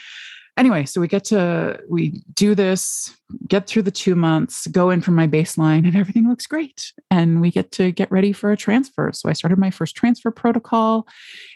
anyway, 0.58 0.84
so 0.84 1.00
we 1.00 1.08
get 1.08 1.24
to 1.24 1.80
we 1.88 2.22
do 2.34 2.54
this, 2.54 3.14
get 3.46 3.66
through 3.66 3.82
the 3.82 3.90
two 3.90 4.14
months, 4.14 4.66
go 4.66 4.90
in 4.90 5.00
from 5.00 5.14
my 5.14 5.26
baseline, 5.26 5.86
and 5.86 5.96
everything 5.96 6.28
looks 6.28 6.46
great. 6.46 6.92
And 7.10 7.40
we 7.40 7.50
get 7.50 7.70
to 7.72 7.92
get 7.92 8.10
ready 8.10 8.32
for 8.32 8.52
a 8.52 8.56
transfer. 8.56 9.10
So 9.12 9.28
I 9.28 9.32
started 9.32 9.58
my 9.58 9.70
first 9.70 9.94
transfer 9.94 10.30
protocol 10.30 11.06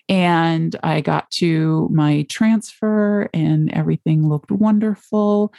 and 0.08 0.76
I 0.82 1.00
got 1.00 1.30
to 1.32 1.88
my 1.92 2.26
transfer, 2.28 3.28
and 3.34 3.72
everything 3.72 4.28
looked 4.28 4.50
wonderful. 4.50 5.52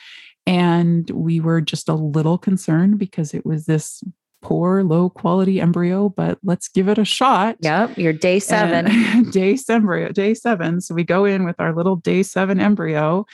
And 0.45 1.09
we 1.11 1.39
were 1.39 1.61
just 1.61 1.87
a 1.87 1.93
little 1.93 2.37
concerned 2.37 2.99
because 2.99 3.33
it 3.33 3.45
was 3.45 3.65
this 3.65 4.03
poor, 4.43 4.83
low 4.83 5.09
quality 5.09 5.59
embryo, 5.59 6.09
but 6.09 6.37
let's 6.43 6.67
give 6.67 6.87
it 6.89 6.97
a 6.97 7.05
shot. 7.05 7.57
Yep, 7.61 7.97
your 7.97 8.13
day 8.13 8.39
seven. 8.39 9.29
day 9.31 9.57
embryo, 9.69 10.09
day 10.09 10.33
seven. 10.33 10.81
So 10.81 10.93
we 10.93 11.03
go 11.03 11.25
in 11.25 11.45
with 11.45 11.55
our 11.59 11.73
little 11.73 11.95
day 11.95 12.21
seven 12.21 12.59
embryo 12.59 13.25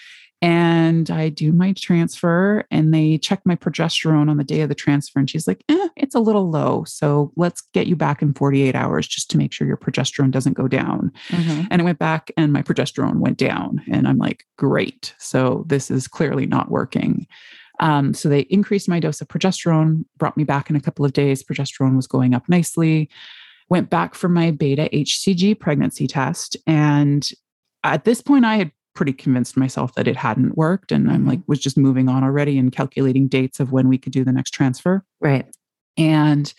and 0.42 1.12
I 1.12 1.28
do 1.30 1.52
my 1.52 1.74
transfer 1.74 2.64
and 2.72 2.94
they 2.94 3.18
check 3.18 3.42
my 3.44 3.58
progesterone 3.58 4.30
on 4.30 4.38
the 4.38 4.44
day 4.44 4.62
of 4.62 4.70
the 4.70 4.76
transfer. 4.76 5.20
And 5.20 5.30
she's 5.30 5.48
like, 5.48 5.64
eh, 5.68 5.90
it's 5.98 6.16
a 6.16 6.20
little 6.20 6.50
low. 6.50 6.86
So 6.86 7.34
let's 7.36 7.62
get 7.74 7.88
you 7.88 7.98
back 7.98 8.22
in 8.22 8.34
48 8.34 8.74
hours 8.74 9.06
just 9.06 9.30
to 9.32 9.38
make 9.38 9.52
sure 9.52 9.68
your 9.68 9.76
progesterone 9.76 10.32
doesn't 10.32 10.54
go 10.54 10.70
down. 10.70 11.12
Mm-hmm. 11.28 11.68
And 11.70 11.82
I 11.82 11.86
went 11.86 12.00
back 12.00 12.32
and 12.38 12.54
my 12.54 12.62
progesterone 12.62 13.18
went 13.18 13.38
down. 13.38 13.82
And 13.92 14.08
I'm 14.08 14.18
like, 14.18 14.46
great. 14.58 15.14
So 15.18 15.66
this 15.68 15.92
is 15.92 16.08
clearly 16.08 16.46
not 16.46 16.72
working. 16.72 17.28
Um, 17.80 18.14
so 18.14 18.30
they 18.30 18.42
increased 18.42 18.90
my 18.90 19.00
dose 19.00 19.22
of 19.22 19.28
progesterone, 19.28 20.06
brought 20.18 20.38
me 20.38 20.44
back 20.44 20.70
in 20.70 20.76
a 20.76 20.82
couple 20.82 21.06
of 21.06 21.14
days. 21.14 21.44
Progesterone 21.44 21.96
was 21.96 22.08
going 22.08 22.34
up 22.34 22.48
nicely. 22.50 23.10
Went 23.70 23.90
back 23.90 24.16
for 24.16 24.30
my 24.30 24.52
beta 24.52 24.90
HCG 24.92 25.60
pregnancy 25.60 26.08
test. 26.08 26.58
And 26.68 27.30
at 27.84 28.04
this 28.04 28.22
point, 28.22 28.46
I 28.46 28.56
had 28.56 28.72
pretty 28.96 29.14
convinced 29.14 29.56
myself 29.56 29.94
that 29.96 30.08
it 30.08 30.16
hadn't 30.16 30.58
worked. 30.58 30.92
And 30.92 31.10
I'm 31.10 31.26
like, 31.26 31.40
was 31.48 31.60
just 31.60 31.78
moving 31.78 32.10
on 32.10 32.24
already 32.24 32.58
and 32.58 32.72
calculating 32.72 33.28
dates 33.28 33.60
of 33.60 33.72
when 33.72 33.88
we 33.88 33.98
could 33.98 34.12
do 34.12 34.26
the 34.26 34.32
next 34.32 34.52
transfer. 34.52 35.06
Right. 35.22 35.46
And 35.98 36.54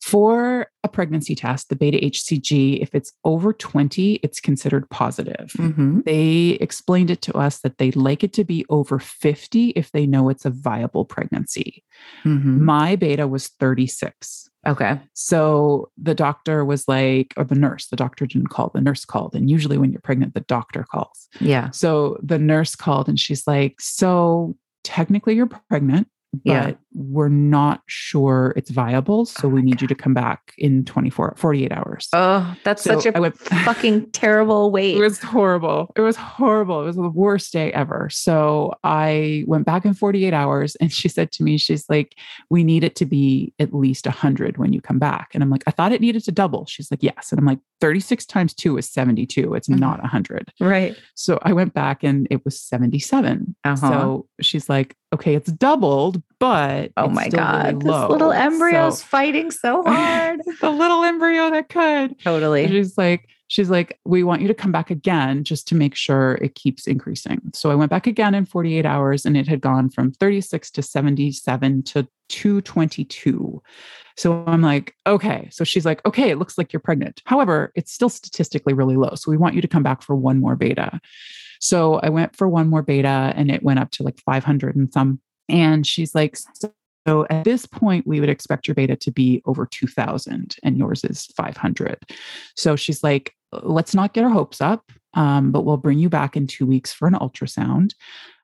for 0.00 0.68
a 0.84 0.88
pregnancy 0.88 1.34
test, 1.34 1.68
the 1.68 1.76
beta 1.76 1.98
HCG, 1.98 2.80
if 2.80 2.94
it's 2.94 3.12
over 3.24 3.52
20, 3.52 4.14
it's 4.16 4.40
considered 4.40 4.88
positive. 4.90 5.52
Mm-hmm. 5.58 6.00
They 6.06 6.58
explained 6.60 7.10
it 7.10 7.20
to 7.22 7.36
us 7.36 7.60
that 7.60 7.78
they'd 7.78 7.96
like 7.96 8.22
it 8.22 8.32
to 8.34 8.44
be 8.44 8.64
over 8.68 8.98
50 8.98 9.70
if 9.70 9.90
they 9.92 10.06
know 10.06 10.28
it's 10.28 10.44
a 10.44 10.50
viable 10.50 11.04
pregnancy. 11.04 11.84
Mm-hmm. 12.24 12.64
My 12.64 12.96
beta 12.96 13.26
was 13.26 13.48
36. 13.48 14.48
Okay. 14.66 15.00
So 15.14 15.90
the 15.96 16.14
doctor 16.14 16.64
was 16.64 16.86
like, 16.88 17.32
or 17.36 17.44
the 17.44 17.54
nurse, 17.54 17.86
the 17.86 17.96
doctor 17.96 18.26
didn't 18.26 18.48
call, 18.48 18.70
the 18.74 18.80
nurse 18.80 19.04
called. 19.04 19.34
And 19.34 19.50
usually 19.50 19.78
when 19.78 19.92
you're 19.92 20.00
pregnant, 20.00 20.34
the 20.34 20.40
doctor 20.40 20.84
calls. 20.90 21.28
Yeah. 21.40 21.70
So 21.70 22.18
the 22.22 22.38
nurse 22.38 22.74
called 22.74 23.08
and 23.08 23.18
she's 23.18 23.46
like, 23.46 23.80
So 23.80 24.56
technically 24.84 25.34
you're 25.34 25.50
pregnant 25.68 26.08
but 26.32 26.40
yeah. 26.44 26.72
we're 26.92 27.28
not 27.28 27.82
sure 27.86 28.52
it's 28.56 28.70
viable. 28.70 29.24
So 29.24 29.42
oh 29.44 29.48
we 29.48 29.62
need 29.62 29.76
God. 29.76 29.82
you 29.82 29.88
to 29.88 29.94
come 29.94 30.14
back 30.14 30.52
in 30.58 30.84
24, 30.84 31.34
48 31.36 31.72
hours. 31.72 32.08
Oh, 32.12 32.54
that's 32.64 32.82
so 32.82 33.00
such 33.00 33.14
a 33.14 33.20
went, 33.20 33.38
fucking 33.64 34.10
terrible 34.10 34.70
wait. 34.70 34.96
It 34.96 35.00
was 35.00 35.18
horrible. 35.18 35.90
It 35.96 36.02
was 36.02 36.16
horrible. 36.16 36.82
It 36.82 36.86
was 36.86 36.96
the 36.96 37.08
worst 37.08 37.52
day 37.52 37.72
ever. 37.72 38.08
So 38.10 38.74
I 38.84 39.44
went 39.46 39.64
back 39.64 39.84
in 39.84 39.94
48 39.94 40.34
hours 40.34 40.76
and 40.76 40.92
she 40.92 41.08
said 41.08 41.32
to 41.32 41.42
me, 41.42 41.56
she's 41.56 41.88
like, 41.88 42.14
we 42.50 42.62
need 42.62 42.84
it 42.84 42.94
to 42.96 43.06
be 43.06 43.54
at 43.58 43.74
least 43.74 44.06
100 44.06 44.58
when 44.58 44.72
you 44.72 44.80
come 44.80 44.98
back. 44.98 45.30
And 45.32 45.42
I'm 45.42 45.50
like, 45.50 45.64
I 45.66 45.70
thought 45.70 45.92
it 45.92 46.00
needed 46.00 46.24
to 46.24 46.32
double. 46.32 46.66
She's 46.66 46.90
like, 46.90 47.02
yes. 47.02 47.32
And 47.32 47.38
I'm 47.38 47.46
like, 47.46 47.60
36 47.80 48.26
times 48.26 48.54
two 48.54 48.76
is 48.76 48.90
72. 48.90 49.54
It's 49.54 49.68
mm-hmm. 49.68 49.78
not 49.78 50.00
100. 50.00 50.52
Right. 50.60 50.96
So 51.14 51.38
I 51.42 51.52
went 51.52 51.74
back 51.74 52.02
and 52.02 52.26
it 52.30 52.44
was 52.44 52.60
77. 52.60 53.54
Uh-huh. 53.64 53.76
So 53.76 54.26
she's 54.40 54.68
like, 54.68 54.96
okay, 55.12 55.34
it's 55.34 55.50
doubled, 55.52 56.22
but 56.38 56.92
oh 56.96 57.08
my 57.08 57.28
god, 57.28 57.82
really 57.82 58.00
this 58.00 58.10
little 58.10 58.32
embryo's 58.32 59.00
so, 59.00 59.06
fighting 59.06 59.50
so 59.50 59.82
hard. 59.86 60.40
the 60.60 60.70
little 60.70 61.04
embryo 61.04 61.50
that 61.50 61.68
could 61.68 62.18
totally. 62.20 62.68
she's 62.68 62.98
like, 62.98 63.28
she's 63.48 63.70
like, 63.70 63.98
we 64.04 64.22
want 64.22 64.42
you 64.42 64.48
to 64.48 64.54
come 64.54 64.70
back 64.70 64.90
again 64.90 65.42
just 65.42 65.66
to 65.68 65.74
make 65.74 65.94
sure 65.94 66.34
it 66.36 66.54
keeps 66.54 66.86
increasing. 66.86 67.40
So 67.54 67.70
I 67.70 67.74
went 67.74 67.90
back 67.90 68.06
again 68.06 68.34
in 68.34 68.44
48 68.44 68.86
hours, 68.86 69.24
and 69.24 69.36
it 69.36 69.48
had 69.48 69.60
gone 69.60 69.90
from 69.90 70.12
36 70.12 70.70
to 70.72 70.82
77 70.82 71.82
to 71.84 72.06
222. 72.28 73.62
So 74.16 74.44
I'm 74.46 74.62
like, 74.62 74.94
okay. 75.06 75.48
So 75.50 75.64
she's 75.64 75.86
like, 75.86 76.04
okay, 76.04 76.30
it 76.30 76.38
looks 76.38 76.58
like 76.58 76.72
you're 76.72 76.80
pregnant. 76.80 77.22
However, 77.24 77.72
it's 77.74 77.92
still 77.92 78.08
statistically 78.08 78.74
really 78.74 78.96
low. 78.96 79.14
So 79.14 79.30
we 79.30 79.36
want 79.36 79.54
you 79.54 79.62
to 79.62 79.68
come 79.68 79.82
back 79.82 80.02
for 80.02 80.14
one 80.14 80.40
more 80.40 80.56
beta. 80.56 81.00
So 81.60 81.94
I 81.96 82.08
went 82.08 82.36
for 82.36 82.48
one 82.48 82.68
more 82.68 82.82
beta 82.82 83.32
and 83.36 83.50
it 83.50 83.62
went 83.62 83.78
up 83.78 83.90
to 83.92 84.02
like 84.02 84.20
500 84.20 84.76
and 84.76 84.92
some. 84.92 85.20
And 85.48 85.86
she's 85.86 86.14
like, 86.14 86.36
so 87.06 87.26
at 87.30 87.44
this 87.44 87.64
point, 87.64 88.06
we 88.06 88.20
would 88.20 88.28
expect 88.28 88.68
your 88.68 88.74
beta 88.74 88.96
to 88.96 89.10
be 89.10 89.42
over 89.46 89.66
2000 89.66 90.56
and 90.62 90.76
yours 90.76 91.04
is 91.04 91.26
500. 91.36 91.98
So 92.54 92.76
she's 92.76 93.02
like, 93.02 93.34
let's 93.52 93.94
not 93.94 94.12
get 94.12 94.24
our 94.24 94.30
hopes 94.30 94.60
up, 94.60 94.92
um, 95.14 95.50
but 95.50 95.62
we'll 95.64 95.78
bring 95.78 95.98
you 95.98 96.10
back 96.10 96.36
in 96.36 96.46
two 96.46 96.66
weeks 96.66 96.92
for 96.92 97.08
an 97.08 97.14
ultrasound. 97.14 97.94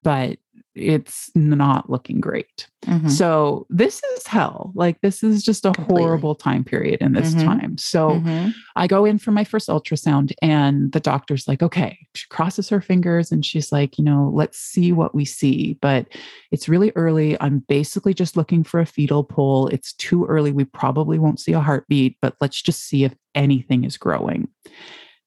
But 0.03 0.39
it's 0.75 1.31
not 1.35 1.89
looking 1.89 2.21
great. 2.21 2.67
Mm-hmm. 2.85 3.09
So 3.09 3.67
this 3.71 4.03
is 4.03 4.27
hell. 4.27 4.73
Like 4.75 5.01
this 5.01 5.23
is 5.23 5.43
just 5.43 5.65
a 5.65 5.73
Completely. 5.73 6.03
horrible 6.03 6.35
time 6.35 6.65
period 6.65 7.01
in 7.01 7.13
this 7.13 7.33
mm-hmm. 7.33 7.47
time. 7.47 7.79
So 7.79 8.11
mm-hmm. 8.11 8.51
I 8.75 8.87
go 8.87 9.05
in 9.05 9.19
for 9.19 9.31
my 9.31 9.45
first 9.45 9.69
ultrasound 9.69 10.33
and 10.43 10.91
the 10.93 11.01
doctor's 11.01 11.47
like, 11.47 11.63
okay, 11.63 11.99
she 12.15 12.27
crosses 12.29 12.69
her 12.69 12.81
fingers 12.81 13.31
and 13.31 13.47
she's 13.47 13.71
like, 13.71 13.99
you 13.99 14.05
know, 14.05 14.31
let's 14.35 14.59
see 14.59 14.91
what 14.91 15.15
we 15.15 15.25
see, 15.25 15.79
but 15.81 16.09
it's 16.51 16.69
really 16.69 16.93
early. 16.97 17.41
I'm 17.41 17.61
basically 17.69 18.13
just 18.13 18.37
looking 18.37 18.65
for 18.65 18.81
a 18.81 18.87
fetal 18.87 19.23
pole. 19.23 19.69
It's 19.69 19.93
too 19.95 20.27
early. 20.27 20.51
We 20.51 20.65
probably 20.65 21.19
won't 21.19 21.41
see 21.41 21.53
a 21.53 21.61
heartbeat, 21.61 22.17
but 22.21 22.35
let's 22.41 22.61
just 22.61 22.83
see 22.83 23.05
if 23.05 23.15
anything 23.35 23.85
is 23.85 23.97
growing. 23.97 24.49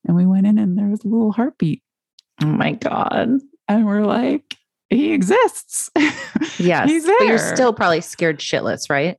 And 0.06 0.16
we 0.16 0.26
went 0.26 0.45
in 0.45 0.58
and 0.58 0.78
there 0.78 0.88
was 0.88 1.04
a 1.04 1.08
little 1.08 1.32
heartbeat. 1.32 1.84
Oh 2.43 2.48
my 2.48 2.74
God. 2.74 3.39
And 3.68 3.86
we're 3.86 4.06
like, 4.06 4.57
he 4.89 5.13
exists. 5.13 5.89
Yes. 6.59 6.89
He's 6.89 7.05
there. 7.05 7.15
But 7.19 7.27
you're 7.27 7.55
still 7.55 7.71
probably 7.71 8.01
scared 8.01 8.39
shitless, 8.39 8.89
right? 8.89 9.17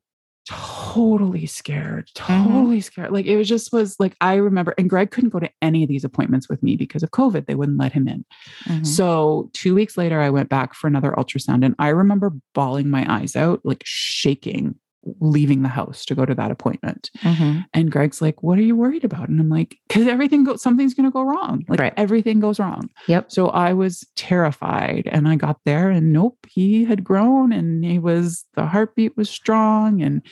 Totally 0.48 1.46
scared. 1.46 2.08
Mm-hmm. 2.14 2.44
Totally 2.44 2.76
mm-hmm. 2.76 2.80
scared. 2.80 3.12
Like 3.12 3.26
it 3.26 3.36
was 3.36 3.48
just 3.48 3.72
was 3.72 3.94
like 4.00 4.16
I 4.20 4.34
remember, 4.34 4.74
and 4.78 4.88
Greg 4.88 5.10
couldn't 5.10 5.30
go 5.30 5.38
to 5.38 5.50
any 5.62 5.82
of 5.82 5.88
these 5.88 6.04
appointments 6.04 6.48
with 6.48 6.62
me 6.62 6.76
because 6.76 7.02
of 7.02 7.10
COVID. 7.10 7.46
They 7.46 7.54
wouldn't 7.54 7.78
let 7.78 7.92
him 7.92 8.08
in. 8.08 8.24
Mm-hmm. 8.64 8.84
So 8.84 9.50
two 9.52 9.74
weeks 9.74 9.96
later, 9.96 10.20
I 10.20 10.30
went 10.30 10.48
back 10.48 10.74
for 10.74 10.86
another 10.86 11.12
ultrasound, 11.12 11.64
and 11.64 11.74
I 11.78 11.88
remember 11.88 12.32
bawling 12.54 12.88
my 12.88 13.04
eyes 13.12 13.36
out, 13.36 13.60
like 13.62 13.82
shaking 13.84 14.76
leaving 15.20 15.62
the 15.62 15.68
house 15.68 16.04
to 16.04 16.14
go 16.14 16.24
to 16.24 16.34
that 16.34 16.50
appointment. 16.50 17.10
Mm-hmm. 17.18 17.60
And 17.72 17.90
Greg's 17.90 18.20
like, 18.20 18.42
What 18.42 18.58
are 18.58 18.62
you 18.62 18.76
worried 18.76 19.04
about? 19.04 19.28
And 19.28 19.40
I'm 19.40 19.48
like, 19.48 19.78
Because 19.88 20.06
everything 20.06 20.44
goes, 20.44 20.62
something's 20.62 20.94
going 20.94 21.06
to 21.06 21.12
go 21.12 21.22
wrong. 21.22 21.64
Like 21.68 21.80
right. 21.80 21.94
everything 21.96 22.40
goes 22.40 22.58
wrong. 22.58 22.90
Yep. 23.06 23.30
So 23.30 23.48
I 23.48 23.72
was 23.72 24.06
terrified. 24.16 25.08
And 25.10 25.28
I 25.28 25.36
got 25.36 25.58
there 25.64 25.90
and 25.90 26.12
nope, 26.12 26.38
he 26.48 26.84
had 26.84 27.04
grown 27.04 27.52
and 27.52 27.84
he 27.84 27.98
was, 27.98 28.44
the 28.54 28.66
heartbeat 28.66 29.16
was 29.16 29.30
strong. 29.30 30.02
And 30.02 30.22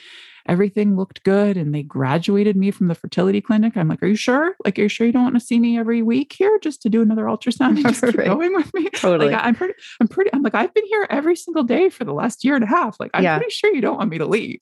everything 0.47 0.95
looked 0.95 1.23
good 1.23 1.57
and 1.57 1.73
they 1.73 1.83
graduated 1.83 2.55
me 2.55 2.71
from 2.71 2.87
the 2.87 2.95
fertility 2.95 3.41
clinic. 3.41 3.75
I'm 3.75 3.87
like, 3.87 4.01
are 4.01 4.07
you 4.07 4.15
sure? 4.15 4.55
Like, 4.63 4.79
are 4.79 4.83
you 4.83 4.89
sure 4.89 5.05
you 5.05 5.13
don't 5.13 5.23
want 5.23 5.35
to 5.35 5.41
see 5.41 5.59
me 5.59 5.77
every 5.77 6.01
week 6.01 6.33
here 6.37 6.57
just 6.59 6.81
to 6.83 6.89
do 6.89 7.01
another 7.01 7.25
ultrasound 7.25 7.77
and 7.77 7.79
just 7.87 8.03
keep 8.03 8.17
right. 8.17 8.27
going 8.27 8.53
with 8.53 8.73
me? 8.73 8.89
Totally. 8.89 9.31
Like, 9.31 9.43
I'm 9.43 9.55
pretty, 9.55 9.73
I'm 9.99 10.07
pretty, 10.07 10.31
I'm 10.33 10.43
like, 10.43 10.55
I've 10.55 10.73
been 10.73 10.85
here 10.85 11.07
every 11.09 11.35
single 11.35 11.63
day 11.63 11.89
for 11.89 12.03
the 12.05 12.13
last 12.13 12.43
year 12.43 12.55
and 12.55 12.63
a 12.63 12.67
half. 12.67 12.97
Like, 12.99 13.11
I'm 13.13 13.23
yeah. 13.23 13.37
pretty 13.37 13.51
sure 13.51 13.73
you 13.73 13.81
don't 13.81 13.97
want 13.97 14.09
me 14.09 14.17
to 14.17 14.25
leave. 14.25 14.61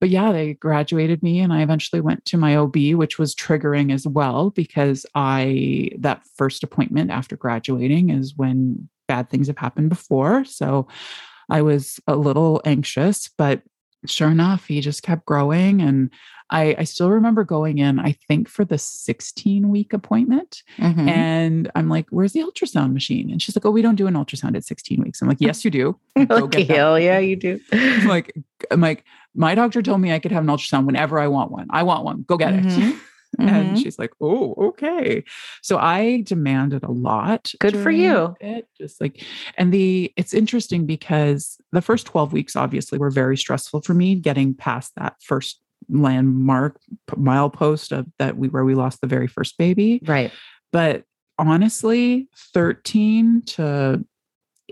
But 0.00 0.10
yeah, 0.10 0.32
they 0.32 0.54
graduated 0.54 1.22
me 1.22 1.38
and 1.40 1.52
I 1.52 1.62
eventually 1.62 2.00
went 2.00 2.24
to 2.26 2.36
my 2.36 2.56
OB, 2.56 2.76
which 2.94 3.18
was 3.18 3.36
triggering 3.36 3.92
as 3.92 4.06
well 4.06 4.50
because 4.50 5.06
I, 5.14 5.90
that 5.98 6.22
first 6.36 6.64
appointment 6.64 7.12
after 7.12 7.36
graduating 7.36 8.10
is 8.10 8.36
when 8.36 8.88
bad 9.06 9.30
things 9.30 9.46
have 9.46 9.58
happened 9.58 9.90
before. 9.90 10.44
So 10.44 10.88
I 11.48 11.62
was 11.62 12.00
a 12.06 12.16
little 12.16 12.60
anxious, 12.64 13.30
but 13.38 13.62
sure 14.06 14.30
enough, 14.30 14.66
he 14.66 14.80
just 14.80 15.02
kept 15.02 15.26
growing. 15.26 15.80
And 15.80 16.10
I, 16.50 16.74
I 16.78 16.84
still 16.84 17.10
remember 17.10 17.44
going 17.44 17.78
in, 17.78 17.98
I 17.98 18.12
think 18.28 18.48
for 18.48 18.64
the 18.64 18.76
16 18.76 19.68
week 19.70 19.92
appointment. 19.92 20.62
Mm-hmm. 20.78 21.08
And 21.08 21.70
I'm 21.74 21.88
like, 21.88 22.06
where's 22.10 22.32
the 22.32 22.40
ultrasound 22.40 22.92
machine? 22.92 23.30
And 23.30 23.40
she's 23.40 23.56
like, 23.56 23.64
oh, 23.64 23.70
we 23.70 23.80
don't 23.80 23.94
do 23.94 24.06
an 24.06 24.14
ultrasound 24.14 24.56
at 24.56 24.64
16 24.64 25.02
weeks. 25.02 25.22
I'm 25.22 25.28
like, 25.28 25.38
yes, 25.40 25.64
you 25.64 25.70
do. 25.70 25.98
like, 26.16 26.54
hell 26.54 26.98
yeah, 26.98 27.18
you 27.18 27.36
do. 27.36 27.58
I'm 27.72 28.06
like, 28.06 28.34
I'm 28.70 28.80
like, 28.80 29.04
my 29.34 29.54
doctor 29.54 29.80
told 29.80 30.00
me 30.00 30.12
I 30.12 30.18
could 30.18 30.32
have 30.32 30.42
an 30.42 30.50
ultrasound 30.50 30.84
whenever 30.84 31.18
I 31.18 31.28
want 31.28 31.50
one. 31.50 31.68
I 31.70 31.84
want 31.84 32.04
one. 32.04 32.24
Go 32.28 32.36
get 32.36 32.52
mm-hmm. 32.52 32.90
it. 32.90 32.96
Mm-hmm. 33.40 33.48
And 33.48 33.78
she's 33.78 33.98
like, 33.98 34.12
oh, 34.20 34.54
okay. 34.58 35.24
So 35.62 35.78
I 35.78 36.22
demanded 36.22 36.84
a 36.84 36.90
lot. 36.90 37.52
Good 37.60 37.76
for 37.76 37.90
you. 37.90 38.36
It. 38.40 38.68
Just 38.76 39.00
like, 39.00 39.24
and 39.56 39.72
the, 39.72 40.12
it's 40.16 40.34
interesting 40.34 40.86
because 40.86 41.58
the 41.72 41.82
first 41.82 42.06
12 42.06 42.32
weeks 42.32 42.56
obviously 42.56 42.98
were 42.98 43.10
very 43.10 43.36
stressful 43.36 43.82
for 43.82 43.94
me 43.94 44.14
getting 44.14 44.54
past 44.54 44.92
that 44.96 45.14
first 45.20 45.60
landmark 45.88 46.78
milepost 47.10 47.96
of 47.96 48.06
that 48.18 48.36
we, 48.36 48.48
where 48.48 48.64
we 48.64 48.74
lost 48.74 49.00
the 49.00 49.06
very 49.06 49.26
first 49.26 49.58
baby. 49.58 50.00
Right. 50.04 50.30
But 50.72 51.04
honestly, 51.38 52.28
13 52.54 53.42
to 53.46 54.04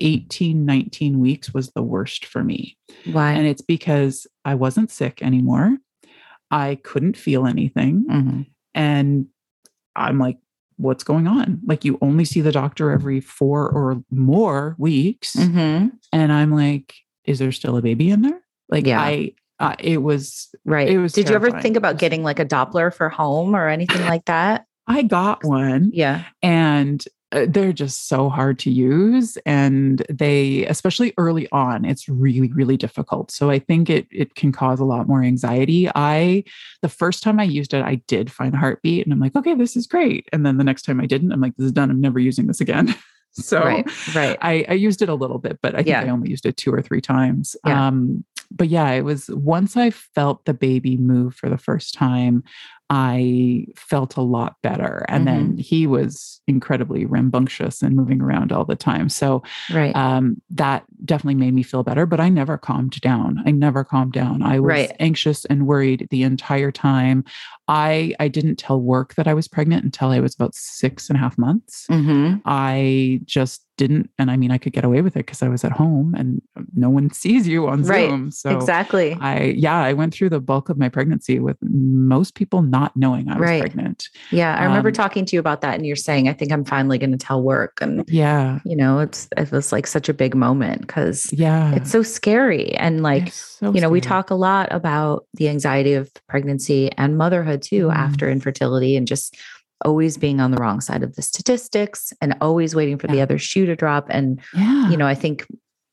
18, 0.00 0.64
19 0.64 1.20
weeks 1.20 1.52
was 1.52 1.70
the 1.70 1.82
worst 1.82 2.24
for 2.24 2.42
me. 2.42 2.76
Why? 3.04 3.32
And 3.32 3.46
it's 3.46 3.62
because 3.62 4.26
I 4.44 4.54
wasn't 4.54 4.90
sick 4.90 5.22
anymore. 5.22 5.76
I 6.51 6.76
couldn't 6.82 7.16
feel 7.16 7.46
anything. 7.46 8.05
Mm-hmm. 8.09 8.42
And 8.74 9.26
I'm 9.96 10.18
like, 10.18 10.38
what's 10.76 11.05
going 11.05 11.26
on? 11.26 11.61
Like, 11.66 11.84
you 11.84 11.98
only 12.01 12.24
see 12.24 12.40
the 12.40 12.53
doctor 12.53 12.90
every 12.90 13.20
four 13.20 13.68
or 13.68 14.03
more 14.11 14.74
weeks. 14.78 15.36
Mm-hmm. 15.36 15.88
And 16.12 16.32
I'm 16.32 16.53
like, 16.53 16.94
is 17.24 17.38
there 17.38 17.53
still 17.53 17.76
a 17.76 17.82
baby 17.82 18.11
in 18.11 18.22
there? 18.22 18.40
Like, 18.68 18.86
yeah. 18.86 19.01
I, 19.01 19.34
uh, 19.59 19.76
it 19.78 19.98
was 19.98 20.55
right. 20.64 20.88
It 20.88 20.98
was. 20.98 21.12
Did 21.12 21.26
terrifying. 21.26 21.53
you 21.53 21.57
ever 21.57 21.62
think 21.62 21.76
about 21.76 21.98
getting 21.98 22.22
like 22.22 22.38
a 22.38 22.46
Doppler 22.46 22.92
for 22.94 23.11
home 23.11 23.55
or 23.55 23.68
anything 23.68 24.01
like 24.07 24.24
that? 24.24 24.64
I 24.86 25.03
got 25.03 25.44
one. 25.44 25.90
Yeah. 25.92 26.24
And 26.42 27.05
they're 27.31 27.72
just 27.72 28.09
so 28.09 28.28
hard 28.28 28.59
to 28.59 28.70
use 28.70 29.39
and 29.47 30.05
they 30.09 30.66
especially 30.66 31.12
early 31.16 31.49
on 31.53 31.85
it's 31.85 32.09
really 32.09 32.53
really 32.53 32.76
difficult 32.76 33.31
so 33.31 33.51
i 33.51 33.59
think 33.59 33.89
it 33.89 34.07
it 34.11 34.35
can 34.35 34.51
cause 34.51 34.81
a 34.81 34.85
lot 34.85 35.07
more 35.07 35.22
anxiety 35.22 35.89
i 35.95 36.43
the 36.83 36.89
first 36.89 37.22
time 37.22 37.39
i 37.39 37.45
used 37.45 37.72
it 37.72 37.85
i 37.85 37.95
did 38.07 38.33
find 38.33 38.55
a 38.55 38.59
heartbeat 38.59 39.07
and 39.07 39.12
i'm 39.12 39.20
like 39.20 39.37
okay 39.37 39.55
this 39.55 39.76
is 39.76 39.87
great 39.87 40.28
and 40.33 40.45
then 40.45 40.59
the 40.59 40.64
next 40.64 40.83
time 40.83 41.01
i 41.01 41.07
didn't 41.07 41.33
i'm 41.33 41.41
like 41.41 41.57
this 41.57 41.66
is 41.66 41.72
done 41.72 41.91
i'm 41.91 42.01
never 42.01 42.18
using 42.18 42.47
this 42.47 42.61
again 42.61 42.95
so 43.33 43.61
right, 43.61 44.14
right. 44.16 44.39
I, 44.43 44.64
I 44.68 44.72
used 44.72 45.03
it 45.03 45.09
a 45.09 45.14
little 45.14 45.39
bit 45.39 45.61
but 45.62 45.74
i 45.74 45.78
think 45.78 45.89
yeah. 45.89 46.03
i 46.03 46.09
only 46.09 46.31
used 46.31 46.47
it 46.47 46.57
two 46.57 46.74
or 46.74 46.83
three 46.83 47.01
times 47.01 47.55
yeah. 47.64 47.89
um 47.89 48.24
but 48.51 48.68
yeah 48.68 48.91
it 48.91 49.03
was 49.03 49.28
once 49.28 49.76
i 49.76 49.91
felt 49.91 50.45
the 50.47 50.55
baby 50.55 50.97
move 50.97 51.37
for 51.37 51.49
the 51.49 51.59
first 51.59 51.95
time 51.95 52.43
I 52.91 53.66
felt 53.76 54.16
a 54.16 54.20
lot 54.20 54.57
better. 54.64 55.07
And 55.09 55.26
mm-hmm. 55.26 55.36
then 55.36 55.59
he 55.59 55.86
was 55.86 56.41
incredibly 56.49 57.07
rambunctious 57.07 57.82
and 57.82 57.95
moving 57.95 58.20
around 58.20 58.51
all 58.51 58.64
the 58.64 58.74
time. 58.74 59.09
So 59.09 59.45
right. 59.72 59.95
um, 59.95 60.43
that 60.51 60.84
definitely 61.05 61.36
made 61.36 61.55
me 61.55 61.62
feel 61.62 61.84
better, 61.84 62.05
but 62.05 62.18
I 62.18 62.28
never 62.28 62.59
calmed 62.59 63.01
down. 63.01 63.41
I 63.47 63.53
never 63.53 63.84
calmed 63.84 64.12
down. 64.12 64.43
I 64.43 64.59
was 64.59 64.68
right. 64.68 64.97
anxious 64.99 65.45
and 65.45 65.68
worried 65.68 66.09
the 66.11 66.24
entire 66.24 66.72
time. 66.72 67.24
I 67.68 68.14
I 68.18 68.26
didn't 68.26 68.57
tell 68.57 68.80
work 68.80 69.14
that 69.14 69.28
I 69.28 69.34
was 69.34 69.47
pregnant 69.47 69.84
until 69.84 70.11
I 70.11 70.18
was 70.18 70.34
about 70.34 70.57
six 70.57 71.09
and 71.09 71.16
a 71.16 71.20
half 71.20 71.38
months. 71.38 71.86
Mm-hmm. 71.88 72.38
I 72.45 73.20
just 73.24 73.62
didn't, 73.81 74.11
and 74.18 74.31
I 74.31 74.37
mean, 74.37 74.51
I 74.51 74.59
could 74.59 74.74
get 74.74 74.85
away 74.85 75.01
with 75.01 75.16
it 75.16 75.24
because 75.24 75.43
I 75.43 75.49
was 75.49 75.64
at 75.64 75.72
home 75.72 76.14
and 76.14 76.43
no 76.74 76.91
one 76.91 77.11
sees 77.11 77.49
you 77.49 77.66
on 77.66 77.83
right. 77.85 78.11
Zoom. 78.11 78.31
So 78.31 78.51
exactly, 78.51 79.16
I 79.18 79.55
yeah, 79.57 79.78
I 79.78 79.95
went 79.95 80.12
through 80.12 80.28
the 80.28 80.39
bulk 80.39 80.68
of 80.68 80.76
my 80.76 80.91
pregnancy 80.91 81.41
with 81.41 81.57
most 81.62 82.35
people 82.35 82.61
not 82.61 82.95
knowing 82.95 83.31
I 83.31 83.39
was 83.39 83.49
right. 83.49 83.61
pregnant. 83.62 84.11
Yeah, 84.31 84.55
I 84.55 84.64
remember 84.64 84.91
um, 84.91 84.93
talking 84.93 85.24
to 85.24 85.35
you 85.35 85.41
about 85.41 85.62
that, 85.62 85.76
and 85.76 85.87
you're 85.87 85.97
saying, 85.97 86.28
I 86.28 86.35
think 86.35 86.53
I'm 86.53 86.62
finally 86.62 86.99
going 86.99 87.12
to 87.12 87.16
tell 87.16 87.43
work, 87.43 87.78
and 87.81 88.05
yeah, 88.07 88.59
you 88.66 88.76
know, 88.76 88.99
it's 88.99 89.26
it 89.39 89.51
was 89.51 89.72
like 89.72 89.87
such 89.87 90.11
a 90.11 90.14
big 90.14 90.35
moment 90.35 90.83
because 90.83 91.33
yeah, 91.33 91.74
it's 91.74 91.91
so 91.91 92.03
scary, 92.03 92.74
and 92.74 93.03
like 93.03 93.33
so 93.33 93.72
you 93.72 93.81
know, 93.81 93.89
scary. 93.89 93.93
we 93.93 94.01
talk 94.03 94.28
a 94.28 94.35
lot 94.35 94.68
about 94.72 95.24
the 95.35 95.49
anxiety 95.49 95.95
of 95.95 96.12
pregnancy 96.28 96.93
and 96.99 97.16
motherhood 97.16 97.62
too 97.62 97.87
mm. 97.87 97.95
after 97.95 98.28
infertility, 98.28 98.95
and 98.95 99.09
just 99.09 99.39
always 99.85 100.16
being 100.16 100.41
on 100.41 100.51
the 100.51 100.61
wrong 100.61 100.81
side 100.81 101.03
of 101.03 101.16
the 101.16 101.22
statistics 101.22 102.12
and 102.20 102.37
always 102.41 102.74
waiting 102.74 102.99
for 102.99 103.07
yeah. 103.09 103.14
the 103.14 103.20
other 103.22 103.39
shoe 103.39 103.66
to 103.66 103.76
drop. 103.76 104.07
And, 104.11 104.41
yeah. 104.55 104.91
you 104.91 104.97
know, 104.97 105.07
I 105.07 105.14
think 105.14 105.47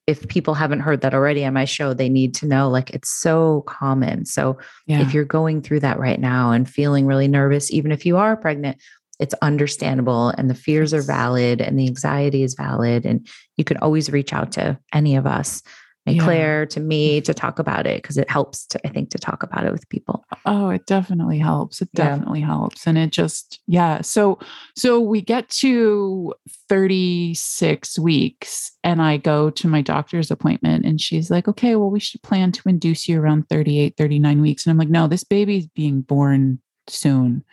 if 0.07 0.27
people 0.29 0.53
haven't 0.53 0.79
heard 0.79 1.01
that 1.01 1.13
already 1.13 1.43
on 1.45 1.53
my 1.53 1.65
show, 1.65 1.93
they 1.93 2.09
need 2.09 2.33
to 2.35 2.47
know 2.47 2.69
like 2.69 2.89
it's 2.91 3.09
so 3.09 3.61
common. 3.67 4.25
So 4.25 4.57
yeah. 4.85 5.01
if 5.01 5.13
you're 5.13 5.25
going 5.25 5.61
through 5.61 5.81
that 5.81 5.99
right 5.99 6.19
now 6.19 6.51
and 6.51 6.69
feeling 6.69 7.05
really 7.05 7.27
nervous, 7.27 7.71
even 7.71 7.91
if 7.91 8.05
you 8.05 8.17
are 8.17 8.37
pregnant, 8.37 8.77
it's 9.19 9.35
understandable 9.41 10.29
and 10.29 10.49
the 10.49 10.55
fears 10.55 10.93
are 10.93 11.01
valid 11.01 11.59
and 11.59 11.77
the 11.77 11.87
anxiety 11.87 12.43
is 12.43 12.53
valid. 12.53 13.05
And 13.05 13.27
you 13.57 13.63
can 13.63 13.77
always 13.77 14.09
reach 14.09 14.31
out 14.31 14.53
to 14.53 14.79
any 14.93 15.15
of 15.15 15.25
us 15.25 15.61
and 16.07 16.15
yeah. 16.15 16.23
Claire 16.23 16.65
to 16.67 16.79
me 16.79 17.19
to 17.19 17.33
talk 17.33 17.59
about 17.59 17.85
it 17.85 18.01
because 18.01 18.17
it 18.17 18.29
helps 18.29 18.65
to 18.67 18.79
I 18.87 18.89
think 18.89 19.09
to 19.09 19.17
talk 19.17 19.43
about 19.43 19.65
it 19.65 19.73
with 19.73 19.87
people. 19.89 20.25
Oh, 20.45 20.69
it 20.69 20.85
definitely 20.85 21.37
helps. 21.37 21.81
It 21.81 21.91
definitely 21.93 22.39
yeah. 22.39 22.45
helps. 22.45 22.87
And 22.87 22.97
it 22.97 23.11
just 23.11 23.59
yeah. 23.67 23.99
So 24.01 24.39
so 24.75 25.01
we 25.01 25.21
get 25.21 25.49
to 25.49 26.33
36 26.69 27.99
weeks 27.99 28.71
and 28.85 29.01
I 29.01 29.17
go 29.17 29.49
to 29.49 29.67
my 29.67 29.81
doctor's 29.81 30.31
appointment 30.31 30.85
and 30.85 31.01
she's 31.01 31.29
like, 31.29 31.49
"Okay, 31.49 31.75
well 31.75 31.91
we 31.91 31.99
should 31.99 32.23
plan 32.23 32.53
to 32.53 32.69
induce 32.69 33.09
you 33.09 33.19
around 33.19 33.49
38 33.49 33.95
39 33.97 34.41
weeks." 34.41 34.65
And 34.65 34.71
I'm 34.71 34.77
like, 34.77 34.89
"No, 34.89 35.07
this 35.07 35.25
baby's 35.25 35.67
being 35.67 36.01
born 36.01 36.59
soon. 36.89 37.43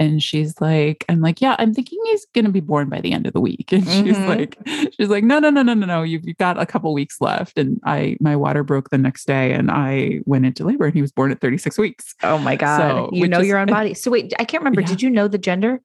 And 0.00 0.22
she's 0.22 0.58
like, 0.62 1.04
I'm 1.10 1.20
like, 1.20 1.42
yeah, 1.42 1.56
I'm 1.58 1.74
thinking 1.74 1.98
he's 2.06 2.24
going 2.34 2.46
to 2.46 2.50
be 2.50 2.60
born 2.60 2.88
by 2.88 3.02
the 3.02 3.12
end 3.12 3.26
of 3.26 3.34
the 3.34 3.40
week. 3.40 3.70
And 3.72 3.84
mm-hmm. 3.84 4.06
she's 4.06 4.18
like, 4.18 4.58
she's 4.96 5.08
like, 5.08 5.24
no, 5.24 5.38
no, 5.38 5.50
no, 5.50 5.62
no, 5.62 5.74
no, 5.74 5.86
no. 5.86 6.02
You've, 6.02 6.26
you've 6.26 6.38
got 6.38 6.58
a 6.58 6.64
couple 6.64 6.92
weeks 6.94 7.20
left. 7.20 7.58
And 7.58 7.78
I, 7.84 8.16
my 8.18 8.34
water 8.34 8.64
broke 8.64 8.88
the 8.88 8.98
next 8.98 9.26
day 9.26 9.52
and 9.52 9.70
I 9.70 10.20
went 10.24 10.46
into 10.46 10.64
labor 10.64 10.86
and 10.86 10.94
he 10.94 11.02
was 11.02 11.12
born 11.12 11.30
at 11.30 11.40
36 11.40 11.76
weeks. 11.76 12.14
Oh 12.22 12.38
my 12.38 12.56
God. 12.56 12.78
So, 12.78 13.10
you 13.12 13.28
know 13.28 13.40
is, 13.40 13.46
your 13.46 13.58
own 13.58 13.66
body. 13.66 13.92
So 13.92 14.10
wait, 14.10 14.32
I 14.38 14.44
can't 14.44 14.62
remember. 14.62 14.80
Yeah. 14.80 14.86
Did 14.86 15.02
you 15.02 15.10
know 15.10 15.28
the 15.28 15.38
gender? 15.38 15.80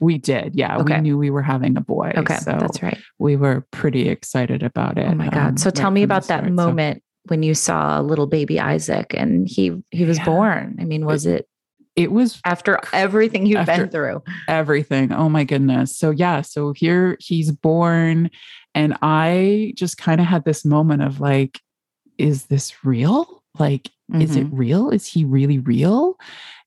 We 0.00 0.16
did. 0.16 0.54
Yeah. 0.54 0.78
Okay. 0.78 0.94
We 0.94 1.00
knew 1.00 1.18
we 1.18 1.30
were 1.30 1.42
having 1.42 1.76
a 1.76 1.80
boy. 1.82 2.12
Okay. 2.16 2.36
So 2.38 2.52
that's 2.52 2.82
right. 2.82 2.98
We 3.18 3.36
were 3.36 3.66
pretty 3.70 4.08
excited 4.08 4.62
about 4.62 4.96
it. 4.96 5.06
Oh 5.08 5.14
my 5.14 5.28
God. 5.28 5.48
Um, 5.48 5.56
so 5.58 5.70
tell 5.70 5.90
me 5.90 6.02
about 6.02 6.24
that 6.24 6.50
moment. 6.50 6.98
So. 6.98 7.02
When 7.26 7.44
you 7.44 7.54
saw 7.54 8.00
little 8.00 8.26
baby 8.26 8.58
Isaac 8.58 9.14
and 9.14 9.46
he 9.48 9.80
he 9.92 10.04
was 10.04 10.18
yeah. 10.18 10.24
born. 10.24 10.76
I 10.80 10.84
mean, 10.84 11.06
was 11.06 11.24
it 11.24 11.46
it 11.94 12.10
was 12.10 12.40
after 12.44 12.78
everything 12.92 13.46
you've 13.46 13.66
been 13.66 13.88
through. 13.88 14.22
Everything. 14.48 15.12
Oh 15.12 15.28
my 15.28 15.44
goodness. 15.44 15.96
So 15.96 16.10
yeah, 16.10 16.40
so 16.40 16.72
here 16.72 17.16
he's 17.20 17.50
born 17.50 18.30
and 18.74 18.96
I 19.02 19.74
just 19.76 19.98
kind 19.98 20.20
of 20.20 20.26
had 20.26 20.44
this 20.44 20.64
moment 20.64 21.02
of 21.02 21.20
like 21.20 21.60
is 22.18 22.46
this 22.46 22.84
real? 22.84 23.42
Like 23.58 23.90
mm-hmm. 24.10 24.22
is 24.22 24.36
it 24.36 24.46
mm-hmm. 24.46 24.56
real? 24.56 24.90
Is 24.90 25.06
he 25.06 25.24
really 25.24 25.58
real? 25.58 26.18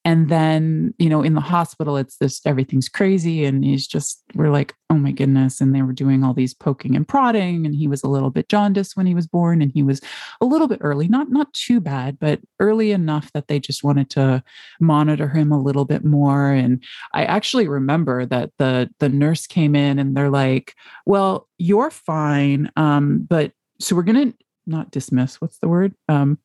And 0.05 0.29
then 0.29 0.93
you 0.99 1.09
know 1.09 1.21
in 1.21 1.33
the 1.33 1.41
hospital 1.41 1.97
it's 1.97 2.17
just 2.17 2.47
everything's 2.47 2.87
crazy 2.87 3.43
and 3.43 3.65
he's 3.65 3.87
just 3.87 4.21
we're 4.35 4.51
like 4.51 4.73
oh 4.89 4.95
my 4.95 5.11
goodness 5.11 5.59
and 5.59 5.75
they 5.75 5.81
were 5.81 5.91
doing 5.91 6.23
all 6.23 6.33
these 6.33 6.53
poking 6.53 6.95
and 6.95 7.07
prodding 7.07 7.65
and 7.65 7.75
he 7.75 7.87
was 7.87 8.03
a 8.03 8.07
little 8.07 8.29
bit 8.29 8.47
jaundiced 8.47 8.95
when 8.95 9.07
he 9.07 9.15
was 9.15 9.27
born 9.27 9.61
and 9.61 9.71
he 9.73 9.83
was 9.83 9.99
a 10.39 10.45
little 10.45 10.67
bit 10.67 10.79
early 10.81 11.07
not 11.07 11.29
not 11.29 11.51
too 11.53 11.81
bad 11.81 12.17
but 12.19 12.39
early 12.59 12.91
enough 12.91 13.31
that 13.33 13.47
they 13.47 13.59
just 13.59 13.83
wanted 13.83 14.09
to 14.09 14.41
monitor 14.79 15.27
him 15.27 15.51
a 15.51 15.61
little 15.61 15.85
bit 15.85 16.05
more 16.05 16.51
and 16.51 16.83
i 17.13 17.25
actually 17.25 17.67
remember 17.67 18.25
that 18.25 18.51
the 18.59 18.89
the 18.99 19.09
nurse 19.09 19.47
came 19.47 19.75
in 19.75 19.99
and 19.99 20.15
they're 20.15 20.29
like 20.29 20.75
well 21.05 21.49
you're 21.57 21.91
fine 21.91 22.71
um 22.75 23.25
but 23.27 23.51
so 23.79 23.95
we're 23.95 24.03
going 24.03 24.31
to 24.31 24.37
not 24.67 24.91
dismiss 24.91 25.39
what's 25.41 25.59
the 25.59 25.67
word? 25.67 25.93
Um 26.09 26.39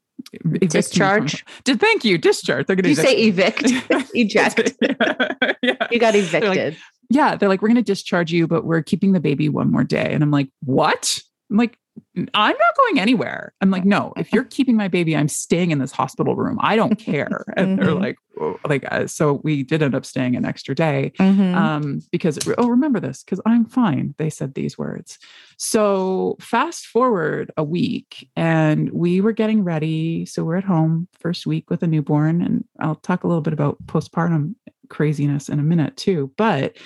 discharge. 0.61 1.45
Did 1.65 1.81
thank 1.81 2.05
you 2.05 2.19
discharge. 2.19 2.67
They're 2.67 2.77
going 2.77 2.85
to 2.85 2.91
you 2.91 2.95
say 2.97 3.17
evict, 3.17 3.65
eject. 4.15 4.73
yeah. 5.63 5.87
You 5.91 5.99
got 5.99 6.15
evicted. 6.15 6.43
They're 6.43 6.71
like, 6.71 6.79
yeah, 7.11 7.37
they're 7.37 7.49
like, 7.49 7.63
we're 7.63 7.69
going 7.69 7.77
to 7.77 7.83
discharge 7.83 8.33
you, 8.33 8.47
but 8.47 8.65
we're 8.65 8.83
keeping 8.83 9.13
the 9.13 9.21
baby 9.21 9.49
one 9.49 9.71
more 9.71 9.85
day. 9.85 10.13
And 10.13 10.23
I'm 10.23 10.31
like, 10.31 10.49
what? 10.65 11.19
I'm 11.51 11.57
like, 11.57 11.77
I'm 12.17 12.57
not 12.57 12.77
going 12.77 12.99
anywhere. 12.99 13.55
I'm 13.61 13.71
like, 13.71 13.85
no, 13.85 14.13
if 14.17 14.33
you're 14.33 14.45
keeping 14.45 14.77
my 14.77 14.89
baby, 14.89 15.17
I'm 15.17 15.29
staying 15.29 15.71
in 15.71 15.79
this 15.79 15.93
hospital 15.93 16.35
room. 16.35 16.59
I 16.61 16.77
don't 16.77 16.97
care. 16.97 17.45
And 17.57 17.79
mm-hmm. 17.79 17.85
they're 17.85 17.95
like, 17.95 18.17
oh, 18.41 18.59
like, 18.69 18.85
uh, 18.91 19.07
so 19.07 19.41
we 19.45 19.63
did 19.63 19.83
end 19.83 19.95
up 19.95 20.07
staying 20.07 20.35
an 20.37 20.45
extra 20.45 20.75
day 20.75 21.13
mm-hmm. 21.19 21.55
um, 21.55 22.01
because, 22.11 22.39
oh, 22.59 22.69
remember 22.69 23.01
this, 23.01 23.23
because 23.23 23.41
I'm 23.45 23.65
fine. 23.67 24.15
They 24.19 24.31
said 24.31 24.55
these 24.55 24.79
words. 24.79 25.19
So 25.59 26.37
fast 26.41 26.87
forward 26.87 27.53
a 27.57 27.65
week 27.65 28.29
and 28.37 28.91
we 28.93 29.21
were 29.21 29.33
getting 29.33 29.63
ready. 29.63 30.27
So 30.27 30.45
we're 30.45 30.57
at 30.57 30.65
home 30.65 31.09
first 31.19 31.47
week 31.47 31.71
with 31.71 31.83
a 31.83 31.87
newborn. 31.87 32.41
And 32.41 32.65
I'll 32.79 32.97
talk 32.97 33.25
a 33.25 33.29
little 33.29 33.43
bit 33.43 33.53
about 33.53 33.85
postpartum 33.87 34.55
craziness 34.89 35.49
in 35.49 35.59
a 35.59 35.65
minute 35.65 35.97
too. 35.97 36.33
But 36.37 36.77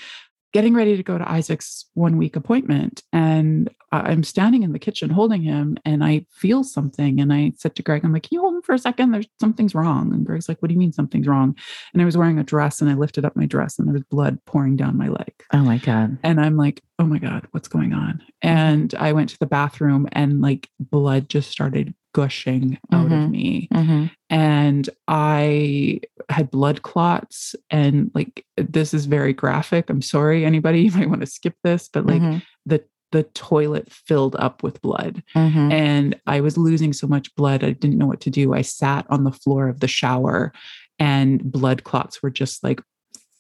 getting 0.55 0.73
ready 0.73 0.97
to 0.97 1.03
go 1.03 1.19
to 1.19 1.31
Isaac's 1.31 1.87
one 1.95 2.17
week 2.17 2.37
appointment. 2.37 3.03
And 3.13 3.69
I'm 3.91 4.23
standing 4.23 4.63
in 4.63 4.73
the 4.73 4.79
kitchen 4.79 5.11
holding 5.11 5.43
him 5.43 5.77
and 5.85 6.05
I 6.05 6.27
feel 6.31 6.63
something. 6.63 7.21
And 7.21 7.33
I 7.33 7.53
said 7.57 7.75
to 7.75 7.83
Greg, 7.83 8.05
I'm 8.05 8.13
like, 8.13 8.23
can 8.23 8.37
you 8.37 8.41
hold 8.41 8.55
him 8.55 8.63
for 8.63 8.73
a 8.73 8.79
second? 8.79 9.11
There's 9.11 9.27
something's 9.41 9.75
wrong. 9.75 10.13
And 10.15 10.25
Greg's 10.25 10.49
like, 10.49 10.63
what 10.63 10.69
do 10.69 10.75
you 10.75 10.79
mean 10.79 10.93
something's 10.93 11.27
wrong? 11.27 11.57
And 11.93 12.01
I 12.01 12.05
was 12.05 12.17
wearing 12.17 12.39
a 12.39 12.45
dress 12.45 12.81
and 12.81 12.89
I 12.89 12.95
lifted 12.95 13.25
up 13.25 13.35
my 13.35 13.47
dress 13.47 13.81
and 13.81 13.89
there 13.89 13.95
was 13.95 14.05
blood 14.05 14.39
pouring 14.45 14.77
down 14.77 14.97
my 14.97 15.09
leg. 15.09 15.33
Oh 15.53 15.65
my 15.65 15.79
God. 15.79 16.19
And 16.23 16.41
I'm 16.41 16.57
like, 16.57 16.83
oh 17.01 17.05
my 17.05 17.19
God, 17.19 17.49
what's 17.51 17.69
going 17.69 17.93
on? 17.93 18.23
And 18.41 18.95
I 18.95 19.13
went 19.13 19.31
to 19.31 19.39
the 19.41 19.47
bathroom 19.47 20.09
and 20.13 20.41
like 20.41 20.71
blood 20.79 21.29
just 21.29 21.51
started 21.51 21.95
gushing 22.15 22.79
out 22.93 23.09
mm-hmm. 23.09 23.25
of 23.25 23.31
me. 23.31 23.69
Mm-hmm. 23.75 24.07
And 24.31 24.89
I 25.09 26.01
had 26.31 26.51
blood 26.51 26.83
clots. 26.83 27.55
And 27.69 28.11
like, 28.15 28.47
this 28.57 28.95
is 28.95 29.05
very 29.05 29.35
graphic. 29.35 29.91
I'm 29.91 30.01
sorry, 30.01 30.47
anybody, 30.47 30.81
you 30.85 30.93
might 30.93 31.11
want 31.11 31.21
to 31.21 31.27
skip 31.27 31.57
this, 31.63 31.91
but 31.93 32.07
like 32.07 32.23
mm-hmm. 32.23 32.39
the 32.65 32.83
the 33.13 33.23
toilet 33.23 33.93
filled 33.93 34.35
up 34.41 34.65
with 34.65 34.83
blood 34.83 35.23
mm-hmm. 35.37 35.71
and 35.71 36.21
I 36.27 36.41
was 36.41 36.59
losing 36.59 36.93
so 36.93 37.07
much 37.07 37.33
blood. 37.37 37.63
I 37.63 37.71
didn't 37.71 37.97
know 37.97 38.09
what 38.09 38.21
to 38.23 38.31
do. 38.31 38.55
I 38.55 38.63
sat 38.63 39.07
on 39.09 39.23
the 39.23 39.31
floor 39.31 39.69
of 39.69 39.79
the 39.79 39.87
shower 39.87 40.53
and 40.99 41.41
blood 41.41 41.85
clots 41.85 42.25
were 42.25 42.31
just 42.31 42.65
like 42.65 42.83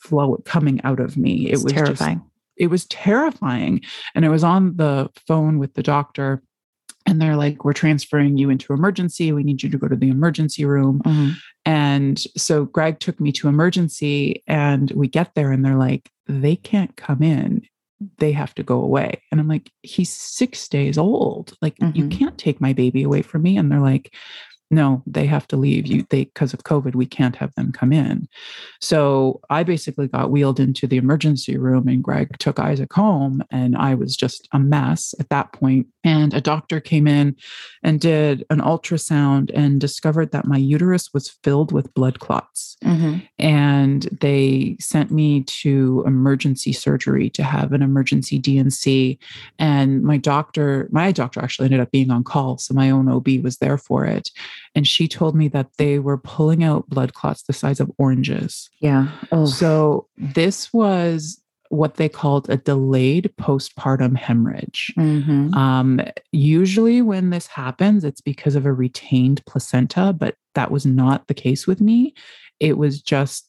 flow 0.01 0.41
coming 0.45 0.81
out 0.85 1.01
of 1.01 1.17
me. 1.17 1.51
It's 1.51 1.63
it 1.63 1.65
was 1.65 1.73
terrifying. 1.73 2.19
Just, 2.19 2.31
it 2.57 2.67
was 2.69 2.87
terrifying. 2.87 3.81
And 4.15 4.25
I 4.25 4.29
was 4.29 4.45
on 4.45 4.77
the 4.77 5.11
phone 5.27 5.59
with 5.59 5.75
the 5.75 5.83
doctor 5.83 6.41
and 7.07 7.21
they're 7.21 7.37
like 7.37 7.65
we're 7.65 7.73
transferring 7.73 8.37
you 8.37 8.51
into 8.51 8.73
emergency 8.73 9.33
we 9.33 9.43
need 9.43 9.63
you 9.63 9.69
to 9.69 9.79
go 9.79 9.89
to 9.89 9.97
the 9.97 10.09
emergency 10.09 10.65
room 10.65 11.01
mm-hmm. 11.05 11.31
and 11.65 12.19
so 12.37 12.65
greg 12.65 12.99
took 12.99 13.21
me 13.21 13.33
to 13.33 13.49
emergency 13.49 14.43
and 14.47 14.91
we 14.93 15.09
get 15.09 15.35
there 15.35 15.51
and 15.51 15.65
they're 15.65 15.77
like 15.77 16.11
they 16.27 16.57
can't 16.57 16.97
come 16.97 17.23
in 17.23 17.63
they 18.19 18.33
have 18.33 18.55
to 18.55 18.63
go 18.63 18.81
away 18.81 19.23
and 19.31 19.41
i'm 19.41 19.49
like 19.49 19.71
he's 19.83 20.13
six 20.13 20.69
days 20.69 20.99
old 20.99 21.55
like 21.63 21.77
mm-hmm. 21.79 21.97
you 21.97 22.09
can't 22.09 22.39
take 22.39 22.61
my 22.61 22.73
baby 22.73 23.03
away 23.03 23.23
from 23.23 23.43
me 23.43 23.57
and 23.57 23.71
they're 23.71 23.81
like 23.81 24.13
no, 24.71 25.03
they 25.07 25.27
have 25.27 25.47
to 25.49 25.57
leave. 25.57 25.87
You 25.87 26.05
they 26.11 26.25
because 26.25 26.53
of 26.53 26.65
COVID, 26.65 26.95
we 26.95 27.07
can't 27.07 27.37
have 27.37 27.55
them 27.55 27.73
come 27.73 27.93
in. 27.93 28.29
So 28.81 29.41
I 29.51 29.63
basically 29.63 30.09
got 30.09 30.31
wheeled 30.31 30.61
into 30.61 30.87
the 30.87 30.97
emergency 30.97 31.57
room 31.57 31.87
and 31.89 32.03
Greg 32.03 32.37
took 32.39 32.59
Isaac 32.59 32.93
home 32.93 33.43
and 33.51 33.77
I 33.77 33.95
was 33.95 34.17
just 34.17 34.49
a 34.53 34.59
mess 34.59 35.15
at 35.21 35.29
that 35.29 35.53
point. 35.53 35.87
And 36.05 36.35
a 36.35 36.41
doctor 36.41 36.81
came 36.81 37.07
in 37.07 37.37
and 37.83 37.99
did 37.99 38.45
an 38.51 38.61
ultrasound 38.61 39.51
and 39.55 39.81
discovered 39.81 40.31
that 40.33 40.47
my 40.47 40.59
uterus 40.59 41.13
was 41.13 41.31
filled 41.43 41.73
with 41.73 41.93
blood 41.95 42.21
clots. 42.21 42.77
Mm-hmm. 42.85 43.21
And 43.39 44.03
they 44.21 44.77
sent 44.81 45.11
me 45.11 45.43
to 45.45 46.05
emergency 46.07 46.73
surgery 46.73 47.31
to 47.31 47.43
have 47.43 47.73
an 47.73 47.83
emergency 47.83 48.39
D&C. 48.39 49.19
And 49.59 50.03
my 50.03 50.19
doctor, 50.19 50.89
my 50.93 51.11
doctor 51.11 51.41
actually 51.41 51.67
ended 51.67 51.81
up 51.81 51.91
being 51.91 52.11
on 52.11 52.23
call. 52.23 52.59
So 52.59 52.75
my 52.75 52.91
own 52.91 53.09
OB 53.09 53.29
was 53.43 53.57
there 53.57 53.79
for 53.79 54.05
it. 54.05 54.31
And 54.75 54.87
she 54.87 55.09
told 55.09 55.35
me 55.35 55.49
that 55.49 55.71
they 55.79 55.99
were 55.99 56.19
pulling 56.19 56.63
out 56.63 56.89
blood 56.89 57.15
clots 57.15 57.43
the 57.43 57.53
size 57.53 57.81
of 57.81 57.91
oranges. 57.97 58.69
Yeah. 58.81 59.09
Oh. 59.33 59.47
So 59.47 60.09
this 60.19 60.73
was 60.73 61.41
what 61.75 61.95
they 61.95 62.09
called 62.09 62.49
a 62.49 62.57
delayed 62.57 63.33
postpartum 63.41 64.17
hemorrhage. 64.17 64.93
Mm-hmm. 64.97 65.55
Um, 65.55 66.01
usually, 66.33 67.03
when 67.03 67.31
this 67.31 67.47
happens, 67.47 68.05
it's 68.05 68.21
because 68.21 68.55
of 68.55 68.67
a 68.67 68.73
retained 68.73 69.45
placenta, 69.47 70.13
but 70.13 70.37
that 70.55 70.71
was 70.71 70.87
not 70.87 71.27
the 71.27 71.35
case 71.35 71.67
with 71.67 71.81
me. 71.81 72.15
It 72.61 72.79
was 72.79 73.03
just 73.03 73.49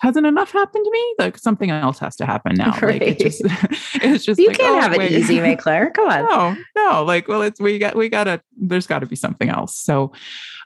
hasn't 0.00 0.26
enough 0.26 0.52
happened 0.52 0.84
to 0.84 0.90
me? 0.90 1.14
Like 1.18 1.38
something 1.38 1.70
else 1.70 1.98
has 1.98 2.16
to 2.16 2.26
happen 2.26 2.54
now. 2.56 2.78
Right. 2.80 3.00
Like 3.00 3.02
it 3.02 3.18
just, 3.18 3.42
it's 3.94 4.24
just 4.24 4.40
you 4.40 4.48
like, 4.48 4.58
can't 4.58 4.76
oh, 4.76 4.80
have 4.80 4.94
it 4.94 5.12
easy, 5.12 5.38
Maiclaire. 5.38 5.92
Come 5.92 6.08
on. 6.08 6.24
No, 6.24 6.56
no. 6.76 7.04
Like, 7.04 7.28
well, 7.28 7.42
it's 7.42 7.60
we 7.60 7.78
got 7.78 7.96
we 7.96 8.08
gotta. 8.08 8.40
There's 8.56 8.86
got 8.86 9.00
to 9.00 9.06
be 9.06 9.16
something 9.16 9.48
else. 9.48 9.76
So, 9.76 10.12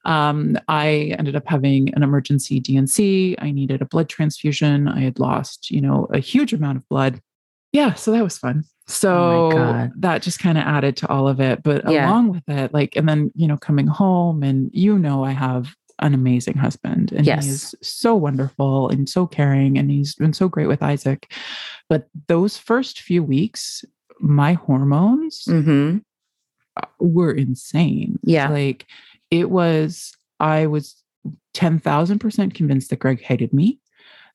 um, 0.04 0.58
I 0.68 1.14
ended 1.18 1.36
up 1.36 1.44
having 1.46 1.94
an 1.94 2.02
emergency 2.02 2.60
D&C. 2.60 3.36
I 3.38 3.50
needed 3.52 3.82
a 3.82 3.86
blood 3.86 4.08
transfusion. 4.08 4.88
I 4.88 5.00
had 5.00 5.18
lost, 5.18 5.70
you 5.70 5.80
know, 5.80 6.06
a 6.12 6.18
huge 6.18 6.52
amount 6.52 6.78
of 6.78 6.88
blood. 6.88 7.20
Yeah, 7.72 7.94
so 7.94 8.10
that 8.12 8.22
was 8.22 8.36
fun. 8.36 8.64
So 8.88 9.52
oh 9.52 9.90
that 9.98 10.22
just 10.22 10.40
kind 10.40 10.58
of 10.58 10.64
added 10.64 10.96
to 10.98 11.08
all 11.08 11.28
of 11.28 11.40
it. 11.40 11.62
But 11.62 11.88
yeah. 11.90 12.08
along 12.08 12.30
with 12.30 12.48
it, 12.48 12.74
like, 12.74 12.96
and 12.96 13.08
then, 13.08 13.30
you 13.34 13.46
know, 13.46 13.56
coming 13.56 13.86
home 13.86 14.42
and 14.42 14.70
you 14.72 14.98
know, 14.98 15.24
I 15.24 15.30
have 15.30 15.74
an 16.02 16.14
amazing 16.14 16.56
husband 16.56 17.12
and 17.12 17.24
yes. 17.24 17.44
he 17.44 17.50
is 17.50 17.74
so 17.80 18.14
wonderful 18.14 18.88
and 18.88 19.08
so 19.08 19.26
caring 19.26 19.78
and 19.78 19.90
he's 19.90 20.14
been 20.14 20.32
so 20.32 20.48
great 20.48 20.66
with 20.66 20.82
Isaac. 20.82 21.32
But 21.88 22.08
those 22.28 22.58
first 22.58 23.00
few 23.00 23.22
weeks, 23.22 23.84
my 24.20 24.54
hormones 24.54 25.44
mm-hmm. 25.48 25.98
Uh, 26.74 26.86
were 27.00 27.32
insane. 27.32 28.18
Yeah. 28.24 28.48
Like 28.48 28.86
it 29.30 29.50
was, 29.50 30.16
I 30.40 30.66
was 30.66 30.96
10,000% 31.52 32.54
convinced 32.54 32.88
that 32.88 32.98
Greg 32.98 33.20
hated 33.20 33.52
me 33.52 33.78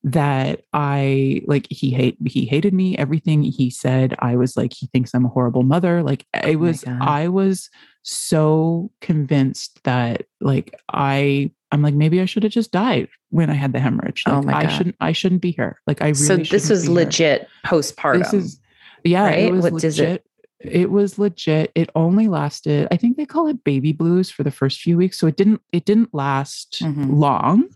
that 0.03 0.61
I 0.73 1.41
like 1.47 1.67
he 1.69 1.89
hate 1.89 2.17
he 2.25 2.45
hated 2.45 2.73
me 2.73 2.95
everything 2.97 3.41
he 3.41 3.69
said 3.69 4.15
I 4.19 4.35
was 4.35 4.55
like 4.55 4.71
he 4.73 4.87
thinks 4.87 5.13
I'm 5.13 5.25
a 5.25 5.29
horrible 5.29 5.63
mother 5.63 6.03
like 6.03 6.25
it 6.33 6.55
oh 6.55 6.59
was 6.59 6.85
I 6.85 7.27
was 7.27 7.69
so 8.03 8.91
convinced 9.01 9.83
that 9.83 10.27
like 10.39 10.79
I 10.93 11.51
I'm 11.71 11.81
like 11.81 11.93
maybe 11.93 12.21
I 12.21 12.25
should 12.25 12.43
have 12.43 12.51
just 12.51 12.71
died 12.71 13.09
when 13.29 13.49
I 13.49 13.53
had 13.53 13.73
the 13.73 13.79
hemorrhage. 13.79 14.23
Oh 14.25 14.31
like, 14.31 14.39
oh 14.39 14.41
my 14.43 14.51
God. 14.51 14.65
I 14.65 14.77
shouldn't 14.77 14.95
I 14.99 15.11
shouldn't 15.11 15.41
be 15.41 15.51
here. 15.51 15.79
Like 15.87 16.01
I 16.01 16.07
really 16.07 16.15
So 16.15 16.37
this 16.37 16.69
was 16.69 16.87
legit 16.87 17.41
here. 17.41 17.49
postpartum. 17.65 18.19
This 18.19 18.33
is 18.33 18.59
yeah, 19.03 19.25
right? 19.25 19.39
it 19.39 19.51
was 19.51 19.63
what 19.63 19.73
legit. 19.73 19.99
It? 19.99 20.25
it 20.59 20.91
was 20.91 21.19
legit. 21.19 21.71
It 21.75 21.89
only 21.95 22.27
lasted, 22.27 22.87
I 22.91 22.97
think 22.97 23.17
they 23.17 23.25
call 23.25 23.47
it 23.47 23.63
baby 23.63 23.93
blues 23.93 24.29
for 24.29 24.43
the 24.43 24.51
first 24.51 24.81
few 24.81 24.97
weeks. 24.97 25.19
So 25.19 25.27
it 25.27 25.37
didn't 25.37 25.61
it 25.71 25.85
didn't 25.85 26.13
last 26.13 26.81
mm-hmm. 26.81 27.13
long, 27.13 27.69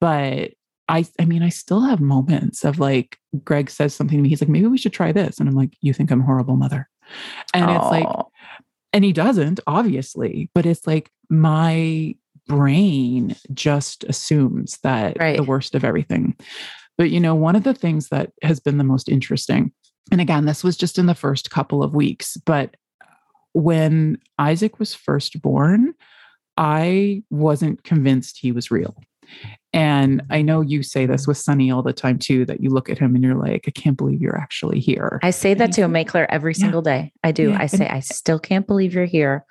but 0.00 0.52
I 0.88 1.06
I 1.18 1.24
mean, 1.24 1.42
I 1.42 1.48
still 1.50 1.80
have 1.80 2.00
moments 2.00 2.64
of 2.64 2.78
like 2.78 3.18
Greg 3.44 3.70
says 3.70 3.94
something 3.94 4.18
to 4.18 4.22
me. 4.22 4.28
He's 4.28 4.40
like, 4.40 4.48
maybe 4.48 4.66
we 4.66 4.78
should 4.78 4.92
try 4.92 5.12
this. 5.12 5.38
And 5.38 5.48
I'm 5.48 5.54
like, 5.54 5.74
you 5.80 5.92
think 5.92 6.10
I'm 6.10 6.20
a 6.20 6.24
horrible 6.24 6.56
mother. 6.56 6.88
And 7.54 7.70
it's 7.70 7.86
like, 7.86 8.08
and 8.92 9.04
he 9.04 9.12
doesn't, 9.12 9.60
obviously, 9.66 10.50
but 10.54 10.66
it's 10.66 10.86
like 10.86 11.10
my 11.28 12.16
brain 12.46 13.36
just 13.52 14.04
assumes 14.04 14.78
that 14.82 15.18
right. 15.18 15.36
the 15.36 15.42
worst 15.42 15.74
of 15.74 15.84
everything. 15.84 16.36
But 16.98 17.10
you 17.10 17.20
know, 17.20 17.34
one 17.34 17.56
of 17.56 17.64
the 17.64 17.74
things 17.74 18.08
that 18.08 18.32
has 18.42 18.60
been 18.60 18.78
the 18.78 18.84
most 18.84 19.08
interesting, 19.08 19.72
and 20.10 20.20
again, 20.20 20.46
this 20.46 20.64
was 20.64 20.76
just 20.76 20.98
in 20.98 21.06
the 21.06 21.14
first 21.14 21.50
couple 21.50 21.82
of 21.82 21.94
weeks, 21.94 22.36
but 22.46 22.76
when 23.52 24.18
Isaac 24.38 24.78
was 24.78 24.94
first 24.94 25.40
born, 25.40 25.94
I 26.56 27.22
wasn't 27.30 27.84
convinced 27.84 28.38
he 28.38 28.52
was 28.52 28.70
real. 28.70 28.96
And 29.72 30.22
I 30.30 30.42
know 30.42 30.60
you 30.60 30.82
say 30.82 31.06
this 31.06 31.26
with 31.26 31.36
Sunny 31.36 31.70
all 31.70 31.82
the 31.82 31.92
time 31.92 32.18
too, 32.18 32.44
that 32.46 32.62
you 32.62 32.70
look 32.70 32.88
at 32.88 32.98
him 32.98 33.14
and 33.14 33.24
you're 33.24 33.34
like, 33.34 33.64
I 33.66 33.70
can't 33.70 33.96
believe 33.96 34.22
you're 34.22 34.38
actually 34.38 34.80
here. 34.80 35.18
I 35.22 35.30
say 35.30 35.54
that 35.54 35.72
to 35.72 36.04
Claire, 36.04 36.30
every 36.32 36.52
yeah. 36.52 36.60
single 36.60 36.82
day. 36.82 37.12
I 37.24 37.32
do. 37.32 37.50
Yeah. 37.50 37.58
I 37.60 37.66
say, 37.66 37.88
I 37.88 38.00
still 38.00 38.38
can't 38.38 38.66
believe 38.66 38.94
you're 38.94 39.04
here 39.04 39.44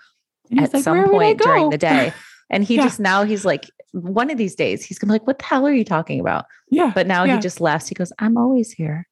at 0.58 0.74
like, 0.74 0.84
some 0.84 1.10
point 1.10 1.40
during 1.40 1.70
the 1.70 1.78
day. 1.78 2.14
And 2.50 2.64
he 2.64 2.76
yeah. 2.76 2.84
just 2.84 3.00
now 3.00 3.24
he's 3.24 3.46
like, 3.46 3.70
one 3.92 4.30
of 4.30 4.38
these 4.38 4.56
days, 4.56 4.84
he's 4.84 5.00
gonna 5.00 5.12
be 5.12 5.16
like, 5.16 5.28
What 5.28 5.40
the 5.40 5.46
hell 5.46 5.66
are 5.66 5.74
you 5.74 5.86
talking 5.86 6.20
about? 6.20 6.46
Yeah. 6.70 6.92
But 6.94 7.08
now 7.08 7.26
he 7.26 7.38
just 7.40 7.62
laughs. 7.62 7.88
He 7.88 7.96
goes, 7.96 8.12
I'm 8.20 8.38
always 8.38 8.72
here. 8.72 9.08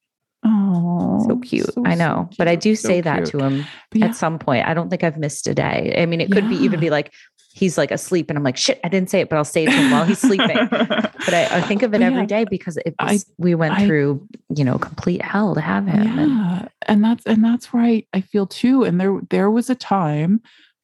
Oh, 0.45 1.23
so 1.25 1.37
cute. 1.39 1.73
So, 1.73 1.83
I 1.85 1.95
know. 1.95 2.27
So 2.31 2.35
but 2.37 2.47
I 2.49 2.55
do 2.55 2.75
say 2.75 2.99
so 2.99 3.03
that 3.03 3.25
to 3.27 3.39
him 3.39 3.65
at 4.01 4.15
some 4.15 4.37
point. 4.37 4.67
I 4.67 4.73
don't 4.73 4.89
think 4.89 5.03
I've 5.03 5.17
missed 5.17 5.47
a 5.47 5.53
day. 5.53 5.95
I 5.97 6.05
mean, 6.05 6.19
it 6.19 6.31
could 6.31 6.49
be 6.49 6.55
even 6.57 6.81
be 6.81 6.89
like, 6.89 7.13
he's 7.53 7.77
like 7.77 7.91
asleep 7.91 8.29
and 8.29 8.37
I'm 8.37 8.43
like, 8.43 8.57
shit, 8.57 8.79
I 8.83 8.89
didn't 8.89 9.09
say 9.09 9.21
it, 9.21 9.29
but 9.29 9.37
I'll 9.37 9.45
say 9.45 9.63
it 9.63 9.67
to 9.67 9.71
him 9.71 9.91
while 9.91 10.05
he's 10.05 10.19
sleeping. 10.19 10.67
but 10.69 11.33
I, 11.33 11.47
I, 11.51 11.61
think 11.61 11.83
of 11.83 11.93
it 11.93 12.01
every 12.01 12.25
day 12.25 12.45
because 12.49 12.77
it 12.77 12.95
was, 12.99 13.25
I, 13.29 13.33
we 13.37 13.53
went 13.53 13.75
I, 13.75 13.85
through, 13.85 14.27
you 14.53 14.65
know, 14.65 14.79
complete 14.79 15.21
hell 15.21 15.53
to 15.53 15.61
have 15.61 15.87
him. 15.87 16.03
Yeah. 16.03 16.19
And, 16.19 16.69
and 16.87 17.03
that's, 17.03 17.25
and 17.27 17.43
that's 17.43 17.71
where 17.71 17.83
I, 17.83 18.05
I 18.11 18.21
feel 18.21 18.47
too. 18.47 18.83
And 18.83 18.99
there, 18.99 19.19
there 19.29 19.51
was 19.51 19.69
a 19.69 19.75
time 19.75 20.41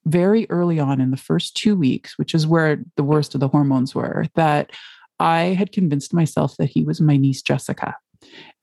very 0.10 0.50
early 0.50 0.80
on 0.80 1.00
in 1.00 1.12
the 1.12 1.18
first 1.18 1.56
two 1.56 1.76
weeks, 1.76 2.18
which 2.18 2.34
is 2.34 2.48
where 2.48 2.84
the 2.96 3.04
worst 3.04 3.34
of 3.34 3.40
the 3.40 3.48
hormones 3.48 3.94
were, 3.94 4.26
that 4.36 4.72
I 5.20 5.40
had 5.58 5.72
convinced 5.72 6.14
myself 6.14 6.56
that 6.58 6.70
he 6.70 6.84
was 6.84 7.02
my 7.02 7.18
niece, 7.18 7.42
Jessica. 7.42 7.96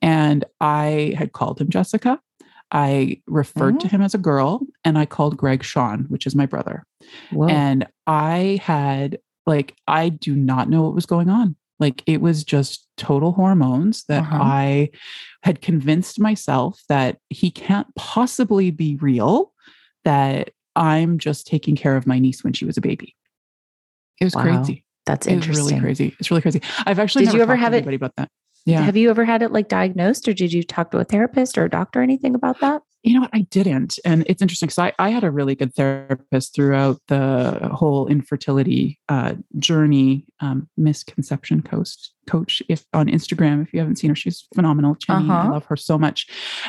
And 0.02 0.44
I 0.60 1.14
had 1.16 1.32
called 1.32 1.60
him 1.60 1.68
Jessica. 1.68 2.20
I 2.72 3.22
referred 3.26 3.74
mm-hmm. 3.74 3.88
to 3.88 3.88
him 3.88 4.02
as 4.02 4.14
a 4.14 4.18
girl 4.18 4.60
and 4.84 4.98
I 4.98 5.06
called 5.06 5.36
Greg 5.36 5.62
Sean, 5.62 6.06
which 6.08 6.26
is 6.26 6.34
my 6.34 6.46
brother. 6.46 6.84
Whoa. 7.30 7.48
And 7.48 7.86
I 8.06 8.58
had, 8.62 9.18
like, 9.46 9.74
I 9.86 10.08
do 10.08 10.34
not 10.34 10.68
know 10.68 10.82
what 10.82 10.94
was 10.94 11.06
going 11.06 11.28
on. 11.28 11.56
Like, 11.78 12.02
it 12.06 12.20
was 12.20 12.42
just 12.42 12.88
total 12.96 13.32
hormones 13.32 14.04
that 14.08 14.22
uh-huh. 14.22 14.38
I 14.40 14.90
had 15.42 15.60
convinced 15.60 16.18
myself 16.18 16.82
that 16.88 17.18
he 17.28 17.50
can't 17.50 17.86
possibly 17.94 18.70
be 18.70 18.96
real, 18.96 19.52
that 20.04 20.50
I'm 20.76 21.18
just 21.18 21.46
taking 21.46 21.74
care 21.74 21.96
of 21.96 22.06
my 22.06 22.18
niece 22.18 22.44
when 22.44 22.52
she 22.52 22.64
was 22.64 22.76
a 22.76 22.80
baby. 22.80 23.16
It 24.20 24.24
was 24.24 24.34
wow. 24.34 24.42
crazy. 24.42 24.84
That's 25.06 25.26
interesting. 25.26 25.64
It's 25.64 25.70
really 25.70 25.80
crazy. 25.80 26.16
It's 26.18 26.30
really 26.30 26.42
crazy. 26.42 26.60
I've 26.84 26.98
actually 26.98 27.24
did 27.26 27.34
you 27.34 27.42
ever 27.42 27.56
have 27.56 27.74
it 27.74 27.86
about 27.92 28.14
that? 28.16 28.30
Yeah. 28.64 28.80
Have 28.82 28.96
you 28.96 29.10
ever 29.10 29.24
had 29.24 29.42
it 29.42 29.52
like 29.52 29.68
diagnosed 29.68 30.26
or 30.28 30.32
did 30.32 30.52
you 30.52 30.62
talk 30.62 30.90
to 30.90 30.98
a 30.98 31.04
therapist 31.04 31.56
or 31.56 31.64
a 31.64 31.70
doctor 31.70 32.00
or 32.00 32.02
anything 32.02 32.34
about 32.34 32.60
that? 32.60 32.82
You 33.06 33.14
know 33.14 33.20
what? 33.20 33.30
I 33.32 33.42
didn't. 33.42 34.00
And 34.04 34.24
it's 34.26 34.42
interesting 34.42 34.66
because 34.66 34.80
I, 34.80 34.92
I 34.98 35.10
had 35.10 35.22
a 35.22 35.30
really 35.30 35.54
good 35.54 35.72
therapist 35.76 36.56
throughout 36.56 37.00
the 37.06 37.70
whole 37.72 38.08
infertility 38.08 38.98
uh, 39.08 39.34
journey. 39.60 40.26
Um, 40.40 40.68
misconception 40.76 41.62
coach, 41.62 42.10
coach, 42.26 42.62
if 42.68 42.84
on 42.92 43.06
Instagram, 43.06 43.62
if 43.62 43.72
you 43.72 43.78
haven't 43.78 43.96
seen 43.96 44.10
her, 44.10 44.16
she's 44.16 44.48
phenomenal. 44.56 44.96
Jenny, 44.96 45.30
uh-huh. 45.30 45.48
I 45.48 45.48
love 45.48 45.64
her 45.66 45.76
so 45.76 45.96
much. 45.96 46.26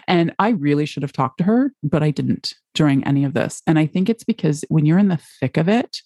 And 0.07 0.31
I 0.37 0.49
really 0.49 0.85
should 0.85 1.01
have 1.01 1.11
talked 1.11 1.39
to 1.39 1.43
her, 1.45 1.73
but 1.81 2.03
I 2.03 2.11
didn't 2.11 2.53
during 2.75 3.03
any 3.05 3.23
of 3.23 3.33
this. 3.33 3.63
And 3.65 3.79
I 3.79 3.87
think 3.87 4.07
it's 4.07 4.23
because 4.23 4.63
when 4.69 4.85
you're 4.85 4.99
in 4.99 5.07
the 5.07 5.19
thick 5.39 5.57
of 5.57 5.67
it, 5.67 5.97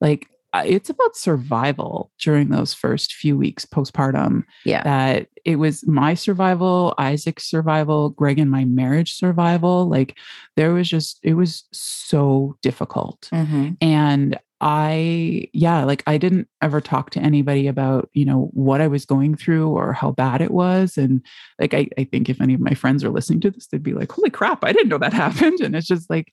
like 0.00 0.26
it's 0.64 0.90
about 0.90 1.16
survival 1.16 2.10
during 2.20 2.48
those 2.48 2.72
first 2.72 3.14
few 3.14 3.36
weeks 3.36 3.64
postpartum. 3.64 4.44
Yeah. 4.64 4.82
That 4.82 5.28
it 5.44 5.56
was 5.56 5.86
my 5.86 6.14
survival, 6.14 6.94
Isaac's 6.98 7.48
survival, 7.48 8.10
Greg 8.10 8.38
and 8.38 8.50
my 8.50 8.64
marriage 8.64 9.14
survival. 9.14 9.88
Like 9.88 10.16
there 10.56 10.72
was 10.72 10.88
just, 10.88 11.18
it 11.22 11.34
was 11.34 11.64
so 11.72 12.56
difficult. 12.62 13.28
Mm-hmm. 13.32 13.72
And 13.80 14.38
I, 14.60 15.48
yeah, 15.52 15.84
like 15.84 16.02
I 16.06 16.16
didn't 16.16 16.48
ever 16.62 16.80
talk 16.80 17.10
to 17.10 17.20
anybody 17.20 17.66
about, 17.68 18.08
you 18.14 18.24
know, 18.24 18.50
what 18.54 18.80
I 18.80 18.88
was 18.88 19.04
going 19.04 19.36
through 19.36 19.68
or 19.68 19.92
how 19.92 20.12
bad 20.12 20.40
it 20.40 20.50
was. 20.50 20.96
And 20.96 21.24
like, 21.58 21.74
I, 21.74 21.88
I 21.98 22.04
think 22.04 22.28
if 22.28 22.40
any 22.40 22.54
of 22.54 22.60
my 22.60 22.72
friends 22.72 23.04
are 23.04 23.10
listening 23.10 23.40
to 23.42 23.50
this, 23.50 23.66
they'd 23.66 23.82
be 23.82 23.92
like, 23.92 24.10
holy 24.10 24.30
crap, 24.30 24.64
I 24.64 24.72
didn't 24.72 24.88
know 24.88 24.98
that 24.98 25.12
happened. 25.12 25.60
And 25.60 25.76
it's 25.76 25.86
just 25.86 26.08
like, 26.08 26.32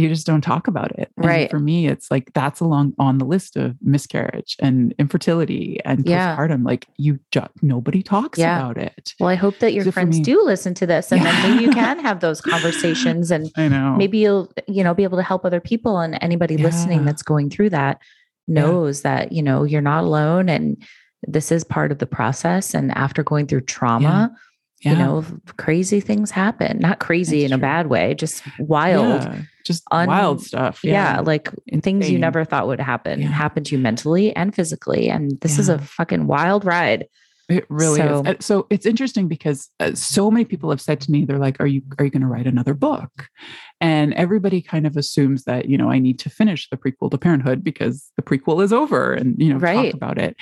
you 0.00 0.08
just 0.08 0.26
don't 0.26 0.40
talk 0.40 0.66
about 0.66 0.90
it. 0.98 1.10
And 1.16 1.26
right. 1.26 1.50
For 1.50 1.58
me, 1.58 1.86
it's 1.86 2.10
like 2.10 2.32
that's 2.32 2.60
along 2.60 2.94
on 2.98 3.18
the 3.18 3.24
list 3.24 3.56
of 3.56 3.76
miscarriage 3.82 4.56
and 4.60 4.94
infertility 4.98 5.80
and 5.84 6.06
yeah. 6.06 6.36
postpartum. 6.36 6.64
Like 6.64 6.86
you 6.96 7.18
just 7.30 7.50
nobody 7.62 8.02
talks 8.02 8.38
yeah. 8.38 8.58
about 8.58 8.78
it. 8.78 9.14
Well, 9.20 9.28
I 9.28 9.34
hope 9.34 9.58
that 9.58 9.72
your 9.72 9.90
friends 9.92 10.20
do 10.20 10.42
listen 10.44 10.74
to 10.74 10.86
this 10.86 11.12
and 11.12 11.22
yeah. 11.22 11.32
then 11.32 11.50
maybe 11.50 11.64
you 11.64 11.70
can 11.74 11.98
have 11.98 12.20
those 12.20 12.40
conversations 12.40 13.30
and 13.30 13.50
I 13.56 13.68
know 13.68 13.96
maybe 13.96 14.18
you'll, 14.18 14.52
you 14.66 14.82
know, 14.82 14.94
be 14.94 15.04
able 15.04 15.18
to 15.18 15.24
help 15.24 15.44
other 15.44 15.60
people 15.60 15.98
and 15.98 16.18
anybody 16.20 16.56
listening 16.56 17.04
that's 17.04 17.22
going 17.22 17.50
through 17.50 17.70
that 17.70 18.00
knows 18.48 19.02
that, 19.02 19.32
you 19.32 19.42
know, 19.42 19.64
you're 19.64 19.80
not 19.80 20.04
alone 20.04 20.48
and 20.48 20.82
this 21.22 21.52
is 21.52 21.64
part 21.64 21.92
of 21.92 21.98
the 21.98 22.06
process. 22.06 22.74
And 22.74 22.90
after 22.92 23.22
going 23.22 23.46
through 23.46 23.62
trauma, 23.62 24.34
yeah. 24.80 24.92
you 24.92 24.98
know 24.98 25.24
crazy 25.56 26.00
things 26.00 26.30
happen. 26.30 26.78
Not 26.78 27.00
crazy 27.00 27.42
That's 27.42 27.52
in 27.52 27.58
true. 27.58 27.66
a 27.66 27.70
bad 27.70 27.86
way 27.88 28.14
just 28.14 28.42
wild. 28.58 29.22
Yeah, 29.22 29.42
just 29.64 29.82
un- 29.90 30.08
wild 30.08 30.42
stuff. 30.42 30.80
Yeah, 30.82 31.16
yeah. 31.16 31.20
like 31.20 31.48
Insane. 31.66 31.80
things 31.80 32.10
you 32.10 32.18
never 32.18 32.44
thought 32.44 32.66
would 32.66 32.80
happen 32.80 33.20
happen 33.22 33.62
to 33.64 33.76
you 33.76 33.82
mentally 33.82 34.34
and 34.34 34.54
physically 34.54 35.08
and 35.10 35.38
this 35.40 35.58
is 35.58 35.68
a 35.68 35.78
fucking 35.78 36.26
wild 36.26 36.64
ride 36.64 37.06
it 37.50 37.66
really 37.68 37.98
so, 37.98 38.22
is. 38.24 38.46
So 38.46 38.66
it's 38.70 38.86
interesting 38.86 39.28
because 39.28 39.68
uh, 39.80 39.94
so 39.94 40.30
many 40.30 40.44
people 40.44 40.70
have 40.70 40.80
said 40.80 41.00
to 41.02 41.10
me, 41.10 41.24
they're 41.24 41.38
like, 41.38 41.60
"Are 41.60 41.66
you 41.66 41.82
are 41.98 42.04
you 42.04 42.10
going 42.10 42.22
to 42.22 42.28
write 42.28 42.46
another 42.46 42.74
book?" 42.74 43.28
And 43.80 44.14
everybody 44.14 44.62
kind 44.62 44.86
of 44.86 44.96
assumes 44.96 45.44
that 45.44 45.68
you 45.68 45.76
know 45.76 45.90
I 45.90 45.98
need 45.98 46.18
to 46.20 46.30
finish 46.30 46.68
the 46.68 46.76
prequel 46.76 47.10
to 47.10 47.18
Parenthood 47.18 47.64
because 47.64 48.10
the 48.16 48.22
prequel 48.22 48.62
is 48.62 48.72
over, 48.72 49.12
and 49.12 49.36
you 49.38 49.52
know 49.52 49.58
right. 49.58 49.92
talk 49.92 49.94
about 49.94 50.18
it. 50.18 50.36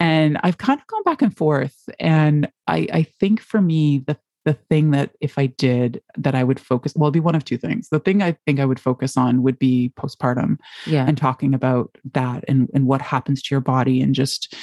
And 0.00 0.38
I've 0.42 0.58
kind 0.58 0.80
of 0.80 0.86
gone 0.86 1.02
back 1.04 1.22
and 1.22 1.36
forth, 1.36 1.76
and 2.00 2.48
I 2.66 2.86
I 2.92 3.02
think 3.02 3.40
for 3.40 3.60
me 3.60 3.98
the 4.06 4.16
the 4.44 4.54
thing 4.54 4.90
that 4.90 5.10
if 5.20 5.38
I 5.38 5.46
did 5.46 6.02
that 6.16 6.34
I 6.34 6.44
would 6.44 6.60
focus 6.60 6.94
well, 6.94 7.06
it'd 7.06 7.14
be 7.14 7.20
one 7.20 7.34
of 7.34 7.44
two 7.44 7.58
things. 7.58 7.88
The 7.88 8.00
thing 8.00 8.22
I 8.22 8.36
think 8.46 8.60
I 8.60 8.64
would 8.64 8.80
focus 8.80 9.16
on 9.16 9.42
would 9.42 9.58
be 9.58 9.92
postpartum, 9.98 10.58
yeah, 10.86 11.06
and 11.06 11.16
talking 11.16 11.54
about 11.54 11.96
that 12.12 12.44
and 12.48 12.70
and 12.74 12.86
what 12.86 13.02
happens 13.02 13.42
to 13.42 13.54
your 13.54 13.60
body 13.60 14.00
and 14.00 14.14
just 14.14 14.54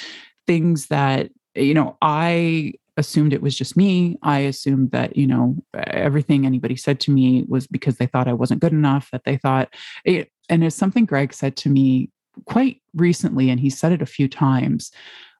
things 0.46 0.86
that 0.86 1.30
you 1.54 1.74
know, 1.74 1.96
I 2.02 2.74
assumed 2.96 3.32
it 3.32 3.42
was 3.42 3.56
just 3.56 3.76
me. 3.76 4.18
I 4.22 4.40
assumed 4.40 4.90
that, 4.90 5.16
you 5.16 5.26
know, 5.26 5.56
everything 5.74 6.44
anybody 6.44 6.76
said 6.76 7.00
to 7.00 7.10
me 7.10 7.44
was 7.48 7.66
because 7.66 7.96
they 7.96 8.06
thought 8.06 8.28
I 8.28 8.34
wasn't 8.34 8.60
good 8.60 8.72
enough, 8.72 9.08
that 9.12 9.24
they 9.24 9.36
thought 9.36 9.72
it, 10.04 10.30
and 10.48 10.62
it's 10.62 10.76
something 10.76 11.06
Greg 11.06 11.32
said 11.32 11.56
to 11.58 11.68
me 11.68 12.10
quite 12.46 12.80
recently, 12.94 13.50
and 13.50 13.60
he 13.60 13.70
said 13.70 13.92
it 13.92 14.02
a 14.02 14.06
few 14.06 14.28
times, 14.28 14.90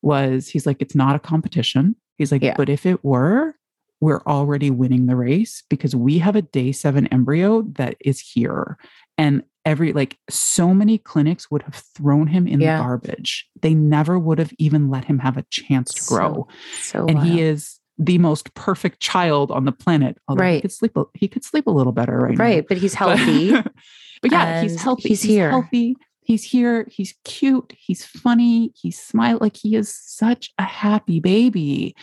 was 0.03 0.49
he's 0.49 0.67
like, 0.67 0.81
it's 0.81 0.95
not 0.95 1.17
a 1.17 1.21
competition. 1.21 1.95
He's 2.17 2.33
like, 2.33 2.43
yeah. 2.43 2.55
but 2.57 2.69
if 2.69 2.87
it 2.87 3.05
were, 3.05 3.55
we're 4.01 4.23
already 4.27 4.71
winning 4.71 5.07
the 5.07 5.17
race 5.17 5.63
because 5.71 5.95
we 5.95 6.19
have 6.19 6.37
a 6.37 6.43
day 6.43 6.73
seven 6.73 7.07
embryo 7.09 7.63
that 7.77 7.97
is 8.01 8.19
here. 8.19 8.77
And 9.17 9.45
every 9.65 9.93
like 9.93 10.19
so 10.29 10.75
many 10.75 10.99
clinics 10.99 11.51
would 11.51 11.63
have 11.63 11.75
thrown 11.75 12.27
him 12.27 12.47
in 12.47 12.61
yeah. 12.61 12.79
the 12.79 12.83
garbage. 12.83 13.47
They 13.61 13.75
never 13.75 14.19
would 14.19 14.39
have 14.39 14.53
even 14.59 14.91
let 14.91 15.05
him 15.05 15.19
have 15.21 15.37
a 15.37 15.45
chance 15.51 15.93
to 15.95 16.05
grow. 16.05 16.49
So, 16.81 16.99
so 17.01 17.07
and 17.07 17.17
wild. 17.17 17.29
he 17.29 17.41
is 17.41 17.79
the 17.99 18.19
most 18.19 18.53
perfect 18.55 19.01
child 19.01 19.51
on 19.51 19.65
the 19.65 19.73
planet. 19.73 20.19
Although 20.29 20.45
right. 20.45 20.55
he 20.57 20.61
could 20.63 20.73
sleep 20.73 20.97
he 21.15 21.29
could 21.29 21.45
sleep 21.45 21.67
a 21.67 21.71
little 21.71 21.93
better 21.93 22.19
right 22.19 22.39
Right, 22.39 22.57
now. 22.59 22.67
but 22.69 22.79
he's 22.79 22.95
healthy. 22.95 23.53
but, 23.53 23.73
but 24.23 24.33
yeah, 24.33 24.63
he's 24.63 24.81
healthy. 24.81 25.09
He's, 25.11 25.23
he's 25.23 25.31
here. 25.31 25.51
healthy. 25.51 25.97
He's 26.25 26.45
here. 26.45 26.87
He's 26.91 27.15
cute. 27.25 27.73
He's 27.77 28.05
funny. 28.05 28.73
He's 28.77 28.99
smile 28.99 29.39
like 29.41 29.57
he 29.57 29.75
is 29.75 29.93
such 29.95 30.53
a 30.57 30.63
happy 30.63 31.19
baby. 31.19 31.97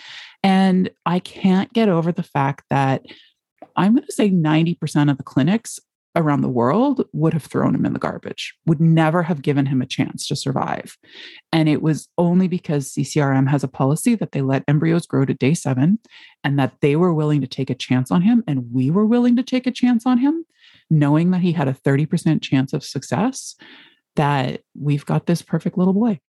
And 0.43 0.89
I 1.05 1.19
can't 1.19 1.71
get 1.73 1.89
over 1.89 2.11
the 2.11 2.23
fact 2.23 2.65
that 2.69 3.01
I'm 3.75 3.93
going 3.93 4.05
to 4.05 4.11
say 4.11 4.29
90% 4.29 5.09
of 5.09 5.17
the 5.17 5.23
clinics 5.23 5.79
around 6.19 6.41
the 6.41 6.49
world 6.49 7.05
would 7.13 7.33
have 7.33 7.43
thrown 7.43 7.73
him 7.73 7.85
in 7.85 7.93
the 7.93 7.99
garbage, 7.99 8.53
would 8.65 8.79
never 8.79 9.23
have 9.23 9.41
given 9.41 9.65
him 9.65 9.81
a 9.81 9.85
chance 9.87 10.27
to 10.27 10.35
survive. 10.35 10.97
And 11.51 11.67
it 11.67 11.81
was 11.81 12.07
only 12.17 12.47
because 12.47 12.91
CCRM 12.91 13.49
has 13.49 13.63
a 13.63 13.67
policy 13.67 14.15
that 14.15 14.31
they 14.31 14.41
let 14.41 14.63
embryos 14.67 15.07
grow 15.07 15.25
to 15.25 15.33
day 15.33 15.53
seven 15.53 15.99
and 16.43 16.59
that 16.59 16.73
they 16.81 16.95
were 16.95 17.13
willing 17.13 17.41
to 17.41 17.47
take 17.47 17.69
a 17.69 17.75
chance 17.75 18.11
on 18.11 18.21
him 18.21 18.43
and 18.47 18.71
we 18.71 18.91
were 18.91 19.05
willing 19.05 19.35
to 19.37 19.43
take 19.43 19.65
a 19.65 19.71
chance 19.71 20.05
on 20.05 20.17
him, 20.17 20.45
knowing 20.89 21.31
that 21.31 21.41
he 21.41 21.53
had 21.53 21.67
a 21.67 21.73
30% 21.73 22.41
chance 22.41 22.73
of 22.73 22.83
success, 22.83 23.55
that 24.15 24.61
we've 24.77 25.05
got 25.05 25.25
this 25.25 25.41
perfect 25.41 25.77
little 25.77 25.93
boy. 25.93 26.19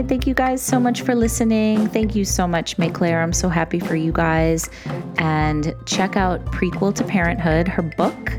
Thank 0.00 0.26
you 0.26 0.32
guys 0.32 0.62
so 0.62 0.80
much 0.80 1.02
for 1.02 1.14
listening. 1.14 1.88
Thank 1.88 2.14
you 2.14 2.24
so 2.24 2.48
much, 2.48 2.78
Maiclaire. 2.78 3.22
I'm 3.22 3.34
so 3.34 3.50
happy 3.50 3.78
for 3.78 3.94
you 3.94 4.12
guys. 4.12 4.70
And 5.18 5.74
check 5.84 6.16
out 6.16 6.42
Prequel 6.46 6.94
to 6.94 7.04
Parenthood, 7.04 7.68
her 7.68 7.82
book 7.82 8.32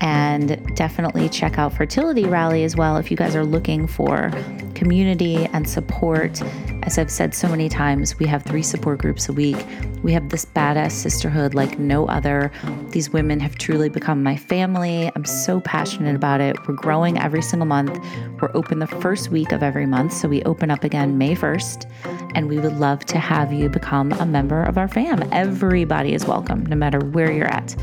and 0.00 0.74
definitely 0.76 1.28
check 1.28 1.58
out 1.58 1.72
Fertility 1.72 2.24
Rally 2.24 2.64
as 2.64 2.76
well 2.76 2.96
if 2.96 3.10
you 3.10 3.16
guys 3.16 3.36
are 3.36 3.44
looking 3.44 3.86
for 3.86 4.30
community 4.74 5.46
and 5.52 5.68
support. 5.68 6.40
As 6.84 6.96
I've 6.96 7.10
said 7.10 7.34
so 7.34 7.48
many 7.48 7.68
times, 7.68 8.18
we 8.18 8.26
have 8.26 8.42
three 8.42 8.62
support 8.62 8.98
groups 8.98 9.28
a 9.28 9.32
week. 9.34 9.58
We 10.02 10.12
have 10.14 10.30
this 10.30 10.46
badass 10.46 10.92
sisterhood 10.92 11.52
like 11.52 11.78
no 11.78 12.06
other. 12.06 12.50
These 12.88 13.10
women 13.10 13.38
have 13.40 13.56
truly 13.56 13.90
become 13.90 14.22
my 14.22 14.36
family. 14.36 15.10
I'm 15.14 15.26
so 15.26 15.60
passionate 15.60 16.16
about 16.16 16.40
it. 16.40 16.56
We're 16.66 16.74
growing 16.74 17.18
every 17.18 17.42
single 17.42 17.66
month. 17.66 17.98
We're 18.40 18.50
open 18.54 18.78
the 18.78 18.86
first 18.86 19.28
week 19.28 19.52
of 19.52 19.62
every 19.62 19.84
month. 19.84 20.14
So 20.14 20.28
we 20.28 20.42
open 20.44 20.70
up 20.70 20.82
again 20.82 21.18
May 21.18 21.34
1st. 21.34 21.90
And 22.34 22.48
we 22.48 22.58
would 22.58 22.78
love 22.78 23.04
to 23.06 23.18
have 23.18 23.52
you 23.52 23.68
become 23.68 24.12
a 24.12 24.24
member 24.24 24.62
of 24.62 24.78
our 24.78 24.88
fam. 24.88 25.28
Everybody 25.32 26.14
is 26.14 26.24
welcome, 26.24 26.64
no 26.64 26.76
matter 26.76 27.00
where 27.00 27.30
you're 27.30 27.46
at. 27.46 27.76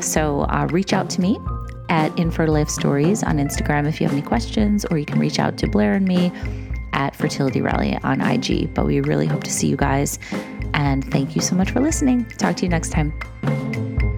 So 0.00 0.42
uh, 0.42 0.66
reach 0.70 0.92
out 0.92 1.10
to 1.10 1.20
me 1.20 1.38
at 1.88 2.16
Infertile 2.18 2.66
Stories 2.66 3.22
on 3.22 3.38
Instagram 3.38 3.86
if 3.88 4.00
you 4.00 4.06
have 4.06 4.16
any 4.16 4.26
questions, 4.26 4.84
or 4.86 4.98
you 4.98 5.04
can 5.04 5.18
reach 5.18 5.38
out 5.38 5.58
to 5.58 5.68
Blair 5.68 5.94
and 5.94 6.06
me 6.06 6.32
at 6.92 7.14
Fertility 7.16 7.60
Rally 7.60 7.98
on 8.02 8.20
IG. 8.20 8.72
But 8.74 8.86
we 8.86 9.00
really 9.00 9.26
hope 9.26 9.44
to 9.44 9.50
see 9.50 9.66
you 9.66 9.76
guys. 9.76 10.18
And 10.74 11.04
thank 11.10 11.34
you 11.34 11.42
so 11.42 11.54
much 11.56 11.70
for 11.70 11.80
listening. 11.80 12.24
Talk 12.38 12.56
to 12.56 12.62
you 12.62 12.68
next 12.68 12.90
time. 12.90 14.09